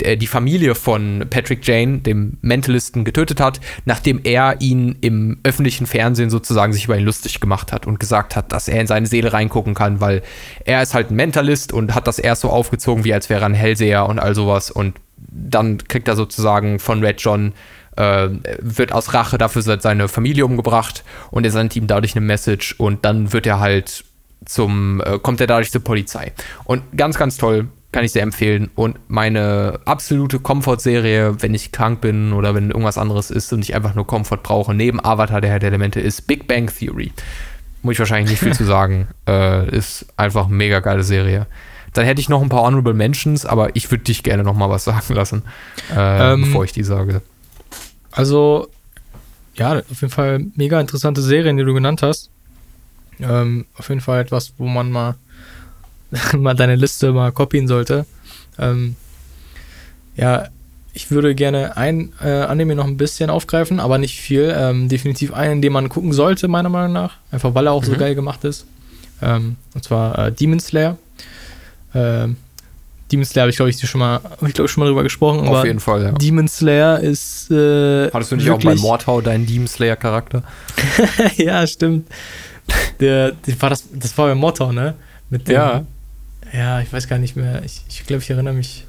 der 0.00 0.16
die 0.16 0.26
Familie 0.26 0.74
von 0.74 1.26
Patrick 1.28 1.66
Jane, 1.66 1.98
dem 1.98 2.38
Mentalisten, 2.40 3.04
getötet 3.04 3.40
hat, 3.40 3.60
nachdem 3.84 4.20
er 4.24 4.60
ihn 4.60 4.96
im 5.00 5.38
öffentlichen 5.42 5.86
Fernsehen 5.86 6.30
sozusagen 6.30 6.72
sich 6.72 6.84
über 6.86 6.96
ihn 6.96 7.04
lustig 7.04 7.40
gemacht 7.40 7.72
hat 7.72 7.86
und 7.86 8.00
gesagt 8.00 8.36
hat, 8.36 8.52
dass 8.52 8.68
er 8.68 8.80
in 8.80 8.86
seine 8.86 9.06
Seele 9.06 9.32
reingucken 9.32 9.74
kann, 9.74 10.00
weil 10.00 10.22
er 10.64 10.82
ist 10.82 10.94
halt 10.94 11.10
ein 11.10 11.16
Mentalist 11.16 11.72
und 11.72 11.94
hat 11.94 12.06
das 12.06 12.18
erst 12.18 12.42
so 12.42 12.48
aufgezogen, 12.48 13.04
wie 13.04 13.12
als 13.12 13.28
wäre 13.28 13.42
er 13.42 13.46
ein 13.46 13.54
Hellseher 13.54 14.06
und 14.06 14.18
all 14.18 14.34
sowas. 14.34 14.70
Und 14.70 14.96
dann 15.16 15.78
kriegt 15.78 16.08
er 16.08 16.16
sozusagen 16.16 16.78
von 16.78 17.04
Red 17.04 17.20
John 17.20 17.52
äh, 18.00 18.28
wird 18.60 18.92
aus 18.92 19.12
Rache 19.12 19.38
dafür 19.38 19.62
seine 19.62 20.08
Familie 20.08 20.46
umgebracht 20.46 21.04
und 21.30 21.44
er 21.44 21.50
sendet 21.50 21.76
ihm 21.76 21.86
dadurch 21.86 22.16
eine 22.16 22.24
Message 22.24 22.74
und 22.78 23.04
dann 23.04 23.32
wird 23.32 23.46
er 23.46 23.60
halt 23.60 24.04
zum, 24.46 25.02
äh, 25.04 25.18
kommt 25.18 25.40
er 25.40 25.46
dadurch 25.46 25.70
zur 25.70 25.84
Polizei. 25.84 26.32
Und 26.64 26.82
ganz, 26.96 27.18
ganz 27.18 27.36
toll, 27.36 27.68
kann 27.92 28.04
ich 28.04 28.12
sehr 28.12 28.22
empfehlen. 28.22 28.70
Und 28.74 28.98
meine 29.08 29.80
absolute 29.84 30.38
Komfortserie, 30.38 31.42
wenn 31.42 31.54
ich 31.54 31.72
krank 31.72 32.00
bin 32.00 32.32
oder 32.32 32.54
wenn 32.54 32.70
irgendwas 32.70 32.98
anderes 32.98 33.30
ist 33.30 33.52
und 33.52 33.60
ich 33.60 33.74
einfach 33.74 33.94
nur 33.94 34.06
Komfort 34.06 34.42
brauche, 34.42 34.74
neben 34.74 35.04
Avatar, 35.04 35.40
der 35.40 35.50
Herr 35.50 35.58
der 35.58 35.68
Elemente, 35.68 36.00
ist 36.00 36.26
Big 36.26 36.46
Bang 36.46 36.70
Theory. 36.72 37.12
Muss 37.82 37.94
ich 37.94 37.98
wahrscheinlich 37.98 38.30
nicht 38.30 38.40
viel 38.40 38.54
zu 38.54 38.64
sagen. 38.64 39.08
Äh, 39.28 39.76
ist 39.76 40.06
einfach 40.16 40.46
eine 40.46 40.54
mega 40.54 40.80
geile 40.80 41.04
Serie. 41.04 41.46
Dann 41.92 42.04
hätte 42.04 42.20
ich 42.20 42.28
noch 42.28 42.42
ein 42.42 42.48
paar 42.48 42.62
Honorable 42.62 42.94
Mentions, 42.94 43.46
aber 43.46 43.76
ich 43.76 43.88
würde 43.92 44.02
dich 44.02 44.24
gerne 44.24 44.42
noch 44.42 44.54
mal 44.54 44.68
was 44.68 44.84
sagen 44.84 45.14
lassen, 45.14 45.44
äh, 45.94 46.32
ähm, 46.32 46.42
bevor 46.42 46.64
ich 46.64 46.72
die 46.72 46.82
sage. 46.82 47.22
Also, 48.12 48.68
ja, 49.54 49.78
auf 49.78 50.00
jeden 50.00 50.12
Fall 50.12 50.46
mega 50.56 50.80
interessante 50.80 51.22
Serien, 51.22 51.56
die 51.56 51.64
du 51.64 51.74
genannt 51.74 52.02
hast. 52.02 52.30
Ähm, 53.20 53.66
auf 53.76 53.88
jeden 53.88 54.00
Fall 54.00 54.20
etwas, 54.20 54.54
wo 54.58 54.66
man 54.66 54.90
mal, 54.90 55.14
mal 56.36 56.54
deine 56.54 56.76
Liste 56.76 57.12
mal 57.12 57.32
kopien 57.32 57.68
sollte. 57.68 58.06
Ähm, 58.58 58.96
ja, 60.16 60.48
ich 60.92 61.10
würde 61.10 61.34
gerne 61.34 61.76
ein 61.76 62.12
äh, 62.20 62.28
Anime 62.28 62.74
noch 62.74 62.86
ein 62.86 62.96
bisschen 62.96 63.30
aufgreifen, 63.30 63.78
aber 63.80 63.98
nicht 63.98 64.20
viel. 64.20 64.54
Ähm, 64.56 64.88
definitiv 64.88 65.32
einen, 65.32 65.62
den 65.62 65.72
man 65.72 65.88
gucken 65.88 66.12
sollte, 66.12 66.48
meiner 66.48 66.68
Meinung 66.68 66.92
nach. 66.92 67.14
Einfach 67.30 67.54
weil 67.54 67.66
er 67.66 67.72
auch 67.72 67.82
mhm. 67.82 67.86
so 67.86 67.96
geil 67.96 68.14
gemacht 68.14 68.44
ist. 68.44 68.66
Ähm, 69.22 69.56
und 69.74 69.84
zwar 69.84 70.18
äh, 70.18 70.32
Demon 70.32 70.60
Slayer. 70.60 70.96
Ähm, 71.94 72.36
Demon 73.10 73.24
Slayer 73.24 73.42
habe 73.42 73.50
ich, 73.50 73.56
glaube 73.56 73.70
ich, 73.70 73.80
schon 73.80 73.98
mal, 73.98 74.20
ich 74.46 74.54
glaube 74.54 74.68
schon 74.68 74.82
mal 74.82 74.86
drüber 74.88 75.02
gesprochen. 75.02 75.46
Auf 75.48 75.64
jeden 75.64 75.80
Fall, 75.80 76.02
ja. 76.02 76.12
Demon 76.12 76.48
Slayer 76.48 77.00
ist. 77.00 77.50
Äh, 77.50 78.10
Hattest 78.10 78.32
du 78.32 78.36
nicht 78.36 78.50
auch 78.50 78.62
bei 78.62 78.74
Mordhau 78.74 79.20
deinen 79.20 79.46
Demon 79.46 79.66
Slayer-Charakter? 79.66 80.42
ja, 81.36 81.66
stimmt. 81.66 82.08
Der, 83.00 83.32
der, 83.32 83.62
war 83.62 83.70
das, 83.70 83.84
das 83.92 84.16
war 84.16 84.28
bei 84.28 84.34
Mordhau, 84.34 84.72
ne? 84.72 84.94
Mit 85.28 85.48
dem, 85.48 85.54
ja. 85.54 85.84
Ja, 86.52 86.80
ich 86.80 86.92
weiß 86.92 87.08
gar 87.08 87.18
nicht 87.18 87.36
mehr. 87.36 87.62
Ich, 87.64 87.82
ich 87.88 88.06
glaube, 88.06 88.22
ich 88.22 88.30
erinnere 88.30 88.54
mich. 88.54 88.86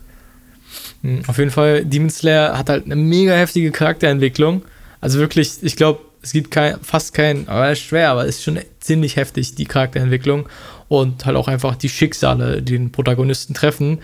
Hm, 1.02 1.24
auf 1.28 1.38
jeden 1.38 1.52
Fall, 1.52 1.86
Demon 1.86 2.10
Slayer 2.10 2.58
hat 2.58 2.70
halt 2.70 2.86
eine 2.86 2.96
mega 2.96 3.34
heftige 3.34 3.72
Charakterentwicklung. 3.72 4.64
Also 5.00 5.20
wirklich, 5.20 5.58
ich 5.62 5.76
glaube, 5.76 6.00
es 6.22 6.32
gibt 6.32 6.52
kein, 6.52 6.80
fast 6.82 7.14
kein, 7.14 7.48
aber 7.48 7.72
ist 7.72 7.82
schwer, 7.82 8.12
aber 8.12 8.24
es 8.24 8.38
ist 8.38 8.44
schon 8.44 8.60
ziemlich 8.80 9.16
heftig, 9.16 9.56
die 9.56 9.66
Charakterentwicklung 9.66 10.48
und 10.92 11.26
halt 11.26 11.38
auch 11.38 11.48
einfach 11.48 11.78
die 11.78 11.88
Schicksale, 11.88 12.62
die 12.62 12.74
den 12.74 12.92
Protagonisten 12.92 13.54
treffen. 13.54 14.00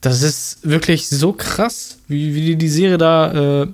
Das 0.00 0.22
ist 0.22 0.60
wirklich 0.62 1.08
so 1.08 1.32
krass, 1.32 1.98
wie, 2.06 2.32
wie 2.32 2.42
die 2.42 2.56
die 2.56 2.68
Serie 2.68 2.96
da 2.96 3.62
äh, 3.62 3.66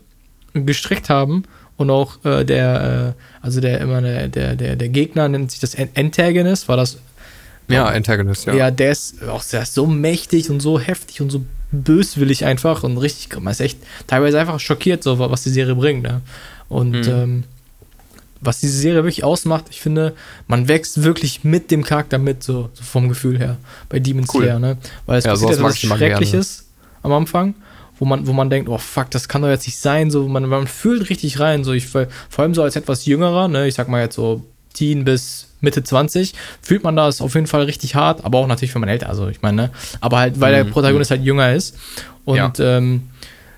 gestrickt 0.55 1.11
haben. 1.11 1.45
Und 1.77 1.91
auch 1.91 2.25
äh, 2.25 2.43
der, 2.43 3.15
äh, 3.19 3.45
also 3.45 3.61
der 3.61 3.83
immer 3.83 4.01
der, 4.01 4.29
der, 4.29 4.57
der, 4.57 4.77
der 4.77 4.89
Gegner 4.89 5.29
nennt 5.29 5.51
sich 5.51 5.61
das 5.61 5.77
Antagonist, 5.95 6.67
war 6.67 6.79
das? 6.79 6.97
Ja, 7.69 7.85
Antagonist, 7.85 8.47
ja. 8.47 8.55
Ja, 8.55 8.71
der 8.71 8.93
ist 8.93 9.23
auch 9.25 9.45
der 9.45 9.61
ist 9.61 9.75
so 9.75 9.87
mächtig 9.87 10.49
und 10.49 10.61
so 10.61 10.81
heftig 10.81 11.21
und 11.21 11.29
so 11.29 11.45
böswillig 11.71 12.47
einfach 12.47 12.83
und 12.83 12.97
richtig, 12.97 13.39
man 13.43 13.51
ist 13.51 13.61
echt 13.61 13.79
teilweise 14.07 14.41
einfach 14.41 14.59
schockiert, 14.59 15.03
so 15.03 15.19
was 15.19 15.43
die 15.43 15.51
Serie 15.51 15.75
bringt. 15.75 16.05
Ne? 16.05 16.23
Und 16.71 16.93
mhm. 16.93 17.13
ähm, 17.13 17.45
was 18.45 18.61
diese 18.61 18.77
Serie 18.79 19.05
wirklich 19.05 19.25
ausmacht, 19.25 19.67
ich 19.71 19.81
finde, 19.81 20.15
man 20.47 20.69
wächst 20.69 21.03
wirklich 21.03 21.45
mit 21.45 21.71
dem 21.71 21.85
Charakter 21.85 22.19
mit, 22.19 22.43
so, 22.43 22.71
so 22.73 22.83
vom 22.83 23.09
Gefühl 23.09 23.39
her, 23.39 23.57
bei 23.89 23.99
Demon 23.99 24.27
cool. 24.33 24.43
Slayer, 24.43 24.59
ne? 24.59 24.77
Weil 25.07 25.19
es 25.19 25.25
ja, 25.25 25.33
passiert 25.33 25.53
etwas 25.53 25.79
Schreckliches 25.79 26.67
am 27.03 27.13
Anfang, 27.13 27.55
wo 27.99 28.05
man, 28.05 28.27
wo 28.27 28.33
man 28.33 28.51
denkt, 28.51 28.69
oh 28.69 28.79
fuck, 28.79 29.11
das 29.11 29.29
kann 29.29 29.43
doch 29.43 29.49
jetzt 29.49 29.67
nicht 29.67 29.79
sein, 29.79 30.11
so, 30.11 30.27
man, 30.29 30.47
man 30.47 30.67
fühlt 30.67 31.09
richtig 31.11 31.41
rein, 31.41 31.65
so, 31.65 31.73
ich, 31.73 31.87
vor 31.87 32.07
allem 32.39 32.55
so 32.55 32.63
als 32.63 32.77
etwas 32.77 33.07
jüngerer, 33.07 33.49
ne, 33.49 33.67
ich 33.67 33.75
sag 33.75 33.89
mal 33.89 34.03
jetzt 34.03 34.17
so 34.17 34.45
Teen 34.73 35.05
bis 35.05 35.49
Mitte 35.61 35.83
20, 35.83 36.35
fühlt 36.61 36.83
man 36.83 36.97
das 36.97 37.21
auf 37.21 37.35
jeden 37.35 37.47
Fall 37.47 37.63
richtig 37.63 37.95
hart, 37.95 38.25
aber 38.25 38.39
auch 38.39 38.47
natürlich, 38.47 38.75
wenn 38.75 38.81
man 38.81 38.89
älter, 38.89 39.09
also 39.09 39.29
ich 39.29 39.43
meine, 39.43 39.63
ne, 39.63 39.71
aber 40.01 40.19
halt, 40.19 40.41
weil 40.41 40.53
mhm. 40.53 40.67
der 40.67 40.73
Protagonist 40.73 41.11
halt 41.11 41.23
jünger 41.23 41.53
ist 41.53 41.77
und, 42.25 42.37
ja. 42.37 42.53
ähm, 42.59 43.09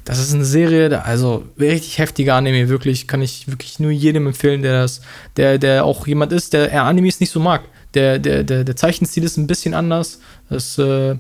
das 0.07 0.21
ist 0.21 0.33
eine 0.33 0.45
Serie, 0.45 1.05
also 1.05 1.45
richtig 1.59 1.99
heftiger 1.99 2.37
Anime, 2.37 2.69
wirklich, 2.69 3.09
kann 3.09 3.23
ich 3.23 3.49
wirklich 3.49 3.81
nur 3.81 3.91
jedem 3.91 4.29
empfehlen, 4.29 4.63
der 4.63 4.83
das, 4.83 5.01
der, 5.37 5.59
der 5.59 5.85
auch 5.85 6.07
jemand 6.07 6.33
ist, 6.33 6.53
der 6.53 6.71
er 6.71 6.85
Animes 6.85 7.19
nicht 7.19 7.31
so 7.31 7.41
mag. 7.41 7.63
Der, 7.95 8.21
der, 8.21 8.45
der, 8.45 8.63
der 8.63 8.77
Zeichenstil 8.77 9.25
ist 9.25 9.37
ein 9.37 9.49
bisschen 9.49 9.75
anders. 9.75 10.21
Das 10.49 10.69
ist 10.69 10.79
äh, 10.79 11.17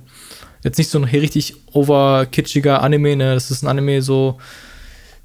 jetzt 0.62 0.78
nicht 0.78 0.88
so 0.88 0.98
ein 0.98 1.04
richtig 1.04 1.56
overkitschiger 1.72 2.80
Anime, 2.80 3.16
ne? 3.16 3.34
Das 3.34 3.50
ist 3.50 3.64
ein 3.64 3.66
Anime 3.66 4.02
so, 4.02 4.38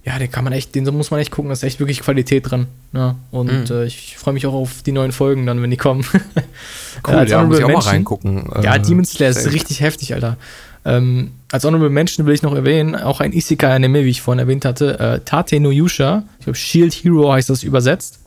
ja, 0.03 0.17
den 0.17 0.31
kann 0.31 0.43
man 0.43 0.53
echt, 0.53 0.73
den 0.73 0.83
muss 0.85 1.11
man 1.11 1.19
echt 1.19 1.29
gucken, 1.29 1.49
da 1.49 1.53
ist 1.53 1.61
echt 1.61 1.79
wirklich 1.79 2.01
Qualität 2.01 2.49
drin. 2.49 2.65
Ne? 2.91 3.15
Und 3.29 3.69
mhm. 3.69 3.75
äh, 3.75 3.85
ich 3.85 4.17
freue 4.17 4.33
mich 4.33 4.47
auch 4.47 4.53
auf 4.53 4.81
die 4.81 4.91
neuen 4.91 5.11
Folgen 5.11 5.45
dann, 5.45 5.61
wenn 5.61 5.69
die 5.69 5.77
kommen. 5.77 6.03
cool, 7.07 7.13
äh, 7.13 7.27
ja, 7.27 7.43
muss 7.43 7.59
ich 7.59 7.63
auch 7.63 7.67
Menschen, 7.67 7.85
mal 7.85 7.91
reingucken. 7.91 8.49
Ja, 8.63 8.79
Demon 8.79 9.05
Slayer 9.05 9.29
ist 9.29 9.51
richtig 9.51 9.81
heftig, 9.81 10.15
Alter. 10.15 10.37
Ähm, 10.83 11.31
als 11.51 11.65
Honorable 11.65 11.89
Mention 11.89 12.25
will 12.25 12.33
ich 12.33 12.41
noch 12.41 12.55
erwähnen, 12.55 12.95
auch 12.95 13.19
ein 13.19 13.33
Isekai-Anime, 13.33 14.05
wie 14.05 14.09
ich 14.09 14.21
vorhin 14.21 14.39
erwähnt 14.39 14.65
hatte, 14.65 14.99
äh, 14.99 15.19
Tate 15.19 15.59
no 15.59 15.69
Yusha. 15.69 16.23
Ich 16.39 16.45
glaube, 16.45 16.57
Shield 16.57 16.93
Hero 16.93 17.31
heißt 17.31 17.49
das 17.49 17.63
übersetzt. 17.63 18.20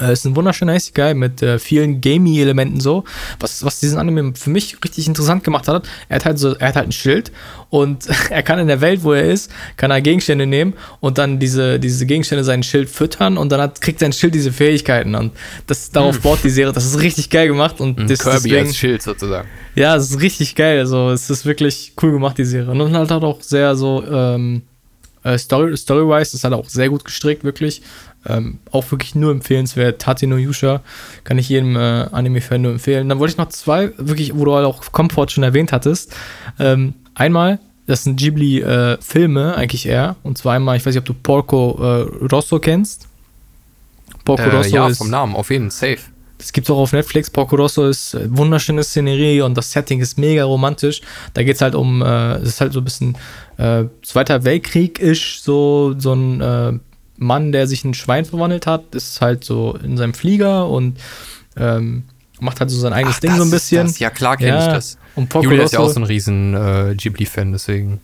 Äh, 0.00 0.12
ist 0.12 0.24
ein 0.24 0.36
wunderschöner 0.36 0.78
Guy 0.94 1.14
mit 1.14 1.42
äh, 1.42 1.58
vielen 1.58 2.00
Gamey-Elementen 2.00 2.80
so. 2.80 3.04
Was, 3.40 3.64
was 3.64 3.80
diesen 3.80 3.98
Anime 3.98 4.34
für 4.34 4.50
mich 4.50 4.76
richtig 4.84 5.06
interessant 5.06 5.44
gemacht 5.44 5.68
hat, 5.68 5.88
er 6.08 6.16
hat 6.16 6.24
halt 6.24 6.38
so, 6.38 6.54
er 6.54 6.68
hat 6.68 6.76
halt 6.76 6.88
ein 6.88 6.92
Schild 6.92 7.32
und 7.70 8.06
er 8.30 8.42
kann 8.42 8.58
in 8.58 8.68
der 8.68 8.80
Welt, 8.80 9.02
wo 9.02 9.12
er 9.12 9.24
ist, 9.24 9.50
kann 9.76 9.90
er 9.90 10.00
Gegenstände 10.00 10.46
nehmen 10.46 10.74
und 11.00 11.18
dann 11.18 11.38
diese, 11.38 11.78
diese 11.78 12.06
Gegenstände 12.06 12.44
sein 12.44 12.62
Schild 12.62 12.88
füttern 12.88 13.36
und 13.36 13.50
dann 13.52 13.60
hat, 13.60 13.80
kriegt 13.80 14.00
sein 14.00 14.12
Schild 14.12 14.34
diese 14.34 14.52
Fähigkeiten 14.52 15.14
und 15.14 15.32
das 15.66 15.90
darauf 15.90 16.16
hm. 16.16 16.22
baut 16.22 16.38
die 16.44 16.50
Serie. 16.50 16.72
Das 16.72 16.84
ist 16.84 17.00
richtig 17.00 17.30
geil 17.30 17.48
gemacht 17.48 17.80
und 17.80 18.10
das, 18.10 18.20
Kirby 18.20 18.50
deswegen, 18.50 18.66
als 18.66 18.76
Schild 18.76 19.02
sozusagen. 19.02 19.48
Ja, 19.74 19.96
es 19.96 20.10
ist 20.10 20.20
richtig 20.20 20.54
geil. 20.54 20.78
Also 20.80 21.10
es 21.10 21.30
ist 21.30 21.46
wirklich 21.46 21.92
cool 22.02 22.12
gemacht 22.12 22.38
die 22.38 22.44
Serie 22.44 22.70
und 22.70 22.96
halt 22.96 23.10
auch 23.10 23.40
sehr 23.40 23.74
so 23.76 24.04
ähm, 24.10 24.62
äh, 25.24 25.38
Story, 25.38 25.76
Story-wise 25.76 26.36
ist 26.36 26.44
halt 26.44 26.54
auch 26.54 26.68
sehr 26.68 26.88
gut 26.88 27.04
gestrickt, 27.04 27.44
wirklich. 27.44 27.82
Ähm, 28.26 28.58
auch 28.70 28.90
wirklich 28.90 29.14
nur 29.14 29.32
empfehlenswert. 29.32 30.00
Tate 30.00 30.26
no 30.26 30.36
Yusha 30.36 30.80
kann 31.24 31.38
ich 31.38 31.48
jedem 31.48 31.76
äh, 31.76 32.06
Anime-Fan 32.12 32.62
nur 32.62 32.72
empfehlen. 32.72 33.08
Dann 33.08 33.18
wollte 33.18 33.32
ich 33.32 33.38
noch 33.38 33.48
zwei, 33.48 33.92
wirklich, 33.96 34.36
wo 34.36 34.44
du 34.44 34.54
halt 34.54 34.64
auch 34.64 34.92
Comfort 34.92 35.28
schon 35.30 35.42
erwähnt 35.42 35.72
hattest. 35.72 36.14
Ähm, 36.60 36.94
einmal, 37.14 37.58
das 37.86 38.04
sind 38.04 38.16
Ghibli-Filme, 38.16 39.52
äh, 39.52 39.58
eigentlich 39.58 39.86
eher. 39.86 40.16
Und 40.22 40.38
zwar 40.38 40.54
einmal, 40.54 40.76
ich 40.76 40.86
weiß 40.86 40.94
nicht, 40.94 41.00
ob 41.00 41.04
du 41.04 41.14
Porco 41.14 41.78
äh, 41.80 42.26
Rosso 42.26 42.58
kennst. 42.60 43.08
Porco 44.24 44.42
äh, 44.42 44.56
Rosso 44.56 44.76
ja, 44.76 44.88
ist, 44.88 44.98
vom 44.98 45.10
Namen, 45.10 45.34
auf 45.34 45.50
jeden 45.50 45.70
Fall, 45.70 45.96
safe. 45.96 46.12
Das 46.38 46.52
gibt 46.52 46.66
es 46.66 46.70
auch 46.70 46.78
auf 46.78 46.92
Netflix. 46.92 47.30
Porco 47.30 47.56
Rosso 47.56 47.88
ist 47.88 48.14
äh, 48.14 48.26
wunderschöne 48.28 48.82
Szenerie 48.82 49.42
und 49.42 49.56
das 49.56 49.70
Setting 49.70 50.00
ist 50.00 50.18
mega 50.18 50.44
romantisch. 50.44 51.00
Da 51.34 51.42
geht 51.42 51.56
es 51.56 51.62
halt 51.62 51.74
um, 51.74 52.02
äh, 52.02 52.34
es 52.36 52.48
ist 52.48 52.60
halt 52.60 52.72
so 52.72 52.80
ein 52.80 52.84
bisschen 52.84 53.16
äh, 53.58 53.84
Zweiter 54.02 54.44
Weltkrieg-isch, 54.44 55.40
so, 55.40 55.94
so 55.98 56.12
ein 56.14 56.40
äh, 56.40 56.72
Mann, 57.22 57.52
der 57.52 57.66
sich 57.66 57.84
in 57.84 57.90
ein 57.90 57.94
Schwein 57.94 58.24
verwandelt 58.24 58.66
hat, 58.66 58.94
ist 58.94 59.20
halt 59.20 59.44
so 59.44 59.76
in 59.82 59.96
seinem 59.96 60.14
Flieger 60.14 60.68
und 60.68 60.98
ähm, 61.56 62.04
macht 62.40 62.60
halt 62.60 62.70
so 62.70 62.78
sein 62.78 62.92
eigenes 62.92 63.16
Ach, 63.16 63.20
Ding 63.20 63.36
so 63.36 63.42
ein 63.42 63.50
bisschen. 63.50 63.92
Ja, 63.98 64.10
klar 64.10 64.36
kenne 64.36 64.50
ja. 64.50 64.66
ich 64.66 64.72
das. 64.72 64.98
Und 65.14 65.28
Porco 65.28 65.48
Julia 65.48 65.64
ist 65.64 65.72
ja 65.72 65.80
auch 65.80 65.90
so 65.90 66.00
ein 66.00 66.04
riesen 66.04 66.54
äh, 66.54 66.94
Ghibli-Fan, 66.96 67.52
deswegen. 67.52 68.00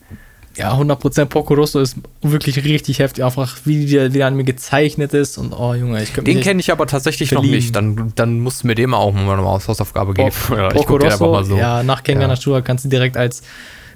Ja, 0.56 0.74
100% 0.74 1.26
Porco 1.26 1.54
Rosso 1.54 1.78
ist 1.80 1.96
wirklich 2.20 2.64
richtig 2.64 2.98
heftig, 2.98 3.22
einfach 3.22 3.58
wie 3.64 3.86
der, 3.86 4.12
wie 4.12 4.18
der 4.18 4.26
an 4.26 4.34
mir 4.34 4.42
gezeichnet 4.42 5.14
ist 5.14 5.38
und 5.38 5.52
oh 5.52 5.72
Junge, 5.72 6.02
ich 6.02 6.12
Den 6.12 6.40
kenne 6.40 6.58
ich 6.58 6.72
aber 6.72 6.88
tatsächlich 6.88 7.28
verlieben. 7.28 7.52
noch 7.52 7.56
nicht, 7.56 7.76
dann, 7.76 8.12
dann 8.16 8.40
musst 8.40 8.64
du 8.64 8.66
mir 8.66 8.74
dem 8.74 8.92
auch 8.92 9.12
mal 9.12 9.38
eine 9.38 9.44
Hausaufgabe 9.44 10.14
geben. 10.14 10.32
Por 10.48 10.68
Porco 10.70 10.96
Rosso, 10.96 11.42
so. 11.44 11.56
ja, 11.56 11.84
nach 11.84 12.02
Kenga 12.02 12.22
ja. 12.22 12.28
Natura 12.28 12.60
kannst 12.60 12.84
du 12.84 12.88
direkt 12.88 13.16
als 13.16 13.42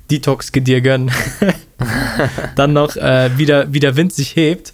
Detox 0.09 0.53
dir 0.53 0.81
gönnen. 0.81 1.11
dann 2.55 2.73
noch, 2.73 2.95
äh, 2.95 3.31
wie, 3.37 3.47
der, 3.47 3.73
wie 3.73 3.81
der 3.81 3.97
Wind 3.97 4.13
sich 4.13 4.37
hebt, 4.37 4.73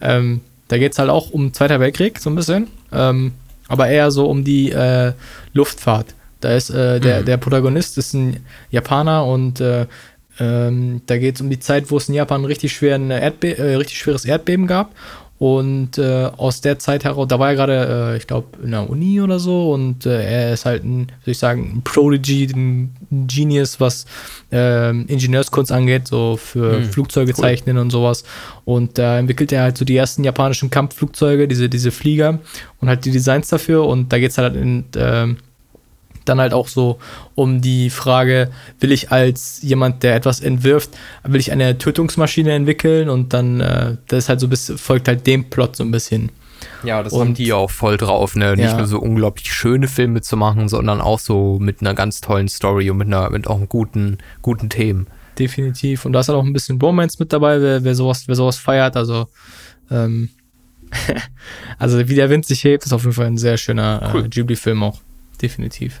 ähm, 0.00 0.40
da 0.68 0.78
geht 0.78 0.92
es 0.92 0.98
halt 0.98 1.10
auch 1.10 1.30
um 1.30 1.52
Zweiter 1.52 1.80
Weltkrieg, 1.80 2.18
so 2.18 2.30
ein 2.30 2.34
bisschen. 2.36 2.68
Ähm, 2.92 3.32
aber 3.68 3.88
eher 3.88 4.10
so 4.10 4.26
um 4.26 4.44
die 4.44 4.70
äh, 4.70 5.12
Luftfahrt. 5.52 6.14
Da 6.40 6.52
ist 6.54 6.70
äh, 6.70 7.00
der, 7.00 7.20
mhm. 7.20 7.24
der 7.26 7.36
Protagonist 7.36 7.98
ist 7.98 8.14
ein 8.14 8.44
Japaner 8.70 9.26
und 9.26 9.60
äh, 9.60 9.86
ähm, 10.40 11.02
da 11.06 11.18
geht 11.18 11.34
es 11.34 11.40
um 11.40 11.50
die 11.50 11.58
Zeit, 11.58 11.90
wo 11.90 11.96
es 11.96 12.08
in 12.08 12.14
Japan 12.14 12.44
richtig, 12.44 12.72
schweren 12.72 13.10
Erdbe 13.10 13.58
äh, 13.58 13.74
richtig 13.74 13.98
schweres 13.98 14.24
Erdbeben 14.24 14.66
gab. 14.66 14.92
Und 15.38 15.98
äh, 15.98 16.30
aus 16.36 16.60
der 16.60 16.80
Zeit 16.80 17.04
heraus, 17.04 17.28
da 17.28 17.38
war 17.38 17.50
er 17.50 17.54
gerade, 17.54 18.12
äh, 18.12 18.16
ich 18.16 18.26
glaube, 18.26 18.58
in 18.62 18.72
der 18.72 18.90
Uni 18.90 19.20
oder 19.20 19.38
so. 19.38 19.72
Und 19.72 20.04
äh, 20.04 20.24
er 20.24 20.52
ist 20.52 20.64
halt 20.64 20.84
ein, 20.84 21.12
soll 21.24 21.32
ich 21.32 21.38
sagen, 21.38 21.76
ein 21.76 21.82
Prodigy, 21.82 22.46
ein 22.52 22.96
Genius, 23.10 23.78
was 23.78 24.06
ähm, 24.50 25.06
Ingenieurskunst 25.06 25.70
angeht, 25.70 26.08
so 26.08 26.36
für 26.36 26.78
hm, 26.78 26.84
Flugzeuge 26.86 27.32
cool. 27.36 27.42
zeichnen 27.42 27.78
und 27.78 27.90
sowas. 27.90 28.24
Und 28.64 28.98
da 28.98 29.18
entwickelt 29.18 29.52
er 29.52 29.62
halt 29.62 29.78
so 29.78 29.84
die 29.84 29.96
ersten 29.96 30.24
japanischen 30.24 30.70
Kampfflugzeuge, 30.70 31.46
diese, 31.46 31.68
diese 31.68 31.92
Flieger 31.92 32.40
und 32.80 32.88
halt 32.88 33.04
die 33.04 33.12
Designs 33.12 33.46
dafür. 33.46 33.86
Und 33.86 34.12
da 34.12 34.18
geht 34.18 34.32
es 34.32 34.38
halt 34.38 34.56
in 34.56 34.86
ähm, 34.96 35.36
dann 36.28 36.40
halt 36.40 36.52
auch 36.52 36.68
so 36.68 36.98
um 37.34 37.60
die 37.60 37.90
Frage, 37.90 38.50
will 38.80 38.92
ich 38.92 39.10
als 39.10 39.60
jemand, 39.62 40.02
der 40.02 40.14
etwas 40.14 40.40
entwirft, 40.40 40.90
will 41.24 41.40
ich 41.40 41.52
eine 41.52 41.78
Tötungsmaschine 41.78 42.52
entwickeln 42.52 43.08
und 43.08 43.32
dann, 43.32 43.60
äh, 43.60 43.96
das 44.08 44.24
ist 44.24 44.28
halt 44.28 44.40
so 44.40 44.48
bis, 44.48 44.72
folgt 44.76 45.08
halt 45.08 45.26
dem 45.26 45.50
Plot 45.50 45.76
so 45.76 45.84
ein 45.84 45.90
bisschen. 45.90 46.30
Ja, 46.82 47.02
das 47.02 47.12
und, 47.12 47.20
haben 47.20 47.34
die 47.34 47.52
auch 47.52 47.70
voll 47.70 47.96
drauf, 47.96 48.36
ne? 48.36 48.56
Nicht 48.56 48.64
ja. 48.66 48.76
nur 48.76 48.86
so 48.86 48.98
unglaublich 48.98 49.52
schöne 49.52 49.88
Filme 49.88 50.20
zu 50.20 50.36
machen, 50.36 50.68
sondern 50.68 51.00
auch 51.00 51.18
so 51.18 51.58
mit 51.60 51.80
einer 51.80 51.94
ganz 51.94 52.20
tollen 52.20 52.48
Story 52.48 52.90
und 52.90 52.98
mit 52.98 53.08
einer, 53.08 53.30
mit 53.30 53.46
auch 53.46 53.60
guten, 53.68 54.18
guten 54.42 54.68
Themen. 54.68 55.06
Definitiv. 55.38 56.04
Und 56.04 56.12
da 56.12 56.20
ist 56.20 56.28
halt 56.28 56.38
auch 56.38 56.44
ein 56.44 56.52
bisschen 56.52 56.80
Romance 56.80 57.16
mit 57.18 57.32
dabei, 57.32 57.60
wer, 57.60 57.84
wer 57.84 57.94
sowas, 57.94 58.26
wer 58.26 58.34
sowas 58.34 58.56
feiert. 58.56 58.96
Also, 58.96 59.28
ähm, 59.90 60.30
also 61.78 62.08
wie 62.08 62.14
der 62.14 62.30
Wind 62.30 62.46
sich 62.46 62.64
hebt, 62.64 62.84
ist 62.84 62.92
auf 62.92 63.02
jeden 63.02 63.14
Fall 63.14 63.26
ein 63.26 63.38
sehr 63.38 63.56
schöner 63.56 64.02
äh, 64.02 64.16
cool. 64.16 64.24
äh, 64.24 64.28
Ghibli-Film 64.28 64.82
auch. 64.82 64.98
Definitiv. 65.40 66.00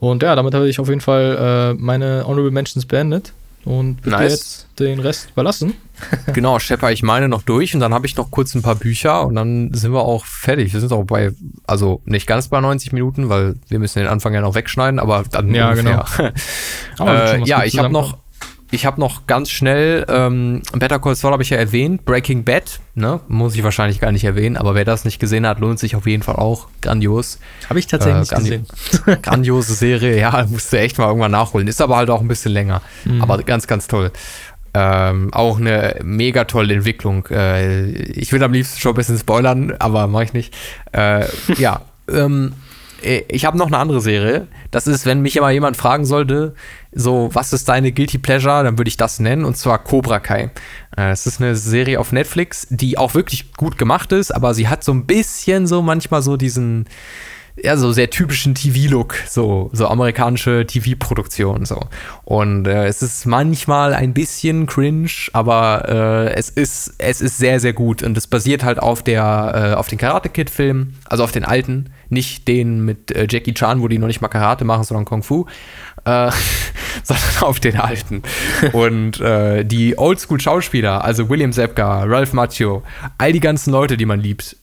Und 0.00 0.22
ja, 0.22 0.34
damit 0.34 0.54
habe 0.54 0.68
ich 0.68 0.80
auf 0.80 0.88
jeden 0.88 1.02
Fall 1.02 1.74
äh, 1.78 1.80
meine 1.80 2.24
Honorable 2.26 2.50
Mentions 2.50 2.86
beendet 2.86 3.32
und 3.64 4.04
würde 4.04 4.16
nice. 4.16 4.32
jetzt 4.32 4.66
den 4.78 5.00
Rest 5.00 5.28
überlassen. 5.30 5.74
genau, 6.32 6.58
schepper 6.58 6.90
ich 6.90 7.02
meine 7.02 7.28
noch 7.28 7.42
durch 7.42 7.74
und 7.74 7.80
dann 7.80 7.92
habe 7.92 8.06
ich 8.06 8.16
noch 8.16 8.30
kurz 8.30 8.54
ein 8.54 8.62
paar 8.62 8.76
Bücher 8.76 9.26
und 9.26 9.34
dann 9.34 9.74
sind 9.74 9.92
wir 9.92 10.00
auch 10.00 10.24
fertig. 10.24 10.72
Wir 10.72 10.80
sind 10.80 10.92
auch 10.92 11.04
bei, 11.04 11.32
also 11.66 12.00
nicht 12.06 12.26
ganz 12.26 12.48
bei 12.48 12.58
90 12.60 12.92
Minuten, 12.92 13.28
weil 13.28 13.56
wir 13.68 13.78
müssen 13.78 13.98
den 13.98 14.08
Anfang 14.08 14.32
ja 14.32 14.40
noch 14.40 14.54
wegschneiden, 14.54 14.98
aber 14.98 15.24
dann 15.30 15.54
ja, 15.54 15.68
ungefähr. 15.68 16.04
Genau. 16.96 17.10
äh, 17.10 17.44
ja, 17.44 17.64
ich 17.64 17.78
habe 17.78 17.92
noch 17.92 18.16
ich 18.70 18.86
habe 18.86 19.00
noch 19.00 19.26
ganz 19.26 19.50
schnell, 19.50 20.06
ähm, 20.08 20.62
Better 20.72 20.98
Call 20.98 21.14
Saul 21.14 21.32
habe 21.32 21.42
ich 21.42 21.50
ja 21.50 21.56
erwähnt, 21.56 22.04
Breaking 22.04 22.44
Bad, 22.44 22.80
ne, 22.94 23.20
muss 23.28 23.54
ich 23.54 23.64
wahrscheinlich 23.64 24.00
gar 24.00 24.12
nicht 24.12 24.24
erwähnen, 24.24 24.56
aber 24.56 24.74
wer 24.74 24.84
das 24.84 25.04
nicht 25.04 25.18
gesehen 25.18 25.46
hat, 25.46 25.60
lohnt 25.60 25.78
sich 25.78 25.96
auf 25.96 26.06
jeden 26.06 26.22
Fall 26.22 26.36
auch. 26.36 26.68
Grandios. 26.80 27.38
Habe 27.68 27.78
ich 27.78 27.86
tatsächlich 27.86 28.30
äh, 28.32 28.36
gesehen. 28.36 28.66
grandiose 29.22 29.74
Serie, 29.74 30.18
ja, 30.18 30.46
musst 30.48 30.72
du 30.72 30.78
echt 30.78 30.98
mal 30.98 31.08
irgendwann 31.08 31.32
nachholen. 31.32 31.66
Ist 31.68 31.82
aber 31.82 31.96
halt 31.96 32.10
auch 32.10 32.20
ein 32.20 32.28
bisschen 32.28 32.52
länger, 32.52 32.82
mhm. 33.04 33.22
aber 33.22 33.38
ganz, 33.42 33.66
ganz 33.66 33.88
toll. 33.88 34.12
Ähm, 34.72 35.32
auch 35.32 35.58
eine 35.58 35.96
mega 36.04 36.44
tolle 36.44 36.74
Entwicklung. 36.74 37.26
Äh, 37.26 37.90
ich 37.90 38.32
will 38.32 38.42
am 38.42 38.52
liebsten 38.52 38.78
schon 38.78 38.92
ein 38.92 38.96
bisschen 38.96 39.18
spoilern, 39.18 39.74
aber 39.80 40.06
mache 40.06 40.24
ich 40.24 40.32
nicht. 40.32 40.54
Äh, 40.92 41.24
ja, 41.58 41.82
ähm, 42.10 42.52
äh, 42.52 42.69
ich 43.02 43.44
habe 43.44 43.58
noch 43.58 43.66
eine 43.66 43.78
andere 43.78 44.00
Serie. 44.00 44.48
Das 44.70 44.86
ist, 44.86 45.06
wenn 45.06 45.20
mich 45.20 45.36
immer 45.36 45.50
jemand 45.50 45.76
fragen 45.76 46.04
sollte, 46.04 46.54
so, 46.92 47.30
was 47.32 47.52
ist 47.52 47.68
deine 47.68 47.92
Guilty 47.92 48.18
Pleasure, 48.18 48.64
dann 48.64 48.78
würde 48.78 48.88
ich 48.88 48.96
das 48.96 49.20
nennen, 49.20 49.44
und 49.44 49.56
zwar 49.56 49.82
Cobra 49.82 50.18
Kai. 50.18 50.50
Äh, 50.96 51.10
es 51.10 51.26
ist 51.26 51.40
eine 51.40 51.56
Serie 51.56 52.00
auf 52.00 52.12
Netflix, 52.12 52.66
die 52.70 52.98
auch 52.98 53.14
wirklich 53.14 53.52
gut 53.52 53.78
gemacht 53.78 54.12
ist, 54.12 54.32
aber 54.32 54.54
sie 54.54 54.68
hat 54.68 54.84
so 54.84 54.92
ein 54.92 55.06
bisschen 55.06 55.66
so 55.66 55.82
manchmal 55.82 56.22
so 56.22 56.36
diesen, 56.36 56.86
ja, 57.56 57.76
so 57.76 57.92
sehr 57.92 58.10
typischen 58.10 58.54
TV-Look, 58.54 59.14
so, 59.26 59.70
so 59.72 59.88
amerikanische 59.88 60.66
TV-Produktion, 60.66 61.64
so. 61.64 61.80
Und 62.24 62.66
äh, 62.66 62.86
es 62.86 63.02
ist 63.02 63.26
manchmal 63.26 63.92
ein 63.92 64.14
bisschen 64.14 64.66
cringe, 64.66 65.10
aber 65.32 65.88
äh, 65.88 66.34
es 66.34 66.48
ist, 66.48 66.94
es 66.98 67.20
ist 67.20 67.38
sehr, 67.38 67.60
sehr 67.60 67.72
gut. 67.72 68.02
Und 68.02 68.16
es 68.16 68.26
basiert 68.26 68.64
halt 68.64 68.78
auf 68.78 69.02
der, 69.02 69.72
äh, 69.72 69.74
auf 69.74 69.88
den 69.88 69.98
Karate 69.98 70.28
Kid-Film, 70.28 70.94
also 71.06 71.24
auf 71.24 71.32
den 71.32 71.44
alten, 71.44 71.90
nicht 72.08 72.48
den 72.48 72.84
mit 72.84 73.10
äh, 73.12 73.26
Jackie 73.28 73.54
Chan, 73.54 73.82
wo 73.82 73.88
die 73.88 73.98
noch 73.98 74.06
nicht 74.06 74.20
mal 74.20 74.28
Karate 74.28 74.64
machen, 74.64 74.84
sondern 74.84 75.04
Kung 75.04 75.22
Fu, 75.22 75.46
äh, 76.04 76.30
sondern 77.02 77.42
auf 77.42 77.60
den 77.60 77.78
alten. 77.78 78.22
Und 78.72 79.20
äh, 79.20 79.64
die 79.64 79.98
Oldschool-Schauspieler, 79.98 81.04
also 81.04 81.28
William 81.28 81.52
Zepka, 81.52 82.04
Ralph 82.04 82.32
Macchio, 82.32 82.82
all 83.18 83.32
die 83.32 83.40
ganzen 83.40 83.72
Leute, 83.72 83.96
die 83.96 84.06
man 84.06 84.20
liebt, 84.20 84.56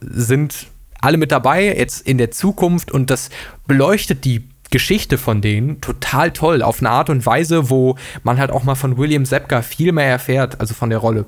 sind 0.00 0.66
alle 1.00 1.16
mit 1.16 1.32
dabei, 1.32 1.74
jetzt 1.76 2.06
in 2.06 2.18
der 2.18 2.30
Zukunft 2.30 2.90
und 2.90 3.10
das 3.10 3.30
beleuchtet 3.66 4.24
die 4.24 4.44
Geschichte 4.70 5.18
von 5.18 5.40
denen 5.40 5.80
total 5.80 6.30
toll, 6.30 6.62
auf 6.62 6.80
eine 6.80 6.90
Art 6.90 7.10
und 7.10 7.26
Weise, 7.26 7.70
wo 7.70 7.96
man 8.22 8.38
halt 8.38 8.50
auch 8.50 8.62
mal 8.62 8.76
von 8.76 8.96
William 8.96 9.24
Zepka 9.24 9.62
viel 9.62 9.92
mehr 9.92 10.06
erfährt, 10.06 10.60
also 10.60 10.74
von 10.74 10.90
der 10.90 10.98
Rolle. 10.98 11.26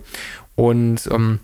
Und 0.55 1.09
ähm, 1.11 1.41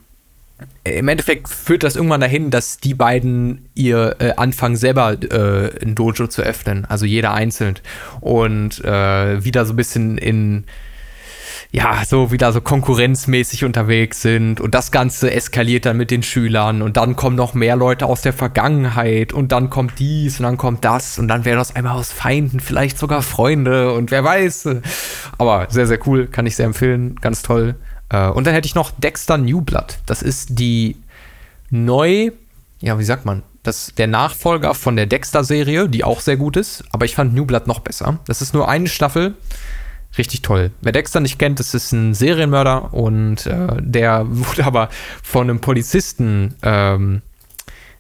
im 0.85 1.09
Endeffekt 1.09 1.49
führt 1.49 1.83
das 1.83 1.97
irgendwann 1.97 2.21
dahin, 2.21 2.51
dass 2.51 2.79
die 2.79 2.95
beiden 2.95 3.69
ihr 3.75 4.17
äh, 4.19 4.33
anfangen, 4.37 4.77
selber 4.77 5.17
äh, 5.23 5.85
ein 5.85 5.95
Dojo 5.95 6.27
zu 6.27 6.43
öffnen, 6.43 6.85
also 6.85 7.07
jeder 7.07 7.33
einzeln. 7.33 7.77
Und 8.21 8.85
äh, 8.85 9.45
wieder 9.45 9.65
so 9.67 9.73
ein 9.73 9.77
bisschen 9.77 10.19
in 10.19 10.65
ja, 11.71 12.03
so 12.07 12.33
wieder 12.33 12.51
so 12.53 12.63
konkurrenzmäßig 12.63 13.65
unterwegs 13.65 14.23
sind 14.23 14.59
und 14.61 14.75
das 14.75 14.91
Ganze 14.91 15.31
eskaliert 15.31 15.85
dann 15.85 15.99
mit 15.99 16.11
den 16.11 16.23
Schülern 16.23 16.81
und 16.81 16.97
dann 16.97 17.15
kommen 17.15 17.37
noch 17.37 17.53
mehr 17.53 17.77
Leute 17.77 18.07
aus 18.07 18.23
der 18.23 18.33
Vergangenheit 18.33 19.35
und 19.35 19.53
dann 19.53 19.69
kommt 19.69 19.99
dies 19.99 20.41
und 20.41 20.45
dann 20.45 20.57
kommt 20.57 20.85
das 20.87 21.19
und 21.19 21.29
dann 21.29 21.45
werden 21.45 21.59
aus 21.59 21.77
einmal 21.77 21.97
aus 21.97 22.11
Feinden 22.11 22.61
vielleicht 22.61 22.99
sogar 22.99 23.21
Freunde 23.21 23.93
und 23.93 24.11
wer 24.11 24.25
weiß. 24.25 24.69
Aber 25.37 25.67
sehr, 25.69 25.87
sehr 25.87 25.99
cool, 26.07 26.27
kann 26.27 26.47
ich 26.47 26.57
sehr 26.57 26.65
empfehlen, 26.65 27.17
ganz 27.21 27.43
toll. 27.43 27.75
Äh, 28.09 28.29
und 28.29 28.47
dann 28.47 28.55
hätte 28.55 28.67
ich 28.67 28.75
noch 28.75 28.91
Dexter 28.91 29.37
New 29.37 29.61
Blood. 29.61 29.99
Das 30.07 30.23
ist 30.23 30.59
die 30.59 30.97
neu, 31.69 32.31
ja, 32.81 32.99
wie 32.99 33.05
sagt 33.05 33.27
man, 33.27 33.43
das 33.63 33.93
der 33.95 34.07
Nachfolger 34.07 34.73
von 34.73 34.97
der 34.97 35.05
Dexter-Serie, 35.05 35.91
die 35.91 36.03
auch 36.03 36.21
sehr 36.21 36.39
gut 36.39 36.57
ist, 36.57 36.85
aber 36.93 37.05
ich 37.05 37.15
fand 37.15 37.35
New 37.35 37.45
Blood 37.45 37.67
noch 37.67 37.81
besser. 37.81 38.21
Das 38.27 38.41
ist 38.41 38.55
nur 38.55 38.71
eine 38.71 38.89
Staffel 38.89 39.35
Richtig 40.17 40.43
toll. 40.43 40.71
Wer 40.81 40.93
Dexter 40.93 41.21
nicht 41.21 41.39
kennt, 41.39 41.61
das 41.61 41.75
ist 41.75 41.93
ein 41.93 42.15
Serienmörder 42.15 42.95
und 42.95 43.47
äh, 43.47 43.69
der 43.81 44.27
wurde 44.29 44.65
aber 44.65 44.89
von 45.23 45.51
einem 45.51 45.61
Polizisten 45.61 46.55
ähm, 46.63 47.23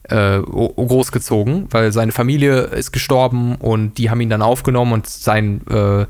äh, 0.04 0.40
großgezogen, 0.40 1.66
weil 1.70 1.92
seine 1.92 2.12
Familie 2.12 2.60
ist 2.62 2.92
gestorben 2.92 3.56
und 3.56 3.98
die 3.98 4.08
haben 4.08 4.20
ihn 4.20 4.30
dann 4.30 4.42
aufgenommen 4.42 4.92
und 4.92 5.06
sein 5.06 5.60
äh, 5.70 6.06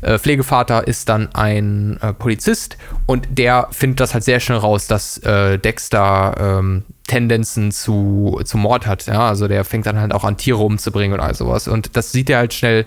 äh, 0.00 0.18
Pflegevater 0.18 0.86
ist 0.86 1.08
dann 1.08 1.28
ein 1.34 1.98
äh, 2.00 2.12
Polizist 2.14 2.78
und 3.04 3.28
der 3.30 3.68
findet 3.72 4.00
das 4.00 4.14
halt 4.14 4.24
sehr 4.24 4.40
schnell 4.40 4.58
raus, 4.58 4.86
dass 4.86 5.18
äh, 5.18 5.58
Dexter 5.58 6.58
ähm, 6.58 6.84
Tendenzen 7.06 7.70
zu, 7.70 8.40
zu 8.44 8.58
Mord 8.58 8.86
hat. 8.86 9.06
Ja? 9.06 9.28
Also 9.28 9.48
der 9.48 9.64
fängt 9.64 9.86
dann 9.86 10.00
halt 10.00 10.12
auch 10.12 10.24
an, 10.24 10.36
Tiere 10.36 10.58
umzubringen 10.58 11.18
und 11.18 11.24
all 11.24 11.34
sowas. 11.34 11.68
Und 11.68 11.96
das 11.96 12.12
sieht 12.12 12.30
er 12.30 12.38
halt 12.38 12.54
schnell 12.54 12.84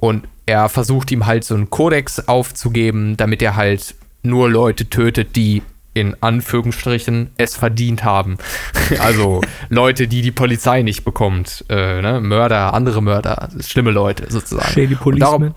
und 0.00 0.26
er 0.46 0.68
versucht 0.68 1.12
ihm 1.12 1.26
halt 1.26 1.44
so 1.44 1.54
einen 1.54 1.70
Kodex 1.70 2.26
aufzugeben, 2.26 3.16
damit 3.16 3.42
er 3.42 3.56
halt 3.56 3.94
nur 4.22 4.50
Leute 4.50 4.88
tötet, 4.90 5.36
die 5.36 5.62
in 5.92 6.16
Anführungsstrichen 6.20 7.30
es 7.36 7.56
verdient 7.56 8.04
haben. 8.04 8.38
also 9.00 9.40
Leute, 9.68 10.08
die 10.08 10.22
die 10.22 10.30
Polizei 10.30 10.82
nicht 10.82 11.04
bekommt. 11.04 11.64
Äh, 11.68 12.00
ne? 12.00 12.20
Mörder, 12.20 12.74
andere 12.74 13.02
Mörder, 13.02 13.48
schlimme 13.60 13.90
Leute 13.90 14.26
sozusagen. 14.28 14.72
Shady 14.72 14.94
Policeman. 14.94 15.54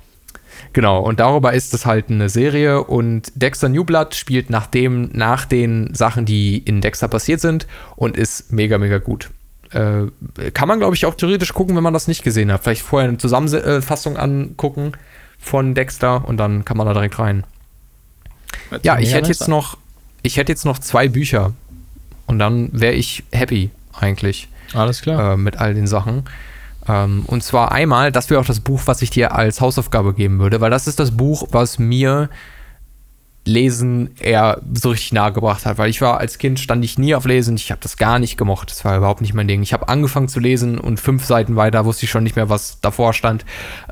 Genau, 0.73 0.99
und 1.01 1.19
darüber 1.19 1.53
ist 1.53 1.73
es 1.75 1.85
halt 1.85 2.09
eine 2.09 2.29
Serie 2.29 2.83
und 2.83 3.31
Dexter 3.35 3.69
New 3.69 3.83
Blood 3.83 4.15
spielt 4.15 4.49
nach 4.49 4.65
dem, 4.65 5.09
nach 5.13 5.45
den 5.45 5.93
Sachen, 5.93 6.25
die 6.25 6.57
in 6.57 6.81
Dexter 6.81 7.07
passiert 7.07 7.41
sind 7.41 7.67
und 7.95 8.17
ist 8.17 8.51
mega, 8.51 8.79
mega 8.79 8.97
gut. 8.97 9.29
Äh, 9.73 10.51
kann 10.51 10.67
man, 10.67 10.79
glaube 10.79 10.95
ich, 10.95 11.05
auch 11.05 11.15
theoretisch 11.15 11.53
gucken, 11.53 11.75
wenn 11.75 11.83
man 11.83 11.93
das 11.93 12.07
nicht 12.07 12.23
gesehen 12.23 12.51
hat. 12.51 12.63
Vielleicht 12.63 12.81
vorher 12.81 13.09
eine 13.09 13.17
Zusammenfassung 13.17 14.17
angucken 14.17 14.93
von 15.39 15.73
Dexter 15.73 16.27
und 16.27 16.37
dann 16.37 16.63
kann 16.63 16.77
man 16.77 16.87
da 16.87 16.93
direkt 16.93 17.19
rein. 17.19 17.43
Ja, 18.83 18.99
ich 18.99 19.13
hätte 19.13 19.29
jetzt 19.29 19.47
noch, 19.47 19.77
ich 20.21 20.37
hätte 20.37 20.51
jetzt 20.51 20.65
noch 20.65 20.79
zwei 20.79 21.07
Bücher 21.07 21.53
und 22.27 22.39
dann 22.39 22.69
wäre 22.71 22.93
ich 22.93 23.23
happy 23.31 23.71
eigentlich. 23.93 24.47
Alles 24.73 25.01
klar. 25.01 25.33
Äh, 25.33 25.37
mit 25.37 25.57
all 25.57 25.73
den 25.73 25.87
Sachen. 25.87 26.23
Ähm, 26.87 27.23
und 27.27 27.43
zwar 27.43 27.71
einmal, 27.71 28.11
das 28.11 28.29
wäre 28.29 28.39
auch 28.39 28.45
das 28.45 28.59
Buch, 28.59 28.81
was 28.85 29.01
ich 29.01 29.09
dir 29.09 29.33
als 29.35 29.61
Hausaufgabe 29.61 30.13
geben 30.13 30.39
würde, 30.39 30.61
weil 30.61 30.71
das 30.71 30.87
ist 30.87 30.99
das 30.99 31.11
Buch, 31.11 31.47
was 31.51 31.79
mir 31.79 32.29
Lesen 33.45 34.11
eher 34.19 34.61
so 34.73 34.89
richtig 34.89 35.11
nahe 35.11 35.33
gebracht 35.33 35.65
hat, 35.65 35.77
weil 35.77 35.89
ich 35.89 35.99
war 35.99 36.17
als 36.19 36.37
Kind 36.37 36.59
stand 36.59 36.83
ich 36.85 36.97
nie 36.97 37.13
auf 37.13 37.25
Lesen, 37.25 37.55
ich 37.55 37.71
habe 37.71 37.81
das 37.81 37.97
gar 37.97 38.17
nicht 38.17 38.37
gemocht, 38.37 38.71
das 38.71 38.85
war 38.85 38.95
überhaupt 38.95 39.21
nicht 39.21 39.33
mein 39.33 39.47
Ding. 39.47 39.61
Ich 39.61 39.73
habe 39.73 39.89
angefangen 39.89 40.29
zu 40.29 40.39
lesen 40.39 40.79
und 40.79 40.99
fünf 40.99 41.25
Seiten 41.25 41.55
weiter 41.55 41.83
wusste 41.83 42.05
ich 42.05 42.11
schon 42.11 42.23
nicht 42.23 42.37
mehr, 42.37 42.49
was 42.49 42.79
davor 42.79 43.13
stand 43.13 43.45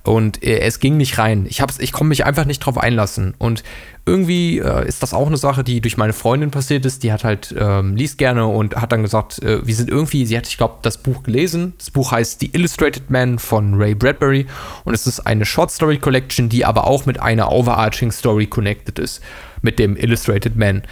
und 0.04 0.42
äh, 0.44 0.60
es 0.60 0.80
ging 0.80 0.96
nicht 0.96 1.18
rein. 1.18 1.46
Ich 1.50 1.60
hab's, 1.62 1.80
ich 1.80 1.92
konnte 1.92 2.10
mich 2.10 2.26
einfach 2.26 2.46
nicht 2.46 2.60
drauf 2.60 2.78
einlassen 2.78 3.34
und 3.38 3.64
irgendwie 4.06 4.58
äh, 4.58 4.88
ist 4.88 5.04
das 5.04 5.14
auch 5.14 5.28
eine 5.28 5.38
Sache, 5.38 5.64
die 5.64 5.80
durch 5.80 5.96
meine 5.98 6.14
Freundin 6.14 6.50
passiert 6.50 6.86
ist. 6.86 7.04
Die 7.04 7.14
hat 7.14 7.24
halt 7.24 7.54
ähm, 7.58 7.96
liest 7.96 8.18
gerne 8.18 8.48
und 8.48 8.76
hat 8.76 8.92
dann 8.92 9.04
gesagt, 9.04 9.42
äh, 9.44 9.66
wir 9.66 9.76
sind 9.76 9.90
irgendwie, 9.90 10.26
sie 10.26 10.36
hat, 10.36 10.48
ich 10.48 10.58
glaube, 10.58 10.76
das 10.82 10.98
Buch 10.98 11.24
gelesen. 11.24 11.74
Das 11.78 11.92
Buch 11.92 12.12
heißt 12.12 12.40
The 12.40 12.50
Illustrated 12.54 13.10
Man 13.12 13.38
von 13.38 13.76
Ray 13.76 13.94
Bradbury 13.94 14.48
und 14.86 14.94
es 14.94 15.06
ist 15.06 15.20
eine 15.22 15.46
Short 15.46 15.72
Story 15.72 16.00
Collection, 16.00 16.50
die 16.50 16.66
aber 16.66 16.88
auch 16.88 17.06
mit 17.06 17.20
einer 17.20 17.52
overarching 17.52 18.12
Story 18.12 18.48
connected 18.48 18.98
ist, 18.98 19.22
mit 19.62 19.80
dem 19.80 19.96
Illustrated 19.96 20.56
Man 20.56 20.84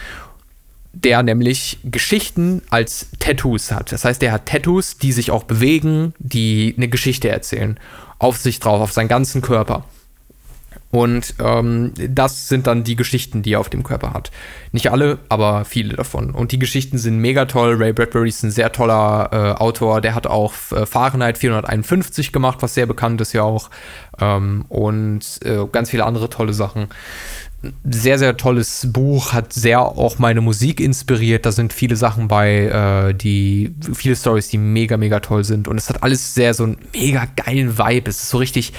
der 0.94 1.22
nämlich 1.24 1.80
Geschichten 1.84 2.62
als 2.70 3.10
Tattoos 3.20 3.72
hat. 3.72 3.92
Das 3.92 4.06
heißt, 4.06 4.22
der 4.22 4.32
hat 4.32 4.48
Tattoos, 4.48 4.98
die 4.98 5.12
sich 5.12 5.32
auch 5.32 5.44
bewegen, 5.44 6.14
die 6.18 6.74
eine 6.76 6.88
Geschichte 6.88 7.30
erzählen, 7.30 7.80
auf 8.18 8.38
sich 8.38 8.60
drauf, 8.60 8.82
auf 8.82 8.92
seinen 8.92 9.08
ganzen 9.08 9.42
Körper. 9.42 9.86
Und 10.92 11.36
ähm, 11.40 11.94
das 11.96 12.48
sind 12.48 12.66
dann 12.66 12.84
die 12.84 12.96
Geschichten, 12.96 13.44
die 13.44 13.54
er 13.54 13.60
auf 13.60 13.70
dem 13.70 13.84
Körper 13.84 14.12
hat. 14.14 14.32
Nicht 14.72 14.92
alle, 14.92 15.20
aber 15.30 15.64
viele 15.64 15.96
davon. 15.96 16.32
Und 16.32 16.52
die 16.52 16.58
Geschichten 16.58 16.98
sind 16.98 17.20
mega 17.20 17.46
toll. 17.46 17.76
Ray 17.76 17.94
Bradbury 17.94 18.30
ist 18.30 18.42
ein 18.42 18.50
sehr 18.50 18.72
toller 18.72 19.30
äh, 19.32 19.62
Autor. 19.62 20.02
Der 20.02 20.16
hat 20.16 20.26
auch 20.26 20.54
äh, 20.72 20.88
Fahrenheit 20.88 21.38
451 21.38 22.32
gemacht, 22.32 22.58
was 22.62 22.74
sehr 22.74 22.88
bekannt 22.88 23.22
ist 23.22 23.34
ja 23.34 23.44
auch. 23.44 23.70
Ähm, 24.20 24.66
und 24.68 25.22
äh, 25.46 25.60
ganz 25.72 25.92
viele 25.92 26.06
andere 26.06 26.30
tolle 26.32 26.54
Sachen. 26.54 26.88
Sehr, 27.84 28.18
sehr 28.18 28.38
tolles 28.38 28.88
Buch, 28.92 29.34
hat 29.34 29.52
sehr 29.52 29.82
auch 29.82 30.18
meine 30.18 30.40
Musik 30.40 30.80
inspiriert. 30.80 31.46
Da 31.46 31.52
sind 31.52 31.74
viele 31.74 31.98
Sachen 31.98 32.30
bei, 32.30 33.10
äh, 33.10 33.14
die, 33.14 33.76
viele 33.94 34.16
Stories, 34.16 34.48
die 34.48 34.58
mega, 34.58 34.96
mega 34.96 35.20
toll 35.20 35.44
sind. 35.44 35.68
Und 35.68 35.78
es 35.78 35.90
hat 35.90 36.02
alles 36.02 36.34
sehr 36.34 36.54
so 36.54 36.64
einen 36.64 36.78
mega 36.94 37.28
geilen 37.36 37.78
Vibe. 37.78 38.10
Es 38.10 38.22
ist 38.22 38.30
so 38.30 38.38
richtig 38.38 38.72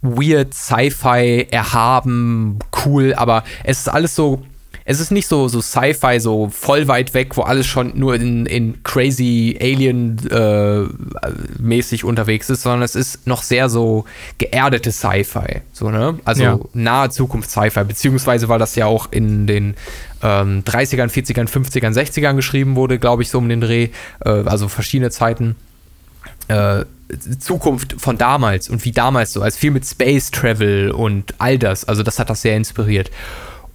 weird, 0.00 0.54
Sci-Fi, 0.54 1.48
erhaben, 1.50 2.58
cool, 2.84 3.14
aber 3.14 3.44
es 3.64 3.80
ist 3.80 3.88
alles 3.88 4.14
so, 4.14 4.42
es 4.90 5.00
ist 5.00 5.10
nicht 5.10 5.26
so, 5.26 5.48
so 5.48 5.60
Sci-Fi, 5.60 6.18
so 6.18 6.48
voll 6.48 6.88
weit 6.88 7.12
weg, 7.12 7.36
wo 7.36 7.42
alles 7.42 7.66
schon 7.66 7.92
nur 7.94 8.14
in, 8.14 8.46
in 8.46 8.82
crazy 8.84 9.54
Alien-mäßig 9.60 10.30
äh, 12.02 12.06
unterwegs 12.06 12.48
ist, 12.48 12.62
sondern 12.62 12.80
es 12.80 12.94
ist 12.94 13.26
noch 13.26 13.42
sehr 13.42 13.68
so 13.68 14.06
geerdete 14.38 14.90
Sci-Fi, 14.90 15.60
so, 15.74 15.90
ne? 15.90 16.18
Also 16.24 16.42
ja. 16.42 16.58
nahe 16.72 17.10
Zukunft 17.10 17.50
Sci-Fi, 17.50 17.84
beziehungsweise 17.84 18.48
weil 18.48 18.58
das 18.58 18.76
ja 18.76 18.86
auch 18.86 19.08
in 19.10 19.46
den 19.46 19.74
ähm, 20.22 20.64
30ern, 20.64 21.10
40ern, 21.10 21.50
50ern, 21.50 21.92
60ern 21.92 22.36
geschrieben 22.36 22.74
wurde, 22.74 22.98
glaube 22.98 23.22
ich, 23.22 23.28
so 23.28 23.36
um 23.36 23.50
den 23.50 23.60
Dreh, 23.60 23.90
äh, 24.24 24.30
also 24.30 24.68
verschiedene 24.68 25.10
Zeiten. 25.10 25.56
Äh, 26.48 26.86
Zukunft 27.40 27.96
von 27.98 28.16
damals 28.16 28.70
und 28.70 28.86
wie 28.86 28.92
damals 28.92 29.34
so, 29.34 29.42
als 29.42 29.58
viel 29.58 29.70
mit 29.70 29.84
Space 29.84 30.30
Travel 30.30 30.90
und 30.92 31.34
all 31.36 31.58
das. 31.58 31.84
Also 31.84 32.02
das 32.02 32.18
hat 32.18 32.30
das 32.30 32.40
sehr 32.40 32.56
inspiriert. 32.56 33.10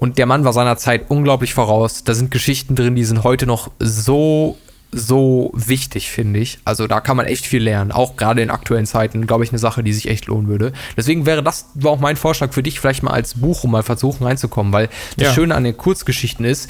Und 0.04 0.18
der 0.18 0.26
Mann 0.26 0.44
war 0.44 0.52
seiner 0.52 0.76
Zeit 0.76 1.06
unglaublich 1.08 1.54
voraus. 1.54 2.04
Da 2.04 2.14
sind 2.14 2.30
Geschichten 2.30 2.76
drin, 2.76 2.94
die 2.94 3.06
sind 3.06 3.24
heute 3.24 3.46
noch 3.46 3.72
so, 3.80 4.58
so 4.92 5.50
wichtig, 5.56 6.12
finde 6.12 6.42
ich. 6.42 6.60
Also 6.66 6.88
da 6.88 7.00
kann 7.00 7.16
man 7.16 7.26
echt 7.26 7.46
viel 7.46 7.64
lernen. 7.64 7.94
Auch 7.94 8.18
gerade 8.18 8.42
in 8.42 8.50
aktuellen 8.50 8.86
Zeiten, 8.86 9.26
glaube 9.28 9.46
ich, 9.46 9.52
eine 9.52 9.60
Sache, 9.60 9.82
die 9.82 9.94
sich 9.94 10.10
echt 10.10 10.26
lohnen 10.26 10.50
würde. 10.50 10.74
Deswegen 10.98 11.26
wäre 11.26 11.42
das 11.42 11.68
war 11.76 11.94
auch 11.94 12.02
mein 12.02 12.18
Vorschlag 12.18 12.52
für 12.52 12.62
dich, 12.62 12.82
vielleicht 12.82 13.02
mal 13.02 13.12
als 13.12 13.36
Buch, 13.36 13.64
um 13.64 13.72
mal 13.72 13.82
versuchen 13.82 14.26
reinzukommen. 14.26 14.74
Weil 14.74 14.90
das 15.16 15.28
ja. 15.30 15.34
Schöne 15.34 15.56
an 15.56 15.64
den 15.64 15.78
Kurzgeschichten 15.78 16.44
ist, 16.44 16.70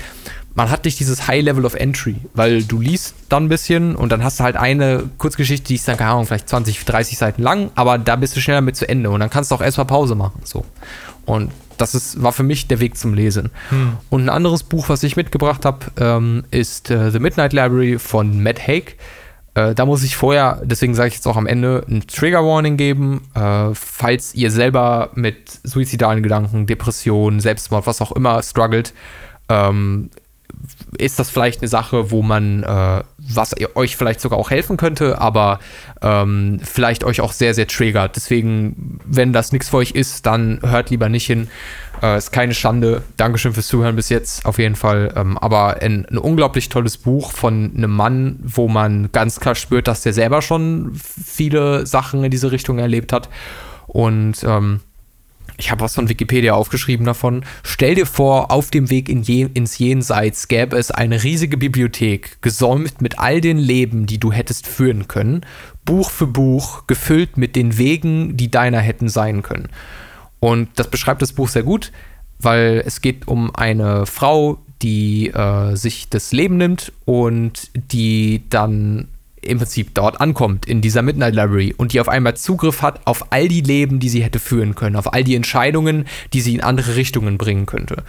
man 0.53 0.69
hat 0.69 0.85
nicht 0.85 0.99
dieses 0.99 1.27
High 1.27 1.43
Level 1.43 1.65
of 1.65 1.73
Entry, 1.73 2.17
weil 2.35 2.61
du 2.61 2.81
liest 2.81 3.15
dann 3.29 3.45
ein 3.45 3.49
bisschen 3.49 3.95
und 3.95 4.11
dann 4.11 4.23
hast 4.23 4.39
du 4.39 4.43
halt 4.43 4.57
eine 4.57 5.09
Kurzgeschichte, 5.17 5.69
die 5.69 5.75
ist 5.75 5.87
dann, 5.87 5.97
keine 5.97 6.11
Ahnung, 6.11 6.27
vielleicht 6.27 6.49
20, 6.49 6.85
30 6.85 7.17
Seiten 7.17 7.41
lang, 7.41 7.71
aber 7.73 7.97
da 7.97 8.15
bist 8.15 8.35
du 8.35 8.41
schneller 8.41 8.61
mit 8.61 8.75
zu 8.75 8.87
Ende 8.87 9.09
und 9.09 9.21
dann 9.21 9.31
kannst 9.31 9.49
du 9.49 9.55
auch 9.55 9.61
erstmal 9.61 9.87
Pause 9.87 10.13
machen. 10.13 10.39
So. 10.43 10.63
Und 11.25 11.51
das 11.77 11.95
ist, 11.95 12.21
war 12.21 12.31
für 12.31 12.43
mich 12.43 12.67
der 12.67 12.79
Weg 12.79 12.97
zum 12.97 13.13
Lesen. 13.13 13.51
Hm. 13.69 13.97
Und 14.09 14.23
ein 14.23 14.29
anderes 14.29 14.63
Buch, 14.63 14.89
was 14.89 15.03
ich 15.03 15.15
mitgebracht 15.15 15.65
habe, 15.65 15.85
ähm, 15.97 16.43
ist 16.51 16.89
äh, 16.91 17.11
The 17.11 17.19
Midnight 17.19 17.53
Library 17.53 17.99
von 17.99 18.41
Matt 18.41 18.67
Haig. 18.67 18.97
Äh, 19.55 19.75
da 19.75 19.85
muss 19.85 20.03
ich 20.03 20.15
vorher, 20.15 20.61
deswegen 20.63 20.95
sage 20.95 21.09
ich 21.09 21.15
jetzt 21.15 21.27
auch 21.27 21.37
am 21.37 21.45
Ende, 21.45 21.85
ein 21.87 22.07
Trigger 22.07 22.43
Warning 22.43 22.77
geben, 22.77 23.21
äh, 23.35 23.69
falls 23.73 24.33
ihr 24.33 24.49
selber 24.49 25.11
mit 25.13 25.59
suizidalen 25.63 26.23
Gedanken, 26.23 26.65
Depressionen, 26.65 27.39
Selbstmord, 27.39 27.85
was 27.85 28.01
auch 28.01 28.11
immer 28.11 28.41
struggelt. 28.41 28.93
Ähm, 29.49 30.09
ist 30.97 31.19
das 31.19 31.29
vielleicht 31.29 31.61
eine 31.61 31.67
Sache, 31.67 32.11
wo 32.11 32.21
man, 32.21 32.63
äh, 32.63 33.03
was 33.29 33.55
euch 33.75 33.95
vielleicht 33.95 34.21
sogar 34.21 34.37
auch 34.39 34.51
helfen 34.51 34.77
könnte, 34.77 35.19
aber 35.19 35.59
ähm, 36.01 36.59
vielleicht 36.63 37.03
euch 37.03 37.21
auch 37.21 37.31
sehr, 37.31 37.53
sehr 37.53 37.67
triggert. 37.67 38.15
Deswegen, 38.15 38.99
wenn 39.05 39.33
das 39.33 39.51
nichts 39.51 39.69
für 39.69 39.77
euch 39.77 39.91
ist, 39.91 40.25
dann 40.25 40.59
hört 40.61 40.89
lieber 40.89 41.09
nicht 41.09 41.25
hin. 41.25 41.47
Äh, 42.01 42.17
ist 42.17 42.31
keine 42.31 42.53
Schande. 42.53 43.03
Dankeschön 43.17 43.53
fürs 43.53 43.67
Zuhören 43.67 43.95
bis 43.95 44.09
jetzt, 44.09 44.45
auf 44.45 44.59
jeden 44.59 44.75
Fall. 44.75 45.13
Ähm, 45.15 45.37
aber 45.37 45.81
ein, 45.81 46.05
ein, 46.05 46.17
unglaublich 46.17 46.69
tolles 46.69 46.97
Buch 46.97 47.31
von 47.31 47.71
einem 47.75 47.91
Mann, 47.91 48.39
wo 48.43 48.67
man 48.67 49.11
ganz 49.11 49.39
klar 49.39 49.55
spürt, 49.55 49.87
dass 49.87 50.01
der 50.01 50.13
selber 50.13 50.41
schon 50.41 50.91
viele 50.93 51.85
Sachen 51.85 52.23
in 52.23 52.31
diese 52.31 52.51
Richtung 52.51 52.79
erlebt 52.79 53.13
hat. 53.13 53.29
Und 53.87 54.43
ähm, 54.43 54.81
ich 55.63 55.71
habe 55.71 55.81
was 55.81 55.95
von 55.95 56.09
Wikipedia 56.09 56.53
aufgeschrieben 56.53 57.05
davon. 57.05 57.45
Stell 57.63 57.95
dir 57.95 58.05
vor, 58.05 58.51
auf 58.51 58.69
dem 58.69 58.89
Weg 58.89 59.07
in 59.07 59.21
je, 59.21 59.47
ins 59.53 59.77
Jenseits 59.77 60.49
gäbe 60.49 60.75
es 60.75 60.91
eine 60.91 61.23
riesige 61.23 61.55
Bibliothek, 61.55 62.41
gesäumt 62.41 63.01
mit 63.01 63.17
all 63.17 63.39
den 63.39 63.57
Leben, 63.57 64.05
die 64.05 64.17
du 64.17 64.33
hättest 64.33 64.67
führen 64.67 65.07
können, 65.07 65.45
Buch 65.85 66.09
für 66.09 66.27
Buch, 66.27 66.85
gefüllt 66.85 67.37
mit 67.37 67.55
den 67.55 67.77
Wegen, 67.77 68.35
die 68.35 68.51
deiner 68.51 68.79
hätten 68.79 69.07
sein 69.07 69.41
können. 69.41 69.69
Und 70.41 70.67
das 70.75 70.89
beschreibt 70.89 71.21
das 71.21 71.31
Buch 71.31 71.47
sehr 71.47 71.63
gut, 71.63 71.93
weil 72.39 72.83
es 72.85 72.99
geht 72.99 73.29
um 73.29 73.55
eine 73.55 74.05
Frau, 74.05 74.57
die 74.81 75.29
äh, 75.29 75.77
sich 75.77 76.09
das 76.09 76.33
Leben 76.33 76.57
nimmt 76.57 76.91
und 77.05 77.69
die 77.73 78.43
dann 78.49 79.07
im 79.45 79.57
Prinzip 79.57 79.93
dort 79.93 80.19
ankommt, 80.19 80.65
in 80.65 80.81
dieser 80.81 81.01
Midnight 81.01 81.35
Library 81.35 81.73
und 81.75 81.93
die 81.93 81.99
auf 81.99 82.09
einmal 82.09 82.35
Zugriff 82.35 82.81
hat 82.81 83.05
auf 83.05 83.31
all 83.31 83.47
die 83.47 83.61
Leben, 83.61 83.99
die 83.99 84.09
sie 84.09 84.23
hätte 84.23 84.39
führen 84.39 84.75
können, 84.75 84.95
auf 84.95 85.13
all 85.13 85.23
die 85.23 85.35
Entscheidungen, 85.35 86.05
die 86.33 86.41
sie 86.41 86.55
in 86.55 86.61
andere 86.61 86.95
Richtungen 86.95 87.37
bringen 87.37 87.65
könnte. 87.65 88.03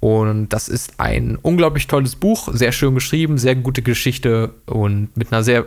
Und 0.00 0.50
das 0.50 0.68
ist 0.68 1.00
ein 1.00 1.38
unglaublich 1.40 1.86
tolles 1.86 2.16
Buch, 2.16 2.48
sehr 2.52 2.72
schön 2.72 2.94
geschrieben, 2.94 3.38
sehr 3.38 3.56
gute 3.56 3.80
Geschichte 3.80 4.52
und 4.66 5.16
mit 5.16 5.32
einer 5.32 5.42
sehr 5.42 5.64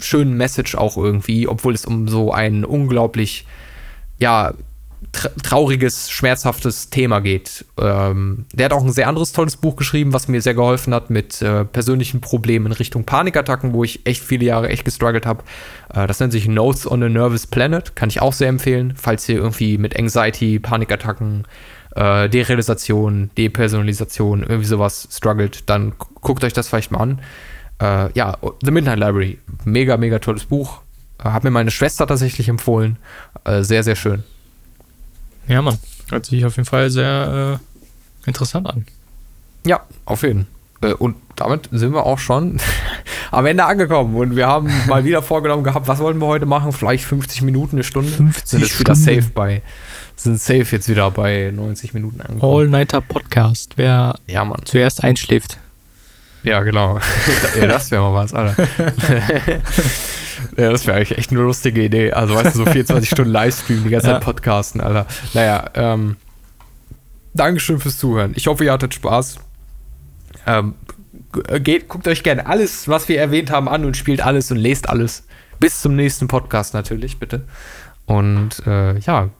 schönen 0.00 0.36
Message 0.36 0.76
auch 0.76 0.96
irgendwie, 0.96 1.48
obwohl 1.48 1.74
es 1.74 1.84
um 1.84 2.06
so 2.06 2.32
ein 2.32 2.64
unglaublich, 2.64 3.46
ja, 4.18 4.54
trauriges, 5.12 6.10
schmerzhaftes 6.10 6.90
Thema 6.90 7.20
geht. 7.20 7.64
Ähm, 7.80 8.46
der 8.52 8.66
hat 8.66 8.72
auch 8.72 8.84
ein 8.84 8.92
sehr 8.92 9.08
anderes 9.08 9.32
tolles 9.32 9.56
Buch 9.56 9.76
geschrieben, 9.76 10.12
was 10.12 10.28
mir 10.28 10.40
sehr 10.42 10.54
geholfen 10.54 10.94
hat 10.94 11.10
mit 11.10 11.40
äh, 11.42 11.64
persönlichen 11.64 12.20
Problemen 12.20 12.66
in 12.66 12.72
Richtung 12.72 13.04
Panikattacken, 13.04 13.72
wo 13.72 13.84
ich 13.84 14.06
echt 14.06 14.22
viele 14.22 14.44
Jahre 14.44 14.68
echt 14.68 14.84
gestruggelt 14.84 15.26
habe. 15.26 15.44
Äh, 15.92 16.06
das 16.06 16.20
nennt 16.20 16.32
sich 16.32 16.48
Notes 16.48 16.90
on 16.90 17.02
a 17.02 17.08
Nervous 17.08 17.46
Planet, 17.46 17.96
kann 17.96 18.08
ich 18.08 18.20
auch 18.20 18.32
sehr 18.32 18.48
empfehlen, 18.48 18.94
falls 18.96 19.28
ihr 19.28 19.36
irgendwie 19.36 19.78
mit 19.78 19.98
Anxiety, 19.98 20.58
Panikattacken, 20.58 21.46
äh, 21.96 22.28
Derealisation, 22.28 23.30
Depersonalisation, 23.36 24.42
irgendwie 24.42 24.64
sowas 24.64 25.08
struggelt, 25.10 25.68
dann 25.70 25.94
guckt 26.20 26.44
euch 26.44 26.52
das 26.52 26.68
vielleicht 26.68 26.90
mal 26.90 27.00
an. 27.00 27.20
Äh, 27.80 28.12
ja, 28.14 28.36
The 28.62 28.70
Midnight 28.70 28.98
Library, 28.98 29.38
mega, 29.64 29.96
mega 29.96 30.18
tolles 30.18 30.44
Buch. 30.44 30.80
Äh, 31.22 31.30
hat 31.30 31.44
mir 31.44 31.50
meine 31.50 31.70
Schwester 31.70 32.06
tatsächlich 32.06 32.48
empfohlen. 32.48 32.98
Äh, 33.44 33.62
sehr, 33.62 33.82
sehr 33.82 33.96
schön. 33.96 34.24
Ja, 35.48 35.62
Mann. 35.62 35.78
Hört 36.10 36.26
sich 36.26 36.44
auf 36.44 36.56
jeden 36.56 36.66
Fall 36.66 36.90
sehr 36.90 37.60
äh, 37.60 38.28
interessant 38.28 38.66
an. 38.66 38.86
Ja, 39.66 39.80
auf 40.04 40.22
jeden 40.22 40.46
Fall. 40.80 40.90
Äh, 40.90 40.94
und 40.94 41.16
damit 41.36 41.68
sind 41.72 41.92
wir 41.92 42.04
auch 42.04 42.18
schon 42.18 42.60
am 43.30 43.46
Ende 43.46 43.64
angekommen. 43.64 44.14
Und 44.14 44.36
wir 44.36 44.46
haben 44.46 44.70
mal 44.88 45.04
wieder 45.04 45.22
vorgenommen 45.22 45.64
gehabt, 45.64 45.88
was 45.88 45.98
wollen 45.98 46.18
wir 46.18 46.26
heute 46.26 46.46
machen? 46.46 46.72
Vielleicht 46.72 47.04
50 47.04 47.42
Minuten, 47.42 47.76
eine 47.76 47.84
Stunde. 47.84 48.10
50 48.10 48.46
sind 48.48 48.60
jetzt 48.60 48.80
wieder 48.80 48.94
safe 48.94 49.30
bei. 49.34 49.62
Sind 50.16 50.40
safe 50.40 50.66
jetzt 50.70 50.88
wieder 50.88 51.10
bei 51.10 51.50
90 51.52 51.92
Minuten 51.94 52.20
angekommen. 52.20 52.54
All-Nighter 52.56 53.00
Podcast. 53.00 53.72
Wer 53.76 54.14
ja, 54.26 54.44
Mann. 54.44 54.60
zuerst 54.64 55.02
einschläft. 55.02 55.58
Ja, 56.44 56.62
genau. 56.62 57.00
ja, 57.60 57.66
das 57.66 57.90
wäre 57.90 58.02
mal 58.02 58.14
was, 58.14 58.34
Alter. 58.34 58.68
Ja, 60.56 60.70
das 60.70 60.86
wäre 60.86 60.96
eigentlich 60.96 61.18
echt 61.18 61.30
eine 61.30 61.40
lustige 61.40 61.82
Idee. 61.82 62.12
Also, 62.12 62.34
weißt 62.34 62.54
du, 62.54 62.64
so 62.64 62.66
24 62.66 63.10
Stunden 63.10 63.30
Livestream, 63.30 63.84
die 63.84 63.90
ganze 63.90 64.08
Zeit 64.08 64.22
podcasten, 64.22 64.80
Alter. 64.80 65.06
Naja, 65.34 65.70
ähm, 65.74 66.16
Dankeschön 67.34 67.80
fürs 67.80 67.98
Zuhören. 67.98 68.32
Ich 68.36 68.46
hoffe, 68.46 68.64
ihr 68.64 68.72
hattet 68.72 68.94
Spaß. 68.94 69.38
Ähm, 70.46 70.74
geht, 71.60 71.88
guckt 71.88 72.06
euch 72.06 72.22
gerne 72.22 72.46
alles, 72.46 72.88
was 72.88 73.08
wir 73.08 73.18
erwähnt 73.18 73.50
haben, 73.50 73.68
an 73.68 73.84
und 73.84 73.96
spielt 73.96 74.24
alles 74.24 74.50
und 74.52 74.58
lest 74.58 74.88
alles. 74.88 75.26
Bis 75.58 75.82
zum 75.82 75.96
nächsten 75.96 76.28
Podcast 76.28 76.74
natürlich, 76.74 77.18
bitte. 77.18 77.44
Und 78.06 78.64
äh, 78.66 78.98
ja. 78.98 79.30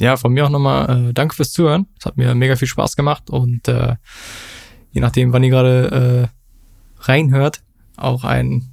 Ja, 0.00 0.16
von 0.16 0.32
mir 0.32 0.44
auch 0.44 0.50
nochmal 0.50 1.08
äh, 1.08 1.12
danke 1.12 1.34
fürs 1.34 1.52
Zuhören. 1.52 1.86
Es 1.98 2.04
hat 2.04 2.16
mir 2.16 2.34
mega 2.34 2.56
viel 2.56 2.68
Spaß 2.68 2.96
gemacht 2.96 3.30
und 3.30 3.68
äh, 3.68 3.96
je 4.90 5.00
nachdem, 5.00 5.32
wann 5.32 5.44
ihr 5.44 5.50
gerade 5.50 6.28
äh, 7.00 7.04
reinhört, 7.04 7.62
auch 7.96 8.24
einen 8.24 8.72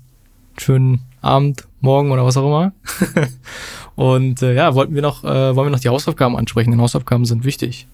schönen 0.57 1.08
Abend, 1.21 1.65
Morgen 1.81 2.11
oder 2.11 2.25
was 2.25 2.37
auch 2.37 2.45
immer. 2.45 2.73
und 3.95 4.41
äh, 4.41 4.53
ja, 4.53 4.75
wollten 4.75 4.95
wir 4.95 5.01
noch, 5.01 5.23
äh, 5.23 5.55
wollen 5.55 5.67
wir 5.67 5.71
noch 5.71 5.79
die 5.79 5.89
Hausaufgaben 5.89 6.35
ansprechen, 6.35 6.71
denn 6.71 6.81
Hausaufgaben 6.81 7.25
sind 7.25 7.43
wichtig. 7.43 7.87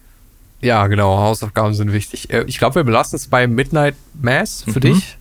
Ja, 0.61 0.87
genau, 0.87 1.17
Hausaufgaben 1.17 1.73
sind 1.73 1.93
wichtig. 1.93 2.31
Äh, 2.33 2.43
ich 2.47 2.57
glaube, 2.57 2.75
wir 2.75 2.83
belassen 2.83 3.17
es 3.17 3.27
bei 3.27 3.47
Midnight 3.47 3.95
Mass 4.19 4.63
für 4.63 4.79
mhm. 4.79 4.93
dich. 4.93 5.17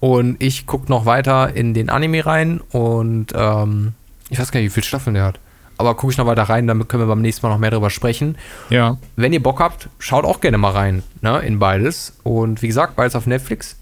Und 0.00 0.42
ich 0.42 0.66
gucke 0.66 0.90
noch 0.90 1.06
weiter 1.06 1.54
in 1.54 1.74
den 1.74 1.88
Anime 1.88 2.26
rein 2.26 2.60
und 2.72 3.28
ähm, 3.36 3.92
ich 4.30 4.38
weiß 4.40 4.50
gar 4.50 4.58
nicht, 4.58 4.70
wie 4.70 4.74
viele 4.74 4.84
Staffeln 4.86 5.14
der 5.14 5.24
hat. 5.24 5.38
Aber 5.78 5.94
gucke 5.94 6.12
ich 6.12 6.18
noch 6.18 6.26
weiter 6.26 6.42
rein, 6.44 6.66
damit 6.66 6.88
können 6.88 7.04
wir 7.04 7.06
beim 7.06 7.22
nächsten 7.22 7.46
Mal 7.46 7.52
noch 7.52 7.60
mehr 7.60 7.70
darüber 7.70 7.90
sprechen. 7.90 8.36
Ja. 8.70 8.98
Wenn 9.14 9.32
ihr 9.32 9.42
Bock 9.42 9.60
habt, 9.60 9.88
schaut 9.98 10.24
auch 10.24 10.40
gerne 10.40 10.58
mal 10.58 10.70
rein, 10.70 11.02
ne, 11.20 11.38
in 11.40 11.58
beides. 11.58 12.14
Und 12.24 12.62
wie 12.62 12.66
gesagt, 12.66 12.96
beides 12.96 13.14
auf 13.14 13.26
Netflix. 13.26 13.76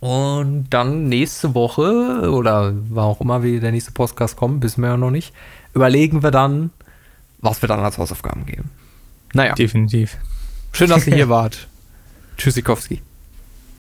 Und 0.00 0.66
dann 0.70 1.08
nächste 1.08 1.54
Woche, 1.54 2.30
oder 2.30 2.74
war 2.90 3.04
auch 3.04 3.20
immer, 3.20 3.42
wie 3.42 3.60
der 3.60 3.72
nächste 3.72 3.92
Podcast 3.92 4.36
kommt, 4.36 4.62
wissen 4.62 4.82
wir 4.82 4.90
ja 4.90 4.96
noch 4.96 5.10
nicht, 5.10 5.32
überlegen 5.74 6.22
wir 6.22 6.30
dann, 6.30 6.70
was 7.38 7.62
wir 7.62 7.68
dann 7.68 7.80
als 7.80 7.98
Hausaufgaben 7.98 8.44
geben. 8.46 8.70
Naja. 9.32 9.54
Definitiv. 9.54 10.18
Schön, 10.72 10.90
dass 10.90 11.06
ihr 11.06 11.14
hier 11.14 11.28
wart. 11.30 11.68
Tschüssikowski. 12.36 13.00